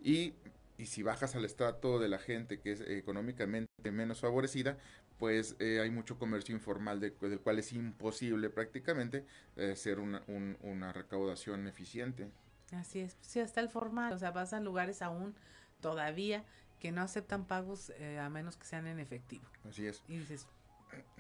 Y 0.05 0.35
y 0.79 0.87
si 0.87 1.03
bajas 1.03 1.35
al 1.35 1.45
estrato 1.45 1.99
de 1.99 2.09
la 2.09 2.19
gente 2.19 2.61
que 2.61 2.71
es 2.71 2.81
económicamente 2.83 3.69
menos 3.91 4.21
favorecida, 4.21 4.79
pues 5.19 5.57
eh, 5.59 5.81
hay 5.81 5.91
mucho 5.91 6.19
comercio 6.19 6.55
informal 6.55 7.01
de, 7.01 7.11
del 7.11 7.41
cual 7.41 7.59
es 7.59 7.73
imposible 7.73 8.51
prácticamente 8.51 9.25
eh, 9.57 9.73
hacer 9.73 9.99
una, 9.99 10.23
una 10.63 10.93
recaudación 10.93 11.67
eficiente. 11.67 12.31
Así 12.73 13.01
es, 13.01 13.17
sí, 13.21 13.41
hasta 13.41 13.61
el 13.61 13.69
formal, 13.69 14.13
o 14.13 14.19
sea, 14.19 14.31
vas 14.31 14.53
a 14.53 14.61
lugares 14.61 15.03
aún 15.03 15.35
todavía 15.81 16.45
que 16.79 16.93
no 16.93 17.03
aceptan 17.03 17.47
pagos 17.47 17.91
eh, 17.99 18.19
a 18.19 18.29
menos 18.29 18.57
que 18.57 18.67
sean 18.67 18.87
en 18.87 19.01
efectivo. 19.01 19.45
Así 19.69 19.87
es. 19.87 20.03
Y 20.09 20.19
dices... 20.19 20.47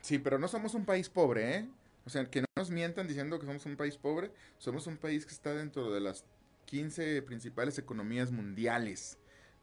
Sí, 0.00 0.18
pero 0.18 0.38
no 0.38 0.48
somos 0.48 0.74
un 0.74 0.84
país 0.84 1.08
pobre, 1.08 1.56
¿eh? 1.56 1.68
O 2.06 2.10
sea, 2.10 2.24
que 2.30 2.40
no 2.40 2.46
nos 2.56 2.70
mientan 2.70 3.06
diciendo 3.06 3.38
que 3.38 3.46
somos 3.46 3.66
un 3.66 3.76
país 3.76 3.96
pobre, 3.98 4.30
somos 4.56 4.86
un 4.86 4.96
país 4.96 5.26
que 5.26 5.32
está 5.32 5.52
dentro 5.52 5.90
de 5.92 6.00
las 6.00 6.24
15 6.66 7.22
principales 7.22 7.78
economías 7.78 8.30
mundiales 8.30 9.18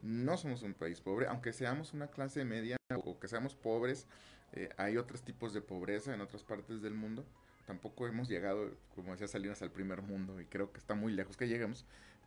no 0.05 0.37
somos 0.37 0.61
un 0.61 0.75
país 0.75 1.01
pobre, 1.01 1.27
aunque 1.27 1.51
seamos 1.51 1.93
una 1.93 2.07
clase 2.07 2.45
media 2.45 2.77
o 2.93 3.19
que 3.19 3.27
seamos 3.27 3.55
pobres, 3.55 4.05
eh, 4.53 4.69
hay 4.77 4.97
otros 4.97 5.23
tipos 5.23 5.51
de 5.51 5.61
pobreza 5.61 6.13
en 6.13 6.21
otras 6.21 6.43
partes 6.43 6.81
del 6.81 6.93
mundo. 6.93 7.25
Tampoco 7.65 8.07
hemos 8.07 8.29
llegado, 8.29 8.69
como 8.93 9.11
decía 9.11 9.27
Salinas, 9.27 9.63
al 9.63 9.71
primer 9.71 10.03
mundo 10.03 10.39
y 10.39 10.45
creo 10.45 10.71
que 10.71 10.77
está 10.77 10.93
muy 10.93 11.11
lejos 11.11 11.35
que 11.35 11.47
lleguemos, 11.47 11.85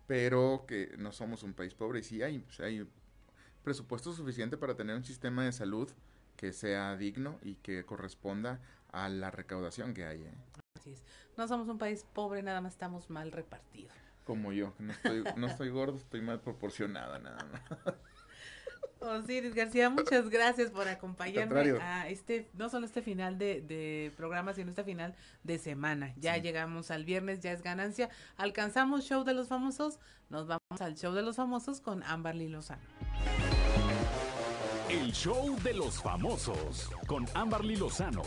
pero 0.09 0.65
que 0.67 0.97
no 0.99 1.13
somos 1.13 1.45
un 1.45 1.55
país 1.55 1.75
pobre 1.75 2.01
y 2.01 2.03
sí 2.03 2.21
hay, 2.21 2.45
hay 2.59 2.89
presupuesto 3.63 4.13
suficiente 4.13 4.57
para 4.57 4.75
tener 4.75 4.97
un 4.97 5.05
sistema 5.05 5.45
de 5.45 5.53
salud 5.53 5.89
que 6.37 6.53
sea 6.53 6.97
digno 6.97 7.39
y 7.43 7.55
que 7.57 7.85
corresponda 7.85 8.61
a 8.91 9.09
la 9.09 9.31
recaudación 9.31 9.95
que 9.95 10.05
hay. 10.05 10.23
¿eh? 10.23 10.35
Así 10.77 10.91
es. 10.91 11.05
No 11.37 11.47
somos 11.47 11.69
un 11.69 11.79
país 11.79 12.05
pobre, 12.13 12.43
nada 12.43 12.61
más 12.61 12.73
estamos 12.73 13.09
mal 13.09 13.31
repartidos 13.31 13.93
como 14.29 14.53
yo, 14.53 14.75
no 14.79 14.93
estoy, 14.93 15.25
no 15.37 15.47
estoy 15.47 15.71
gordo, 15.71 15.97
estoy 15.97 16.21
mal 16.21 16.39
proporcionada 16.39 17.19
nada 17.19 17.47
más. 17.51 17.95
Osiris 19.01 19.55
García, 19.55 19.89
muchas 19.89 20.29
gracias 20.29 20.71
por 20.71 20.87
acompañarme 20.87 21.81
a 21.81 22.07
este, 22.11 22.51
no 22.53 22.69
solo 22.69 22.85
este 22.85 23.01
final 23.01 23.39
de, 23.39 24.13
programa, 24.19 24.53
sino 24.53 24.69
este 24.69 24.85
final 24.85 25.15
de 25.45 25.59
semana. 25.59 26.13
Ya 26.19 26.37
llegamos 26.37 26.91
al 26.91 27.07
viernes, 27.07 27.41
ya 27.41 27.53
es 27.53 27.63
ganancia. 27.63 28.11
Alcanzamos 28.37 29.07
show 29.07 29.25
de 29.25 29.33
los 29.33 29.49
famosos, 29.49 29.99
nos 30.29 30.47
vamos 30.47 30.81
al 30.81 30.95
show 30.95 31.15
de 31.15 31.23
los 31.23 31.37
famosos 31.37 31.81
con 31.81 32.03
Amberly 32.03 32.49
Lozano. 32.49 32.83
El 34.91 35.11
show 35.13 35.59
de 35.63 35.73
los 35.73 36.03
famosos 36.03 36.91
con 37.07 37.25
Amberly 37.33 37.77
Lozano. 37.77 38.23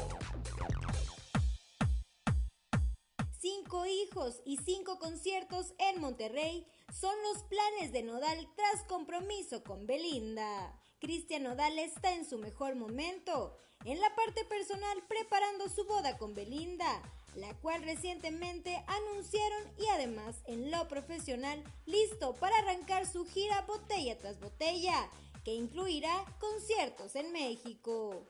Cinco 3.41 3.87
hijos 3.87 4.39
y 4.45 4.57
cinco 4.57 4.99
conciertos 4.99 5.73
en 5.79 5.99
Monterrey 5.99 6.67
son 6.93 7.15
los 7.23 7.41
planes 7.45 7.91
de 7.91 8.03
Nodal 8.03 8.47
tras 8.55 8.83
compromiso 8.83 9.63
con 9.63 9.87
Belinda. 9.87 10.79
Cristian 10.99 11.41
Nodal 11.41 11.79
está 11.79 12.13
en 12.13 12.29
su 12.29 12.37
mejor 12.37 12.75
momento, 12.75 13.57
en 13.83 13.99
la 13.99 14.13
parte 14.15 14.45
personal 14.45 14.95
preparando 15.07 15.69
su 15.69 15.85
boda 15.85 16.19
con 16.19 16.35
Belinda, 16.35 17.01
la 17.35 17.51
cual 17.61 17.81
recientemente 17.81 18.75
anunciaron 18.85 19.63
y 19.79 19.87
además 19.87 20.35
en 20.45 20.69
lo 20.69 20.87
profesional 20.87 21.63
listo 21.87 22.35
para 22.35 22.55
arrancar 22.59 23.07
su 23.07 23.25
gira 23.25 23.61
botella 23.61 24.19
tras 24.19 24.39
botella, 24.39 25.09
que 25.43 25.55
incluirá 25.55 26.25
conciertos 26.39 27.15
en 27.15 27.31
México 27.31 28.23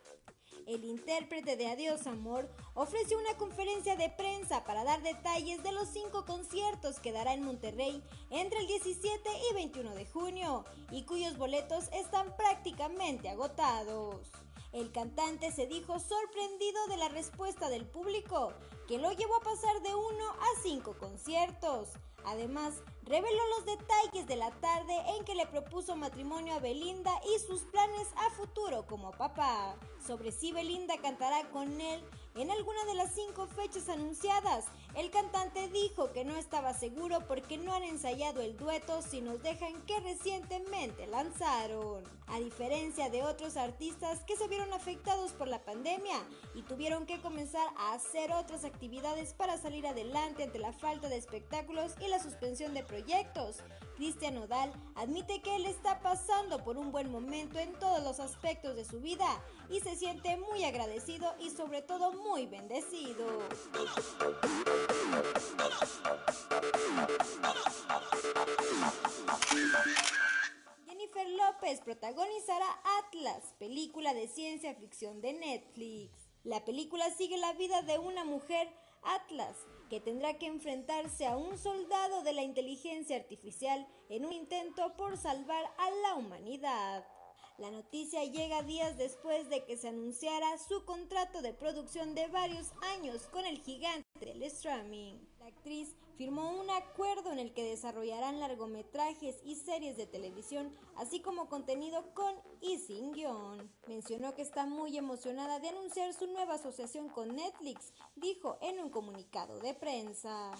el 0.68 0.84
intérprete 0.86 1.56
de 1.56 1.68
Adiós 1.68 2.08
Amor, 2.08 2.50
ofreció 2.74 3.18
una 3.20 3.36
conferencia 3.38 3.96
de 3.96 4.10
prensa 4.10 4.64
para 4.64 4.84
dar 4.84 5.02
detalles 5.02 5.64
de 5.64 5.72
los 5.72 5.88
cinco 5.90 6.26
conciertos 6.26 7.00
que 7.00 7.12
dará 7.12 7.34
en 7.34 7.44
Monterrey 7.44 8.04
entre 8.30 8.60
el 8.60 8.68
17 8.68 9.30
y 9.50 9.54
21 9.56 9.96
de 9.96 10.06
junio 10.06 10.66
y 10.92 11.04
cuyos 11.04 11.38
boletos 11.38 11.90
están 11.94 12.36
prácticamente 12.36 13.30
agotados. 13.30 14.28
El 14.72 14.92
cantante 14.92 15.52
se 15.52 15.68
dijo 15.68 16.00
sorprendido 16.00 16.88
de 16.88 16.98
la 16.98 17.10
respuesta 17.10 17.70
del 17.70 17.86
público, 17.86 18.54
que 18.88 18.98
lo 18.98 19.12
llevó 19.12 19.36
a 19.36 19.44
pasar 19.44 19.82
de 19.82 19.94
uno 19.94 20.32
a 20.32 20.62
cinco 20.64 20.98
conciertos. 20.98 21.90
Además, 22.26 22.82
reveló 23.04 23.42
los 23.58 23.66
detalles 23.66 24.28
de 24.28 24.36
la 24.36 24.52
tarde 24.52 24.94
en 25.18 25.26
que 25.26 25.36
le 25.36 25.46
propuso 25.48 25.96
matrimonio 25.96 26.56
a 26.56 26.60
Belinda 26.60 27.12
y 27.36 27.40
sus 27.40 27.62
planes 27.64 28.08
a 28.16 28.30
futuro 28.32 28.86
como 28.86 29.12
papá. 29.12 29.76
Sobre 30.06 30.32
si 30.32 30.52
Belinda 30.52 30.98
cantará 31.02 31.50
con 31.50 31.82
él 31.82 32.04
en 32.36 32.50
alguna 32.50 32.86
de 32.86 32.96
las 32.96 33.14
cinco 33.14 33.46
fechas 33.48 33.90
anunciadas, 33.90 34.66
el 34.96 35.12
cantante 35.12 35.68
dijo 35.68 36.14
que 36.14 36.24
no 36.24 36.38
estaba 36.38 36.74
seguro 36.74 37.20
porque 37.28 37.58
no 37.58 37.74
han 37.74 37.84
ensayado 37.84 38.42
el 38.42 38.56
dueto 38.58 39.02
si 39.02 39.22
nos 39.22 39.44
dejan 39.44 39.82
que 39.82 40.00
recientemente 40.00 41.08
lanzaron. 41.08 42.04
A 42.28 42.40
diferencia 42.40 43.10
de 43.10 43.24
otros 43.24 43.58
artistas 43.58 44.24
que 44.26 44.38
se 44.38 44.48
vieron 44.48 44.72
afectados 44.72 45.34
por 45.34 45.50
la 45.50 45.64
pandemia 45.66 46.18
y 46.56 46.62
tuvieron 46.62 47.06
que 47.06 47.22
comenzar 47.22 47.68
a 47.78 47.94
hacer 47.94 48.32
otras 48.32 48.64
actividades 48.64 49.34
para 49.34 49.58
salir 49.58 49.86
adelante 49.86 50.44
ante 50.44 50.60
la 50.60 50.72
falta 50.72 51.10
de 51.10 51.18
espectáculos 51.18 51.94
y 52.00 52.08
la 52.08 52.20
suspensión 52.20 52.74
de 52.74 52.84
proyectos, 52.84 53.58
Cristian 54.02 54.36
Odal 54.40 54.74
admite 54.96 55.44
que 55.44 55.56
él 55.56 55.68
está 55.68 56.00
pasando 56.02 56.64
por 56.64 56.76
un 56.76 56.92
buen 56.92 57.12
momento 57.12 57.60
en 57.60 57.72
todos 57.78 58.04
los 58.04 58.20
aspectos 58.20 58.76
de 58.76 58.84
su 58.84 59.00
vida 59.00 59.28
y 59.70 59.80
se 59.80 59.96
siente 59.96 60.38
muy 60.38 60.64
agradecido 60.64 61.36
y 61.40 61.52
sobre 61.52 61.84
todo 61.84 62.12
muy 62.14 62.48
bendecido. 62.48 63.28
Jennifer 70.88 71.30
López 71.30 71.82
protagonizará 71.82 72.82
Atlas, 73.06 73.54
película 73.60 74.16
de 74.16 74.28
ciencia 74.28 74.74
ficción 74.74 75.22
de 75.22 75.34
Netflix. 75.34 76.12
La 76.44 76.66
película 76.66 77.08
sigue 77.12 77.38
la 77.38 77.54
vida 77.54 77.84
de 77.84 78.00
una 78.00 78.26
mujer, 78.26 78.68
Atlas, 79.04 79.58
que 79.92 80.00
tendrá 80.00 80.38
que 80.40 80.46
enfrentarse 80.46 81.28
a 81.28 81.36
un 81.36 81.58
soldado 81.58 82.24
de 82.24 82.32
la 82.32 82.44
inteligencia 82.44 83.18
artificial 83.18 83.86
en 84.08 84.24
un 84.24 84.32
intento 84.32 84.96
por 84.96 85.18
salvar 85.18 85.66
a 85.78 85.92
la 86.04 86.16
humanidad. 86.16 87.06
La 87.58 87.72
noticia 87.72 88.24
llega 88.24 88.64
días 88.64 88.98
después 88.98 89.50
de 89.50 89.66
que 89.66 89.76
se 89.76 89.90
anunciara 89.90 90.58
su 90.60 90.86
contrato 90.86 91.42
de 91.42 91.52
producción 91.52 92.16
de 92.16 92.28
varios 92.28 92.72
años 92.96 93.24
con 93.34 93.46
el 93.46 93.62
gigante 93.62 94.08
del 94.22 94.42
streaming. 94.44 95.16
La 95.40 95.48
actriz 95.48 95.94
firmó 96.22 96.52
un 96.52 96.70
acuerdo 96.70 97.32
en 97.32 97.40
el 97.40 97.52
que 97.52 97.64
desarrollarán 97.64 98.40
largometrajes 98.40 99.38
y 99.44 99.56
series 99.56 99.98
de 99.98 100.06
televisión, 100.06 100.72
así 100.96 101.20
como 101.20 101.50
contenido 101.50 102.14
con 102.14 102.36
y 102.62 102.78
sin 102.78 103.12
guion. 103.12 103.72
Mencionó 103.88 104.36
que 104.36 104.44
está 104.44 104.68
muy 104.68 104.96
emocionada 105.00 105.58
de 105.58 105.70
anunciar 105.70 106.14
su 106.14 106.28
nueva 106.28 106.54
asociación 106.54 107.10
con 107.10 107.36
Netflix, 107.36 107.92
dijo 108.16 108.60
en 108.62 108.80
un 108.80 108.92
comunicado 108.92 109.60
de 109.62 109.74
prensa. 109.74 110.52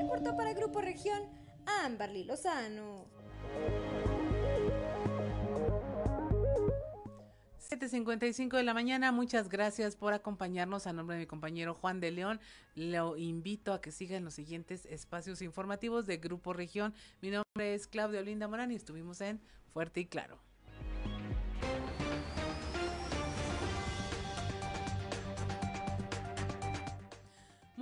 Reportó 0.00 0.36
para 0.36 0.52
Grupo 0.54 0.80
Región 0.80 1.22
Amberly 1.64 2.24
Lozano. 2.24 3.04
7.55 7.78 8.56
de 8.56 8.62
la 8.62 8.72
mañana, 8.72 9.10
muchas 9.10 9.48
gracias 9.48 9.96
por 9.96 10.12
acompañarnos 10.12 10.86
a 10.86 10.92
nombre 10.92 11.16
de 11.16 11.22
mi 11.22 11.26
compañero 11.26 11.74
Juan 11.74 11.98
de 11.98 12.12
León. 12.12 12.40
Lo 12.76 13.16
invito 13.16 13.72
a 13.72 13.80
que 13.80 13.90
siga 13.90 14.16
en 14.16 14.24
los 14.24 14.34
siguientes 14.34 14.86
espacios 14.86 15.42
informativos 15.42 16.06
de 16.06 16.18
Grupo 16.18 16.52
Región. 16.52 16.94
Mi 17.20 17.30
nombre 17.30 17.74
es 17.74 17.88
Claudia 17.88 18.20
Olinda 18.20 18.46
Morán 18.46 18.70
y 18.70 18.76
estuvimos 18.76 19.20
en 19.20 19.40
Fuerte 19.72 20.00
y 20.00 20.06
Claro. 20.06 20.38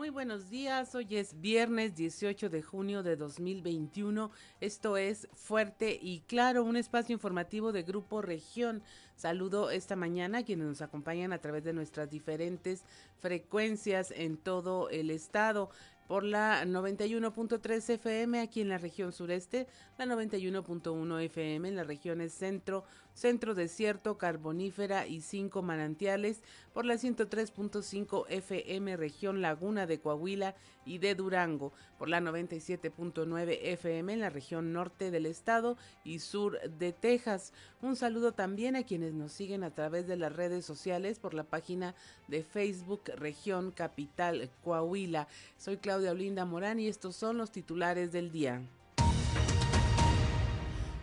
Muy 0.02 0.10
buenos 0.10 0.50
días, 0.50 0.96
hoy 0.96 1.06
es 1.10 1.40
viernes 1.40 1.94
18 1.94 2.50
de 2.50 2.60
junio 2.60 3.04
de 3.04 3.14
2021. 3.14 4.32
Esto 4.60 4.96
es 4.96 5.28
Fuerte 5.32 5.96
y 6.02 6.22
Claro, 6.26 6.64
un 6.64 6.74
espacio 6.74 7.12
informativo 7.12 7.70
de 7.70 7.84
Grupo 7.84 8.20
Región. 8.20 8.82
Saludo 9.14 9.70
esta 9.70 9.94
mañana 9.94 10.38
a 10.38 10.42
quienes 10.44 10.66
nos 10.66 10.82
acompañan 10.82 11.32
a 11.32 11.38
través 11.38 11.62
de 11.62 11.72
nuestras 11.72 12.10
diferentes 12.10 12.82
frecuencias 13.20 14.10
en 14.10 14.38
todo 14.38 14.90
el 14.90 15.08
estado 15.08 15.70
por 16.08 16.24
la 16.24 16.64
91.3 16.64 17.88
FM 17.90 18.40
aquí 18.40 18.60
en 18.60 18.70
la 18.70 18.78
región 18.78 19.12
sureste, 19.12 19.68
la 19.98 20.04
91.1 20.04 21.22
FM 21.22 21.68
en 21.68 21.76
las 21.76 21.86
regiones 21.86 22.32
centro, 22.32 22.84
centro 23.14 23.54
desierto, 23.54 24.18
carbonífera 24.18 25.06
y 25.06 25.20
cinco 25.20 25.62
manantiales, 25.62 26.42
por 26.72 26.86
la 26.86 26.94
103.5 26.94 28.24
FM 28.28 28.96
región 28.96 29.42
Laguna 29.42 29.86
de 29.86 30.00
Coahuila 30.00 30.54
y 30.84 30.98
de 30.98 31.14
Durango, 31.14 31.72
por 31.98 32.08
la 32.08 32.20
97.9 32.20 33.58
FM 33.60 34.12
en 34.12 34.20
la 34.20 34.30
región 34.30 34.72
norte 34.72 35.10
del 35.10 35.26
estado 35.26 35.76
y 36.04 36.18
sur 36.20 36.58
de 36.60 36.92
Texas. 36.92 37.52
Un 37.82 37.96
saludo 37.96 38.32
también 38.32 38.76
a 38.76 38.84
quienes 38.84 39.12
nos 39.12 39.32
siguen 39.32 39.64
a 39.64 39.74
través 39.74 40.06
de 40.06 40.16
las 40.16 40.34
redes 40.34 40.64
sociales 40.64 41.18
por 41.18 41.34
la 41.34 41.44
página 41.44 41.94
de 42.28 42.42
Facebook 42.42 43.02
Región 43.16 43.70
Capital 43.70 44.50
Coahuila. 44.64 45.28
Soy 45.58 45.76
Claudia 45.76 46.12
Olinda 46.12 46.44
Morán 46.44 46.80
y 46.80 46.88
estos 46.88 47.16
son 47.16 47.38
los 47.38 47.52
titulares 47.52 48.12
del 48.12 48.32
día. 48.32 48.62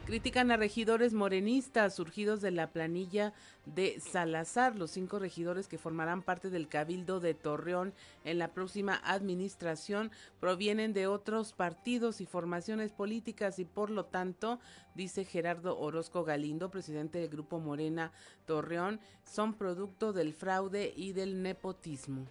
Critican 0.09 0.49
a 0.49 0.57
regidores 0.57 1.13
morenistas 1.13 1.93
surgidos 1.93 2.41
de 2.41 2.49
la 2.49 2.71
planilla 2.71 3.31
de 3.67 3.99
Salazar, 3.99 4.75
los 4.75 4.89
cinco 4.89 5.19
regidores 5.19 5.67
que 5.67 5.77
formarán 5.77 6.23
parte 6.23 6.49
del 6.49 6.67
Cabildo 6.67 7.19
de 7.19 7.35
Torreón 7.35 7.93
en 8.23 8.39
la 8.39 8.47
próxima 8.47 8.99
administración 9.03 10.09
provienen 10.39 10.93
de 10.93 11.05
otros 11.05 11.53
partidos 11.53 12.21
y 12.21 12.25
formaciones 12.25 12.91
políticas 12.91 13.59
y 13.59 13.65
por 13.65 13.91
lo 13.91 14.05
tanto, 14.05 14.59
dice 14.95 15.25
Gerardo 15.25 15.77
Orozco 15.77 16.23
Galindo, 16.23 16.71
presidente 16.71 17.19
del 17.19 17.29
Grupo 17.29 17.59
Morena 17.59 18.11
Torreón, 18.47 18.99
son 19.23 19.53
producto 19.53 20.11
del 20.11 20.33
fraude 20.33 20.91
y 20.97 21.13
del 21.13 21.43
nepotismo. 21.43 22.25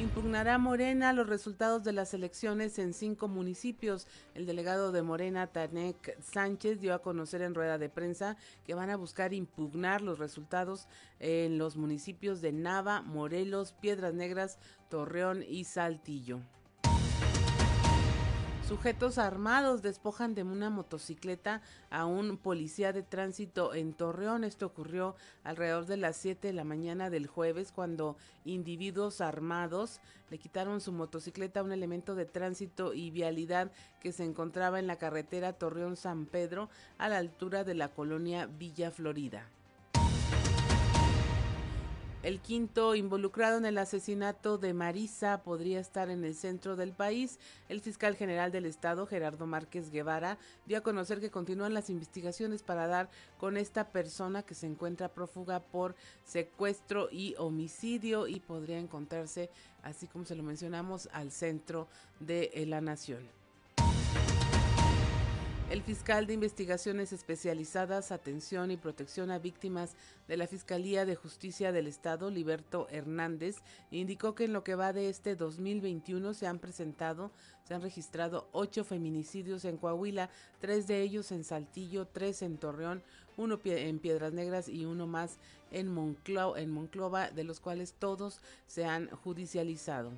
Impugnará 0.00 0.56
Morena 0.56 1.12
los 1.12 1.28
resultados 1.28 1.84
de 1.84 1.92
las 1.92 2.14
elecciones 2.14 2.78
en 2.78 2.94
cinco 2.94 3.28
municipios. 3.28 4.06
El 4.34 4.46
delegado 4.46 4.92
de 4.92 5.02
Morena, 5.02 5.48
Tanek 5.48 6.18
Sánchez, 6.22 6.80
dio 6.80 6.94
a 6.94 7.02
conocer 7.02 7.42
en 7.42 7.54
rueda 7.54 7.76
de 7.76 7.90
prensa 7.90 8.38
que 8.64 8.72
van 8.72 8.88
a 8.88 8.96
buscar 8.96 9.34
impugnar 9.34 10.00
los 10.00 10.18
resultados 10.18 10.88
en 11.18 11.58
los 11.58 11.76
municipios 11.76 12.40
de 12.40 12.50
Nava, 12.50 13.02
Morelos, 13.02 13.74
Piedras 13.74 14.14
Negras, 14.14 14.58
Torreón 14.88 15.44
y 15.46 15.64
Saltillo. 15.64 16.40
Sujetos 18.70 19.18
armados 19.18 19.82
despojan 19.82 20.36
de 20.36 20.44
una 20.44 20.70
motocicleta 20.70 21.60
a 21.90 22.06
un 22.06 22.36
policía 22.36 22.92
de 22.92 23.02
tránsito 23.02 23.74
en 23.74 23.92
Torreón. 23.92 24.44
Esto 24.44 24.66
ocurrió 24.66 25.16
alrededor 25.42 25.86
de 25.86 25.96
las 25.96 26.16
7 26.18 26.46
de 26.46 26.52
la 26.52 26.62
mañana 26.62 27.10
del 27.10 27.26
jueves 27.26 27.72
cuando 27.72 28.16
individuos 28.44 29.20
armados 29.20 29.98
le 30.30 30.38
quitaron 30.38 30.80
su 30.80 30.92
motocicleta 30.92 31.58
a 31.58 31.62
un 31.64 31.72
elemento 31.72 32.14
de 32.14 32.26
tránsito 32.26 32.94
y 32.94 33.10
vialidad 33.10 33.72
que 33.98 34.12
se 34.12 34.22
encontraba 34.22 34.78
en 34.78 34.86
la 34.86 34.98
carretera 34.98 35.52
Torreón-San 35.52 36.26
Pedro 36.26 36.70
a 36.96 37.08
la 37.08 37.18
altura 37.18 37.64
de 37.64 37.74
la 37.74 37.88
colonia 37.88 38.46
Villa 38.46 38.92
Florida. 38.92 39.48
El 42.22 42.40
quinto 42.40 42.94
involucrado 42.94 43.56
en 43.56 43.64
el 43.64 43.78
asesinato 43.78 44.58
de 44.58 44.74
Marisa 44.74 45.42
podría 45.42 45.80
estar 45.80 46.10
en 46.10 46.22
el 46.22 46.34
centro 46.34 46.76
del 46.76 46.92
país. 46.92 47.38
El 47.70 47.80
fiscal 47.80 48.14
general 48.14 48.52
del 48.52 48.66
estado, 48.66 49.06
Gerardo 49.06 49.46
Márquez 49.46 49.90
Guevara, 49.90 50.36
dio 50.66 50.76
a 50.76 50.82
conocer 50.82 51.20
que 51.20 51.30
continúan 51.30 51.72
las 51.72 51.88
investigaciones 51.88 52.62
para 52.62 52.86
dar 52.86 53.08
con 53.38 53.56
esta 53.56 53.90
persona 53.90 54.42
que 54.42 54.54
se 54.54 54.66
encuentra 54.66 55.14
prófuga 55.14 55.60
por 55.60 55.96
secuestro 56.22 57.08
y 57.10 57.36
homicidio 57.38 58.28
y 58.28 58.38
podría 58.38 58.78
encontrarse, 58.78 59.48
así 59.82 60.06
como 60.06 60.26
se 60.26 60.34
lo 60.34 60.42
mencionamos, 60.42 61.08
al 61.14 61.32
centro 61.32 61.88
de 62.18 62.52
la 62.66 62.82
nación. 62.82 63.39
El 65.70 65.82
fiscal 65.82 66.26
de 66.26 66.34
investigaciones 66.34 67.12
especializadas, 67.12 68.10
atención 68.10 68.72
y 68.72 68.76
protección 68.76 69.30
a 69.30 69.38
víctimas 69.38 69.94
de 70.26 70.36
la 70.36 70.48
Fiscalía 70.48 71.06
de 71.06 71.14
Justicia 71.14 71.70
del 71.70 71.86
Estado, 71.86 72.28
Liberto 72.28 72.88
Hernández, 72.90 73.58
indicó 73.92 74.34
que 74.34 74.46
en 74.46 74.52
lo 74.52 74.64
que 74.64 74.74
va 74.74 74.92
de 74.92 75.08
este 75.08 75.36
2021 75.36 76.34
se 76.34 76.48
han 76.48 76.58
presentado, 76.58 77.30
se 77.62 77.74
han 77.74 77.82
registrado 77.82 78.48
ocho 78.50 78.82
feminicidios 78.82 79.64
en 79.64 79.76
Coahuila, 79.76 80.28
tres 80.58 80.88
de 80.88 81.02
ellos 81.02 81.30
en 81.30 81.44
Saltillo, 81.44 82.04
tres 82.04 82.42
en 82.42 82.58
Torreón, 82.58 83.04
uno 83.36 83.60
en 83.64 84.00
Piedras 84.00 84.32
Negras 84.32 84.68
y 84.68 84.86
uno 84.86 85.06
más 85.06 85.38
en, 85.70 85.86
en 85.86 86.70
Monclova, 86.72 87.30
de 87.30 87.44
los 87.44 87.60
cuales 87.60 87.94
todos 87.96 88.40
se 88.66 88.86
han 88.86 89.08
judicializado. 89.10 90.10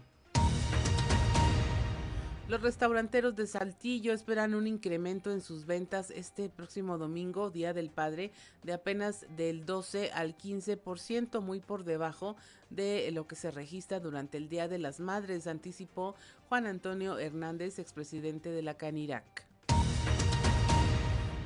Los 2.48 2.60
restauranteros 2.60 3.36
de 3.36 3.46
Saltillo 3.46 4.12
esperan 4.12 4.54
un 4.54 4.66
incremento 4.66 5.30
en 5.30 5.40
sus 5.40 5.64
ventas 5.64 6.10
este 6.10 6.48
próximo 6.48 6.98
domingo, 6.98 7.50
Día 7.50 7.72
del 7.72 7.88
Padre, 7.88 8.32
de 8.64 8.72
apenas 8.72 9.24
del 9.36 9.64
12 9.64 10.10
al 10.10 10.36
15%, 10.36 11.40
muy 11.40 11.60
por 11.60 11.84
debajo 11.84 12.36
de 12.68 13.10
lo 13.12 13.26
que 13.28 13.36
se 13.36 13.52
registra 13.52 14.00
durante 14.00 14.38
el 14.38 14.48
Día 14.48 14.66
de 14.66 14.78
las 14.78 14.98
Madres, 14.98 15.46
anticipó 15.46 16.16
Juan 16.48 16.66
Antonio 16.66 17.18
Hernández, 17.18 17.78
expresidente 17.78 18.50
de 18.50 18.62
la 18.62 18.74
CANIRAC. 18.74 19.51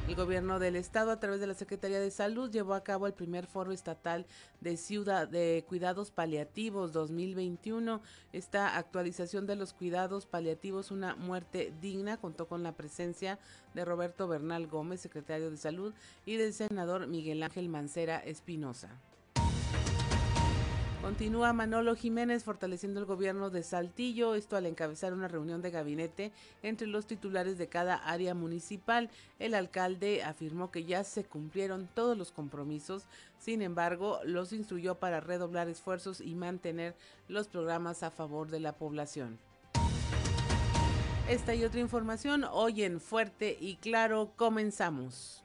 El 0.06 0.14
gobierno 0.14 0.60
del 0.60 0.76
estado 0.76 1.10
a 1.10 1.18
través 1.18 1.40
de 1.40 1.48
la 1.48 1.54
Secretaría 1.54 1.98
de 1.98 2.12
Salud 2.12 2.48
llevó 2.48 2.74
a 2.74 2.84
cabo 2.84 3.08
el 3.08 3.12
primer 3.12 3.48
foro 3.48 3.72
estatal 3.72 4.24
de 4.60 4.76
ciudad 4.76 5.26
de 5.26 5.64
cuidados 5.66 6.12
paliativos 6.12 6.92
2021. 6.92 8.00
Esta 8.32 8.76
actualización 8.76 9.48
de 9.48 9.56
los 9.56 9.72
cuidados 9.72 10.24
paliativos 10.24 10.92
una 10.92 11.16
muerte 11.16 11.72
digna 11.80 12.18
contó 12.18 12.46
con 12.46 12.62
la 12.62 12.76
presencia 12.76 13.40
de 13.74 13.84
Roberto 13.84 14.28
Bernal 14.28 14.68
Gómez, 14.68 15.00
secretario 15.00 15.50
de 15.50 15.56
Salud, 15.56 15.92
y 16.24 16.36
del 16.36 16.54
senador 16.54 17.08
Miguel 17.08 17.42
Ángel 17.42 17.68
Mancera 17.68 18.18
Espinosa. 18.18 19.00
Continúa 21.06 21.52
Manolo 21.52 21.94
Jiménez 21.94 22.42
fortaleciendo 22.42 22.98
el 22.98 23.06
gobierno 23.06 23.48
de 23.48 23.62
Saltillo, 23.62 24.34
esto 24.34 24.56
al 24.56 24.66
encabezar 24.66 25.12
una 25.12 25.28
reunión 25.28 25.62
de 25.62 25.70
gabinete 25.70 26.32
entre 26.64 26.88
los 26.88 27.06
titulares 27.06 27.58
de 27.58 27.68
cada 27.68 27.94
área 27.94 28.34
municipal. 28.34 29.08
El 29.38 29.54
alcalde 29.54 30.24
afirmó 30.24 30.72
que 30.72 30.82
ya 30.82 31.04
se 31.04 31.22
cumplieron 31.22 31.88
todos 31.94 32.18
los 32.18 32.32
compromisos, 32.32 33.04
sin 33.38 33.62
embargo, 33.62 34.18
los 34.24 34.52
instruyó 34.52 34.96
para 34.96 35.20
redoblar 35.20 35.68
esfuerzos 35.68 36.20
y 36.20 36.34
mantener 36.34 36.96
los 37.28 37.46
programas 37.46 38.02
a 38.02 38.10
favor 38.10 38.50
de 38.50 38.58
la 38.58 38.72
población. 38.72 39.38
Esta 41.28 41.54
y 41.54 41.64
otra 41.64 41.78
información 41.78 42.42
hoy 42.50 42.82
en 42.82 43.00
Fuerte 43.00 43.56
y 43.60 43.76
Claro 43.76 44.32
comenzamos. 44.34 45.44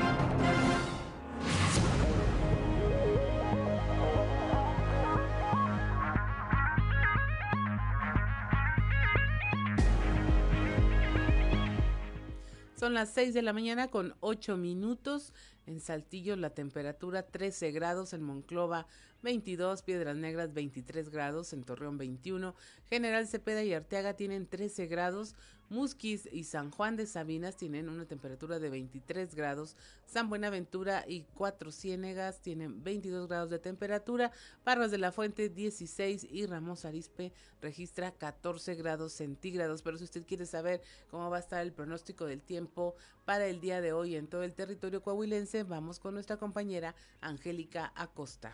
Las 13.01 13.09
6 13.15 13.33
de 13.33 13.41
la 13.41 13.51
mañana 13.51 13.87
con 13.87 14.13
8 14.19 14.57
minutos. 14.57 15.33
En 15.65 15.79
Saltillo 15.79 16.35
la 16.35 16.51
temperatura 16.51 17.23
13 17.23 17.71
grados, 17.71 18.13
en 18.13 18.21
Monclova 18.21 18.85
22, 19.23 19.81
Piedras 19.81 20.15
Negras 20.15 20.53
23 20.53 21.09
grados, 21.09 21.51
en 21.51 21.63
Torreón 21.63 21.97
21, 21.97 22.53
General 22.91 23.27
Cepeda 23.27 23.63
y 23.63 23.73
Arteaga 23.73 24.13
tienen 24.13 24.45
13 24.45 24.85
grados, 24.85 25.35
Musquis 25.71 26.27
y 26.29 26.43
San 26.43 26.69
Juan 26.69 26.97
de 26.97 27.05
Sabinas 27.05 27.55
tienen 27.55 27.87
una 27.87 28.05
temperatura 28.05 28.59
de 28.59 28.69
23 28.69 29.33
grados, 29.33 29.77
San 30.05 30.27
Buenaventura 30.27 31.05
y 31.07 31.21
Cuatro 31.33 31.71
Ciénegas 31.71 32.41
tienen 32.41 32.83
22 32.83 33.29
grados 33.29 33.49
de 33.49 33.57
temperatura, 33.57 34.33
Parras 34.65 34.91
de 34.91 34.97
la 34.97 35.13
Fuente 35.13 35.47
16 35.47 36.27
y 36.29 36.45
Ramos 36.45 36.83
Arispe 36.83 37.31
registra 37.61 38.11
14 38.11 38.75
grados 38.75 39.13
centígrados. 39.13 39.81
Pero 39.81 39.97
si 39.97 40.03
usted 40.03 40.25
quiere 40.25 40.45
saber 40.45 40.81
cómo 41.09 41.29
va 41.29 41.37
a 41.37 41.39
estar 41.39 41.61
el 41.61 41.71
pronóstico 41.71 42.25
del 42.25 42.41
tiempo 42.41 42.93
para 43.23 43.47
el 43.47 43.61
día 43.61 43.79
de 43.79 43.93
hoy 43.93 44.17
en 44.17 44.27
todo 44.27 44.43
el 44.43 44.53
territorio 44.53 45.01
coahuilense, 45.01 45.63
vamos 45.63 45.99
con 45.99 46.13
nuestra 46.13 46.35
compañera 46.35 46.95
Angélica 47.21 47.93
Acosta. 47.95 48.53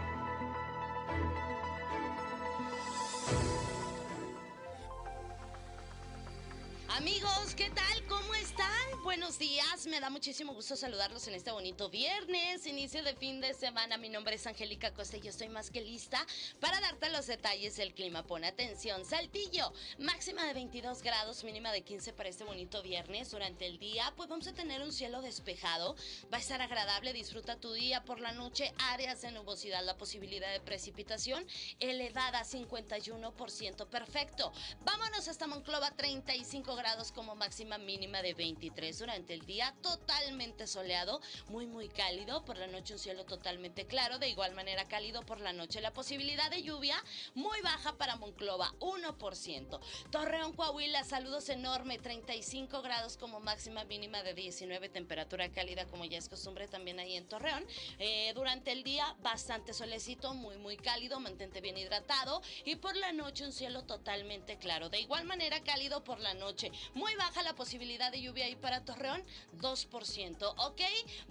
Amigos, 7.01 7.55
¿qué 7.55 7.71
tal? 7.71 8.05
¿Cómo 8.07 8.35
están? 8.35 8.69
Buenos 9.03 9.39
días, 9.39 9.87
me 9.87 9.99
da 9.99 10.11
muchísimo 10.11 10.53
gusto 10.53 10.75
saludarlos 10.75 11.27
en 11.27 11.33
este 11.33 11.49
bonito 11.49 11.89
viernes, 11.89 12.67
inicio 12.67 13.01
de 13.01 13.15
fin 13.15 13.41
de 13.41 13.55
semana. 13.55 13.97
Mi 13.97 14.07
nombre 14.07 14.35
es 14.35 14.45
Angélica 14.45 14.93
Costa 14.93 15.17
y 15.17 15.21
yo 15.21 15.31
estoy 15.31 15.49
más 15.49 15.71
que 15.71 15.81
lista 15.81 16.23
para 16.59 16.79
darte 16.79 17.09
los 17.09 17.25
detalles 17.25 17.75
del 17.75 17.95
clima. 17.95 18.21
Pon 18.21 18.43
atención, 18.43 19.03
Saltillo, 19.03 19.73
máxima 19.97 20.45
de 20.45 20.53
22 20.53 21.01
grados, 21.01 21.43
mínima 21.43 21.71
de 21.71 21.81
15 21.81 22.13
para 22.13 22.29
este 22.29 22.43
bonito 22.43 22.83
viernes. 22.83 23.31
Durante 23.31 23.65
el 23.65 23.79
día, 23.79 24.13
pues 24.15 24.29
vamos 24.29 24.45
a 24.45 24.53
tener 24.53 24.83
un 24.83 24.91
cielo 24.91 25.23
despejado, 25.23 25.95
va 26.31 26.37
a 26.37 26.41
estar 26.41 26.61
agradable, 26.61 27.13
disfruta 27.13 27.55
tu 27.55 27.73
día 27.73 28.05
por 28.05 28.19
la 28.19 28.31
noche, 28.31 28.71
áreas 28.91 29.23
de 29.23 29.31
nubosidad, 29.31 29.83
la 29.83 29.97
posibilidad 29.97 30.51
de 30.51 30.59
precipitación 30.59 31.47
elevada 31.79 32.41
a 32.41 32.45
51%, 32.45 33.87
perfecto. 33.87 34.53
Vámonos 34.81 35.27
hasta 35.27 35.47
Monclova, 35.47 35.89
35 35.89 36.75
grados 36.75 36.90
como 37.13 37.35
máxima 37.35 37.77
mínima 37.77 38.21
de 38.21 38.33
23 38.33 38.99
durante 38.99 39.33
el 39.33 39.45
día, 39.45 39.73
totalmente 39.81 40.67
soleado, 40.67 41.21
muy 41.47 41.65
muy 41.65 41.87
cálido, 41.87 42.43
por 42.43 42.57
la 42.57 42.67
noche 42.67 42.93
un 42.93 42.99
cielo 42.99 43.23
totalmente 43.23 43.85
claro, 43.85 44.19
de 44.19 44.27
igual 44.27 44.53
manera 44.53 44.89
cálido 44.89 45.21
por 45.21 45.39
la 45.39 45.53
noche. 45.53 45.79
La 45.79 45.93
posibilidad 45.93 46.51
de 46.51 46.63
lluvia 46.63 47.01
muy 47.33 47.61
baja 47.61 47.97
para 47.97 48.17
Monclova, 48.17 48.73
1%. 48.79 49.79
Torreón, 50.11 50.51
Coahuila, 50.53 51.05
saludos 51.05 51.47
enorme, 51.47 51.97
35 51.97 52.81
grados 52.81 53.15
como 53.15 53.39
máxima 53.39 53.85
mínima 53.85 54.21
de 54.21 54.33
19, 54.33 54.89
temperatura 54.89 55.49
cálida 55.49 55.85
como 55.85 56.03
ya 56.03 56.17
es 56.17 56.27
costumbre 56.27 56.67
también 56.67 56.99
ahí 56.99 57.15
en 57.15 57.25
Torreón. 57.25 57.65
Eh, 57.99 58.33
durante 58.35 58.73
el 58.73 58.83
día 58.83 59.15
bastante 59.21 59.73
solecito, 59.73 60.33
muy 60.33 60.57
muy 60.57 60.75
cálido, 60.75 61.21
mantente 61.21 61.61
bien 61.61 61.77
hidratado 61.77 62.41
y 62.65 62.75
por 62.75 62.97
la 62.97 63.13
noche 63.13 63.45
un 63.45 63.53
cielo 63.53 63.83
totalmente 63.83 64.57
claro. 64.57 64.89
De 64.89 64.99
igual 64.99 65.23
manera 65.23 65.61
cálido 65.63 66.03
por 66.03 66.19
la 66.19 66.33
noche 66.33 66.70
muy 66.93 67.15
baja 67.15 67.43
la 67.43 67.55
posibilidad 67.55 68.11
de 68.11 68.21
lluvia 68.21 68.45
ahí 68.45 68.55
para 68.55 68.85
Torreón, 68.85 69.23
2%. 69.59 70.53
Ok, 70.57 70.81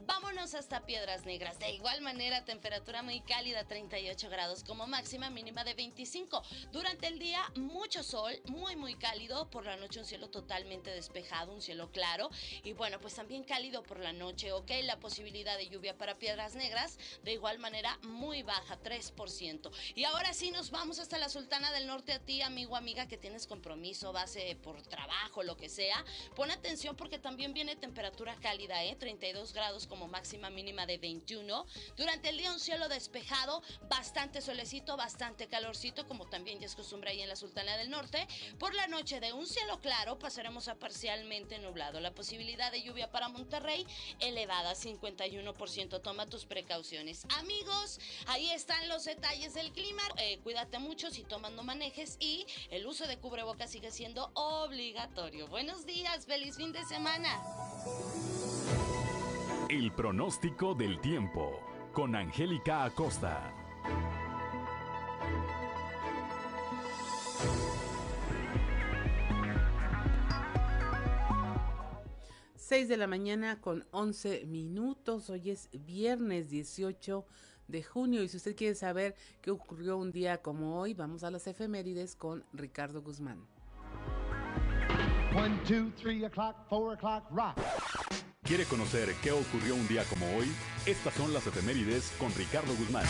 vámonos 0.06 0.54
hasta 0.54 0.86
Piedras 0.86 1.24
Negras. 1.26 1.58
De 1.58 1.70
igual 1.72 2.00
manera, 2.00 2.44
temperatura 2.44 3.02
muy 3.02 3.20
cálida, 3.20 3.64
38 3.64 4.28
grados 4.30 4.64
como 4.64 4.86
máxima, 4.86 5.30
mínima 5.30 5.64
de 5.64 5.74
25. 5.74 6.42
Durante 6.72 7.06
el 7.06 7.18
día, 7.18 7.42
mucho 7.56 8.02
sol, 8.02 8.40
muy, 8.46 8.76
muy 8.76 8.94
cálido. 8.94 9.50
Por 9.50 9.64
la 9.64 9.76
noche, 9.76 10.00
un 10.00 10.06
cielo 10.06 10.30
totalmente 10.30 10.90
despejado, 10.90 11.52
un 11.52 11.62
cielo 11.62 11.90
claro. 11.90 12.30
Y 12.64 12.72
bueno, 12.72 13.00
pues 13.00 13.14
también 13.14 13.44
cálido 13.44 13.82
por 13.82 14.00
la 14.00 14.12
noche, 14.12 14.52
ok. 14.52 14.70
La 14.82 14.98
posibilidad 14.98 15.56
de 15.56 15.68
lluvia 15.68 15.96
para 15.96 16.18
Piedras 16.18 16.54
Negras, 16.54 16.98
de 17.22 17.32
igual 17.32 17.58
manera, 17.58 17.98
muy 18.02 18.42
baja, 18.42 18.78
3%. 18.80 19.70
Y 19.94 20.04
ahora 20.04 20.32
sí, 20.32 20.50
nos 20.50 20.70
vamos 20.70 20.98
hasta 20.98 21.18
la 21.18 21.28
Sultana 21.28 21.72
del 21.72 21.86
Norte 21.86 22.12
a 22.12 22.18
ti, 22.18 22.42
amigo, 22.42 22.76
amiga, 22.76 23.06
que 23.06 23.16
tienes 23.16 23.46
compromiso, 23.46 24.12
base 24.12 24.56
por 24.62 24.82
trabajo, 24.82 25.10
lo 25.42 25.56
que 25.56 25.68
sea. 25.68 26.04
Pon 26.34 26.50
atención 26.50 26.96
porque 26.96 27.18
también 27.18 27.54
viene 27.54 27.76
temperatura 27.76 28.36
cálida, 28.36 28.84
¿eh? 28.84 28.96
32 28.96 29.52
grados 29.52 29.86
como 29.86 30.08
máxima 30.08 30.50
mínima 30.50 30.86
de 30.86 30.98
21. 30.98 31.66
Durante 31.96 32.28
el 32.28 32.38
día 32.38 32.52
un 32.52 32.60
cielo 32.60 32.88
despejado, 32.88 33.62
bastante 33.88 34.40
solecito, 34.40 34.96
bastante 34.96 35.46
calorcito, 35.46 36.06
como 36.06 36.26
también 36.26 36.58
ya 36.58 36.66
es 36.66 36.74
costumbre 36.74 37.10
ahí 37.10 37.22
en 37.22 37.28
la 37.28 37.36
Sultana 37.36 37.76
del 37.76 37.90
Norte. 37.90 38.26
Por 38.58 38.74
la 38.74 38.86
noche 38.88 39.20
de 39.20 39.32
un 39.32 39.46
cielo 39.46 39.80
claro 39.80 40.18
pasaremos 40.18 40.68
a 40.68 40.74
parcialmente 40.74 41.58
nublado. 41.58 42.00
La 42.00 42.12
posibilidad 42.12 42.72
de 42.72 42.82
lluvia 42.82 43.10
para 43.10 43.28
Monterrey 43.28 43.86
elevada, 44.18 44.74
51%. 44.74 46.02
Toma 46.02 46.26
tus 46.26 46.44
precauciones. 46.44 47.26
Amigos, 47.38 48.00
ahí 48.26 48.50
están 48.50 48.88
los 48.88 49.04
detalles 49.04 49.54
del 49.54 49.72
clima. 49.72 50.02
Eh, 50.18 50.38
cuídate 50.42 50.78
mucho 50.78 51.10
si 51.10 51.22
tomas 51.22 51.52
no 51.52 51.62
manejes 51.62 52.16
y 52.18 52.46
el 52.70 52.86
uso 52.86 53.06
de 53.06 53.18
cubrebocas 53.18 53.70
sigue 53.70 53.90
siendo 53.90 54.30
obligatorio. 54.34 55.19
Buenos 55.50 55.84
días, 55.84 56.24
feliz 56.24 56.56
fin 56.56 56.72
de 56.72 56.82
semana. 56.86 57.28
El 59.68 59.92
pronóstico 59.92 60.74
del 60.74 60.98
tiempo 60.98 61.60
con 61.92 62.16
Angélica 62.16 62.84
Acosta. 62.84 63.52
6 72.56 72.88
de 72.88 72.96
la 72.96 73.06
mañana 73.06 73.60
con 73.60 73.86
11 73.90 74.46
minutos. 74.46 75.28
Hoy 75.28 75.50
es 75.50 75.68
viernes 75.72 76.48
18 76.48 77.26
de 77.68 77.82
junio 77.82 78.22
y 78.22 78.28
si 78.28 78.38
usted 78.38 78.56
quiere 78.56 78.74
saber 78.74 79.14
qué 79.42 79.50
ocurrió 79.50 79.98
un 79.98 80.12
día 80.12 80.40
como 80.40 80.80
hoy, 80.80 80.94
vamos 80.94 81.24
a 81.24 81.30
las 81.30 81.46
efemérides 81.46 82.16
con 82.16 82.42
Ricardo 82.54 83.02
Guzmán. 83.02 83.59
¿Quiere 88.42 88.64
conocer 88.64 89.14
qué 89.22 89.30
ocurrió 89.30 89.76
un 89.76 89.86
día 89.86 90.02
como 90.04 90.26
hoy? 90.36 90.46
Estas 90.86 91.14
son 91.14 91.32
las 91.32 91.46
efemérides 91.46 92.12
con 92.18 92.34
Ricardo 92.34 92.74
Guzmán. 92.74 93.06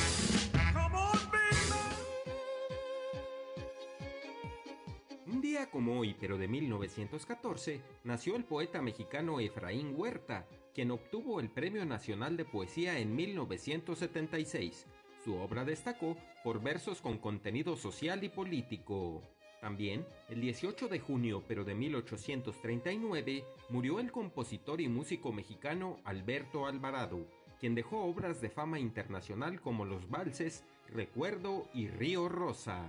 Un 5.27 5.41
día 5.41 5.71
como 5.71 5.99
hoy, 5.99 6.15
pero 6.21 6.37
de 6.37 6.47
1914, 6.47 7.81
nació 8.05 8.37
el 8.37 8.45
poeta 8.45 8.83
mexicano 8.83 9.41
Efraín 9.41 9.95
Huerta, 9.97 10.47
quien 10.75 10.91
obtuvo 10.91 11.41
el 11.41 11.51
Premio 11.51 11.87
Nacional 11.87 12.37
de 12.37 12.45
Poesía 12.45 12.99
en 12.99 13.17
1976. 13.17 14.87
Su 15.25 15.37
obra 15.37 15.65
destacó 15.65 16.19
por 16.45 16.61
versos 16.63 17.01
con 17.01 17.17
contenido 17.17 17.77
social 17.77 18.23
y 18.25 18.29
político. 18.29 19.23
También, 19.61 20.07
el 20.29 20.41
18 20.41 20.89
de 20.89 21.01
junio 21.01 21.43
pero 21.47 21.65
de 21.65 21.75
1839, 21.75 23.45
murió 23.69 24.01
el 24.01 24.11
compositor 24.11 24.81
y 24.81 24.89
músico 24.89 25.33
mexicano 25.33 25.99
Alberto 26.05 26.67
Alvarado, 26.67 27.27
quien 27.61 27.75
dejó 27.75 28.05
obras 28.05 28.41
de 28.41 28.49
fama 28.49 28.79
internacional 28.79 29.61
como 29.61 29.85
Los 29.85 30.09
Valses, 30.09 30.65
Recuerdo 30.89 31.69
y 31.75 31.89
Río 31.89 32.29
Rosa. 32.29 32.89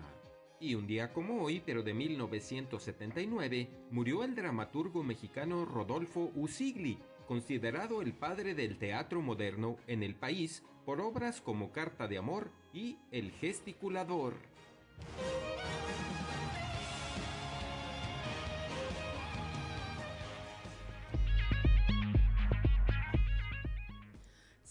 Y 0.62 0.76
un 0.76 0.88
día 0.88 1.12
como 1.12 1.44
hoy, 1.44 1.62
pero 1.66 1.84
de 1.84 1.94
1979, 1.94 3.68
murió 3.90 4.24
el 4.24 4.36
dramaturgo 4.36 5.04
mexicano 5.04 5.66
Rodolfo 5.66 6.32
Usigli, 6.36 7.00
considerado 7.28 8.02
el 8.02 8.14
padre 8.14 8.54
del 8.56 8.78
teatro 8.78 9.22
moderno 9.22 9.78
en 9.88 10.04
el 10.04 10.16
país 10.16 10.64
por 10.86 11.02
obras 11.02 11.42
como 11.42 11.72
Carta 11.72 12.08
de 12.08 12.18
Amor 12.18 12.52
y 12.74 12.98
El 13.12 13.32
Gesticulador. 13.32 14.36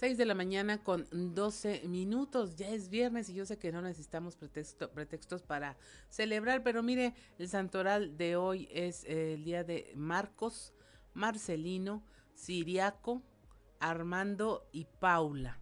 6 0.01 0.17
de 0.17 0.25
la 0.25 0.35
mañana 0.35 0.83
con 0.83 1.07
12 1.11 1.83
minutos. 1.87 2.57
Ya 2.57 2.71
es 2.71 2.89
viernes 2.89 3.29
y 3.29 3.35
yo 3.35 3.45
sé 3.45 3.59
que 3.59 3.71
no 3.71 3.83
necesitamos 3.83 4.35
pretextos 4.35 5.43
para 5.43 5.77
celebrar, 6.09 6.63
pero 6.63 6.83
mire, 6.83 7.13
el 7.39 7.51
santoral 7.51 8.17
de 8.17 8.35
hoy 8.35 8.67
es 8.73 9.05
el 9.05 9.45
día 9.45 9.63
de 9.63 9.93
Marcos, 9.95 10.73
Marcelino, 11.13 12.03
Siriaco, 12.33 13.23
Armando 13.79 14.67
y 14.73 14.87
Paula. 14.87 15.61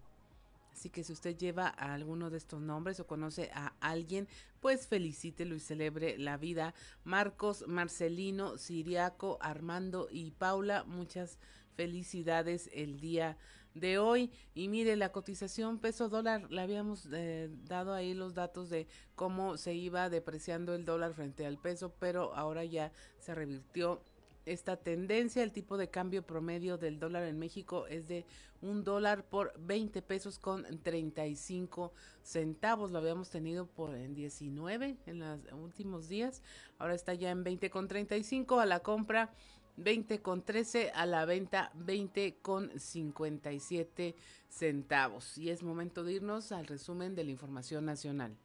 Así 0.70 0.88
que 0.88 1.02
si 1.02 1.12
usted 1.12 1.36
lleva 1.36 1.66
a 1.76 1.92
alguno 1.92 2.30
de 2.30 2.38
estos 2.38 2.60
nombres 2.60 3.00
o 3.00 3.08
conoce 3.08 3.50
a 3.52 3.74
alguien, 3.80 4.28
pues 4.60 4.86
felicítelo 4.86 5.56
y 5.56 5.58
celebre 5.58 6.16
la 6.16 6.36
vida. 6.36 6.74
Marcos, 7.02 7.64
Marcelino, 7.66 8.56
Siriaco, 8.56 9.38
Armando 9.40 10.06
y 10.12 10.30
Paula, 10.30 10.84
muchas 10.84 11.40
felicidades 11.74 12.70
el 12.72 13.00
día 13.00 13.32
de 13.32 13.57
hoy. 13.98 14.30
Y 14.54 14.68
mire, 14.68 14.96
la 14.96 15.12
cotización 15.12 15.78
peso 15.78 16.08
dólar, 16.08 16.50
le 16.50 16.60
habíamos 16.60 17.08
eh, 17.12 17.48
dado 17.64 17.94
ahí 17.94 18.14
los 18.14 18.34
datos 18.34 18.70
de 18.70 18.86
cómo 19.14 19.56
se 19.56 19.74
iba 19.74 20.10
depreciando 20.10 20.74
el 20.74 20.84
dólar 20.84 21.14
frente 21.14 21.46
al 21.46 21.58
peso, 21.58 21.94
pero 21.98 22.34
ahora 22.34 22.64
ya 22.64 22.92
se 23.18 23.34
revirtió 23.34 24.02
esta 24.46 24.76
tendencia. 24.76 25.42
El 25.42 25.52
tipo 25.52 25.76
de 25.76 25.88
cambio 25.88 26.22
promedio 26.22 26.78
del 26.78 26.98
dólar 26.98 27.24
en 27.24 27.38
México 27.38 27.86
es 27.86 28.08
de 28.08 28.24
un 28.60 28.82
dólar 28.82 29.24
por 29.24 29.54
20 29.58 30.02
pesos 30.02 30.38
con 30.38 30.64
35 30.82 31.92
centavos. 32.22 32.90
Lo 32.90 32.98
habíamos 32.98 33.30
tenido 33.30 33.66
por 33.66 33.94
en 33.94 34.14
19 34.14 34.96
en 35.06 35.18
los 35.20 35.40
últimos 35.52 36.08
días. 36.08 36.42
Ahora 36.78 36.94
está 36.94 37.14
ya 37.14 37.30
en 37.30 37.44
20 37.44 37.70
con 37.70 37.88
35 37.88 38.60
a 38.60 38.66
la 38.66 38.80
compra 38.80 39.32
20 39.78 40.20
con 40.20 40.42
13 40.44 40.90
a 40.90 41.06
la 41.06 41.24
venta 41.24 41.70
20 41.74 42.38
con 42.42 42.78
57 42.78 44.14
centavos. 44.48 45.38
Y 45.38 45.50
es 45.50 45.62
momento 45.62 46.04
de 46.04 46.14
irnos 46.14 46.52
al 46.52 46.66
resumen 46.66 47.14
de 47.14 47.24
la 47.24 47.30
información 47.30 47.84
nacional. 47.84 48.36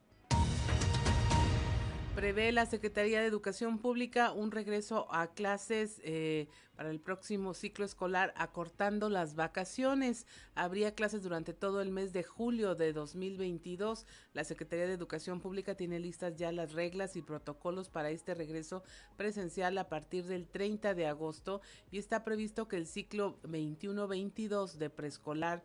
Prevé 2.16 2.52
la 2.52 2.68
Secretaría 2.68 3.22
de 3.22 3.26
Educación 3.26 3.80
Pública 3.80 4.34
un 4.34 4.52
regreso 4.52 5.08
a 5.12 5.34
clases 5.34 6.00
eh, 6.04 6.48
para 6.76 6.92
el 6.92 7.00
próximo 7.00 7.56
ciclo 7.56 7.86
escolar 7.86 8.36
acortando 8.38 9.10
las 9.10 9.34
vacaciones. 9.34 10.28
Habría 10.54 10.94
clases 10.94 11.24
durante 11.24 11.54
todo 11.54 11.82
el 11.82 11.90
mes 11.90 12.14
de 12.14 12.22
julio 12.22 12.76
de 12.76 12.94
2022. 12.94 14.06
La 14.34 14.44
Secretaría 14.44 14.86
de 14.86 14.94
Educación 14.94 15.42
Pública 15.42 15.74
tiene 15.74 16.00
listas 16.00 16.36
ya 16.36 16.52
las 16.52 16.74
reglas 16.74 17.16
y 17.16 17.24
protocolos 17.24 17.90
para 17.90 18.12
este 18.12 18.36
regreso 18.36 18.84
presencial 19.18 19.76
a 19.80 19.90
partir 19.90 20.26
del 20.26 20.48
30 20.48 20.94
de 20.94 21.08
agosto 21.08 21.62
y 21.90 21.98
está 21.98 22.24
previsto 22.24 22.68
que 22.68 22.78
el 22.78 22.86
ciclo 22.86 23.40
21-22 23.42 24.74
de 24.74 24.92
preescolar 24.92 25.64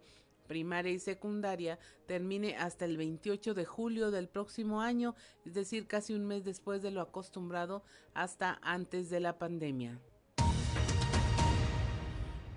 primaria 0.48 0.92
y 0.92 0.98
secundaria 0.98 1.78
termine 2.06 2.56
hasta 2.56 2.86
el 2.86 2.96
28 2.96 3.54
de 3.54 3.64
julio 3.64 4.10
del 4.10 4.28
próximo 4.28 4.80
año, 4.80 5.14
es 5.44 5.54
decir, 5.54 5.86
casi 5.86 6.14
un 6.14 6.26
mes 6.26 6.44
después 6.44 6.82
de 6.82 6.90
lo 6.90 7.00
acostumbrado 7.00 7.84
hasta 8.14 8.58
antes 8.62 9.10
de 9.10 9.20
la 9.20 9.38
pandemia. 9.38 10.00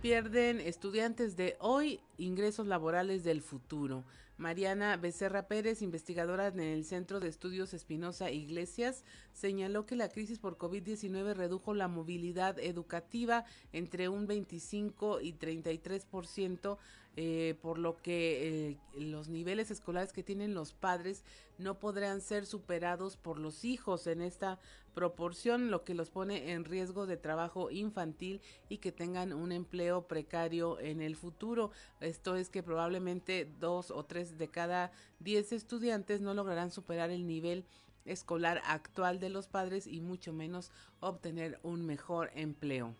Pierden 0.02 0.60
estudiantes 0.60 1.38
de 1.38 1.58
hoy 1.60 2.00
ingresos 2.18 2.66
laborales 2.66 3.24
del 3.24 3.44
futuro. 3.44 4.04
Mariana 4.36 4.98
Becerra 4.98 5.48
Pérez, 5.48 5.84
investigadora 5.84 6.48
en 6.48 6.60
el 6.60 6.86
Centro 6.86 7.20
de 7.20 7.28
Estudios 7.28 7.76
Espinosa 7.76 8.32
Iglesias, 8.32 9.04
señaló 9.34 9.86
que 9.86 9.96
la 9.96 10.10
crisis 10.10 10.40
por 10.40 10.58
COVID-19 10.58 11.34
redujo 11.34 11.74
la 11.74 11.88
movilidad 11.88 12.60
educativa 12.60 13.46
entre 13.74 14.10
un 14.10 14.28
25 14.28 15.22
y 15.22 15.34
33%, 15.34 16.78
eh, 17.18 17.56
por 17.62 17.78
lo 17.78 18.02
que 18.02 18.70
eh, 18.70 18.78
los 18.98 19.28
niveles 19.28 19.70
escolares 19.70 20.14
que 20.14 20.24
tienen 20.24 20.54
los 20.54 20.72
padres 20.72 21.26
no 21.58 21.78
podrán 21.78 22.22
ser 22.22 22.46
superados 22.46 23.18
por 23.18 23.38
los 23.38 23.66
hijos 23.66 24.08
en 24.08 24.22
esta 24.22 24.60
proporción, 24.94 25.72
lo 25.72 25.84
que 25.84 25.94
los 25.94 26.10
pone 26.10 26.52
en 26.52 26.64
riesgo 26.66 27.06
de 27.06 27.18
trabajo 27.18 27.70
infantil 27.70 28.42
y 28.70 28.78
que 28.78 28.92
tengan 28.92 29.34
un 29.34 29.52
empleo 29.52 30.08
precario 30.08 30.80
en 30.80 31.02
el 31.02 31.16
futuro. 31.16 31.72
Esto 32.00 32.36
es 32.36 32.50
que 32.50 32.64
probablemente 32.64 33.50
dos 33.60 33.92
o 33.92 34.06
tres 34.06 34.38
de 34.38 34.48
cada 34.48 34.92
diez 35.20 35.52
estudiantes 35.52 36.22
no 36.22 36.34
lograrán 36.34 36.72
superar 36.72 37.10
el 37.10 37.28
nivel 37.28 37.66
escolar 38.06 38.62
actual 38.66 39.20
de 39.20 39.30
los 39.30 39.48
padres 39.48 39.88
y 39.88 40.02
mucho 40.02 40.34
menos 40.34 40.72
obtener 41.00 41.60
un 41.64 41.86
mejor 41.86 42.32
empleo. 42.36 42.96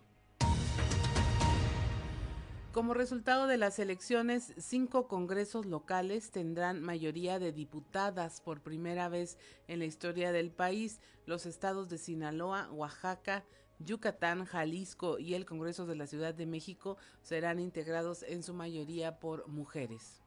Como 2.72 2.94
resultado 2.94 3.46
de 3.46 3.58
las 3.58 3.78
elecciones, 3.78 4.54
cinco 4.56 5.06
congresos 5.06 5.66
locales 5.66 6.30
tendrán 6.30 6.80
mayoría 6.80 7.38
de 7.38 7.52
diputadas 7.52 8.40
por 8.40 8.62
primera 8.62 9.10
vez 9.10 9.36
en 9.68 9.78
la 9.78 9.84
historia 9.84 10.32
del 10.32 10.50
país. 10.50 10.98
Los 11.26 11.44
estados 11.44 11.90
de 11.90 11.98
Sinaloa, 11.98 12.70
Oaxaca, 12.72 13.44
Yucatán, 13.78 14.46
Jalisco 14.46 15.18
y 15.18 15.34
el 15.34 15.44
Congreso 15.44 15.84
de 15.84 15.96
la 15.96 16.06
Ciudad 16.06 16.32
de 16.32 16.46
México 16.46 16.96
serán 17.20 17.58
integrados 17.58 18.22
en 18.22 18.42
su 18.42 18.54
mayoría 18.54 19.20
por 19.20 19.46
mujeres. 19.48 20.21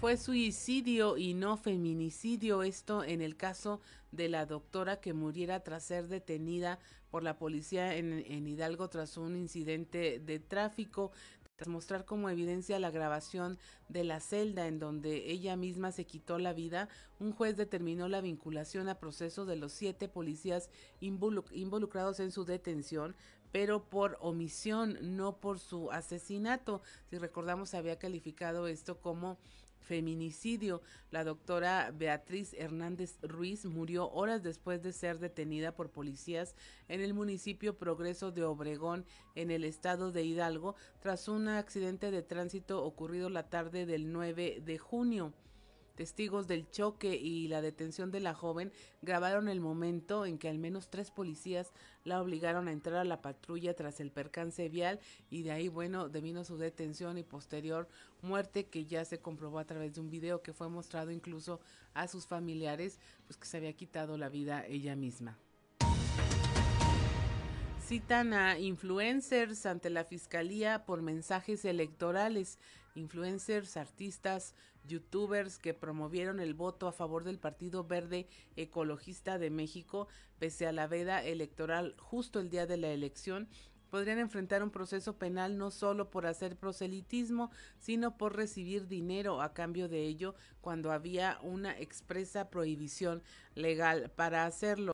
Fue 0.00 0.16
suicidio 0.16 1.18
y 1.18 1.34
no 1.34 1.58
feminicidio 1.58 2.62
esto 2.62 3.04
en 3.04 3.20
el 3.20 3.36
caso 3.36 3.82
de 4.12 4.30
la 4.30 4.46
doctora 4.46 4.98
que 4.98 5.12
muriera 5.12 5.60
tras 5.60 5.84
ser 5.84 6.08
detenida 6.08 6.78
por 7.10 7.22
la 7.22 7.36
policía 7.36 7.94
en, 7.94 8.48
Hidalgo 8.48 8.88
tras 8.88 9.18
un 9.18 9.36
incidente 9.36 10.18
de 10.18 10.38
tráfico 10.38 11.12
tras 11.54 11.68
mostrar 11.68 12.06
como 12.06 12.30
evidencia 12.30 12.78
la 12.78 12.90
grabación 12.90 13.58
de 13.90 14.04
la 14.04 14.20
celda 14.20 14.68
en 14.68 14.78
donde 14.78 15.30
ella 15.30 15.54
misma 15.56 15.92
se 15.92 16.06
quitó 16.06 16.38
la 16.38 16.54
vida, 16.54 16.88
un 17.18 17.32
juez 17.32 17.58
determinó 17.58 18.08
la 18.08 18.22
vinculación 18.22 18.88
a 18.88 18.98
proceso 18.98 19.44
de 19.44 19.56
los 19.56 19.72
siete 19.72 20.08
policías 20.08 20.70
involucrados 21.00 22.20
en 22.20 22.30
su 22.30 22.46
detención, 22.46 23.14
pero 23.52 23.90
por 23.90 24.16
omisión, 24.22 24.96
no 25.14 25.36
por 25.40 25.58
su 25.58 25.92
asesinato. 25.92 26.80
Si 27.10 27.18
recordamos, 27.18 27.74
había 27.74 27.98
calificado 27.98 28.66
esto 28.66 28.98
como 28.98 29.36
feminicidio. 29.90 30.82
La 31.10 31.24
doctora 31.24 31.90
Beatriz 31.92 32.54
Hernández 32.54 33.18
Ruiz 33.22 33.64
murió 33.64 34.08
horas 34.12 34.40
después 34.40 34.80
de 34.84 34.92
ser 34.92 35.18
detenida 35.18 35.74
por 35.74 35.90
policías 35.90 36.54
en 36.86 37.00
el 37.00 37.12
municipio 37.12 37.76
Progreso 37.76 38.30
de 38.30 38.44
Obregón, 38.44 39.04
en 39.34 39.50
el 39.50 39.64
estado 39.64 40.12
de 40.12 40.22
Hidalgo, 40.22 40.76
tras 41.00 41.26
un 41.26 41.48
accidente 41.48 42.12
de 42.12 42.22
tránsito 42.22 42.84
ocurrido 42.84 43.30
la 43.30 43.48
tarde 43.48 43.84
del 43.84 44.12
9 44.12 44.62
de 44.64 44.78
junio. 44.78 45.32
Testigos 45.94 46.46
del 46.46 46.70
choque 46.70 47.16
y 47.16 47.48
la 47.48 47.60
detención 47.60 48.10
de 48.10 48.20
la 48.20 48.34
joven 48.34 48.72
grabaron 49.02 49.48
el 49.48 49.60
momento 49.60 50.24
en 50.26 50.38
que 50.38 50.48
al 50.48 50.58
menos 50.58 50.88
tres 50.88 51.10
policías 51.10 51.72
la 52.04 52.20
obligaron 52.22 52.68
a 52.68 52.72
entrar 52.72 52.98
a 52.98 53.04
la 53.04 53.20
patrulla 53.20 53.74
tras 53.74 54.00
el 54.00 54.10
percance 54.10 54.68
vial 54.68 55.00
y 55.28 55.42
de 55.42 55.52
ahí, 55.52 55.68
bueno, 55.68 56.08
devino 56.08 56.44
su 56.44 56.56
detención 56.56 57.18
y 57.18 57.22
posterior 57.22 57.88
muerte 58.22 58.66
que 58.66 58.86
ya 58.86 59.04
se 59.04 59.18
comprobó 59.18 59.58
a 59.58 59.66
través 59.66 59.94
de 59.94 60.00
un 60.00 60.10
video 60.10 60.42
que 60.42 60.52
fue 60.52 60.68
mostrado 60.68 61.10
incluso 61.10 61.60
a 61.94 62.08
sus 62.08 62.26
familiares, 62.26 62.98
pues 63.26 63.36
que 63.36 63.46
se 63.46 63.56
había 63.56 63.72
quitado 63.72 64.16
la 64.16 64.28
vida 64.28 64.64
ella 64.66 64.96
misma. 64.96 65.38
Citan 67.90 68.34
a 68.34 68.56
influencers 68.58 69.66
ante 69.66 69.90
la 69.90 70.04
fiscalía 70.04 70.84
por 70.86 71.02
mensajes 71.02 71.64
electorales, 71.64 72.58
influencers, 72.94 73.76
artistas, 73.76 74.54
youtubers 74.86 75.58
que 75.58 75.74
promovieron 75.74 76.40
el 76.40 76.54
voto 76.54 76.88
a 76.88 76.92
favor 76.92 77.24
del 77.24 77.38
Partido 77.38 77.84
Verde 77.84 78.28
Ecologista 78.56 79.38
de 79.38 79.50
México 79.50 80.08
pese 80.38 80.66
a 80.66 80.72
la 80.72 80.86
veda 80.86 81.22
electoral 81.24 81.94
justo 81.98 82.40
el 82.40 82.50
día 82.50 82.66
de 82.66 82.76
la 82.76 82.88
elección 82.88 83.48
podrían 83.90 84.18
enfrentar 84.18 84.62
un 84.62 84.70
proceso 84.70 85.18
penal 85.18 85.58
no 85.58 85.70
solo 85.70 86.10
por 86.10 86.26
hacer 86.26 86.56
proselitismo, 86.56 87.50
sino 87.78 88.16
por 88.16 88.36
recibir 88.36 88.86
dinero 88.86 89.42
a 89.42 89.52
cambio 89.52 89.88
de 89.88 90.02
ello 90.02 90.34
cuando 90.60 90.92
había 90.92 91.38
una 91.42 91.78
expresa 91.78 92.50
prohibición 92.50 93.22
legal 93.54 94.10
para 94.14 94.46
hacerlo. 94.46 94.92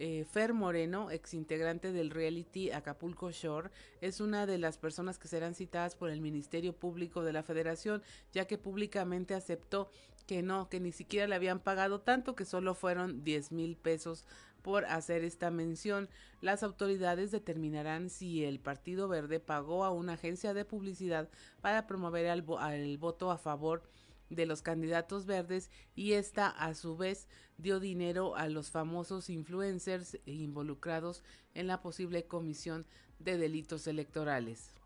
Eh, 0.00 0.24
Fer 0.30 0.54
Moreno, 0.54 1.10
ex 1.10 1.34
integrante 1.34 1.92
del 1.92 2.10
reality 2.10 2.70
Acapulco 2.70 3.32
Shore, 3.32 3.70
es 4.00 4.20
una 4.20 4.46
de 4.46 4.56
las 4.56 4.78
personas 4.78 5.18
que 5.18 5.26
serán 5.26 5.56
citadas 5.56 5.96
por 5.96 6.10
el 6.10 6.20
Ministerio 6.20 6.72
Público 6.72 7.24
de 7.24 7.32
la 7.32 7.42
Federación, 7.42 8.02
ya 8.32 8.46
que 8.46 8.58
públicamente 8.58 9.34
aceptó 9.34 9.90
que 10.28 10.42
no, 10.42 10.68
que 10.68 10.78
ni 10.78 10.92
siquiera 10.92 11.26
le 11.26 11.34
habían 11.34 11.58
pagado 11.58 12.00
tanto, 12.00 12.36
que 12.36 12.44
solo 12.44 12.74
fueron 12.74 13.24
10 13.24 13.50
mil 13.50 13.76
pesos 13.76 14.24
por 14.62 14.84
hacer 14.86 15.24
esta 15.24 15.50
mención. 15.50 16.08
Las 16.40 16.62
autoridades 16.62 17.30
determinarán 17.30 18.10
si 18.10 18.44
el 18.44 18.60
Partido 18.60 19.08
Verde 19.08 19.40
pagó 19.40 19.84
a 19.84 19.90
una 19.90 20.14
agencia 20.14 20.54
de 20.54 20.64
publicidad 20.64 21.28
para 21.60 21.86
promover 21.86 22.26
el 22.26 22.98
voto 22.98 23.30
a 23.30 23.38
favor 23.38 23.82
de 24.30 24.46
los 24.46 24.62
candidatos 24.62 25.26
verdes 25.26 25.70
y 25.94 26.12
esta 26.12 26.48
a 26.48 26.74
su 26.74 26.96
vez 26.96 27.28
dio 27.56 27.80
dinero 27.80 28.36
a 28.36 28.48
los 28.48 28.70
famosos 28.70 29.30
influencers 29.30 30.18
involucrados 30.26 31.22
en 31.54 31.66
la 31.66 31.80
posible 31.80 32.26
comisión 32.26 32.86
de 33.18 33.38
delitos 33.38 33.86
electorales. 33.86 34.77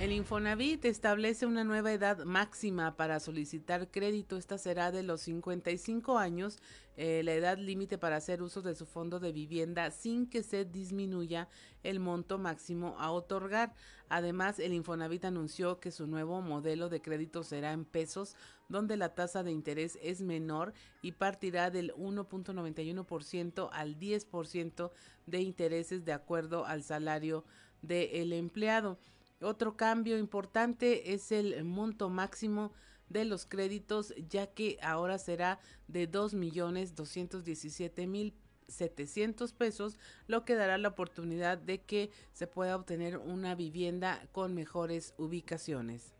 El 0.00 0.12
Infonavit 0.12 0.86
establece 0.86 1.44
una 1.44 1.62
nueva 1.62 1.92
edad 1.92 2.24
máxima 2.24 2.96
para 2.96 3.20
solicitar 3.20 3.90
crédito. 3.90 4.38
Esta 4.38 4.56
será 4.56 4.90
de 4.92 5.02
los 5.02 5.20
55 5.20 6.16
años, 6.16 6.58
eh, 6.96 7.20
la 7.22 7.34
edad 7.34 7.58
límite 7.58 7.98
para 7.98 8.16
hacer 8.16 8.40
uso 8.40 8.62
de 8.62 8.74
su 8.74 8.86
fondo 8.86 9.20
de 9.20 9.32
vivienda 9.32 9.90
sin 9.90 10.26
que 10.26 10.42
se 10.42 10.64
disminuya 10.64 11.50
el 11.82 12.00
monto 12.00 12.38
máximo 12.38 12.96
a 12.98 13.10
otorgar. 13.10 13.74
Además, 14.08 14.58
el 14.58 14.72
Infonavit 14.72 15.26
anunció 15.26 15.80
que 15.80 15.90
su 15.90 16.06
nuevo 16.06 16.40
modelo 16.40 16.88
de 16.88 17.02
crédito 17.02 17.42
será 17.42 17.72
en 17.72 17.84
pesos, 17.84 18.36
donde 18.70 18.96
la 18.96 19.14
tasa 19.14 19.42
de 19.42 19.52
interés 19.52 19.98
es 20.00 20.22
menor 20.22 20.72
y 21.02 21.12
partirá 21.12 21.70
del 21.70 21.92
1.91% 21.92 23.68
al 23.70 23.98
10% 23.98 24.92
de 25.26 25.40
intereses 25.40 26.06
de 26.06 26.14
acuerdo 26.14 26.64
al 26.64 26.82
salario 26.84 27.44
del 27.82 28.32
empleado. 28.32 28.98
Otro 29.42 29.74
cambio 29.74 30.18
importante 30.18 31.14
es 31.14 31.32
el 31.32 31.64
monto 31.64 32.10
máximo 32.10 32.72
de 33.08 33.24
los 33.24 33.46
créditos, 33.46 34.14
ya 34.28 34.48
que 34.48 34.78
ahora 34.82 35.18
será 35.18 35.58
de 35.88 36.06
dos 36.06 36.34
millones 36.34 36.94
doscientos 36.94 37.44
diecisiete 37.44 38.06
mil 38.06 38.34
setecientos 38.68 39.52
pesos, 39.52 39.98
lo 40.26 40.44
que 40.44 40.54
dará 40.54 40.76
la 40.76 40.88
oportunidad 40.88 41.56
de 41.56 41.80
que 41.80 42.10
se 42.32 42.46
pueda 42.46 42.76
obtener 42.76 43.16
una 43.16 43.54
vivienda 43.54 44.28
con 44.32 44.54
mejores 44.54 45.14
ubicaciones. 45.16 46.14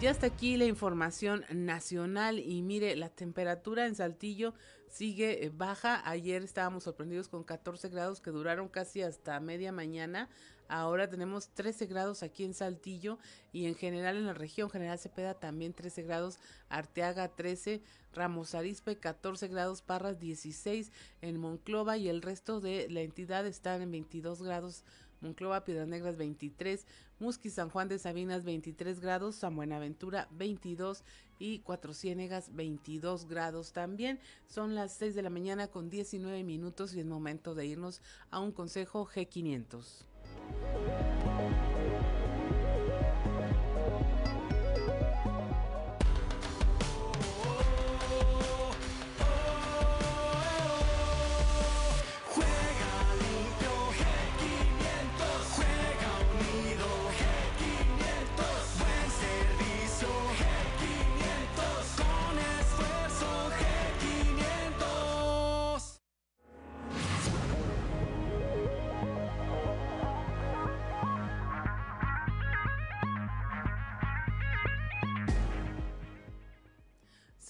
Y 0.00 0.06
hasta 0.06 0.28
aquí 0.28 0.56
la 0.56 0.64
información 0.64 1.44
nacional 1.50 2.38
y 2.38 2.62
mire, 2.62 2.96
la 2.96 3.10
temperatura 3.10 3.84
en 3.84 3.94
Saltillo 3.94 4.54
sigue 4.88 5.44
eh, 5.44 5.50
baja. 5.54 6.00
Ayer 6.08 6.42
estábamos 6.42 6.84
sorprendidos 6.84 7.28
con 7.28 7.44
14 7.44 7.90
grados 7.90 8.22
que 8.22 8.30
duraron 8.30 8.68
casi 8.68 9.02
hasta 9.02 9.38
media 9.40 9.72
mañana. 9.72 10.30
Ahora 10.72 11.10
tenemos 11.10 11.48
13 11.48 11.86
grados 11.86 12.22
aquí 12.22 12.44
en 12.44 12.54
Saltillo 12.54 13.18
y 13.52 13.66
en 13.66 13.74
general 13.74 14.16
en 14.16 14.26
la 14.26 14.34
región 14.34 14.70
General 14.70 15.00
Cepeda 15.00 15.34
también 15.34 15.74
13 15.74 16.04
grados, 16.04 16.38
Arteaga 16.68 17.26
13, 17.26 17.82
Ramos 18.12 18.54
Arizpe 18.54 18.96
14 18.96 19.48
grados, 19.48 19.82
Parras 19.82 20.20
16 20.20 20.92
en 21.22 21.40
Monclova 21.40 21.96
y 21.96 22.08
el 22.08 22.22
resto 22.22 22.60
de 22.60 22.88
la 22.88 23.00
entidad 23.00 23.48
están 23.48 23.82
en 23.82 23.90
22 23.90 24.42
grados. 24.42 24.84
Monclova, 25.20 25.64
Piedras 25.64 25.88
Negras 25.88 26.16
23, 26.16 26.86
Musqui, 27.18 27.50
San 27.50 27.68
Juan 27.68 27.88
de 27.88 27.98
Sabinas 27.98 28.44
23 28.44 29.00
grados, 29.00 29.34
San 29.34 29.56
Buenaventura 29.56 30.28
22 30.30 31.02
y 31.40 31.58
Cuatro 31.58 31.92
Ciénegas 31.94 32.54
22 32.54 33.26
grados 33.26 33.72
también. 33.72 34.20
Son 34.46 34.76
las 34.76 34.94
6 34.94 35.16
de 35.16 35.22
la 35.22 35.30
mañana 35.30 35.66
con 35.66 35.90
19 35.90 36.44
minutos 36.44 36.94
y 36.94 37.00
es 37.00 37.06
momento 37.06 37.56
de 37.56 37.66
irnos 37.66 38.02
a 38.30 38.38
un 38.38 38.52
consejo 38.52 39.04
G500. 39.04 40.09
Thank 40.40 41.52
you. 41.64 41.69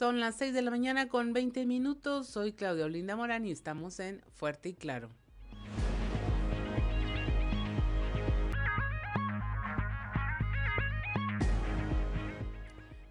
Son 0.01 0.19
las 0.19 0.37
6 0.37 0.55
de 0.55 0.63
la 0.63 0.71
mañana 0.71 1.09
con 1.11 1.35
20 1.35 1.67
minutos. 1.67 2.27
Soy 2.27 2.55
Claudia 2.55 2.87
Olinda 2.87 3.17
Morán 3.17 3.45
y 3.45 3.51
estamos 3.51 4.01
en 4.01 4.23
Fuerte 4.35 4.71
y 4.71 4.73
Claro. 4.73 5.11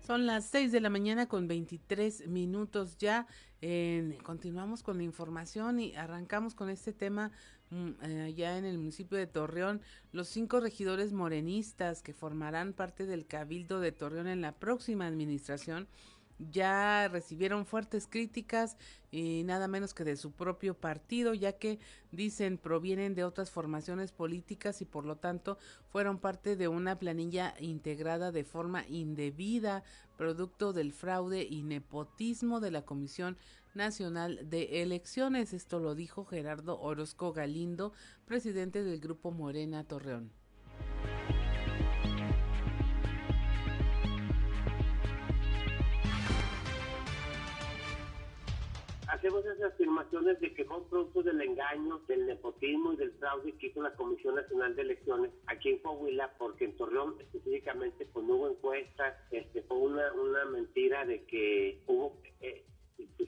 Son 0.01 0.25
las 0.25 0.45
6 0.45 0.71
de 0.71 0.81
la 0.81 0.89
mañana 0.89 1.27
con 1.27 1.47
23 1.47 2.25
minutos 2.27 2.97
ya. 2.97 3.27
continuamos 4.23 4.81
con 4.81 4.97
la 4.97 5.03
información 5.03 5.79
y 5.79 5.95
arrancamos 5.95 6.55
con 6.55 6.71
este 6.71 6.91
tema 6.91 7.29
mm, 7.69 7.89
eh, 8.01 8.21
allá 8.23 8.57
en 8.57 8.65
el 8.65 8.79
municipio 8.79 9.15
de 9.15 9.27
Torreón, 9.27 9.79
los 10.11 10.27
cinco 10.27 10.59
regidores 10.59 11.13
morenistas 11.13 12.01
que 12.01 12.15
formarán 12.15 12.73
parte 12.73 13.05
del 13.05 13.27
Cabildo 13.27 13.79
de 13.79 13.91
Torreón 13.91 14.27
en 14.27 14.41
la 14.41 14.53
próxima 14.53 15.05
administración 15.05 15.87
ya 16.39 17.07
recibieron 17.09 17.65
fuertes 17.65 18.07
críticas 18.07 18.77
y 19.11 19.43
nada 19.43 19.67
menos 19.67 19.93
que 19.93 20.03
de 20.03 20.15
su 20.15 20.31
propio 20.31 20.73
partido, 20.73 21.33
ya 21.33 21.53
que 21.53 21.79
dicen 22.11 22.57
provienen 22.57 23.15
de 23.15 23.23
otras 23.23 23.51
formaciones 23.51 24.11
políticas 24.11 24.81
y 24.81 24.85
por 24.85 25.05
lo 25.05 25.17
tanto 25.17 25.57
fueron 25.89 26.19
parte 26.19 26.55
de 26.55 26.67
una 26.67 26.97
planilla 26.97 27.53
integrada 27.59 28.31
de 28.31 28.43
forma 28.43 28.85
indebida, 28.87 29.83
producto 30.17 30.73
del 30.73 30.93
fraude 30.93 31.47
y 31.49 31.63
nepotismo 31.63 32.59
de 32.59 32.71
la 32.71 32.83
Comisión 32.83 33.37
Nacional 33.73 34.49
de 34.49 34.81
Elecciones. 34.81 35.53
Esto 35.53 35.79
lo 35.79 35.95
dijo 35.95 36.25
Gerardo 36.25 36.79
Orozco 36.79 37.33
Galindo, 37.33 37.93
presidente 38.25 38.83
del 38.83 38.99
Grupo 38.99 39.31
Morena 39.31 39.83
Torreón. 39.83 40.31
Hacemos 49.09 49.45
esas 49.45 49.73
afirmaciones 49.73 50.39
de 50.39 50.53
que 50.53 50.65
son 50.65 50.87
producto 50.89 51.23
del 51.23 51.41
engaño, 51.41 51.99
del 52.07 52.25
nepotismo 52.27 52.93
y 52.93 52.97
del 52.97 53.11
fraude 53.13 53.53
que 53.57 53.67
hizo 53.67 53.81
la 53.81 53.95
Comisión 53.95 54.35
Nacional 54.35 54.75
de 54.75 54.83
Elecciones 54.83 55.31
aquí 55.47 55.69
en 55.69 55.79
Coahuila, 55.79 56.33
porque 56.37 56.65
en 56.65 56.77
Torreón 56.77 57.15
específicamente 57.19 58.05
pues 58.13 58.25
no 58.25 58.35
hubo 58.35 58.49
encuestas, 58.49 59.15
este, 59.31 59.63
fue 59.63 59.77
una, 59.77 60.13
una 60.13 60.45
mentira 60.45 61.05
de 61.05 61.23
que 61.25 61.81
hubo... 61.87 62.17
Eh, 62.41 62.65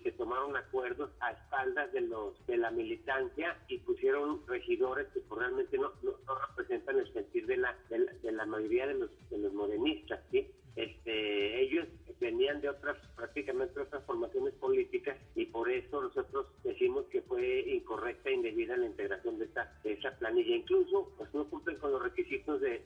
se 0.04 0.12
tomaron 0.14 0.56
acuerdos 0.58 1.12
a 1.20 1.32
espaldas 1.32 1.92
de 1.94 2.02
los 2.02 2.46
de 2.48 2.58
la 2.58 2.72
militancia 2.72 3.58
y 3.68 3.78
pusieron 3.80 4.46
regidores 4.48 5.08
que 5.14 5.22
pues, 5.22 5.40
realmente 5.40 5.78
no, 5.78 5.92
no, 6.02 6.14
representan 6.50 6.98
el 6.98 7.14
sentir 7.14 7.46
de 7.46 7.58
la, 7.58 7.78
de 7.90 8.32
la, 8.32 8.46
mayoría 8.46 8.88
de 8.88 8.96
los 8.96 9.10
de 9.30 9.38
los 9.38 9.54
morenistas 9.54 10.20
¿sí? 10.32 10.52
Este 10.76 11.62
ellos 11.62 11.88
venían 12.22 12.62
de 12.62 12.70
otras, 12.70 12.98
prácticamente 13.16 13.80
otras 13.80 14.06
formaciones 14.06 14.54
políticas 14.54 15.18
y 15.36 15.48
por 15.48 15.70
eso 15.70 16.02
nosotros 16.02 16.46
decimos 16.64 17.06
que 17.08 17.24
fue 17.24 17.62
incorrecta 17.68 18.30
e 18.30 18.36
indebida 18.36 18.78
la 18.78 18.86
integración 18.86 19.40
de 19.40 19.46
esta, 19.46 19.74
de 19.84 19.94
esa 19.94 20.12
planilla. 20.18 20.56
Incluso, 20.56 21.12
pues 21.18 21.34
no 21.34 21.50
cumplen 21.50 21.78
con 21.78 21.92
los 21.92 22.02
requisitos 22.02 22.62
de, 22.62 22.82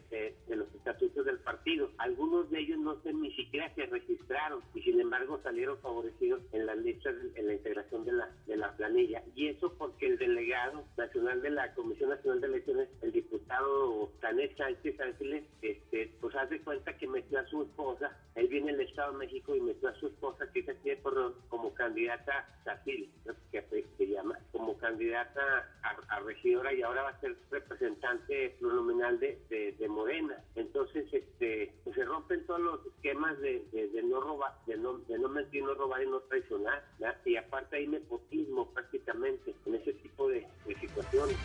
los 0.48 0.74
estatutos 0.74 1.26
del 1.26 1.40
partido. 1.40 1.92
Algunos 1.98 2.50
de 2.50 2.60
ellos 2.60 2.80
no 2.80 3.02
se 3.02 3.14
ni 3.14 3.32
siquiera 3.36 3.74
se 3.76 3.86
registraron 3.88 4.62
y 4.74 4.82
sin 4.82 5.02
embargo 5.02 5.40
salieron 5.44 5.78
favorecidos 5.80 6.42
en 6.54 6.66
las 6.66 6.78
listas, 6.78 7.14
en 7.36 7.48
la 7.48 7.54
integración 7.54 8.06
de 8.06 8.14
la, 8.14 8.30
de 8.48 8.56
la 8.56 8.76
planilla. 8.78 9.22
Y 9.36 9.48
eso 9.48 9.74
porque 9.78 10.08
el 10.08 10.18
delegado 10.18 10.86
nacional 10.98 11.42
de 11.42 11.50
la 11.50 11.74
Comisión 11.74 12.10
Nacional 12.10 12.40
de 12.40 12.48
Elecciones, 12.48 12.90
el 13.02 13.12
diputado 13.12 14.10
Tanet 14.22 14.56
Sánchez 14.56 14.98
Ángeles, 15.02 15.44
este, 15.62 16.14
pues 16.22 16.34
hace 16.36 16.62
cuenta 16.62 16.98
que 16.98 17.08
metió 17.08 17.40
a 17.40 17.46
su 17.48 17.62
esposa, 17.76 18.18
él 18.36 18.48
viene 18.48 18.72
del 18.72 18.88
Estado 18.88 19.12
de 19.12 19.18
México 19.20 19.54
y 19.54 19.60
metió 19.60 19.90
a 19.90 19.96
su 19.96 20.08
esposa, 20.08 20.50
que 20.54 20.62
es 20.62 20.70
aquí 20.70 20.90
de 20.90 21.02
como 21.50 21.74
candidata 21.74 22.48
que 22.82 23.86
se 23.98 24.08
llama, 24.08 24.40
como 24.52 24.78
candidata 24.78 25.42
a, 25.84 26.20
regidora 26.22 26.74
y 26.74 26.82
ahora 26.82 27.04
va 27.04 27.10
a 27.10 27.20
ser 27.20 27.36
representante 27.52 28.56
plurinominal 28.60 29.20
de, 29.20 29.38
de, 29.78 29.88
Morena. 29.90 30.42
Entonces, 30.56 31.06
este, 31.12 31.74
pues 31.84 31.96
se 31.96 32.06
rompen 32.06 32.46
todos 32.46 32.62
los 32.62 32.86
esquemas 32.86 33.40
de, 33.40 33.66
de, 33.72 34.04
no 34.04 34.22
robar, 34.22 34.54
de 34.66 34.78
no, 34.78 34.98
de 35.00 35.20
no 35.20 35.30
mentir, 35.30 35.64
no 35.64 35.74
robar 35.74 36.02
y 36.04 36.08
no 36.08 36.22
traicionar, 36.22 36.84
y 37.26 37.36
aparte 37.36 37.78
hay 37.78 37.88
nepotismo 37.88 38.72
prácticamente 38.72 39.54
en 39.66 39.76
ese 39.76 39.94
tipo 39.94 40.30
de 40.30 40.48
situaciones. 40.80 41.38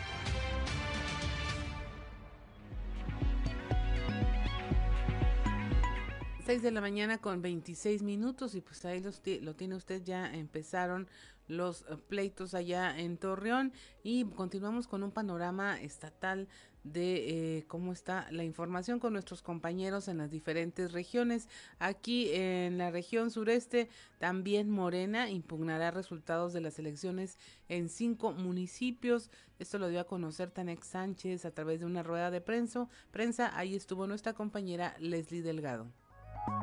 6 6.45 6.63
de 6.63 6.71
la 6.71 6.81
mañana 6.81 7.19
con 7.19 7.41
26 7.41 8.01
minutos 8.01 8.55
y 8.55 8.61
pues 8.61 8.83
ahí 8.85 9.03
lo 9.41 9.55
tiene 9.55 9.75
usted, 9.75 10.03
ya 10.03 10.33
empezaron 10.33 11.07
los 11.47 11.81
eh, 11.83 11.97
pleitos 12.07 12.55
allá 12.55 12.97
en 12.97 13.17
Torreón 13.17 13.73
y 14.01 14.25
continuamos 14.25 14.87
con 14.87 15.03
un 15.03 15.11
panorama 15.11 15.79
estatal 15.79 16.47
de 16.83 17.57
eh, 17.57 17.65
cómo 17.67 17.93
está 17.93 18.27
la 18.31 18.43
información 18.43 18.99
con 18.99 19.13
nuestros 19.13 19.43
compañeros 19.43 20.07
en 20.07 20.17
las 20.17 20.31
diferentes 20.31 20.91
regiones. 20.93 21.47
Aquí 21.77 22.31
en 22.33 22.79
la 22.79 22.89
región 22.89 23.29
sureste 23.29 23.87
también 24.17 24.69
Morena 24.71 25.29
impugnará 25.29 25.91
resultados 25.91 26.53
de 26.53 26.61
las 26.61 26.79
elecciones 26.79 27.37
en 27.69 27.87
cinco 27.87 28.33
municipios. 28.33 29.29
Esto 29.59 29.77
lo 29.77 29.89
dio 29.89 29.99
a 29.99 30.07
conocer 30.07 30.49
Tanex 30.49 30.87
Sánchez 30.87 31.45
a 31.45 31.51
través 31.51 31.81
de 31.81 31.85
una 31.85 32.01
rueda 32.01 32.31
de 32.31 32.41
prensa. 32.41 32.89
prensa. 33.11 33.55
Ahí 33.55 33.75
estuvo 33.75 34.07
nuestra 34.07 34.33
compañera 34.33 34.95
Leslie 34.97 35.43
Delgado. 35.43 36.00
Buen 36.47 36.57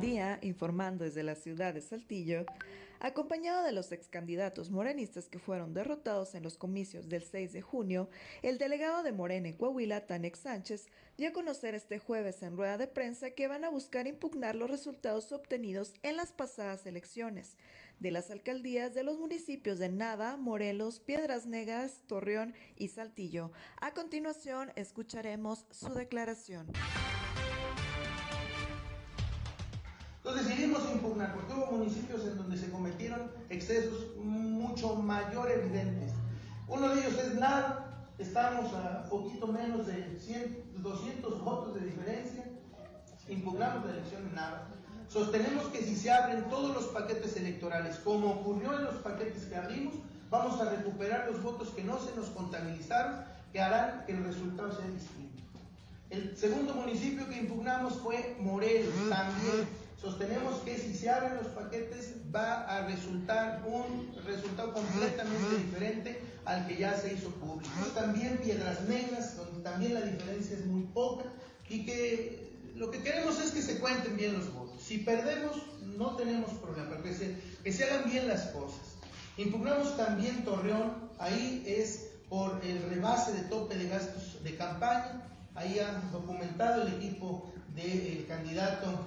día, 0.00 0.40
informando 0.42 1.04
desde 1.04 1.22
la 1.22 1.36
ciudad 1.36 1.74
de 1.74 1.80
Saltillo, 1.80 2.44
acompañado 2.98 3.62
de 3.62 3.70
los 3.70 3.92
ex 3.92 4.08
candidatos 4.08 4.70
morenistas 4.70 5.28
que 5.28 5.38
fueron 5.38 5.72
derrotados 5.72 6.34
en 6.34 6.42
los 6.42 6.56
comicios 6.56 7.08
del 7.08 7.22
6 7.22 7.52
de 7.52 7.62
junio, 7.62 8.10
el 8.42 8.58
delegado 8.58 9.04
de 9.04 9.12
Morena 9.12 9.46
en 9.48 9.56
Coahuila, 9.56 10.06
Tanex 10.06 10.40
Sánchez, 10.40 10.88
dio 11.16 11.28
a 11.28 11.32
conocer 11.32 11.76
este 11.76 12.00
jueves 12.00 12.42
en 12.42 12.56
rueda 12.56 12.76
de 12.76 12.88
prensa 12.88 13.30
que 13.30 13.46
van 13.46 13.64
a 13.64 13.68
buscar 13.68 14.08
impugnar 14.08 14.56
los 14.56 14.70
resultados 14.70 15.30
obtenidos 15.30 15.94
en 16.02 16.16
las 16.16 16.32
pasadas 16.32 16.86
elecciones 16.86 17.56
de 18.00 18.10
las 18.10 18.30
alcaldías 18.30 18.94
de 18.94 19.04
los 19.04 19.18
municipios 19.18 19.78
de 19.78 19.88
Nava, 19.88 20.36
Morelos, 20.36 21.00
Piedras 21.00 21.46
Negras, 21.46 22.02
Torreón 22.06 22.54
y 22.76 22.88
Saltillo. 22.88 23.52
A 23.80 23.92
continuación 23.92 24.72
escucharemos 24.76 25.66
su 25.70 25.92
declaración. 25.94 26.66
Entonces 30.24 30.48
decidimos 30.48 30.82
impugnar 30.90 31.34
porque 31.34 31.52
hubo 31.52 31.72
municipios 31.72 32.24
en 32.26 32.38
donde 32.38 32.56
se 32.56 32.70
cometieron 32.70 33.30
excesos 33.50 34.16
mucho 34.16 34.96
mayor 34.96 35.50
evidentes. 35.50 36.12
Uno 36.66 36.88
de 36.88 37.00
ellos 37.00 37.18
es 37.18 37.34
Nava, 37.34 38.08
estamos 38.18 38.72
a 38.72 39.04
poquito 39.10 39.46
menos 39.46 39.86
de 39.86 40.18
100, 40.18 40.82
200 40.82 41.44
votos 41.44 41.74
de 41.74 41.86
diferencia, 41.86 42.44
impugnamos 43.28 43.84
la 43.84 43.92
elección 43.92 44.26
en 44.28 44.34
Nava. 44.34 44.68
Sostenemos 45.14 45.66
que 45.66 45.80
si 45.80 45.94
se 45.94 46.10
abren 46.10 46.42
todos 46.50 46.74
los 46.74 46.86
paquetes 46.86 47.36
electorales, 47.36 47.98
como 48.02 48.32
ocurrió 48.32 48.76
en 48.76 48.82
los 48.82 48.96
paquetes 48.96 49.44
que 49.44 49.54
abrimos, 49.54 49.94
vamos 50.28 50.60
a 50.60 50.68
recuperar 50.68 51.30
los 51.30 51.40
votos 51.40 51.68
que 51.68 51.84
no 51.84 52.00
se 52.00 52.16
nos 52.16 52.30
contabilizaron, 52.30 53.24
que 53.52 53.60
harán 53.60 54.04
que 54.06 54.12
el 54.12 54.24
resultado 54.24 54.74
sea 54.74 54.88
distinto. 54.88 55.40
El 56.10 56.36
segundo 56.36 56.74
municipio 56.74 57.28
que 57.28 57.38
impugnamos 57.38 57.92
fue 57.98 58.34
Morelos, 58.40 58.92
también. 59.08 59.68
Sostenemos 60.02 60.56
que 60.64 60.78
si 60.78 60.92
se 60.92 61.08
abren 61.08 61.36
los 61.36 61.46
paquetes 61.46 62.14
va 62.34 62.62
a 62.62 62.84
resultar 62.88 63.62
un 63.68 64.12
resultado 64.26 64.72
completamente 64.72 65.58
diferente 65.58 66.20
al 66.44 66.66
que 66.66 66.76
ya 66.76 66.98
se 66.98 67.14
hizo 67.14 67.30
público. 67.30 67.70
También 67.94 68.38
Piedras 68.38 68.80
Negras, 68.88 69.36
donde 69.36 69.62
también 69.62 69.94
la 69.94 70.00
diferencia 70.00 70.56
es 70.56 70.66
muy 70.66 70.82
poca 70.92 71.26
y 71.68 71.86
que 71.86 72.52
lo 72.74 72.90
que 72.90 73.00
queremos 73.00 73.40
es 73.40 73.52
que 73.52 73.62
se 73.62 73.78
cuenten 73.78 74.16
bien 74.16 74.36
los 74.36 74.52
votos. 74.52 74.63
Si 74.86 74.98
perdemos, 74.98 75.56
no 75.96 76.16
tenemos 76.16 76.50
problema, 76.54 76.90
pero 76.90 77.02
que 77.02 77.72
se, 77.72 77.84
hagan 77.84 78.10
bien 78.10 78.28
las 78.28 78.42
cosas. 78.48 78.80
Impugnamos 79.36 79.96
también 79.96 80.44
Torreón, 80.44 80.92
ahí 81.18 81.64
es 81.66 82.10
por 82.28 82.60
el 82.64 82.82
rebase 82.90 83.32
de 83.32 83.42
tope 83.42 83.76
de 83.76 83.88
gastos 83.88 84.42
de 84.42 84.56
campaña, 84.56 85.22
ahí 85.54 85.78
han 85.78 86.12
documentado 86.12 86.82
el 86.82 86.94
equipo 86.94 87.50
del 87.74 88.26
candidato 88.26 89.06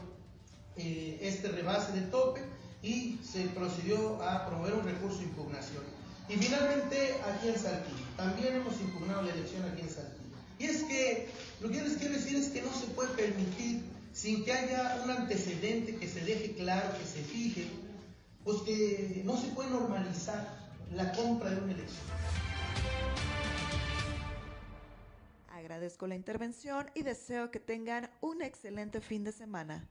eh, 0.77 1.19
este 1.21 1.49
rebase 1.49 1.91
de 1.93 2.01
tope 2.07 2.41
y 2.81 3.19
se 3.23 3.45
procedió 3.47 4.21
a 4.21 4.47
promover 4.47 4.73
un 4.73 4.83
recurso 4.83 5.19
de 5.19 5.25
impugnación. 5.25 5.83
Y 6.29 6.35
finalmente 6.35 7.15
aquí 7.23 7.49
en 7.49 7.59
Saltillo, 7.59 8.05
también 8.15 8.55
hemos 8.55 8.79
impugnado 8.81 9.21
la 9.23 9.33
elección 9.33 9.63
aquí 9.65 9.81
en 9.81 9.89
Saltillo. 9.89 10.17
Y 10.59 10.65
es 10.65 10.83
que 10.83 11.29
lo 11.61 11.69
que 11.69 11.81
les 11.81 11.97
quiero 11.97 12.15
decir 12.15 12.35
es 12.35 12.49
que 12.49 12.61
no 12.61 12.73
se 12.73 12.87
puede 12.87 13.09
permitir, 13.09 13.83
sin 14.18 14.44
que 14.44 14.52
haya 14.52 14.99
un 15.03 15.11
antecedente 15.11 15.95
que 15.98 16.07
se 16.07 16.22
deje 16.22 16.56
claro, 16.56 16.98
que 16.98 17.06
se 17.06 17.22
fije, 17.22 17.68
pues 18.44 18.61
que 18.64 19.22
no 19.23 19.38
se 19.38 19.49
puede 19.49 19.69
normalizar 19.69 20.57
la 20.91 21.11
compra 21.11 21.52
de 21.52 21.57
una 21.57 21.73
elección. 21.73 22.07
Agradezco 25.49 26.07
la 26.07 26.15
intervención 26.15 26.89
y 26.95 27.03
deseo 27.03 27.52
que 27.52 27.60
tengan 27.60 28.10
un 28.19 28.41
excelente 28.41 29.02
fin 29.02 29.23
de 29.23 29.31
semana. 29.31 29.88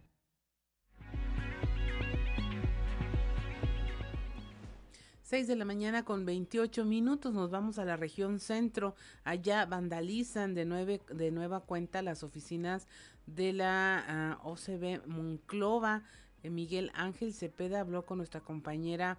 6 5.26 5.48
de 5.48 5.56
la 5.56 5.64
mañana 5.64 6.04
con 6.04 6.24
28 6.24 6.84
minutos 6.84 7.34
nos 7.34 7.50
vamos 7.50 7.80
a 7.80 7.84
la 7.84 7.96
región 7.96 8.38
centro. 8.38 8.94
Allá 9.24 9.66
vandalizan 9.66 10.54
de, 10.54 10.64
nueve, 10.64 11.00
de 11.12 11.32
nueva 11.32 11.64
cuenta 11.64 12.00
las 12.00 12.22
oficinas 12.22 12.86
de 13.26 13.52
la 13.52 14.04
ah, 14.06 14.40
OCB 14.44 15.06
Monclova. 15.06 16.04
Eh, 16.42 16.50
Miguel 16.50 16.90
Ángel 16.94 17.34
Cepeda 17.34 17.80
habló 17.80 18.04
con 18.06 18.18
nuestra 18.18 18.40
compañera 18.40 19.18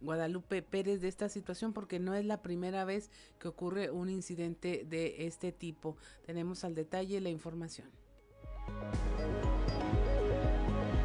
Guadalupe 0.00 0.62
Pérez 0.62 1.00
de 1.00 1.08
esta 1.08 1.28
situación 1.28 1.72
porque 1.72 1.98
no 1.98 2.14
es 2.14 2.24
la 2.24 2.42
primera 2.42 2.84
vez 2.84 3.10
que 3.38 3.48
ocurre 3.48 3.90
un 3.90 4.08
incidente 4.08 4.84
de 4.88 5.26
este 5.26 5.52
tipo. 5.52 5.96
Tenemos 6.26 6.64
al 6.64 6.74
detalle 6.74 7.20
la 7.20 7.30
información. 7.30 7.88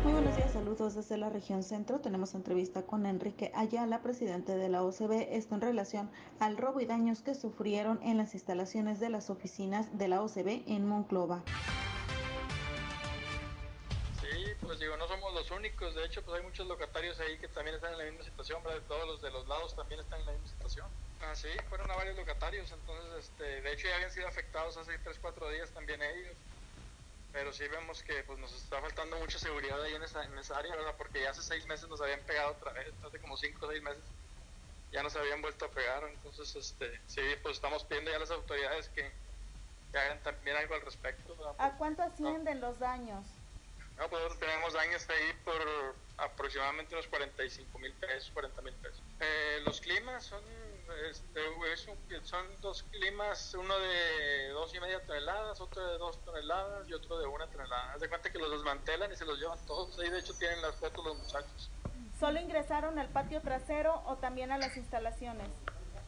Muy 0.03 0.13
buenos 0.13 0.35
días, 0.35 0.51
saludos 0.51 0.95
desde 0.95 1.15
la 1.17 1.29
región 1.29 1.61
centro. 1.63 1.99
Tenemos 2.01 2.33
entrevista 2.33 2.81
con 2.87 3.05
Enrique 3.05 3.51
Ayala, 3.53 4.01
presidente 4.01 4.55
de 4.55 4.67
la 4.67 4.83
OCB, 4.83 5.27
esto 5.29 5.55
en 5.55 5.61
relación 5.61 6.09
al 6.39 6.57
robo 6.57 6.79
y 6.81 6.85
daños 6.85 7.21
que 7.21 7.35
sufrieron 7.35 7.99
en 8.01 8.17
las 8.17 8.33
instalaciones 8.33 8.99
de 8.99 9.09
las 9.09 9.29
oficinas 9.29 9.95
de 9.97 10.07
la 10.07 10.21
OCB 10.23 10.63
en 10.67 10.87
Monclova. 10.87 11.43
Únicos, 15.61 15.93
de 15.93 16.05
hecho 16.05 16.23
pues 16.23 16.39
hay 16.39 16.43
muchos 16.43 16.67
locatarios 16.67 17.19
ahí 17.19 17.37
que 17.37 17.47
también 17.47 17.75
están 17.75 17.93
en 17.93 17.99
la 17.99 18.05
misma 18.05 18.23
situación, 18.23 18.63
¿verdad? 18.63 18.81
todos 18.87 19.07
los 19.07 19.21
de 19.21 19.29
los 19.29 19.47
lados 19.47 19.75
también 19.75 20.01
están 20.01 20.19
en 20.21 20.25
la 20.25 20.31
misma 20.33 20.47
situación. 20.47 20.87
Ah, 21.21 21.35
sí, 21.35 21.49
fueron 21.69 21.89
a 21.91 21.95
varios 21.95 22.17
locatarios, 22.17 22.71
entonces, 22.71 23.25
este, 23.25 23.61
de 23.61 23.71
hecho 23.71 23.87
ya 23.87 23.95
habían 23.95 24.11
sido 24.11 24.27
afectados 24.27 24.75
hace 24.77 24.97
3, 24.97 25.19
4 25.21 25.49
días 25.49 25.69
también 25.69 26.01
ellos 26.01 26.35
pero 27.31 27.53
sí 27.53 27.65
vemos 27.67 28.03
que 28.03 28.23
pues 28.23 28.37
nos 28.39 28.53
está 28.53 28.81
faltando 28.81 29.17
mucha 29.17 29.39
seguridad 29.39 29.81
ahí 29.81 29.95
en 29.95 30.03
esa, 30.03 30.21
en 30.25 30.37
esa 30.37 30.57
área, 30.57 30.75
¿verdad? 30.75 30.95
Porque 30.97 31.21
ya 31.21 31.29
hace 31.29 31.41
seis 31.41 31.65
meses 31.65 31.87
nos 31.87 32.01
habían 32.01 32.19
pegado 32.21 32.51
otra 32.51 32.73
vez, 32.73 32.91
hace 33.07 33.19
como 33.19 33.37
cinco 33.37 33.67
o 33.67 33.69
seis 33.69 33.81
meses 33.81 34.03
ya 34.91 35.01
nos 35.01 35.15
habían 35.15 35.41
vuelto 35.41 35.63
a 35.63 35.69
pegar, 35.69 36.03
entonces 36.03 36.53
este 36.57 36.99
sí, 37.07 37.21
pues 37.41 37.55
estamos 37.55 37.85
pidiendo 37.85 38.11
ya 38.11 38.17
a 38.17 38.19
las 38.19 38.31
autoridades 38.31 38.89
que, 38.89 39.09
hagan 39.93 40.19
también 40.23 40.55
algo 40.55 40.75
al 40.75 40.81
respecto. 40.81 41.35
¿A 41.57 41.71
cuánto 41.71 42.01
ascienden 42.01 42.61
los 42.61 42.79
daños? 42.79 43.25
Pues 44.09 44.39
tenemos 44.39 44.73
daños 44.73 45.07
ahí 45.09 45.33
por 45.45 45.95
aproximadamente 46.17 46.95
unos 46.95 47.07
45 47.07 47.79
mil 47.79 47.93
pesos, 47.93 48.31
40 48.33 48.61
mil 48.61 48.73
pesos. 48.75 49.01
Eh, 49.19 49.61
los 49.63 49.79
climas 49.79 50.25
son 50.25 50.41
este, 51.09 51.39
son 52.23 52.45
dos 52.61 52.83
climas, 52.83 53.53
uno 53.53 53.77
de 53.79 54.49
dos 54.49 54.73
y 54.75 54.79
media 54.79 54.99
toneladas, 55.05 55.59
otro 55.61 55.85
de 55.87 55.97
dos 55.97 56.23
toneladas 56.25 56.87
y 56.89 56.93
otro 56.93 57.17
de 57.19 57.27
una 57.27 57.47
tonelada. 57.47 57.93
Haz 57.93 58.01
de 58.01 58.09
cuenta 58.09 58.31
que 58.31 58.39
los 58.39 58.51
desmantelan 58.51 59.11
y 59.11 59.15
se 59.15 59.25
los 59.25 59.39
llevan 59.39 59.57
todos. 59.65 59.97
Ahí 59.99 60.09
de 60.09 60.19
hecho 60.19 60.33
tienen 60.33 60.61
las 60.61 60.75
fotos 60.75 61.05
los 61.05 61.17
muchachos. 61.17 61.71
¿Solo 62.19 62.39
ingresaron 62.39 62.99
al 62.99 63.09
patio 63.09 63.41
trasero 63.41 64.03
o 64.05 64.17
también 64.17 64.51
a 64.51 64.57
las 64.57 64.77
instalaciones? 64.77 65.47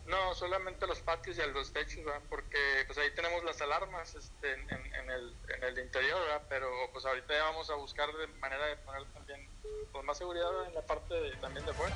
No, 0.06 0.36
solamente 0.36 0.86
los 0.86 1.00
patios 1.02 1.38
y 1.38 1.42
a 1.42 1.48
los 1.48 1.72
techos, 1.72 2.04
porque 2.30 2.84
pues 2.86 2.98
ahí 2.98 3.12
tenemos 3.16 3.44
las 3.44 3.62
alarmas 3.62 4.14
este, 4.16 4.52
en, 4.54 5.10
el, 5.10 5.36
en 5.56 5.64
el 5.64 5.80
interior, 5.80 6.20
pero 6.50 6.70
pues 6.92 7.06
ahorita 7.06 7.34
ya 7.34 7.44
vamos 7.44 7.70
a 7.70 7.76
buscar 7.76 8.12
de 8.14 8.28
manera 8.40 8.66
de 8.66 8.76
poner 8.78 9.06
también 9.14 9.48
pues, 9.92 10.04
más 10.04 10.18
seguridad 10.18 10.66
en 10.68 10.74
la 10.76 10.82
parte 10.82 11.16
también 11.40 11.66
de 11.66 11.74
fuera. 11.74 11.96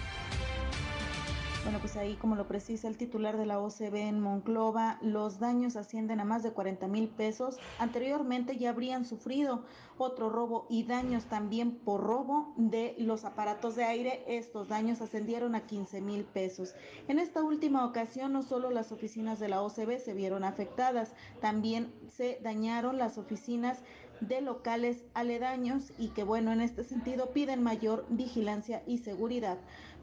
Bueno, 1.67 1.81
pues 1.81 1.97
ahí, 1.97 2.15
como 2.15 2.37
lo 2.37 2.47
precisa 2.47 2.87
el 2.87 2.95
titular 2.95 3.35
de 3.35 3.45
la 3.45 3.59
OCB 3.59 3.95
en 3.95 4.21
Monclova, 4.21 4.99
los 5.01 5.37
daños 5.37 5.75
ascienden 5.75 6.21
a 6.21 6.23
más 6.23 6.41
de 6.41 6.53
40 6.53 6.87
mil 6.87 7.09
pesos. 7.09 7.57
Anteriormente 7.77 8.55
ya 8.55 8.69
habrían 8.69 9.03
sufrido 9.03 9.65
otro 9.97 10.29
robo 10.29 10.65
y 10.69 10.83
daños 10.83 11.25
también 11.25 11.71
por 11.75 12.01
robo 12.01 12.53
de 12.55 12.95
los 12.99 13.25
aparatos 13.25 13.75
de 13.75 13.83
aire. 13.83 14.23
Estos 14.29 14.69
daños 14.69 15.01
ascendieron 15.01 15.55
a 15.55 15.65
15 15.65 15.99
mil 15.99 16.23
pesos. 16.23 16.73
En 17.09 17.19
esta 17.19 17.43
última 17.43 17.83
ocasión, 17.83 18.31
no 18.31 18.43
solo 18.43 18.71
las 18.71 18.93
oficinas 18.93 19.37
de 19.37 19.49
la 19.49 19.61
OCB 19.61 19.99
se 19.99 20.13
vieron 20.13 20.45
afectadas, 20.45 21.15
también 21.41 21.93
se 22.07 22.39
dañaron 22.41 22.97
las 22.97 23.17
oficinas 23.17 23.83
de 24.21 24.41
locales 24.41 25.05
aledaños 25.13 25.91
y 25.97 26.09
que 26.09 26.23
bueno, 26.23 26.51
en 26.51 26.61
este 26.61 26.83
sentido 26.83 27.31
piden 27.33 27.61
mayor 27.61 28.05
vigilancia 28.09 28.83
y 28.87 28.99
seguridad. 28.99 29.57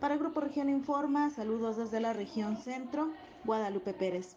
Para 0.04 0.18
Grupo 0.18 0.42
Región 0.42 0.68
Informa, 0.68 1.30
saludos 1.30 1.78
desde 1.78 1.98
la 1.98 2.12
región 2.12 2.58
centro, 2.58 3.10
Guadalupe 3.46 3.94
Pérez. 3.94 4.36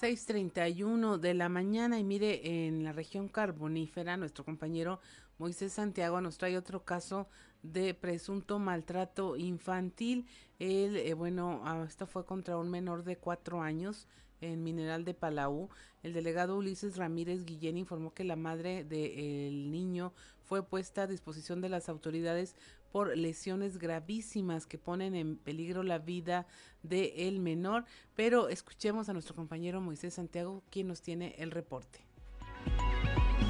6.31 0.00 1.18
de 1.18 1.34
la 1.34 1.48
mañana 1.48 1.98
y 1.98 2.04
mire, 2.04 2.66
en 2.68 2.84
la 2.84 2.92
región 2.92 3.26
carbonífera, 3.26 4.16
nuestro 4.16 4.44
compañero 4.44 5.00
Moisés 5.36 5.72
Santiago 5.72 6.20
nos 6.20 6.38
trae 6.38 6.56
otro 6.56 6.84
caso 6.84 7.26
de 7.64 7.92
presunto 7.92 8.60
maltrato 8.60 9.34
infantil. 9.36 10.28
Él, 10.60 10.96
eh, 10.96 11.14
bueno, 11.14 11.60
ah, 11.64 11.84
esto 11.88 12.06
fue 12.06 12.24
contra 12.24 12.56
un 12.56 12.70
menor 12.70 13.02
de 13.02 13.16
cuatro 13.16 13.62
años 13.62 14.06
en 14.40 14.62
Mineral 14.62 15.04
de 15.04 15.14
Palau, 15.14 15.68
el 16.02 16.12
delegado 16.12 16.56
Ulises 16.56 16.96
Ramírez 16.96 17.44
Guillén 17.44 17.76
informó 17.76 18.14
que 18.14 18.24
la 18.24 18.36
madre 18.36 18.84
del 18.84 19.70
niño 19.70 20.12
fue 20.44 20.62
puesta 20.62 21.02
a 21.02 21.06
disposición 21.06 21.60
de 21.60 21.68
las 21.68 21.88
autoridades 21.88 22.56
por 22.90 23.16
lesiones 23.16 23.78
gravísimas 23.78 24.66
que 24.66 24.78
ponen 24.78 25.14
en 25.14 25.36
peligro 25.36 25.82
la 25.82 25.98
vida 25.98 26.46
del 26.82 27.12
el 27.14 27.40
menor. 27.40 27.84
Pero 28.16 28.48
escuchemos 28.48 29.08
a 29.08 29.12
nuestro 29.12 29.34
compañero 29.34 29.80
Moisés 29.80 30.14
Santiago, 30.14 30.62
quien 30.70 30.88
nos 30.88 31.02
tiene 31.02 31.34
el 31.38 31.50
reporte. 31.50 32.00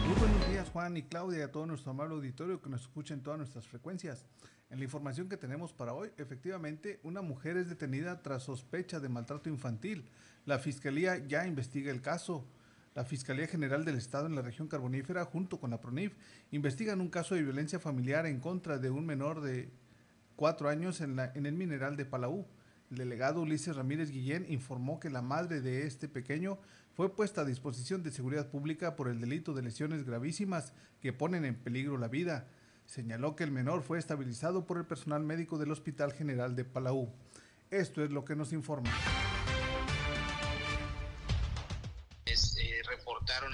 Muy 0.06 0.18
buenos 0.18 0.48
días 0.48 0.68
Juan 0.70 0.96
y 0.96 1.02
Claudia 1.04 1.44
a 1.44 1.50
todo 1.52 1.66
nuestro 1.66 1.92
amable 1.92 2.14
auditorio 2.14 2.60
que 2.60 2.68
nos 2.68 2.82
escucha 2.82 3.14
en 3.14 3.22
todas 3.22 3.38
nuestras 3.38 3.66
frecuencias. 3.66 4.26
En 4.70 4.78
la 4.78 4.84
información 4.84 5.28
que 5.28 5.36
tenemos 5.36 5.72
para 5.72 5.94
hoy, 5.94 6.10
efectivamente, 6.16 7.01
una 7.02 7.22
mujer 7.22 7.56
es 7.56 7.68
detenida 7.68 8.22
tras 8.22 8.44
sospecha 8.44 9.01
de 9.01 9.09
maltrato 9.09 9.48
infantil. 9.48 10.05
La 10.47 10.60
Fiscalía 10.60 11.18
ya 11.26 11.44
investiga 11.44 11.90
el 11.90 12.01
caso. 12.01 12.47
La 12.94 13.05
Fiscalía 13.05 13.48
General 13.48 13.84
del 13.84 13.97
Estado 13.97 14.26
en 14.26 14.36
la 14.36 14.42
región 14.42 14.68
carbonífera, 14.68 15.24
junto 15.24 15.59
con 15.59 15.70
la 15.70 15.80
PRONIF, 15.80 16.12
investigan 16.52 17.01
un 17.01 17.09
caso 17.09 17.34
de 17.34 17.42
violencia 17.42 17.80
familiar 17.80 18.26
en 18.26 18.38
contra 18.38 18.78
de 18.78 18.90
un 18.90 19.05
menor 19.05 19.40
de 19.40 19.70
cuatro 20.36 20.68
años 20.68 21.01
en, 21.01 21.18
en 21.18 21.47
el 21.47 21.55
mineral 21.55 21.97
de 21.97 22.05
Palau. 22.05 22.47
El 22.92 22.98
delegado 22.98 23.42
Ulises 23.42 23.74
Ramírez 23.74 24.12
Guillén 24.12 24.47
informó 24.48 25.01
que 25.01 25.10
la 25.10 25.20
madre 25.20 25.60
de 25.60 25.84
este 25.84 26.09
pequeño 26.09 26.59
fue 26.94 27.12
puesta 27.16 27.40
a 27.40 27.44
disposición 27.44 28.05
de 28.05 28.12
seguridad 28.12 28.48
pública 28.48 28.94
por 28.94 29.09
el 29.09 29.20
delito 29.20 29.52
de 29.52 29.62
lesiones 29.62 30.05
gravísimas 30.05 30.72
que 31.01 31.12
ponen 31.12 31.44
en 31.44 31.56
peligro 31.56 31.98
la 31.98 32.09
vida. 32.09 32.47
Señaló 32.90 33.36
que 33.36 33.44
el 33.44 33.52
menor 33.52 33.84
fue 33.84 34.00
estabilizado 34.00 34.66
por 34.66 34.76
el 34.76 34.84
personal 34.84 35.22
médico 35.22 35.58
del 35.58 35.70
Hospital 35.70 36.12
General 36.12 36.56
de 36.56 36.64
Palau. 36.64 37.14
Esto 37.70 38.02
es 38.02 38.10
lo 38.10 38.24
que 38.24 38.34
nos 38.34 38.52
informa. 38.52 38.90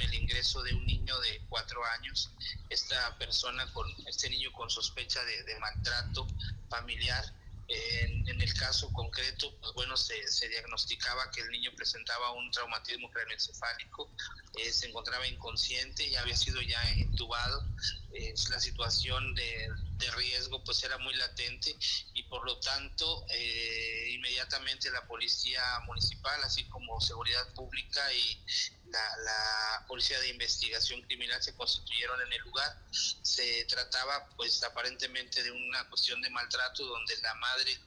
el 0.00 0.14
ingreso 0.14 0.62
de 0.62 0.74
un 0.74 0.86
niño 0.86 1.18
de 1.20 1.40
cuatro 1.48 1.80
años, 1.98 2.30
esta 2.70 3.16
persona 3.18 3.70
con, 3.72 3.86
este 4.06 4.30
niño 4.30 4.50
con 4.52 4.70
sospecha 4.70 5.20
de, 5.24 5.58
maltrato 5.60 6.26
familiar. 6.68 7.24
En, 7.68 8.40
el 8.40 8.54
caso 8.54 8.92
concreto, 8.92 9.56
pues 9.60 9.72
bueno, 9.74 9.96
se, 9.96 10.14
diagnosticaba 10.48 11.30
que 11.32 11.40
el 11.40 11.50
niño 11.50 11.72
presentaba 11.74 12.30
un 12.32 12.50
traumatismo 12.50 13.10
craneoencefálico, 13.10 14.14
eh, 14.58 14.72
se 14.72 14.86
encontraba 14.86 15.26
inconsciente, 15.26 16.08
ya 16.08 16.20
había 16.20 16.36
sido 16.36 16.60
ya 16.62 16.78
intubado, 16.96 17.66
eh, 18.12 18.34
la 18.50 18.60
situación 18.60 19.34
de, 19.34 19.68
de, 19.98 20.10
riesgo 20.12 20.62
pues 20.64 20.82
era 20.84 20.96
muy 20.98 21.14
latente 21.14 21.76
y 22.14 22.22
por 22.24 22.44
lo 22.46 22.58
tanto 22.60 23.26
eh, 23.30 24.10
inmediatamente 24.12 24.90
la 24.90 25.06
policía 25.06 25.62
municipal, 25.86 26.42
así 26.44 26.64
como 26.68 27.00
seguridad 27.00 27.52
pública 27.54 28.12
y, 28.12 28.44
la, 28.90 29.84
Policía 29.86 30.18
de 30.18 30.28
Investigación 30.30 31.00
Criminal 31.02 31.40
se 31.42 31.54
constituyeron 31.54 32.20
en 32.22 32.32
el 32.32 32.40
lugar. 32.40 32.76
Se 32.90 33.64
trataba 33.66 34.28
pues 34.36 34.62
aparentemente 34.64 35.42
de 35.44 35.52
una 35.52 35.88
cuestión 35.88 36.20
de 36.20 36.28
maltrato 36.30 36.84
donde 36.84 37.16
la 37.18 37.34
madre 37.36 37.78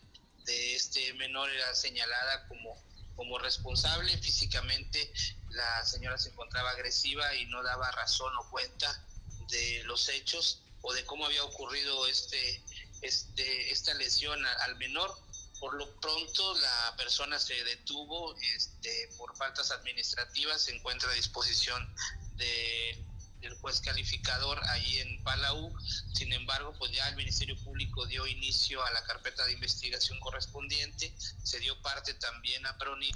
de 0.46 0.76
este 0.76 1.14
menor 1.16 1.50
era 1.50 1.76
señalada 1.76 2.48
como, 2.48 2.82
como 3.16 3.38
responsable. 3.38 4.18
Físicamente 4.18 5.12
la 5.50 5.86
señora 5.86 6.18
se 6.18 6.30
encontraba 6.30 6.72
agresiva 6.72 7.36
y 7.36 7.46
no 7.48 7.62
daba 7.64 7.92
razón 7.92 8.34
o 8.38 8.50
cuenta 8.50 9.06
de 9.50 9.84
los 9.84 10.08
hechos 10.08 10.64
o 10.82 10.94
de 10.94 11.04
cómo 11.06 11.26
había 11.26 11.44
ocurrido 11.44 12.08
este, 12.08 12.64
este, 13.02 13.72
esta 13.72 13.94
lesión 13.96 14.44
al 14.46 14.78
menor 14.78 15.14
por 15.60 15.74
lo 15.76 15.94
pronto 16.00 16.54
la 16.60 16.96
persona 16.98 17.38
se 17.38 17.64
detuvo 17.64 18.36
este, 18.56 19.10
por 19.18 19.36
faltas 19.36 19.72
administrativas, 19.72 20.64
se 20.64 20.76
encuentra 20.76 21.12
a 21.12 21.14
disposición 21.14 21.96
del 22.36 23.54
juez 23.60 23.82
calificador 23.82 24.60
ahí 24.70 25.00
en 25.00 25.24
Palau. 25.24 25.74
Sin 26.14 26.32
embargo, 26.34 26.74
pues 26.78 26.92
ya 26.92 27.08
el 27.10 27.16
Ministerio 27.16 27.58
Público 27.64 28.06
dio 28.06 28.26
inicio 28.28 28.84
a 28.84 28.92
la 28.92 29.04
carpeta 29.04 29.46
de 29.46 29.54
investigación 29.54 30.20
correspondiente, 30.20 31.14
se 31.44 31.60
dio 31.60 31.80
parte 31.82 32.14
también 32.16 32.66
a 32.66 32.78
Proni. 32.78 33.12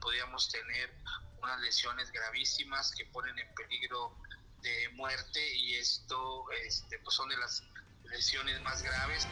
Podríamos 0.00 0.50
tener 0.50 0.94
unas 1.42 1.60
lesiones 1.60 2.10
gravísimas 2.12 2.92
que 2.92 3.06
ponen 3.06 3.38
en 3.38 3.54
peligro 3.54 4.16
de 4.62 4.88
muerte 4.90 5.56
y 5.56 5.74
esto 5.74 6.50
este, 6.64 6.98
pues 6.98 7.14
son 7.14 7.28
de 7.28 7.36
las 7.36 7.62
lesiones 8.10 8.60
más 8.62 8.82
graves. 8.82 9.26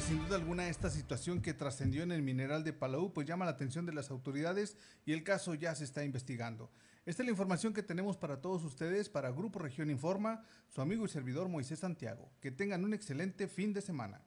Sin 0.00 0.18
duda 0.24 0.36
alguna 0.36 0.68
esta 0.68 0.90
situación 0.90 1.40
que 1.40 1.54
trascendió 1.54 2.02
en 2.02 2.12
el 2.12 2.22
mineral 2.22 2.64
de 2.64 2.72
Palau 2.72 3.12
pues 3.12 3.26
llama 3.26 3.44
la 3.44 3.52
atención 3.52 3.86
de 3.86 3.92
las 3.92 4.10
autoridades 4.10 4.76
y 5.06 5.12
el 5.12 5.22
caso 5.22 5.54
ya 5.54 5.74
se 5.74 5.84
está 5.84 6.04
investigando. 6.04 6.70
Esta 7.06 7.22
es 7.22 7.26
la 7.26 7.30
información 7.30 7.72
que 7.72 7.82
tenemos 7.82 8.16
para 8.16 8.40
todos 8.40 8.64
ustedes 8.64 9.08
para 9.08 9.30
Grupo 9.30 9.58
Región 9.58 9.90
Informa, 9.90 10.44
su 10.68 10.80
amigo 10.80 11.04
y 11.04 11.08
servidor 11.08 11.48
Moisés 11.48 11.78
Santiago. 11.78 12.30
Que 12.40 12.50
tengan 12.50 12.84
un 12.84 12.94
excelente 12.94 13.48
fin 13.48 13.72
de 13.72 13.80
semana. 13.80 14.20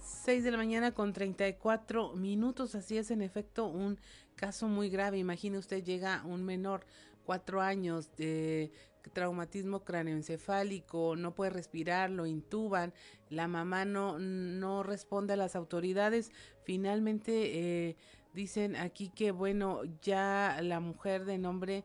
6 0.00 0.44
de 0.44 0.50
la 0.50 0.56
mañana 0.56 0.92
con 0.92 1.12
34 1.12 2.14
minutos, 2.14 2.74
así 2.74 2.98
es 2.98 3.10
en 3.10 3.22
efecto 3.22 3.66
un 3.66 3.98
caso 4.36 4.68
muy 4.68 4.90
grave. 4.90 5.18
Imagine 5.18 5.58
usted 5.58 5.82
llega 5.82 6.22
un 6.24 6.44
menor, 6.44 6.86
cuatro 7.24 7.60
años, 7.60 8.14
de 8.16 8.72
traumatismo 9.12 9.84
cráneoencefálico, 9.84 11.16
no 11.16 11.34
puede 11.34 11.50
respirar, 11.50 12.10
lo 12.10 12.26
intuban, 12.26 12.92
la 13.30 13.48
mamá 13.48 13.84
no, 13.84 14.18
no 14.18 14.82
responde 14.82 15.34
a 15.34 15.36
las 15.36 15.56
autoridades. 15.56 16.30
Finalmente 16.64 17.88
eh, 17.88 17.96
dicen 18.34 18.76
aquí 18.76 19.08
que, 19.08 19.30
bueno, 19.30 19.82
ya 20.02 20.58
la 20.62 20.80
mujer 20.80 21.24
de 21.24 21.38
nombre 21.38 21.84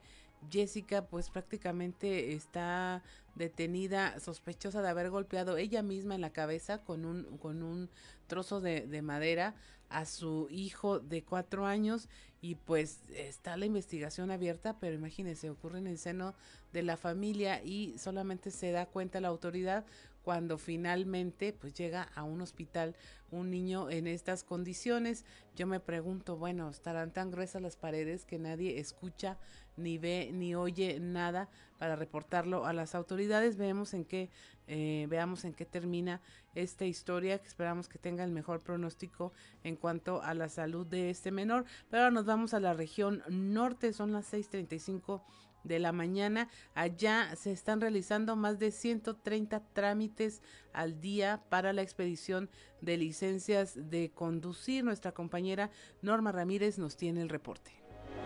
Jessica 0.50 1.08
pues 1.08 1.30
prácticamente 1.30 2.34
está 2.34 3.04
detenida 3.36 4.20
sospechosa 4.20 4.82
de 4.82 4.90
haber 4.90 5.10
golpeado 5.10 5.58
ella 5.58 5.82
misma 5.82 6.16
en 6.16 6.22
la 6.22 6.34
cabeza 6.34 6.84
con 6.84 7.06
un, 7.06 7.38
con 7.38 7.64
un 7.64 7.90
trozo 8.28 8.62
de, 8.62 8.88
de 8.88 9.02
madera 9.02 9.56
a 9.90 10.06
su 10.06 10.48
hijo 10.50 11.00
de 11.00 11.24
cuatro 11.24 11.66
años 11.66 12.10
y 12.44 12.56
pues 12.56 13.00
está 13.16 13.56
la 13.56 13.66
investigación 13.66 14.30
abierta, 14.30 14.78
pero 14.78 14.96
imagínense, 14.96 15.50
ocurre 15.50 15.80
en 15.80 15.88
el 15.88 15.98
seno 15.98 16.36
de 16.74 16.84
la 16.84 16.98
familia 16.98 17.64
y 17.64 17.98
solamente 17.98 18.52
se 18.52 18.72
da 18.72 18.86
cuenta 18.86 19.22
la 19.22 19.30
autoridad 19.30 19.86
cuando 20.24 20.58
finalmente 20.58 21.54
pues 21.54 21.74
llega 21.74 22.04
a 22.16 22.24
un 22.24 22.42
hospital 22.42 22.98
un 23.32 23.50
niño 23.50 23.90
en 23.90 24.08
estas 24.08 24.44
condiciones. 24.44 25.24
Yo 25.56 25.68
me 25.68 25.80
pregunto, 25.80 26.36
bueno, 26.36 26.70
estarán 26.70 27.12
tan 27.12 27.32
gruesas 27.32 27.62
las 27.62 27.78
paredes 27.78 28.26
que 28.26 28.40
nadie 28.40 28.78
escucha 28.78 29.38
ni 29.78 29.98
ve 29.98 30.30
ni 30.34 30.56
oye 30.56 31.00
nada 31.00 31.50
para 31.78 31.96
reportarlo 31.96 32.66
a 32.66 32.74
las 32.74 32.96
autoridades. 32.96 33.58
Veamos 33.58 33.94
en 33.94 34.06
qué, 34.06 34.30
eh, 34.68 35.06
veamos 35.10 35.46
en 35.46 35.54
qué 35.54 35.66
termina 35.66 36.22
esta 36.56 36.86
historia, 36.86 37.40
que 37.40 37.48
esperamos 37.48 37.90
que 37.90 38.00
tenga 38.00 38.24
el 38.24 38.32
mejor 38.32 38.62
pronóstico 38.62 39.34
en 39.64 39.76
cuanto 39.76 40.22
a 40.22 40.34
la 40.34 40.50
salud 40.50 40.86
de 40.86 41.10
este 41.10 41.32
menor. 41.32 41.66
Pero 41.90 42.04
ahora 42.04 42.14
nos 42.14 42.26
vamos 42.26 42.54
a 42.54 42.60
la 42.60 42.74
región 42.74 43.24
norte, 43.30 43.94
son 43.94 44.14
las 44.14 44.32
6:35 44.32 45.24
de 45.64 45.80
la 45.80 45.92
mañana. 45.92 46.50
Allá 46.76 47.36
se 47.36 47.52
están 47.52 47.82
realizando 47.82 48.36
más 48.36 48.60
de 48.60 48.72
130 48.72 49.62
trámites 49.74 50.42
al 50.74 51.00
día 51.00 51.42
para 51.50 51.74
la 51.74 51.82
expedición 51.82 52.50
de 52.82 52.98
licencias 52.98 53.90
de 53.90 54.12
conducir. 54.14 54.84
Nuestra 54.84 55.14
compañera 55.14 55.70
Norma 56.02 56.32
Ramírez 56.32 56.78
nos 56.78 56.98
tiene 56.98 57.22
el 57.22 57.30
reporte. 57.30 57.72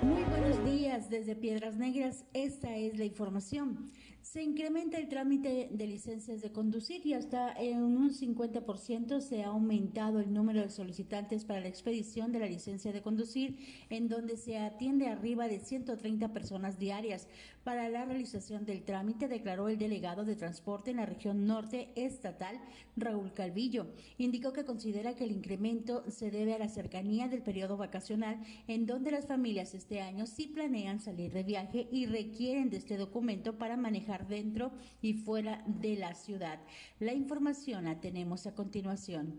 Muy 0.02 0.24
buenos 0.24 0.64
días 0.66 0.87
desde 1.06 1.36
Piedras 1.36 1.78
Negras. 1.78 2.26
Esta 2.34 2.76
es 2.76 2.98
la 2.98 3.06
información 3.06 3.92
se 4.32 4.44
incrementa 4.44 4.98
el 4.98 5.08
trámite 5.08 5.70
de 5.72 5.88
licencias 5.88 6.42
de 6.42 6.52
conducir 6.52 7.06
y 7.06 7.14
hasta 7.14 7.54
en 7.54 7.82
un 7.82 8.12
50% 8.12 9.22
se 9.22 9.44
ha 9.44 9.48
aumentado 9.48 10.20
el 10.20 10.34
número 10.34 10.62
de 10.62 10.70
solicitantes 10.70 11.46
para 11.46 11.62
la 11.62 11.70
expedición 11.70 12.34
de 12.34 12.40
la 12.40 12.48
licencia 12.48 12.92
de 12.92 13.02
conducir, 13.02 13.58
en 13.90 14.10
donde 14.10 14.36
se 14.36 14.58
atiende 14.58 15.08
arriba 15.08 15.48
de 15.48 15.60
130 15.60 16.34
personas 16.34 16.78
diarias. 16.78 17.30
Para 17.64 17.90
la 17.90 18.06
realización 18.06 18.66
del 18.66 18.84
trámite, 18.84 19.28
declaró 19.28 19.70
el 19.70 19.78
delegado 19.78 20.26
de 20.26 20.36
transporte 20.36 20.92
en 20.92 20.98
la 20.98 21.06
región 21.06 21.46
norte 21.46 21.90
estatal, 21.96 22.60
Raúl 22.96 23.34
Calvillo. 23.34 23.88
Indicó 24.18 24.52
que 24.52 24.66
considera 24.66 25.16
que 25.16 25.24
el 25.24 25.32
incremento 25.32 26.04
se 26.10 26.32
debe 26.32 26.54
a 26.54 26.60
la 26.60 26.70
cercanía 26.70 27.28
del 27.28 27.44
periodo 27.44 27.78
vacacional, 27.78 28.42
en 28.68 28.86
donde 28.86 29.12
las 29.12 29.26
familias 29.26 29.74
este 29.74 30.02
año 30.02 30.26
sí 30.26 30.48
planean 30.48 30.87
salir 31.00 31.32
de 31.34 31.44
viaje 31.44 31.88
y 31.92 32.06
requieren 32.06 32.70
de 32.70 32.78
este 32.78 32.98
documento 32.98 33.58
para 33.58 33.78
manejar 33.78 34.28
dentro 34.28 34.72
y 35.02 35.14
fuera 35.14 35.64
de 35.68 35.96
la 35.98 36.14
ciudad. 36.14 36.60
La 37.00 37.14
información 37.14 37.86
la 37.86 38.00
tenemos 38.00 38.48
a 38.48 38.56
continuación. 38.56 39.36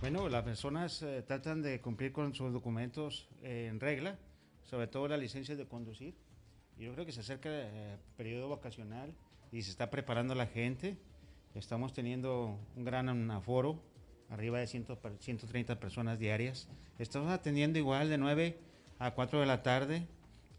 Bueno, 0.00 0.28
las 0.28 0.44
personas 0.44 1.02
eh, 1.02 1.24
tratan 1.26 1.62
de 1.62 1.80
cumplir 1.80 2.12
con 2.12 2.34
sus 2.34 2.52
documentos 2.52 3.28
en 3.42 3.80
regla 3.80 4.16
sobre 4.68 4.86
todo 4.86 5.08
la 5.08 5.16
licencia 5.16 5.56
de 5.56 5.66
conducir. 5.66 6.14
Yo 6.78 6.92
creo 6.92 7.06
que 7.06 7.12
se 7.12 7.20
acerca 7.20 7.48
el 7.48 7.70
eh, 7.72 7.96
periodo 8.16 8.50
vacacional 8.50 9.14
y 9.50 9.62
se 9.62 9.70
está 9.70 9.90
preparando 9.90 10.34
la 10.34 10.46
gente. 10.46 10.98
Estamos 11.54 11.92
teniendo 11.94 12.58
un 12.76 12.84
gran 12.84 13.30
aforo, 13.30 13.82
arriba 14.30 14.58
de 14.58 14.66
130 14.66 15.80
personas 15.80 16.18
diarias. 16.18 16.68
Estamos 16.98 17.30
atendiendo 17.30 17.78
igual 17.78 18.08
de 18.08 18.18
9 18.18 18.58
a 18.98 19.12
4 19.12 19.40
de 19.40 19.46
la 19.46 19.62
tarde. 19.62 20.06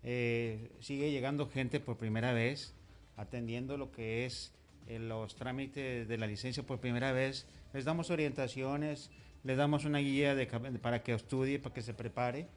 Eh, 0.03 0.71
sigue 0.79 1.11
llegando 1.11 1.49
gente 1.49 1.79
por 1.79 1.97
primera 1.97 2.33
vez, 2.33 2.73
atendiendo 3.17 3.77
lo 3.77 3.91
que 3.91 4.25
es 4.25 4.53
eh, 4.87 4.99
los 4.99 5.35
trámites 5.35 6.07
de 6.07 6.17
la 6.17 6.27
licencia 6.27 6.63
por 6.63 6.79
primera 6.79 7.11
vez. 7.11 7.47
Les 7.73 7.85
damos 7.85 8.09
orientaciones, 8.09 9.11
les 9.43 9.57
damos 9.57 9.85
una 9.85 9.99
guía 9.99 10.35
de, 10.35 10.47
para 10.81 11.03
que 11.03 11.13
estudie, 11.13 11.59
para 11.59 11.75
que 11.75 11.81
se 11.81 11.93
prepare 11.93 12.47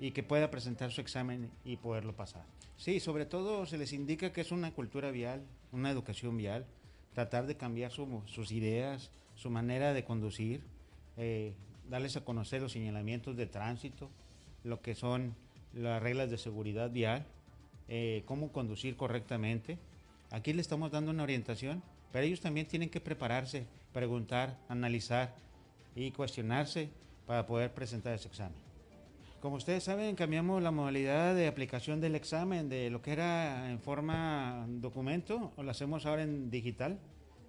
y 0.00 0.12
que 0.12 0.22
pueda 0.22 0.50
presentar 0.50 0.90
su 0.92 1.00
examen 1.00 1.50
y 1.64 1.76
poderlo 1.76 2.14
pasar. 2.14 2.44
Sí, 2.76 3.00
sobre 3.00 3.26
todo 3.26 3.66
se 3.66 3.78
les 3.78 3.92
indica 3.92 4.32
que 4.32 4.40
es 4.40 4.52
una 4.52 4.72
cultura 4.72 5.10
vial, 5.10 5.42
una 5.72 5.90
educación 5.90 6.36
vial, 6.36 6.66
tratar 7.12 7.46
de 7.46 7.56
cambiar 7.56 7.90
sus 7.90 8.52
ideas, 8.52 9.10
su 9.38 9.50
manera 9.50 9.94
de 9.94 10.04
conducir, 10.04 10.62
eh, 11.16 11.54
darles 11.88 12.16
a 12.16 12.24
conocer 12.24 12.60
los 12.60 12.72
señalamientos 12.72 13.36
de 13.36 13.46
tránsito, 13.46 14.10
lo 14.64 14.82
que 14.82 14.96
son 14.96 15.36
las 15.72 16.02
reglas 16.02 16.28
de 16.28 16.38
seguridad 16.38 16.90
vial, 16.90 17.24
eh, 17.86 18.24
cómo 18.26 18.50
conducir 18.50 18.96
correctamente. 18.96 19.78
Aquí 20.32 20.52
le 20.52 20.60
estamos 20.60 20.90
dando 20.90 21.12
una 21.12 21.22
orientación, 21.22 21.84
pero 22.10 22.26
ellos 22.26 22.40
también 22.40 22.66
tienen 22.66 22.90
que 22.90 23.00
prepararse, 23.00 23.64
preguntar, 23.92 24.58
analizar 24.68 25.36
y 25.94 26.10
cuestionarse 26.10 26.88
para 27.24 27.46
poder 27.46 27.72
presentar 27.72 28.14
ese 28.14 28.26
examen. 28.26 28.58
Como 29.40 29.54
ustedes 29.54 29.84
saben, 29.84 30.16
cambiamos 30.16 30.60
la 30.60 30.72
modalidad 30.72 31.36
de 31.36 31.46
aplicación 31.46 32.00
del 32.00 32.16
examen 32.16 32.68
de 32.68 32.90
lo 32.90 33.02
que 33.02 33.12
era 33.12 33.70
en 33.70 33.78
forma 33.78 34.66
documento, 34.68 35.52
o 35.56 35.62
lo 35.62 35.70
hacemos 35.70 36.06
ahora 36.06 36.24
en 36.24 36.50
digital, 36.50 36.98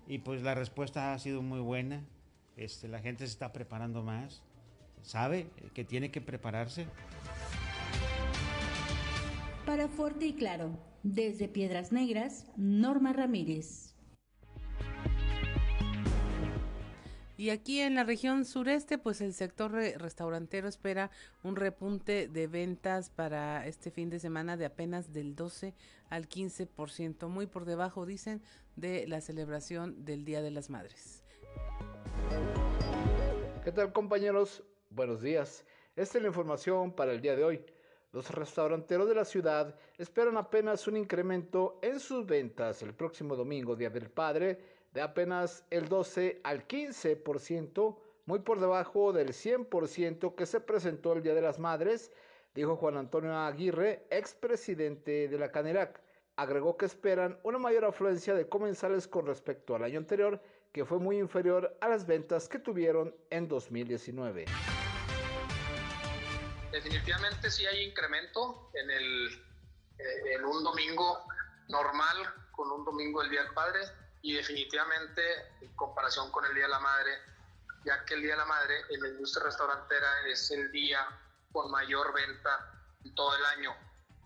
y 0.09 0.17
pues 0.17 0.41
la 0.41 0.55
respuesta 0.55 1.13
ha 1.13 1.19
sido 1.19 1.41
muy 1.43 1.59
buena. 1.59 2.03
Este, 2.57 2.89
la 2.89 2.99
gente 2.99 3.25
se 3.25 3.31
está 3.31 3.53
preparando 3.53 4.03
más, 4.03 4.41
sabe 5.03 5.47
que 5.73 5.85
tiene 5.85 6.11
que 6.11 6.19
prepararse. 6.19 6.87
Para 9.65 9.87
Fuerte 9.87 10.25
y 10.25 10.33
Claro, 10.33 10.77
desde 11.03 11.47
Piedras 11.47 11.91
Negras, 11.91 12.47
Norma 12.57 13.13
Ramírez. 13.13 13.88
Y 17.39 17.51
aquí 17.51 17.79
en 17.79 17.95
la 17.95 18.03
región 18.03 18.43
sureste, 18.43 18.97
pues 18.97 19.21
el 19.21 19.33
sector 19.33 19.71
restaurantero 19.71 20.67
espera 20.67 21.09
un 21.41 21.55
repunte 21.55 22.27
de 22.27 22.47
ventas 22.47 23.09
para 23.09 23.65
este 23.65 23.91
fin 23.91 24.09
de 24.09 24.19
semana 24.19 24.57
de 24.57 24.65
apenas 24.65 25.13
del 25.13 25.37
12 25.37 25.73
al 26.09 26.27
15%, 26.27 27.29
muy 27.29 27.47
por 27.47 27.63
debajo, 27.63 28.05
dicen, 28.05 28.41
de 28.75 29.07
la 29.07 29.21
celebración 29.21 30.03
del 30.03 30.25
Día 30.25 30.41
de 30.41 30.51
las 30.51 30.69
Madres. 30.69 31.23
¿Qué 33.63 33.71
tal 33.71 33.93
compañeros? 33.93 34.61
Buenos 34.89 35.21
días. 35.21 35.63
Esta 35.95 36.17
es 36.17 36.21
la 36.21 36.27
información 36.27 36.91
para 36.91 37.13
el 37.13 37.21
día 37.21 37.37
de 37.37 37.45
hoy. 37.45 37.65
Los 38.11 38.31
restauranteros 38.31 39.07
de 39.07 39.15
la 39.15 39.23
ciudad 39.23 39.75
esperan 39.97 40.35
apenas 40.35 40.87
un 40.87 40.97
incremento 40.97 41.79
en 41.81 42.01
sus 42.01 42.25
ventas 42.25 42.81
el 42.81 42.93
próximo 42.93 43.37
domingo, 43.37 43.77
Día 43.77 43.91
del 43.91 44.09
Padre, 44.09 44.59
de 44.91 45.01
apenas 45.01 45.63
el 45.69 45.87
12 45.87 46.41
al 46.43 46.67
15%, 46.67 47.97
muy 48.25 48.39
por 48.39 48.59
debajo 48.59 49.13
del 49.13 49.29
100% 49.29 50.35
que 50.35 50.45
se 50.45 50.59
presentó 50.59 51.13
el 51.13 51.23
Día 51.23 51.33
de 51.33 51.41
las 51.41 51.59
Madres, 51.59 52.11
dijo 52.55 52.75
Juan 52.75 52.97
Antonio 52.97 53.35
Aguirre, 53.35 54.05
expresidente 54.09 55.27
de 55.27 55.37
la 55.37 55.51
Canirac. 55.51 56.01
Agregó 56.35 56.77
que 56.77 56.85
esperan 56.85 57.39
una 57.43 57.57
mayor 57.57 57.85
afluencia 57.85 58.33
de 58.33 58.47
comensales 58.47 59.07
con 59.07 59.27
respecto 59.27 59.75
al 59.75 59.83
año 59.83 59.99
anterior, 59.99 60.41
que 60.71 60.85
fue 60.85 60.99
muy 60.99 61.17
inferior 61.17 61.75
a 61.81 61.89
las 61.89 62.05
ventas 62.05 62.47
que 62.47 62.59
tuvieron 62.59 63.15
en 63.29 63.47
2019. 63.47 64.45
Definitivamente 66.71 67.49
sí 67.49 67.65
hay 67.65 67.83
incremento 67.83 68.69
en, 68.73 68.91
el, 68.91 69.27
eh, 69.97 70.35
en 70.35 70.45
un 70.45 70.63
domingo 70.63 71.19
normal 71.67 72.17
con 72.51 72.71
un 72.71 72.85
domingo 72.85 73.21
del 73.21 73.31
Día 73.31 73.43
del 73.43 73.53
Padre 73.53 73.79
y 74.21 74.33
definitivamente 74.33 75.21
en 75.61 75.75
comparación 75.75 76.31
con 76.31 76.45
el 76.45 76.53
Día 76.53 76.65
de 76.65 76.69
la 76.69 76.79
Madre, 76.79 77.11
ya 77.85 78.03
que 78.05 78.15
el 78.15 78.21
Día 78.21 78.31
de 78.31 78.37
la 78.37 78.45
Madre 78.45 78.81
en 78.89 79.01
la 79.01 79.07
industria 79.09 79.45
restaurantera 79.45 80.27
es 80.27 80.51
el 80.51 80.71
día 80.71 81.07
con 81.51 81.71
mayor 81.71 82.13
venta 82.13 82.73
en 83.03 83.15
todo 83.15 83.35
el 83.35 83.45
año. 83.45 83.75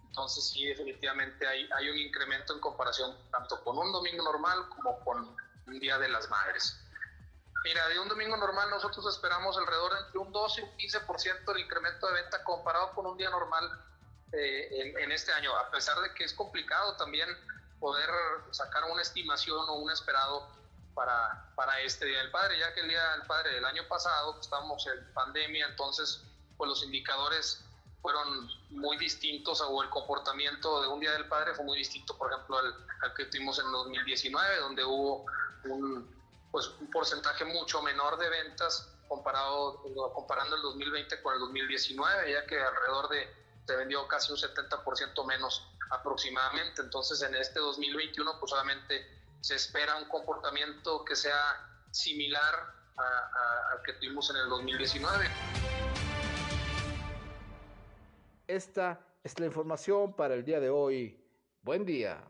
Entonces 0.07 0.49
sí, 0.49 0.65
definitivamente 0.65 1.47
hay, 1.47 1.69
hay 1.75 1.89
un 1.89 1.97
incremento 1.97 2.53
en 2.53 2.59
comparación 2.59 3.15
tanto 3.31 3.63
con 3.63 3.77
un 3.77 3.91
domingo 3.91 4.23
normal 4.23 4.69
como 4.69 4.99
con 5.03 5.35
un 5.67 5.79
Día 5.79 5.97
de 5.97 6.09
las 6.09 6.29
Madres. 6.29 6.79
Mira, 7.63 7.87
de 7.87 7.97
un 7.97 8.09
domingo 8.09 8.35
normal 8.35 8.69
nosotros 8.69 9.05
esperamos 9.07 9.57
alrededor 9.57 9.93
de 9.93 9.99
entre 10.01 10.19
un 10.19 10.31
12 10.33 10.61
y 10.61 10.63
un 10.65 10.77
15% 10.77 11.45
del 11.45 11.59
incremento 11.59 12.07
de 12.07 12.21
venta 12.21 12.43
comparado 12.43 12.93
con 12.93 13.05
un 13.05 13.17
día 13.17 13.29
normal 13.29 13.63
eh, 14.33 14.93
en, 14.99 15.11
este 15.11 15.31
año, 15.31 15.55
a 15.55 15.71
pesar 15.71 15.97
de 16.01 16.13
que 16.13 16.25
es 16.25 16.33
complicado 16.33 16.97
también 16.97 17.29
poder 17.79 18.09
sacar 18.51 18.83
una 18.91 19.01
estimación 19.01 19.67
o 19.69 19.73
un 19.73 19.91
esperado 19.91 20.47
para, 20.93 21.51
para 21.55 21.79
este 21.81 22.05
Día 22.05 22.19
del 22.19 22.31
Padre, 22.31 22.59
ya 22.59 22.73
que 22.73 22.81
el 22.81 22.89
Día 22.89 23.11
del 23.11 23.23
Padre 23.23 23.55
del 23.55 23.65
año 23.65 23.87
pasado 23.87 24.33
pues, 24.33 24.45
estábamos 24.45 24.85
en 24.87 25.13
pandemia, 25.13 25.67
entonces 25.67 26.23
pues 26.57 26.69
los 26.69 26.83
indicadores 26.83 27.63
fueron 28.01 28.49
muy 28.69 28.97
distintos 28.97 29.61
o 29.61 29.81
el 29.81 29.89
comportamiento 29.89 30.81
de 30.81 30.87
un 30.87 30.99
Día 30.99 31.13
del 31.13 31.27
Padre 31.27 31.55
fue 31.55 31.65
muy 31.65 31.77
distinto, 31.77 32.17
por 32.17 32.31
ejemplo, 32.31 32.57
al, 32.57 32.75
al 33.01 33.13
que 33.13 33.25
tuvimos 33.25 33.57
en 33.59 33.71
2019, 33.71 34.57
donde 34.59 34.83
hubo 34.83 35.25
un, 35.65 36.13
pues, 36.51 36.67
un 36.79 36.91
porcentaje 36.91 37.45
mucho 37.45 37.81
menor 37.81 38.17
de 38.17 38.29
ventas 38.29 38.89
comparado, 39.07 39.81
comparando 40.13 40.55
el 40.55 40.61
2020 40.61 41.21
con 41.21 41.33
el 41.33 41.39
2019, 41.39 42.31
ya 42.31 42.45
que 42.45 42.59
alrededor 42.59 43.09
de, 43.09 43.42
se 43.65 43.75
vendió 43.75 44.07
casi 44.07 44.31
un 44.31 44.37
70% 44.37 45.25
menos 45.25 45.67
aproximadamente. 45.89 46.81
Entonces, 46.81 47.21
en 47.21 47.35
este 47.35 47.59
2021, 47.59 48.39
pues 48.39 48.49
solamente 48.49 49.05
se 49.41 49.55
espera 49.55 49.97
un 49.97 50.05
comportamiento 50.05 51.03
que 51.05 51.15
sea 51.15 51.83
similar 51.91 52.53
al 52.95 53.81
que 53.83 53.93
tuvimos 53.93 54.29
en 54.29 54.37
el 54.37 54.49
2019. 54.49 55.25
Esta 58.47 58.99
es 59.23 59.39
la 59.39 59.45
información 59.45 60.15
para 60.15 60.35
el 60.35 60.43
día 60.43 60.59
de 60.59 60.69
hoy. 60.69 61.19
Buen 61.61 61.85
día. 61.85 62.23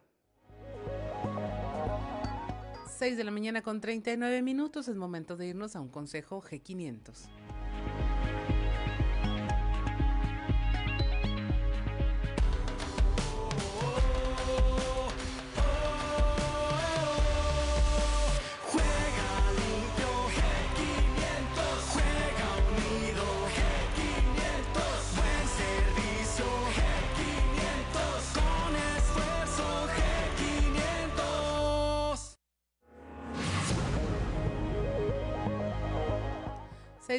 6 2.98 3.18
de 3.18 3.24
la 3.24 3.32
mañana 3.32 3.62
con 3.62 3.82
39 3.82 4.42
minutos 4.44 4.88
es 4.88 4.96
momento 4.96 5.36
de 5.36 5.48
irnos 5.48 5.76
a 5.76 5.82
un 5.82 5.90
consejo 5.90 6.42
G500. 6.42 7.43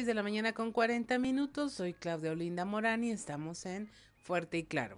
De 0.03 0.13
la 0.13 0.23
mañana 0.23 0.51
con 0.51 0.73
40 0.73 1.17
minutos. 1.19 1.71
Soy 1.71 1.93
Claudia 1.93 2.31
Olinda 2.31 2.65
Morán 2.65 3.05
y 3.05 3.11
estamos 3.11 3.65
en 3.65 3.89
Fuerte 4.17 4.57
y 4.57 4.65
Claro. 4.65 4.97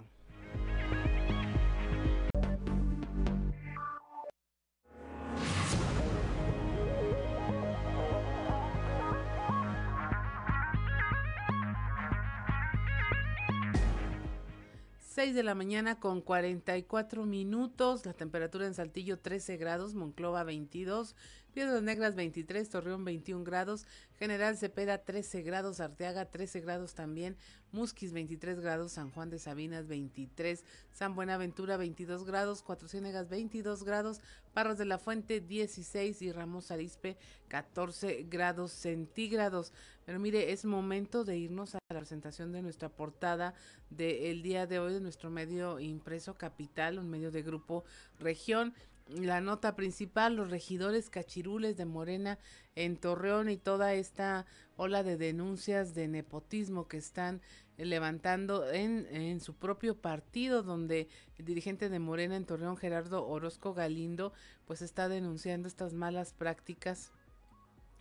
6 15.18 15.34
de 15.34 15.42
la 15.44 15.56
mañana 15.56 16.00
con 16.00 16.22
44 16.22 17.26
minutos, 17.26 18.06
la 18.06 18.14
temperatura 18.14 18.68
en 18.68 18.76
Saltillo 18.76 19.18
13 19.20 19.58
grados, 19.58 19.96
Monclova 19.96 20.44
22, 20.44 21.16
Piedras 21.58 21.82
Negras 21.82 22.14
23, 22.14 22.70
Torreón 22.70 23.04
21 23.04 23.44
grados, 23.44 23.88
General 24.20 24.56
Cepeda 24.56 25.00
13 25.00 25.42
grados, 25.42 25.80
Arteaga 25.80 26.26
13 26.26 26.62
grados 26.62 26.94
también, 26.94 27.36
Musquis 27.72 28.14
23 28.14 28.60
grados, 28.60 28.92
San 28.92 29.10
Juan 29.10 29.32
de 29.32 29.40
Sabinas 29.40 29.88
23, 29.88 30.64
San 30.94 31.16
Buenaventura 31.16 31.76
22 31.78 32.26
grados, 32.26 32.62
Cuatro 32.62 32.88
Ciénegas 32.88 33.28
22 33.28 33.84
grados, 33.84 34.22
Parros 34.54 34.78
de 34.78 34.86
la 34.86 35.00
Fuente 35.00 35.42
16 35.42 36.22
y 36.22 36.32
Ramos 36.32 36.70
Arispe 36.70 37.18
14 37.48 38.28
grados 38.30 38.72
centígrados. 38.72 39.74
Pero 40.06 40.20
mire, 40.20 40.52
es 40.52 40.64
momento 40.64 41.24
de 41.24 41.40
irnos 41.40 41.74
a 41.74 41.80
la 41.90 41.98
presentación 41.98 42.52
de 42.52 42.62
nuestra 42.62 42.90
portada 42.90 43.56
del 43.90 44.44
día 44.44 44.68
de 44.68 44.78
hoy 44.78 44.94
de 44.94 45.02
nuestro 45.02 45.32
medio 45.32 45.80
impreso 45.80 46.36
Capital, 46.36 47.00
un 47.00 47.10
medio 47.10 47.32
de 47.32 47.42
grupo 47.42 47.84
región 48.20 48.76
la 49.10 49.42
nota 49.42 49.76
principal, 49.76 50.36
los 50.36 50.50
regidores 50.50 51.10
cachirules 51.10 51.78
de 51.78 51.86
Morena 51.86 52.40
en 52.76 52.98
Torreón 52.98 53.50
y 53.50 53.58
toda 53.58 53.94
esta 53.94 54.46
ola 54.76 55.04
de 55.04 55.18
denuncias 55.18 55.94
de 55.94 56.08
nepotismo 56.08 56.88
que 56.88 56.98
están 56.98 57.42
levantando 57.78 58.70
en, 58.72 59.08
en 59.12 59.40
su 59.40 59.56
propio 59.56 59.96
partido, 60.00 60.64
donde 60.64 61.08
el 61.38 61.46
dirigente 61.46 61.90
de 61.90 62.00
Morena 62.00 62.36
en 62.36 62.46
Torreón, 62.46 62.78
Gerardo 62.78 63.28
Orozco 63.28 63.74
Galindo, 63.74 64.34
pues 64.66 64.82
está 64.82 65.08
denunciando 65.10 65.68
estas 65.68 65.94
malas 65.94 66.34
prácticas 66.34 67.12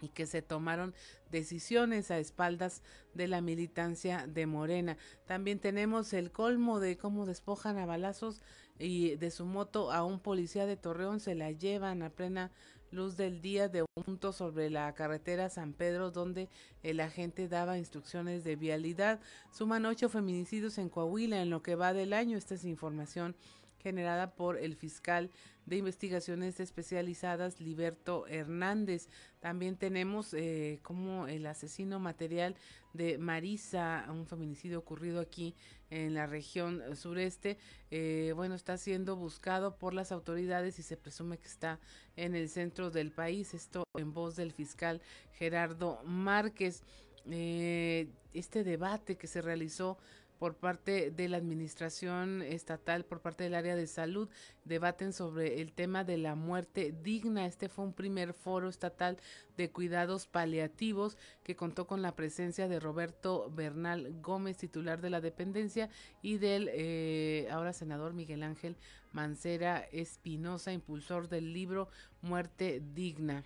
y 0.01 0.09
que 0.09 0.27
se 0.27 0.43
tomaron 0.43 0.95
decisiones 1.31 2.11
a 2.11 2.19
espaldas 2.19 2.83
de 3.15 3.29
la 3.29 3.41
militancia 3.41 4.27
de 4.27 4.47
Morena. 4.47 4.97
También 5.27 5.59
tenemos 5.59 6.13
el 6.13 6.31
colmo 6.31 6.81
de 6.81 6.97
cómo 6.97 7.27
despojan 7.27 7.79
a 7.79 7.87
balazos 7.87 8.43
y 8.79 9.17
de 9.17 9.31
su 9.31 9.45
moto 9.45 9.93
a 9.93 10.05
un 10.05 10.21
policía 10.21 10.67
de 10.67 10.77
Torreón 10.77 11.21
se 11.21 11.35
la 11.35 11.51
llevan 11.51 12.03
a 12.03 12.11
plena 12.11 12.51
luz 12.91 13.17
del 13.17 13.41
día 13.41 13.69
de 13.69 13.83
un 13.83 14.05
punto 14.05 14.33
sobre 14.33 14.71
la 14.71 14.93
carretera 14.95 15.51
San 15.51 15.73
Pedro 15.73 16.11
donde 16.11 16.49
el 16.83 17.01
agente 17.01 17.49
daba 17.49 17.79
instrucciones 17.79 18.45
de 18.45 18.57
vialidad. 18.57 19.21
Suman 19.53 19.87
ocho 19.87 20.09
feminicidios 20.09 20.79
en 20.79 20.89
Coahuila 20.89 21.43
en 21.43 21.51
lo 21.51 21.63
que 21.63 21.75
va 21.75 21.93
del 21.93 22.13
año. 22.13 22.39
Esta 22.39 22.55
es 22.55 22.65
información 22.65 23.37
generada 23.79 24.35
por 24.35 24.59
el 24.59 24.75
fiscal 24.75 25.31
de 25.65 25.77
investigaciones 25.77 26.59
especializadas 26.61 27.61
Liberto 27.61 28.27
Hernández. 28.27 29.09
También 29.41 29.77
tenemos 29.77 30.35
eh, 30.35 30.81
como 30.83 31.27
el 31.29 31.47
asesino 31.47 32.01
material 32.01 32.57
de 32.95 33.19
Marisa, 33.19 34.07
un 34.09 34.27
feminicidio 34.27 34.79
ocurrido 34.79 35.21
aquí 35.21 35.55
en 35.91 36.15
la 36.15 36.27
región 36.27 36.83
sureste, 36.97 37.59
eh, 37.91 38.33
bueno, 38.35 38.55
está 38.55 38.77
siendo 38.77 39.17
buscado 39.17 39.77
por 39.77 39.95
las 39.95 40.13
autoridades 40.13 40.79
y 40.79 40.83
se 40.83 40.97
presume 40.97 41.39
que 41.39 41.47
está 41.47 41.79
en 42.17 42.35
el 42.35 42.49
centro 42.49 42.91
del 42.91 43.13
país. 43.13 43.55
Esto 43.55 43.85
en 43.97 44.13
voz 44.13 44.37
del 44.37 44.53
fiscal 44.53 45.01
Gerardo 45.33 46.03
Márquez. 46.05 46.83
Eh, 47.29 48.09
este 48.35 48.65
debate 48.65 49.17
que 49.17 49.27
se 49.27 49.43
realizó 49.43 49.99
por 50.39 50.55
parte 50.55 51.11
de 51.11 51.29
la 51.29 51.37
administración 51.37 52.43
estatal, 52.43 53.05
por 53.05 53.21
parte 53.21 53.45
del 53.45 53.55
área 53.55 53.77
de 53.77 53.87
salud, 53.87 54.29
debaten 54.65 55.13
sobre 55.13 55.61
el 55.61 55.73
tema 55.73 56.05
de 56.05 56.19
la 56.19 56.35
muerte 56.35 56.95
digna. 57.03 57.47
Este 57.47 57.69
fue 57.69 57.85
un 57.85 57.93
primer 57.93 58.35
foro 58.35 58.69
estatal 58.69 59.19
de 59.57 59.71
cuidados 59.71 60.27
paliativos 60.27 61.17
que 61.43 61.57
contó 61.57 61.87
con 61.87 62.03
la 62.03 62.15
presencia 62.15 62.69
de 62.69 62.81
Roberto 62.81 63.51
Bernal 63.55 64.21
Gómez, 64.21 64.59
titular 64.59 65.01
de 65.01 65.11
la 65.11 65.21
dependencia, 65.21 65.89
y 66.23 66.39
del 66.39 66.69
eh, 66.73 67.49
ahora 67.51 67.73
senador 67.73 68.13
Miguel 68.13 68.43
Ángel 68.43 68.77
Mancera 69.13 69.81
Espinosa, 69.93 70.73
impulsor 70.73 71.29
del 71.29 71.53
libro 71.53 71.89
Muerte 72.21 72.83
Digna. 72.95 73.45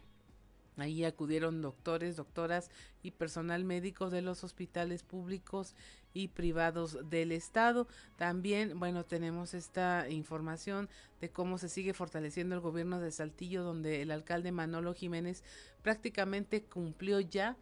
Ahí 0.77 1.05
acudieron 1.05 1.61
doctores, 1.61 2.17
doctoras 2.17 2.71
y 3.03 3.11
personal 3.11 3.65
médico 3.65 4.09
de 4.09 4.23
los 4.23 4.45
hospitales 4.45 5.03
públicos 5.03 5.75
y 6.12 6.28
privados 6.28 6.99
del 7.09 7.32
Estado. 7.32 7.87
También, 8.16 8.78
bueno, 8.78 9.05
tenemos 9.05 9.55
esta 9.55 10.09
información 10.09 10.89
de 11.20 11.31
cómo 11.31 11.59
se 11.59 11.69
sigue 11.69 11.95
fortaleciendo 11.95 12.55
el 12.55 12.61
gobierno 12.61 13.01
de 13.01 13.11
Saltillo, 13.12 13.62
donde 13.62 14.03
el 14.03 14.11
alcalde 14.11 14.53
Manolo 14.53 14.95
Jiménez 14.95 15.43
prácticamente 15.82 16.62
cumplió 16.65 17.20
ya 17.20 17.57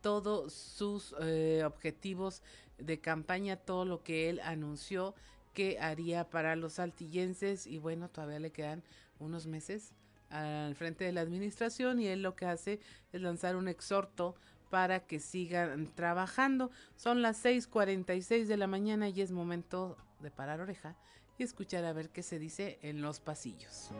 todos 0.00 0.52
sus 0.52 1.14
eh, 1.20 1.62
objetivos 1.64 2.42
de 2.78 3.00
campaña, 3.00 3.56
todo 3.56 3.84
lo 3.84 4.02
que 4.02 4.30
él 4.30 4.40
anunció 4.40 5.14
que 5.54 5.78
haría 5.80 6.30
para 6.30 6.54
los 6.54 6.74
saltillenses 6.74 7.66
y 7.66 7.78
bueno, 7.78 8.08
todavía 8.08 8.38
le 8.38 8.52
quedan 8.52 8.84
unos 9.18 9.46
meses 9.46 9.92
al 10.30 10.74
frente 10.76 11.04
de 11.04 11.12
la 11.12 11.22
administración 11.22 12.00
y 12.00 12.06
él 12.06 12.22
lo 12.22 12.36
que 12.36 12.46
hace 12.46 12.80
es 13.12 13.20
lanzar 13.20 13.56
un 13.56 13.66
exhorto 13.66 14.36
para 14.70 15.00
que 15.00 15.20
sigan 15.20 15.86
trabajando. 15.94 16.70
Son 16.96 17.22
las 17.22 17.44
6:46 17.44 18.46
de 18.46 18.56
la 18.56 18.66
mañana 18.66 19.08
y 19.08 19.20
es 19.20 19.32
momento 19.32 19.96
de 20.20 20.30
parar 20.30 20.60
oreja 20.60 20.96
y 21.38 21.42
escuchar 21.42 21.84
a 21.84 21.92
ver 21.92 22.10
qué 22.10 22.22
se 22.22 22.38
dice 22.38 22.78
en 22.82 23.02
los 23.02 23.20
pasillos. 23.20 23.90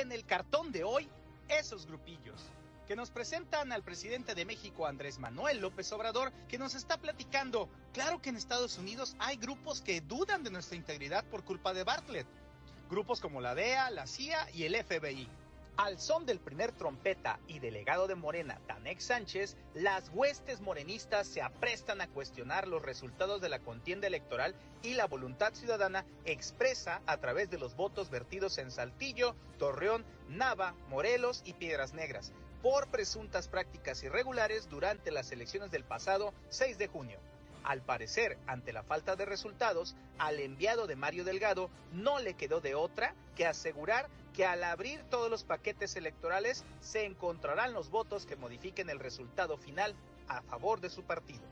en 0.00 0.12
el 0.12 0.24
cartón 0.24 0.72
de 0.72 0.82
hoy, 0.82 1.08
esos 1.48 1.86
grupillos 1.86 2.50
que 2.90 2.96
nos 2.96 3.12
presentan 3.12 3.70
al 3.70 3.84
presidente 3.84 4.34
de 4.34 4.44
México, 4.44 4.84
Andrés 4.84 5.20
Manuel 5.20 5.60
López 5.60 5.92
Obrador, 5.92 6.32
que 6.48 6.58
nos 6.58 6.74
está 6.74 6.96
platicando, 6.96 7.68
claro 7.92 8.20
que 8.20 8.30
en 8.30 8.36
Estados 8.36 8.78
Unidos 8.78 9.14
hay 9.20 9.36
grupos 9.36 9.80
que 9.80 10.00
dudan 10.00 10.42
de 10.42 10.50
nuestra 10.50 10.74
integridad 10.74 11.24
por 11.26 11.44
culpa 11.44 11.72
de 11.72 11.84
Bartlett, 11.84 12.26
grupos 12.90 13.20
como 13.20 13.40
la 13.40 13.54
DEA, 13.54 13.90
la 13.90 14.08
CIA 14.08 14.50
y 14.52 14.64
el 14.64 14.74
FBI. 14.74 15.28
Al 15.76 16.00
son 16.00 16.26
del 16.26 16.40
primer 16.40 16.72
trompeta 16.72 17.38
y 17.46 17.60
delegado 17.60 18.08
de 18.08 18.16
Morena, 18.16 18.60
Tanex 18.66 19.04
Sánchez, 19.04 19.56
las 19.72 20.10
huestes 20.12 20.60
morenistas 20.60 21.28
se 21.28 21.42
aprestan 21.42 22.00
a 22.00 22.08
cuestionar 22.08 22.66
los 22.66 22.82
resultados 22.82 23.40
de 23.40 23.50
la 23.50 23.60
contienda 23.60 24.08
electoral 24.08 24.56
y 24.82 24.94
la 24.94 25.06
voluntad 25.06 25.54
ciudadana 25.54 26.04
expresa 26.24 27.02
a 27.06 27.18
través 27.18 27.50
de 27.50 27.58
los 27.58 27.76
votos 27.76 28.10
vertidos 28.10 28.58
en 28.58 28.72
Saltillo, 28.72 29.36
Torreón, 29.60 30.04
Nava, 30.28 30.74
Morelos 30.88 31.42
y 31.44 31.52
Piedras 31.52 31.94
Negras, 31.94 32.32
por 32.62 32.88
presuntas 32.88 33.48
prácticas 33.48 34.02
irregulares 34.02 34.68
durante 34.68 35.10
las 35.10 35.32
elecciones 35.32 35.70
del 35.70 35.84
pasado 35.84 36.32
6 36.50 36.78
de 36.78 36.88
junio. 36.88 37.18
Al 37.62 37.82
parecer, 37.82 38.38
ante 38.46 38.72
la 38.72 38.82
falta 38.82 39.16
de 39.16 39.26
resultados, 39.26 39.94
al 40.18 40.40
enviado 40.40 40.86
de 40.86 40.96
Mario 40.96 41.24
Delgado 41.24 41.70
no 41.92 42.18
le 42.18 42.34
quedó 42.34 42.60
de 42.60 42.74
otra 42.74 43.14
que 43.36 43.46
asegurar 43.46 44.08
que 44.34 44.46
al 44.46 44.64
abrir 44.64 45.02
todos 45.10 45.30
los 45.30 45.44
paquetes 45.44 45.96
electorales 45.96 46.64
se 46.80 47.04
encontrarán 47.04 47.72
los 47.72 47.90
votos 47.90 48.26
que 48.26 48.36
modifiquen 48.36 48.88
el 48.88 48.98
resultado 48.98 49.56
final 49.56 49.94
a 50.28 50.42
favor 50.42 50.80
de 50.80 50.90
su 50.90 51.02
partido. 51.02 51.42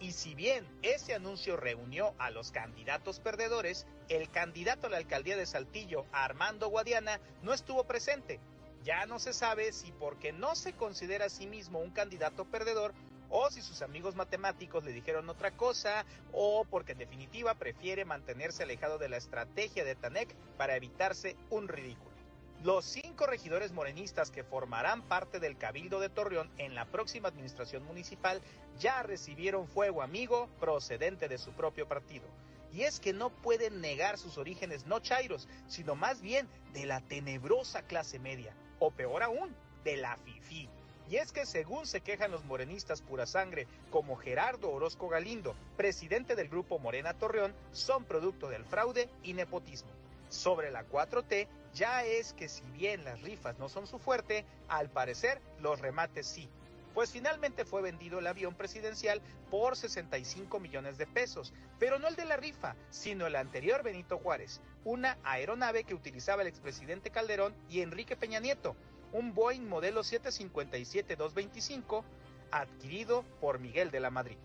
Y 0.00 0.12
si 0.12 0.34
bien 0.34 0.66
ese 0.82 1.14
anuncio 1.14 1.56
reunió 1.56 2.14
a 2.18 2.30
los 2.30 2.50
candidatos 2.50 3.20
perdedores, 3.20 3.86
el 4.08 4.28
candidato 4.30 4.88
a 4.88 4.90
la 4.90 4.96
alcaldía 4.98 5.36
de 5.36 5.46
Saltillo, 5.46 6.04
Armando 6.12 6.68
Guadiana, 6.68 7.20
no 7.42 7.54
estuvo 7.54 7.84
presente, 7.84 8.40
ya 8.84 9.06
no 9.06 9.18
se 9.18 9.32
sabe 9.32 9.72
si 9.72 9.92
porque 9.92 10.32
no 10.32 10.54
se 10.54 10.74
considera 10.74 11.26
a 11.26 11.30
sí 11.30 11.46
mismo 11.46 11.80
un 11.80 11.90
candidato 11.90 12.44
perdedor 12.44 12.92
o 13.30 13.50
si 13.50 13.62
sus 13.62 13.82
amigos 13.82 14.14
matemáticos 14.14 14.84
le 14.84 14.92
dijeron 14.92 15.28
otra 15.28 15.50
cosa 15.50 16.04
o 16.32 16.64
porque 16.68 16.92
en 16.92 16.98
definitiva 16.98 17.54
prefiere 17.54 18.04
mantenerse 18.04 18.62
alejado 18.62 18.98
de 18.98 19.08
la 19.08 19.16
estrategia 19.16 19.84
de 19.84 19.94
Tanek 19.94 20.34
para 20.58 20.76
evitarse 20.76 21.36
un 21.50 21.66
ridículo. 21.66 22.14
Los 22.62 22.84
cinco 22.84 23.26
regidores 23.26 23.72
morenistas 23.72 24.30
que 24.30 24.44
formarán 24.44 25.02
parte 25.02 25.40
del 25.40 25.58
Cabildo 25.58 26.00
de 26.00 26.08
Torreón 26.08 26.50
en 26.58 26.74
la 26.74 26.84
próxima 26.86 27.28
administración 27.28 27.84
municipal 27.84 28.40
ya 28.78 29.02
recibieron 29.02 29.68
fuego 29.68 30.02
amigo 30.02 30.48
procedente 30.60 31.28
de 31.28 31.38
su 31.38 31.52
propio 31.52 31.88
partido. 31.88 32.24
Y 32.72 32.82
es 32.82 33.00
que 33.00 33.12
no 33.12 33.30
pueden 33.30 33.80
negar 33.80 34.18
sus 34.18 34.38
orígenes 34.38 34.86
no 34.86 34.98
chairos, 35.00 35.46
sino 35.68 35.94
más 35.94 36.20
bien 36.22 36.48
de 36.72 36.86
la 36.86 37.00
tenebrosa 37.00 37.82
clase 37.82 38.18
media, 38.18 38.54
o 38.78 38.90
peor 38.90 39.22
aún, 39.22 39.54
de 39.84 39.96
la 39.96 40.16
FIFI. 40.16 40.68
Y 41.10 41.16
es 41.16 41.32
que 41.32 41.44
según 41.44 41.86
se 41.86 42.00
quejan 42.00 42.30
los 42.30 42.44
morenistas 42.44 43.02
pura 43.02 43.26
sangre, 43.26 43.66
como 43.90 44.16
Gerardo 44.16 44.70
Orozco 44.70 45.08
Galindo, 45.08 45.54
presidente 45.76 46.34
del 46.34 46.48
grupo 46.48 46.78
Morena 46.78 47.12
Torreón, 47.12 47.54
son 47.72 48.04
producto 48.04 48.48
del 48.48 48.64
fraude 48.64 49.08
y 49.22 49.34
nepotismo. 49.34 49.90
Sobre 50.30 50.70
la 50.70 50.88
4T, 50.88 51.46
ya 51.74 52.04
es 52.04 52.32
que 52.32 52.48
si 52.48 52.62
bien 52.70 53.04
las 53.04 53.20
rifas 53.20 53.58
no 53.58 53.68
son 53.68 53.86
su 53.86 53.98
fuerte, 53.98 54.46
al 54.68 54.88
parecer 54.88 55.40
los 55.60 55.80
remates 55.80 56.26
sí, 56.26 56.48
pues 56.94 57.10
finalmente 57.10 57.64
fue 57.64 57.82
vendido 57.82 58.20
el 58.20 58.26
avión 58.26 58.54
presidencial 58.54 59.20
por 59.50 59.76
65 59.76 60.58
millones 60.60 60.96
de 60.96 61.06
pesos, 61.06 61.52
pero 61.78 61.98
no 61.98 62.08
el 62.08 62.16
de 62.16 62.24
la 62.24 62.36
rifa, 62.36 62.76
sino 62.90 63.26
el 63.26 63.36
anterior 63.36 63.82
Benito 63.82 64.18
Juárez, 64.18 64.60
una 64.84 65.18
aeronave 65.24 65.84
que 65.84 65.94
utilizaba 65.94 66.42
el 66.42 66.48
expresidente 66.48 67.10
Calderón 67.10 67.54
y 67.68 67.80
Enrique 67.80 68.16
Peña 68.16 68.40
Nieto, 68.40 68.76
un 69.12 69.34
Boeing 69.34 69.68
modelo 69.68 70.02
757-225 70.02 72.02
adquirido 72.50 73.24
por 73.40 73.58
Miguel 73.58 73.90
de 73.90 74.00
la 74.00 74.10
Madrid. 74.10 74.36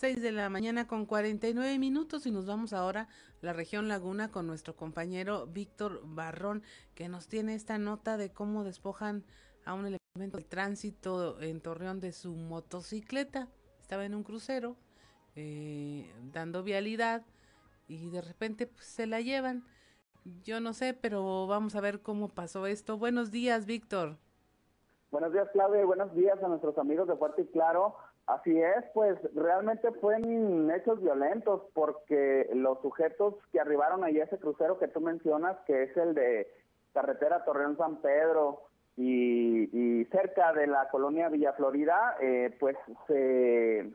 6 0.00 0.22
de 0.22 0.32
la 0.32 0.48
mañana 0.48 0.86
con 0.86 1.04
49 1.04 1.78
minutos 1.78 2.24
y 2.24 2.30
nos 2.30 2.46
vamos 2.46 2.72
ahora 2.72 3.02
a 3.02 3.08
la 3.42 3.52
región 3.52 3.86
Laguna 3.86 4.30
con 4.30 4.46
nuestro 4.46 4.74
compañero 4.74 5.46
Víctor 5.46 6.00
Barrón 6.04 6.62
que 6.94 7.10
nos 7.10 7.28
tiene 7.28 7.54
esta 7.54 7.76
nota 7.76 8.16
de 8.16 8.32
cómo 8.32 8.64
despojan 8.64 9.26
a 9.66 9.74
un 9.74 9.99
elemento 10.20 10.36
de 10.36 10.44
tránsito 10.44 11.40
en 11.40 11.62
Torreón 11.62 11.98
de 11.98 12.12
su 12.12 12.32
motocicleta. 12.32 13.48
Estaba 13.80 14.04
en 14.04 14.14
un 14.14 14.22
crucero 14.22 14.76
eh, 15.34 16.12
dando 16.30 16.62
vialidad 16.62 17.22
y 17.88 18.10
de 18.10 18.20
repente 18.20 18.66
pues, 18.66 18.84
se 18.84 19.06
la 19.06 19.22
llevan. 19.22 19.64
Yo 20.44 20.60
no 20.60 20.74
sé, 20.74 20.92
pero 20.92 21.46
vamos 21.46 21.74
a 21.74 21.80
ver 21.80 22.02
cómo 22.02 22.28
pasó 22.28 22.66
esto. 22.66 22.98
Buenos 22.98 23.30
días, 23.30 23.64
Víctor. 23.64 24.18
Buenos 25.10 25.32
días, 25.32 25.48
Claudia, 25.54 25.86
buenos 25.86 26.14
días 26.14 26.40
a 26.42 26.48
nuestros 26.48 26.76
amigos 26.76 27.08
de 27.08 27.16
Fuerte 27.16 27.42
y 27.42 27.46
Claro. 27.46 27.96
Así 28.26 28.60
es, 28.60 28.84
pues 28.92 29.18
realmente 29.34 29.90
fueron 29.92 30.70
hechos 30.70 31.00
violentos 31.00 31.62
porque 31.72 32.48
los 32.52 32.78
sujetos 32.82 33.36
que 33.50 33.58
arribaron 33.58 34.04
allí 34.04 34.20
a 34.20 34.24
ese 34.24 34.38
crucero 34.38 34.78
que 34.78 34.86
tú 34.86 35.00
mencionas, 35.00 35.56
que 35.66 35.84
es 35.84 35.96
el 35.96 36.14
de 36.14 36.46
carretera 36.92 37.44
Torreón 37.44 37.76
San 37.78 37.96
Pedro 38.02 38.69
y, 39.02 40.04
cerca 40.10 40.52
de 40.52 40.66
la 40.66 40.88
colonia 40.90 41.28
Villa 41.28 41.52
Florida, 41.52 42.16
eh, 42.20 42.54
pues 42.58 42.76
se 43.06 43.90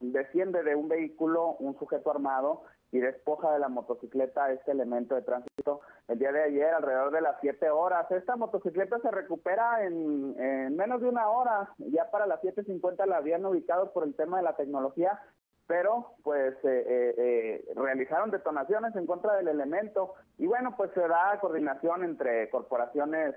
desciende 0.00 0.62
de 0.62 0.74
un 0.74 0.88
vehículo 0.88 1.56
un 1.60 1.78
sujeto 1.78 2.10
armado 2.10 2.62
y 2.90 2.98
despoja 2.98 3.52
de 3.52 3.58
la 3.58 3.68
motocicleta 3.68 4.50
este 4.52 4.72
elemento 4.72 5.14
de 5.14 5.22
tránsito 5.22 5.80
el 6.08 6.18
día 6.18 6.32
de 6.32 6.42
ayer 6.42 6.74
alrededor 6.74 7.12
de 7.12 7.20
las 7.20 7.36
7 7.40 7.70
horas. 7.70 8.10
Esta 8.10 8.36
motocicleta 8.36 8.98
se 8.98 9.10
recupera 9.10 9.84
en, 9.84 10.76
menos 10.76 11.00
de 11.00 11.08
una 11.08 11.28
hora, 11.28 11.70
ya 11.78 12.10
para 12.10 12.26
las 12.26 12.42
7.50 12.42 13.06
la 13.06 13.18
habían 13.18 13.46
ubicado 13.46 13.92
por 13.92 14.04
el 14.04 14.14
tema 14.14 14.38
de 14.38 14.42
la 14.42 14.56
tecnología, 14.56 15.20
pero 15.66 16.14
pues 16.22 16.54
eh, 16.64 16.84
eh, 16.86 17.14
eh, 17.16 17.64
realizaron 17.76 18.30
detonaciones 18.30 18.94
en 18.96 19.06
contra 19.06 19.36
del 19.36 19.48
elemento 19.48 20.14
y 20.36 20.46
bueno, 20.46 20.74
pues 20.76 20.90
se 20.92 21.00
da 21.00 21.38
coordinación 21.40 22.04
entre 22.04 22.50
corporaciones 22.50 23.34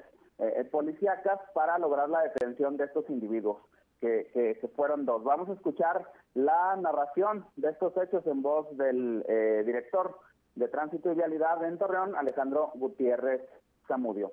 policíacas 0.72 1.40
para 1.54 1.78
lograr 1.80 2.10
la 2.10 2.24
detención 2.24 2.78
de 2.78 2.86
estos 2.86 3.10
individuos 3.10 3.58
que, 4.00 4.58
que, 4.60 4.68
fueron 4.76 5.06
dos. 5.06 5.24
Vamos 5.24 5.50
a 5.50 5.54
escuchar 5.54 6.06
la 6.34 6.76
narración 6.76 7.46
de 7.56 7.70
estos 7.70 7.94
hechos 7.98 8.26
en 8.28 8.42
voz 8.42 8.76
del 8.78 9.24
eh, 9.28 9.64
director 9.66 10.20
de 10.56 10.68
Tránsito 10.68 11.12
y 11.12 11.16
Vialidad 11.16 11.64
en 11.66 11.78
Torreón, 11.78 12.16
Alejandro 12.16 12.72
Gutiérrez 12.76 13.42
Zamudio. 13.88 14.32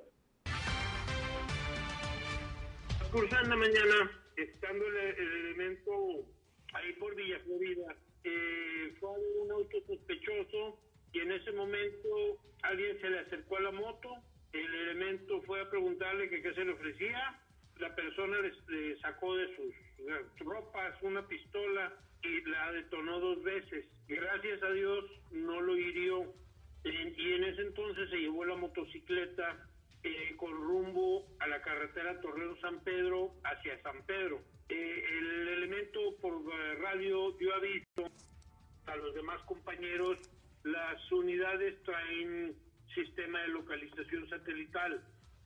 Cursando 3.12 3.56
mañana, 3.56 4.10
estando 4.36 4.84
el, 4.86 5.18
elemento 5.18 5.92
ahí 6.74 6.92
por 6.98 7.14
Villa 7.14 7.38
Florida, 7.44 7.94
eh, 8.24 8.94
fue 9.00 9.10
un 9.42 9.52
auto 9.52 9.78
sospechoso 9.86 10.78
y 11.12 11.20
en 11.20 11.32
ese 11.32 11.52
momento 11.52 12.08
alguien 12.62 12.98
se 13.00 13.10
le 13.10 13.18
acercó 13.20 13.56
a 13.58 13.60
la 13.60 13.72
moto, 13.72 14.08
el 14.52 14.74
elemento 14.74 15.40
fue 15.42 15.60
a 15.60 15.70
preguntarle 15.70 16.28
que 16.28 16.42
qué 16.42 16.52
se 16.54 16.64
le 16.64 16.72
ofrecía, 16.72 17.40
la 17.78 17.94
persona 17.94 18.36
le, 18.68 18.98
sacó 19.00 19.34
de 19.36 19.48
sus 19.56 19.74
ropas 20.40 20.94
una 21.02 21.26
pistola 21.26 21.92
y 22.22 22.40
la 22.48 22.72
detonó 22.72 23.18
dos 23.18 23.42
veces. 23.42 23.86
Gracias 24.06 24.62
a 24.62 24.70
Dios 24.70 25.04
no 25.30 25.60
lo 25.60 25.76
hirió. 25.76 26.32
y 26.84 27.32
en 27.32 27.44
ese 27.44 27.62
entonces 27.62 28.10
se 28.10 28.16
llevó 28.16 28.44
la 28.44 28.56
motocicleta 28.56 29.68
eh, 30.04 30.34
con 30.36 30.52
rumbo 30.52 31.26
a 31.38 31.46
la 31.46 31.62
carretera 31.62 32.20
Torreón 32.20 32.60
San 32.60 32.80
Pedro 32.82 33.34
hacia 33.44 33.80
San 33.82 34.04
Pedro. 34.04 34.42
Eh, 34.68 35.04
el 35.18 35.48
elemento 35.48 36.00
por 36.20 36.44
radio 36.80 37.30
dio 37.32 37.54
aviso 37.54 38.10
a 38.86 38.96
los 38.96 39.14
demás 39.14 39.40
compañeros, 39.42 40.18
las 40.64 41.12
unidades 41.12 41.80
traen 41.84 42.56
sistema 42.94 43.40
de 43.42 43.48
localización 43.48 44.28
satelital. 44.28 45.02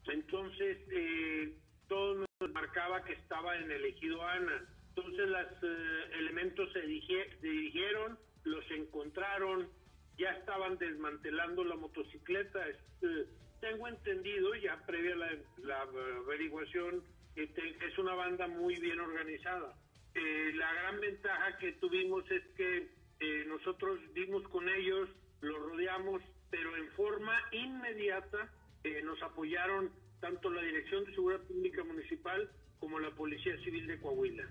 Entonces, 0.07 0.79
eh, 0.91 1.53
todo 1.89 2.27
nos 2.41 2.53
marcaba 2.53 3.05
que 3.05 3.15
estaba 3.15 3.57
en 3.57 3.71
el 3.71 3.85
ejido 3.85 4.23
Ana. 4.25 4.65
Entonces 4.95 5.29
los 5.29 5.63
eh, 5.63 6.11
elementos 6.19 6.73
se 6.73 6.81
dirigieron, 6.83 8.19
los 8.45 8.65
encontraron, 8.71 9.69
ya 10.17 10.31
estaban 10.31 10.79
desmantelando 10.79 11.65
la 11.65 11.77
motocicleta. 11.77 12.67
Este, 12.69 13.27
tengo 13.61 13.89
entendido, 13.89 14.55
ya 14.55 14.85
previa 14.87 15.17
la, 15.17 15.31
la 15.59 15.83
averiguación, 15.83 17.03
que 17.35 17.45
es 17.45 17.99
una 17.99 18.15
banda 18.15 18.49
muy 18.49 18.77
bien 18.81 18.99
organizada. 19.01 19.75
Eh, 20.15 20.53
la 20.55 20.73
gran 20.73 20.99
ventaja 20.99 21.59
que 21.59 21.73
tuvimos 21.73 22.25
es 22.31 22.43
que 22.57 22.89
eh, 23.21 23.45
nosotros 23.47 24.01
dimos 24.15 24.43
con 24.49 24.67
ellos, 24.69 25.11
los 25.43 25.59
rodeamos, 25.59 26.23
pero 26.51 26.77
en 26.77 26.89
forma 26.93 27.35
inmediata 27.53 28.51
nos 29.05 29.21
apoyaron 29.23 29.91
tanto 30.21 30.51
la 30.51 30.63
Dirección 30.63 31.05
de 31.05 31.15
Seguridad 31.15 31.41
Pública 31.43 31.83
Municipal 31.85 32.51
como 32.79 32.99
la 32.99 33.11
Policía 33.11 33.57
Civil 33.65 33.87
de 33.87 33.99
Coahuila. 34.01 34.45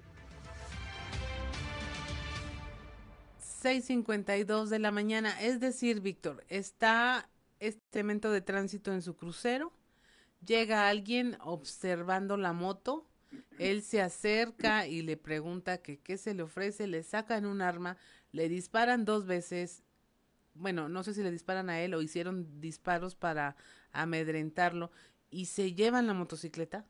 6:52 3.40 4.70
de 4.70 4.80
la 4.80 4.92
mañana. 4.92 5.42
Es 5.42 5.60
decir, 5.60 6.02
Víctor, 6.02 6.44
está 6.50 7.30
este 7.60 8.00
elemento 8.00 8.32
de 8.32 8.42
tránsito 8.42 8.94
en 8.94 9.02
su 9.02 9.16
crucero, 9.16 9.72
llega 10.46 10.90
alguien 10.90 11.38
observando 11.40 12.38
la 12.38 12.54
moto, 12.54 13.08
él 13.58 13.82
se 13.82 14.02
acerca 14.02 14.88
y 14.88 15.02
le 15.02 15.18
pregunta 15.18 15.80
qué 15.80 16.18
se 16.18 16.34
le 16.34 16.44
ofrece, 16.44 16.88
le 16.88 17.04
sacan 17.04 17.46
un 17.46 17.62
arma, 17.62 17.98
le 18.32 18.50
disparan 18.50 19.06
dos 19.06 19.26
veces, 19.26 19.85
bueno, 20.56 20.90
no 20.90 21.04
sé 21.04 21.14
si 21.14 21.24
le 21.24 21.32
disparan 21.32 21.70
a 21.70 21.80
él 21.82 21.94
o 21.94 22.02
hicieron 22.02 22.60
disparos 22.60 23.16
para 23.16 23.56
amedrentarlo 23.92 24.90
y 25.30 25.46
se 25.46 25.74
llevan 25.74 26.08
la 26.08 26.14
motocicleta. 26.14 26.86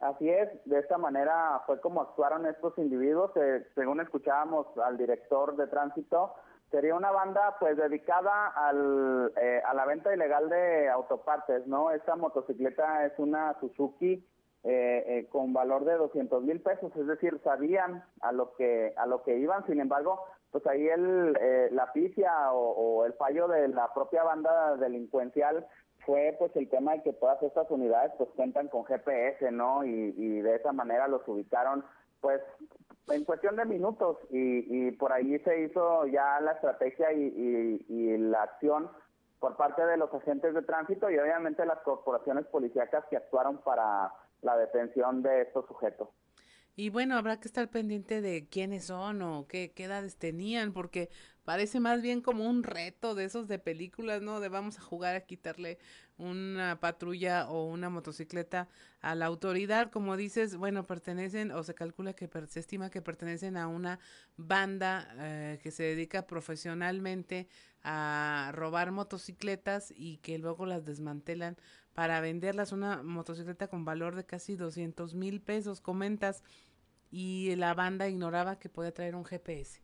Así 0.00 0.28
es, 0.28 0.48
de 0.64 0.78
esta 0.78 0.96
manera 0.96 1.60
fue 1.66 1.80
como 1.80 2.00
actuaron 2.00 2.46
estos 2.46 2.78
individuos, 2.78 3.32
eh, 3.36 3.66
según 3.74 4.00
escuchábamos 4.00 4.66
al 4.78 4.96
director 4.96 5.56
de 5.56 5.66
tránsito, 5.66 6.34
sería 6.70 6.94
una 6.94 7.10
banda 7.10 7.56
pues 7.58 7.76
dedicada 7.76 8.48
al, 8.48 9.32
eh, 9.36 9.60
a 9.66 9.74
la 9.74 9.86
venta 9.86 10.14
ilegal 10.14 10.48
de 10.48 10.88
autopartes, 10.88 11.66
¿no? 11.66 11.90
Esta 11.90 12.14
motocicleta 12.14 13.06
es 13.06 13.12
una 13.18 13.58
Suzuki 13.60 14.24
eh, 14.64 15.04
eh, 15.06 15.28
con 15.30 15.52
valor 15.52 15.84
de 15.84 15.94
200 15.94 16.42
mil 16.42 16.60
pesos, 16.60 16.94
es 16.96 17.06
decir, 17.06 17.40
sabían 17.42 18.04
a 18.20 18.32
lo 18.32 18.54
que 18.54 18.92
a 18.96 19.06
lo 19.06 19.22
que 19.22 19.38
iban, 19.38 19.64
sin 19.66 19.80
embargo, 19.80 20.24
pues 20.50 20.66
ahí 20.66 20.88
el, 20.88 21.36
eh, 21.40 21.68
la 21.72 21.92
picia 21.92 22.52
o, 22.52 22.70
o, 22.70 23.04
el 23.04 23.12
fallo 23.14 23.48
de 23.48 23.68
la 23.68 23.92
propia 23.92 24.22
banda 24.22 24.76
delincuencial 24.76 25.66
fue 26.06 26.34
pues 26.38 26.54
el 26.56 26.68
tema 26.70 26.92
de 26.92 27.02
que 27.02 27.12
todas 27.12 27.42
estas 27.42 27.70
unidades 27.70 28.12
pues 28.16 28.30
cuentan 28.34 28.68
con 28.68 28.84
GPS, 28.84 29.50
¿no? 29.52 29.84
Y, 29.84 30.40
de 30.40 30.54
esa 30.54 30.72
manera 30.72 31.08
los 31.08 31.26
ubicaron 31.28 31.84
pues 32.20 32.40
en 33.08 33.24
cuestión 33.24 33.56
de 33.56 33.64
minutos 33.64 34.16
y, 34.30 34.88
y 34.88 34.90
por 34.92 35.12
ahí 35.12 35.38
se 35.40 35.60
hizo 35.60 36.06
ya 36.06 36.40
la 36.40 36.52
estrategia 36.52 37.12
y, 37.12 37.84
y 37.88 38.16
la 38.18 38.42
acción 38.42 38.90
por 39.38 39.56
parte 39.56 39.84
de 39.84 39.96
los 39.96 40.12
agentes 40.12 40.54
de 40.54 40.62
tránsito 40.62 41.10
y 41.10 41.18
obviamente 41.18 41.64
las 41.64 41.78
corporaciones 41.80 42.46
policíacas 42.46 43.04
que 43.10 43.16
actuaron 43.16 43.58
para 43.58 44.12
la 44.42 44.56
detención 44.56 45.22
de 45.22 45.42
estos 45.42 45.66
sujetos. 45.66 46.08
Y 46.80 46.90
bueno, 46.90 47.16
habrá 47.16 47.40
que 47.40 47.48
estar 47.48 47.68
pendiente 47.68 48.20
de 48.20 48.46
quiénes 48.46 48.84
son 48.84 49.20
o 49.22 49.48
qué, 49.48 49.72
qué, 49.74 49.86
edades 49.86 50.14
tenían, 50.16 50.72
porque 50.72 51.10
parece 51.44 51.80
más 51.80 52.02
bien 52.02 52.20
como 52.20 52.48
un 52.48 52.62
reto 52.62 53.16
de 53.16 53.24
esos 53.24 53.48
de 53.48 53.58
películas, 53.58 54.22
¿no? 54.22 54.38
De 54.38 54.48
vamos 54.48 54.78
a 54.78 54.82
jugar 54.82 55.16
a 55.16 55.22
quitarle 55.22 55.80
una 56.18 56.78
patrulla 56.78 57.48
o 57.48 57.64
una 57.64 57.90
motocicleta 57.90 58.68
a 59.00 59.16
la 59.16 59.26
autoridad. 59.26 59.90
Como 59.90 60.16
dices, 60.16 60.56
bueno, 60.56 60.86
pertenecen 60.86 61.50
o 61.50 61.64
se 61.64 61.74
calcula 61.74 62.12
que 62.12 62.30
se 62.46 62.60
estima 62.60 62.90
que 62.90 63.02
pertenecen 63.02 63.56
a 63.56 63.66
una 63.66 63.98
banda 64.36 65.12
eh, 65.18 65.58
que 65.60 65.72
se 65.72 65.82
dedica 65.82 66.28
profesionalmente 66.28 67.48
a 67.82 68.52
robar 68.54 68.92
motocicletas 68.92 69.92
y 69.96 70.18
que 70.18 70.38
luego 70.38 70.64
las 70.64 70.84
desmantelan 70.84 71.56
para 71.98 72.20
venderlas 72.20 72.70
una 72.70 73.02
motocicleta 73.02 73.66
con 73.66 73.84
valor 73.84 74.14
de 74.14 74.24
casi 74.24 74.54
200 74.54 75.14
mil 75.14 75.40
pesos, 75.40 75.80
comentas, 75.80 76.44
y 77.10 77.54
la 77.56 77.74
banda 77.74 78.08
ignoraba 78.08 78.58
que 78.58 78.68
podía 78.68 78.92
traer 78.92 79.14
un 79.14 79.24
GPS. 79.24 79.82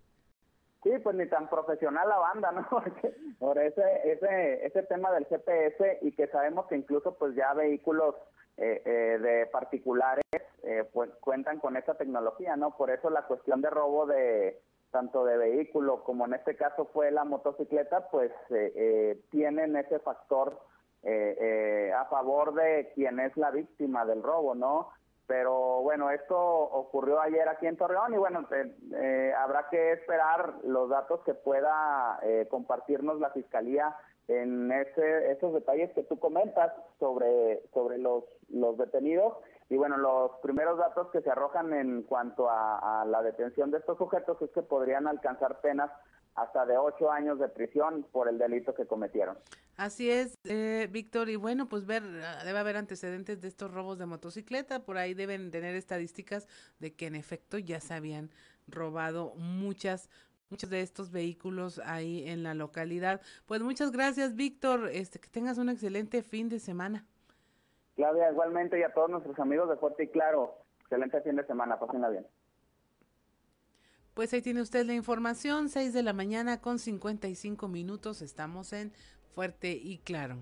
Sí, 0.82 0.90
pues 1.02 1.16
ni 1.16 1.26
tan 1.26 1.48
profesional 1.48 2.08
la 2.08 2.18
banda, 2.18 2.52
¿no? 2.52 2.68
Por 3.38 3.58
ese, 3.58 3.82
ese, 4.04 4.66
ese 4.66 4.82
tema 4.84 5.10
del 5.12 5.24
GPS 5.26 5.98
y 6.02 6.12
que 6.12 6.26
sabemos 6.28 6.66
que 6.66 6.76
incluso 6.76 7.14
pues 7.14 7.34
ya 7.34 7.54
vehículos 7.54 8.14
eh, 8.56 8.82
eh, 8.84 9.18
de 9.18 9.46
particulares 9.46 10.24
eh, 10.62 10.84
pues 10.92 11.10
cuentan 11.20 11.58
con 11.58 11.76
esa 11.76 11.94
tecnología, 11.94 12.56
¿no? 12.56 12.76
Por 12.76 12.90
eso 12.90 13.08
la 13.10 13.22
cuestión 13.22 13.62
de 13.62 13.70
robo 13.70 14.06
de 14.06 14.60
tanto 14.90 15.24
de 15.24 15.36
vehículo 15.36 16.04
como 16.04 16.26
en 16.26 16.34
este 16.34 16.54
caso 16.54 16.88
fue 16.92 17.10
la 17.10 17.24
motocicleta, 17.24 18.08
pues 18.10 18.30
tienen 19.30 19.74
ese 19.74 19.98
factor 19.98 20.56
eh, 21.06 21.36
eh, 21.38 21.92
a 21.92 22.06
favor 22.06 22.54
de 22.54 22.90
quien 22.94 23.20
es 23.20 23.36
la 23.36 23.50
víctima 23.50 24.06
del 24.06 24.22
robo, 24.22 24.54
¿no? 24.54 24.88
Pero 25.26 25.80
bueno, 25.80 26.10
esto 26.10 26.38
ocurrió 26.38 27.20
ayer 27.20 27.48
aquí 27.48 27.66
en 27.66 27.76
Torreón 27.76 28.12
y 28.12 28.18
bueno, 28.18 28.46
eh, 28.50 29.32
habrá 29.38 29.68
que 29.70 29.92
esperar 29.92 30.54
los 30.64 30.90
datos 30.90 31.20
que 31.24 31.32
pueda 31.32 32.18
eh, 32.22 32.46
compartirnos 32.50 33.18
la 33.20 33.30
Fiscalía 33.30 33.96
en 34.28 34.70
ese, 34.70 35.32
esos 35.32 35.54
detalles 35.54 35.92
que 35.92 36.02
tú 36.02 36.18
comentas 36.18 36.72
sobre, 36.98 37.62
sobre 37.72 37.98
los, 37.98 38.24
los 38.50 38.76
detenidos. 38.76 39.34
Y 39.70 39.76
bueno, 39.76 39.96
los 39.96 40.32
primeros 40.42 40.76
datos 40.78 41.10
que 41.10 41.22
se 41.22 41.30
arrojan 41.30 41.72
en 41.72 42.02
cuanto 42.02 42.50
a, 42.50 43.00
a 43.00 43.04
la 43.06 43.22
detención 43.22 43.70
de 43.70 43.78
estos 43.78 43.96
sujetos 43.96 44.40
es 44.42 44.50
que 44.50 44.62
podrían 44.62 45.06
alcanzar 45.06 45.60
penas 45.60 45.90
hasta 46.34 46.66
de 46.66 46.76
ocho 46.76 47.10
años 47.10 47.38
de 47.38 47.48
prisión 47.48 48.06
por 48.12 48.28
el 48.28 48.38
delito 48.38 48.74
que 48.74 48.86
cometieron. 48.86 49.38
Así 49.76 50.10
es, 50.10 50.38
eh, 50.44 50.88
Víctor, 50.90 51.28
y 51.28 51.36
bueno, 51.36 51.68
pues 51.68 51.84
ver, 51.84 52.02
ah, 52.24 52.44
debe 52.44 52.58
haber 52.58 52.76
antecedentes 52.76 53.40
de 53.40 53.48
estos 53.48 53.72
robos 53.72 53.98
de 53.98 54.06
motocicleta, 54.06 54.84
por 54.84 54.98
ahí 54.98 55.14
deben 55.14 55.50
tener 55.50 55.74
estadísticas 55.74 56.46
de 56.78 56.94
que 56.94 57.06
en 57.06 57.16
efecto 57.16 57.58
ya 57.58 57.80
se 57.80 57.94
habían 57.94 58.30
robado 58.68 59.34
muchas 59.36 60.08
muchos 60.50 60.70
de 60.70 60.82
estos 60.82 61.10
vehículos 61.10 61.80
ahí 61.84 62.28
en 62.28 62.44
la 62.44 62.54
localidad. 62.54 63.20
Pues 63.46 63.62
muchas 63.62 63.90
gracias, 63.90 64.36
Víctor, 64.36 64.88
este 64.92 65.18
que 65.18 65.28
tengas 65.28 65.58
un 65.58 65.68
excelente 65.68 66.22
fin 66.22 66.48
de 66.48 66.60
semana. 66.60 67.04
Claudia, 67.96 68.30
igualmente 68.30 68.78
y 68.78 68.82
a 68.82 68.92
todos 68.92 69.10
nuestros 69.10 69.38
amigos 69.40 69.68
de 69.68 69.76
Fuerte 69.76 70.04
y 70.04 70.08
Claro, 70.08 70.54
excelente 70.80 71.20
fin 71.22 71.36
de 71.36 71.46
semana, 71.46 71.78
pásenla 71.78 72.08
bien. 72.08 72.26
Pues 74.14 74.32
ahí 74.32 74.42
tiene 74.42 74.62
usted 74.62 74.86
la 74.86 74.94
información, 74.94 75.68
6 75.68 75.92
de 75.92 76.04
la 76.04 76.12
mañana 76.12 76.60
con 76.60 76.78
55 76.78 77.66
minutos, 77.66 78.22
estamos 78.22 78.72
en 78.72 78.92
Fuerte 79.34 79.72
y 79.72 79.98
Claro. 79.98 80.36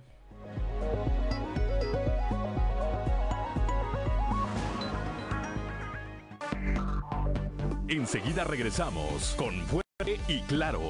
Enseguida 7.88 8.44
regresamos 8.44 9.34
con 9.38 9.54
Fuerte 9.62 10.20
y 10.28 10.42
Claro. 10.42 10.80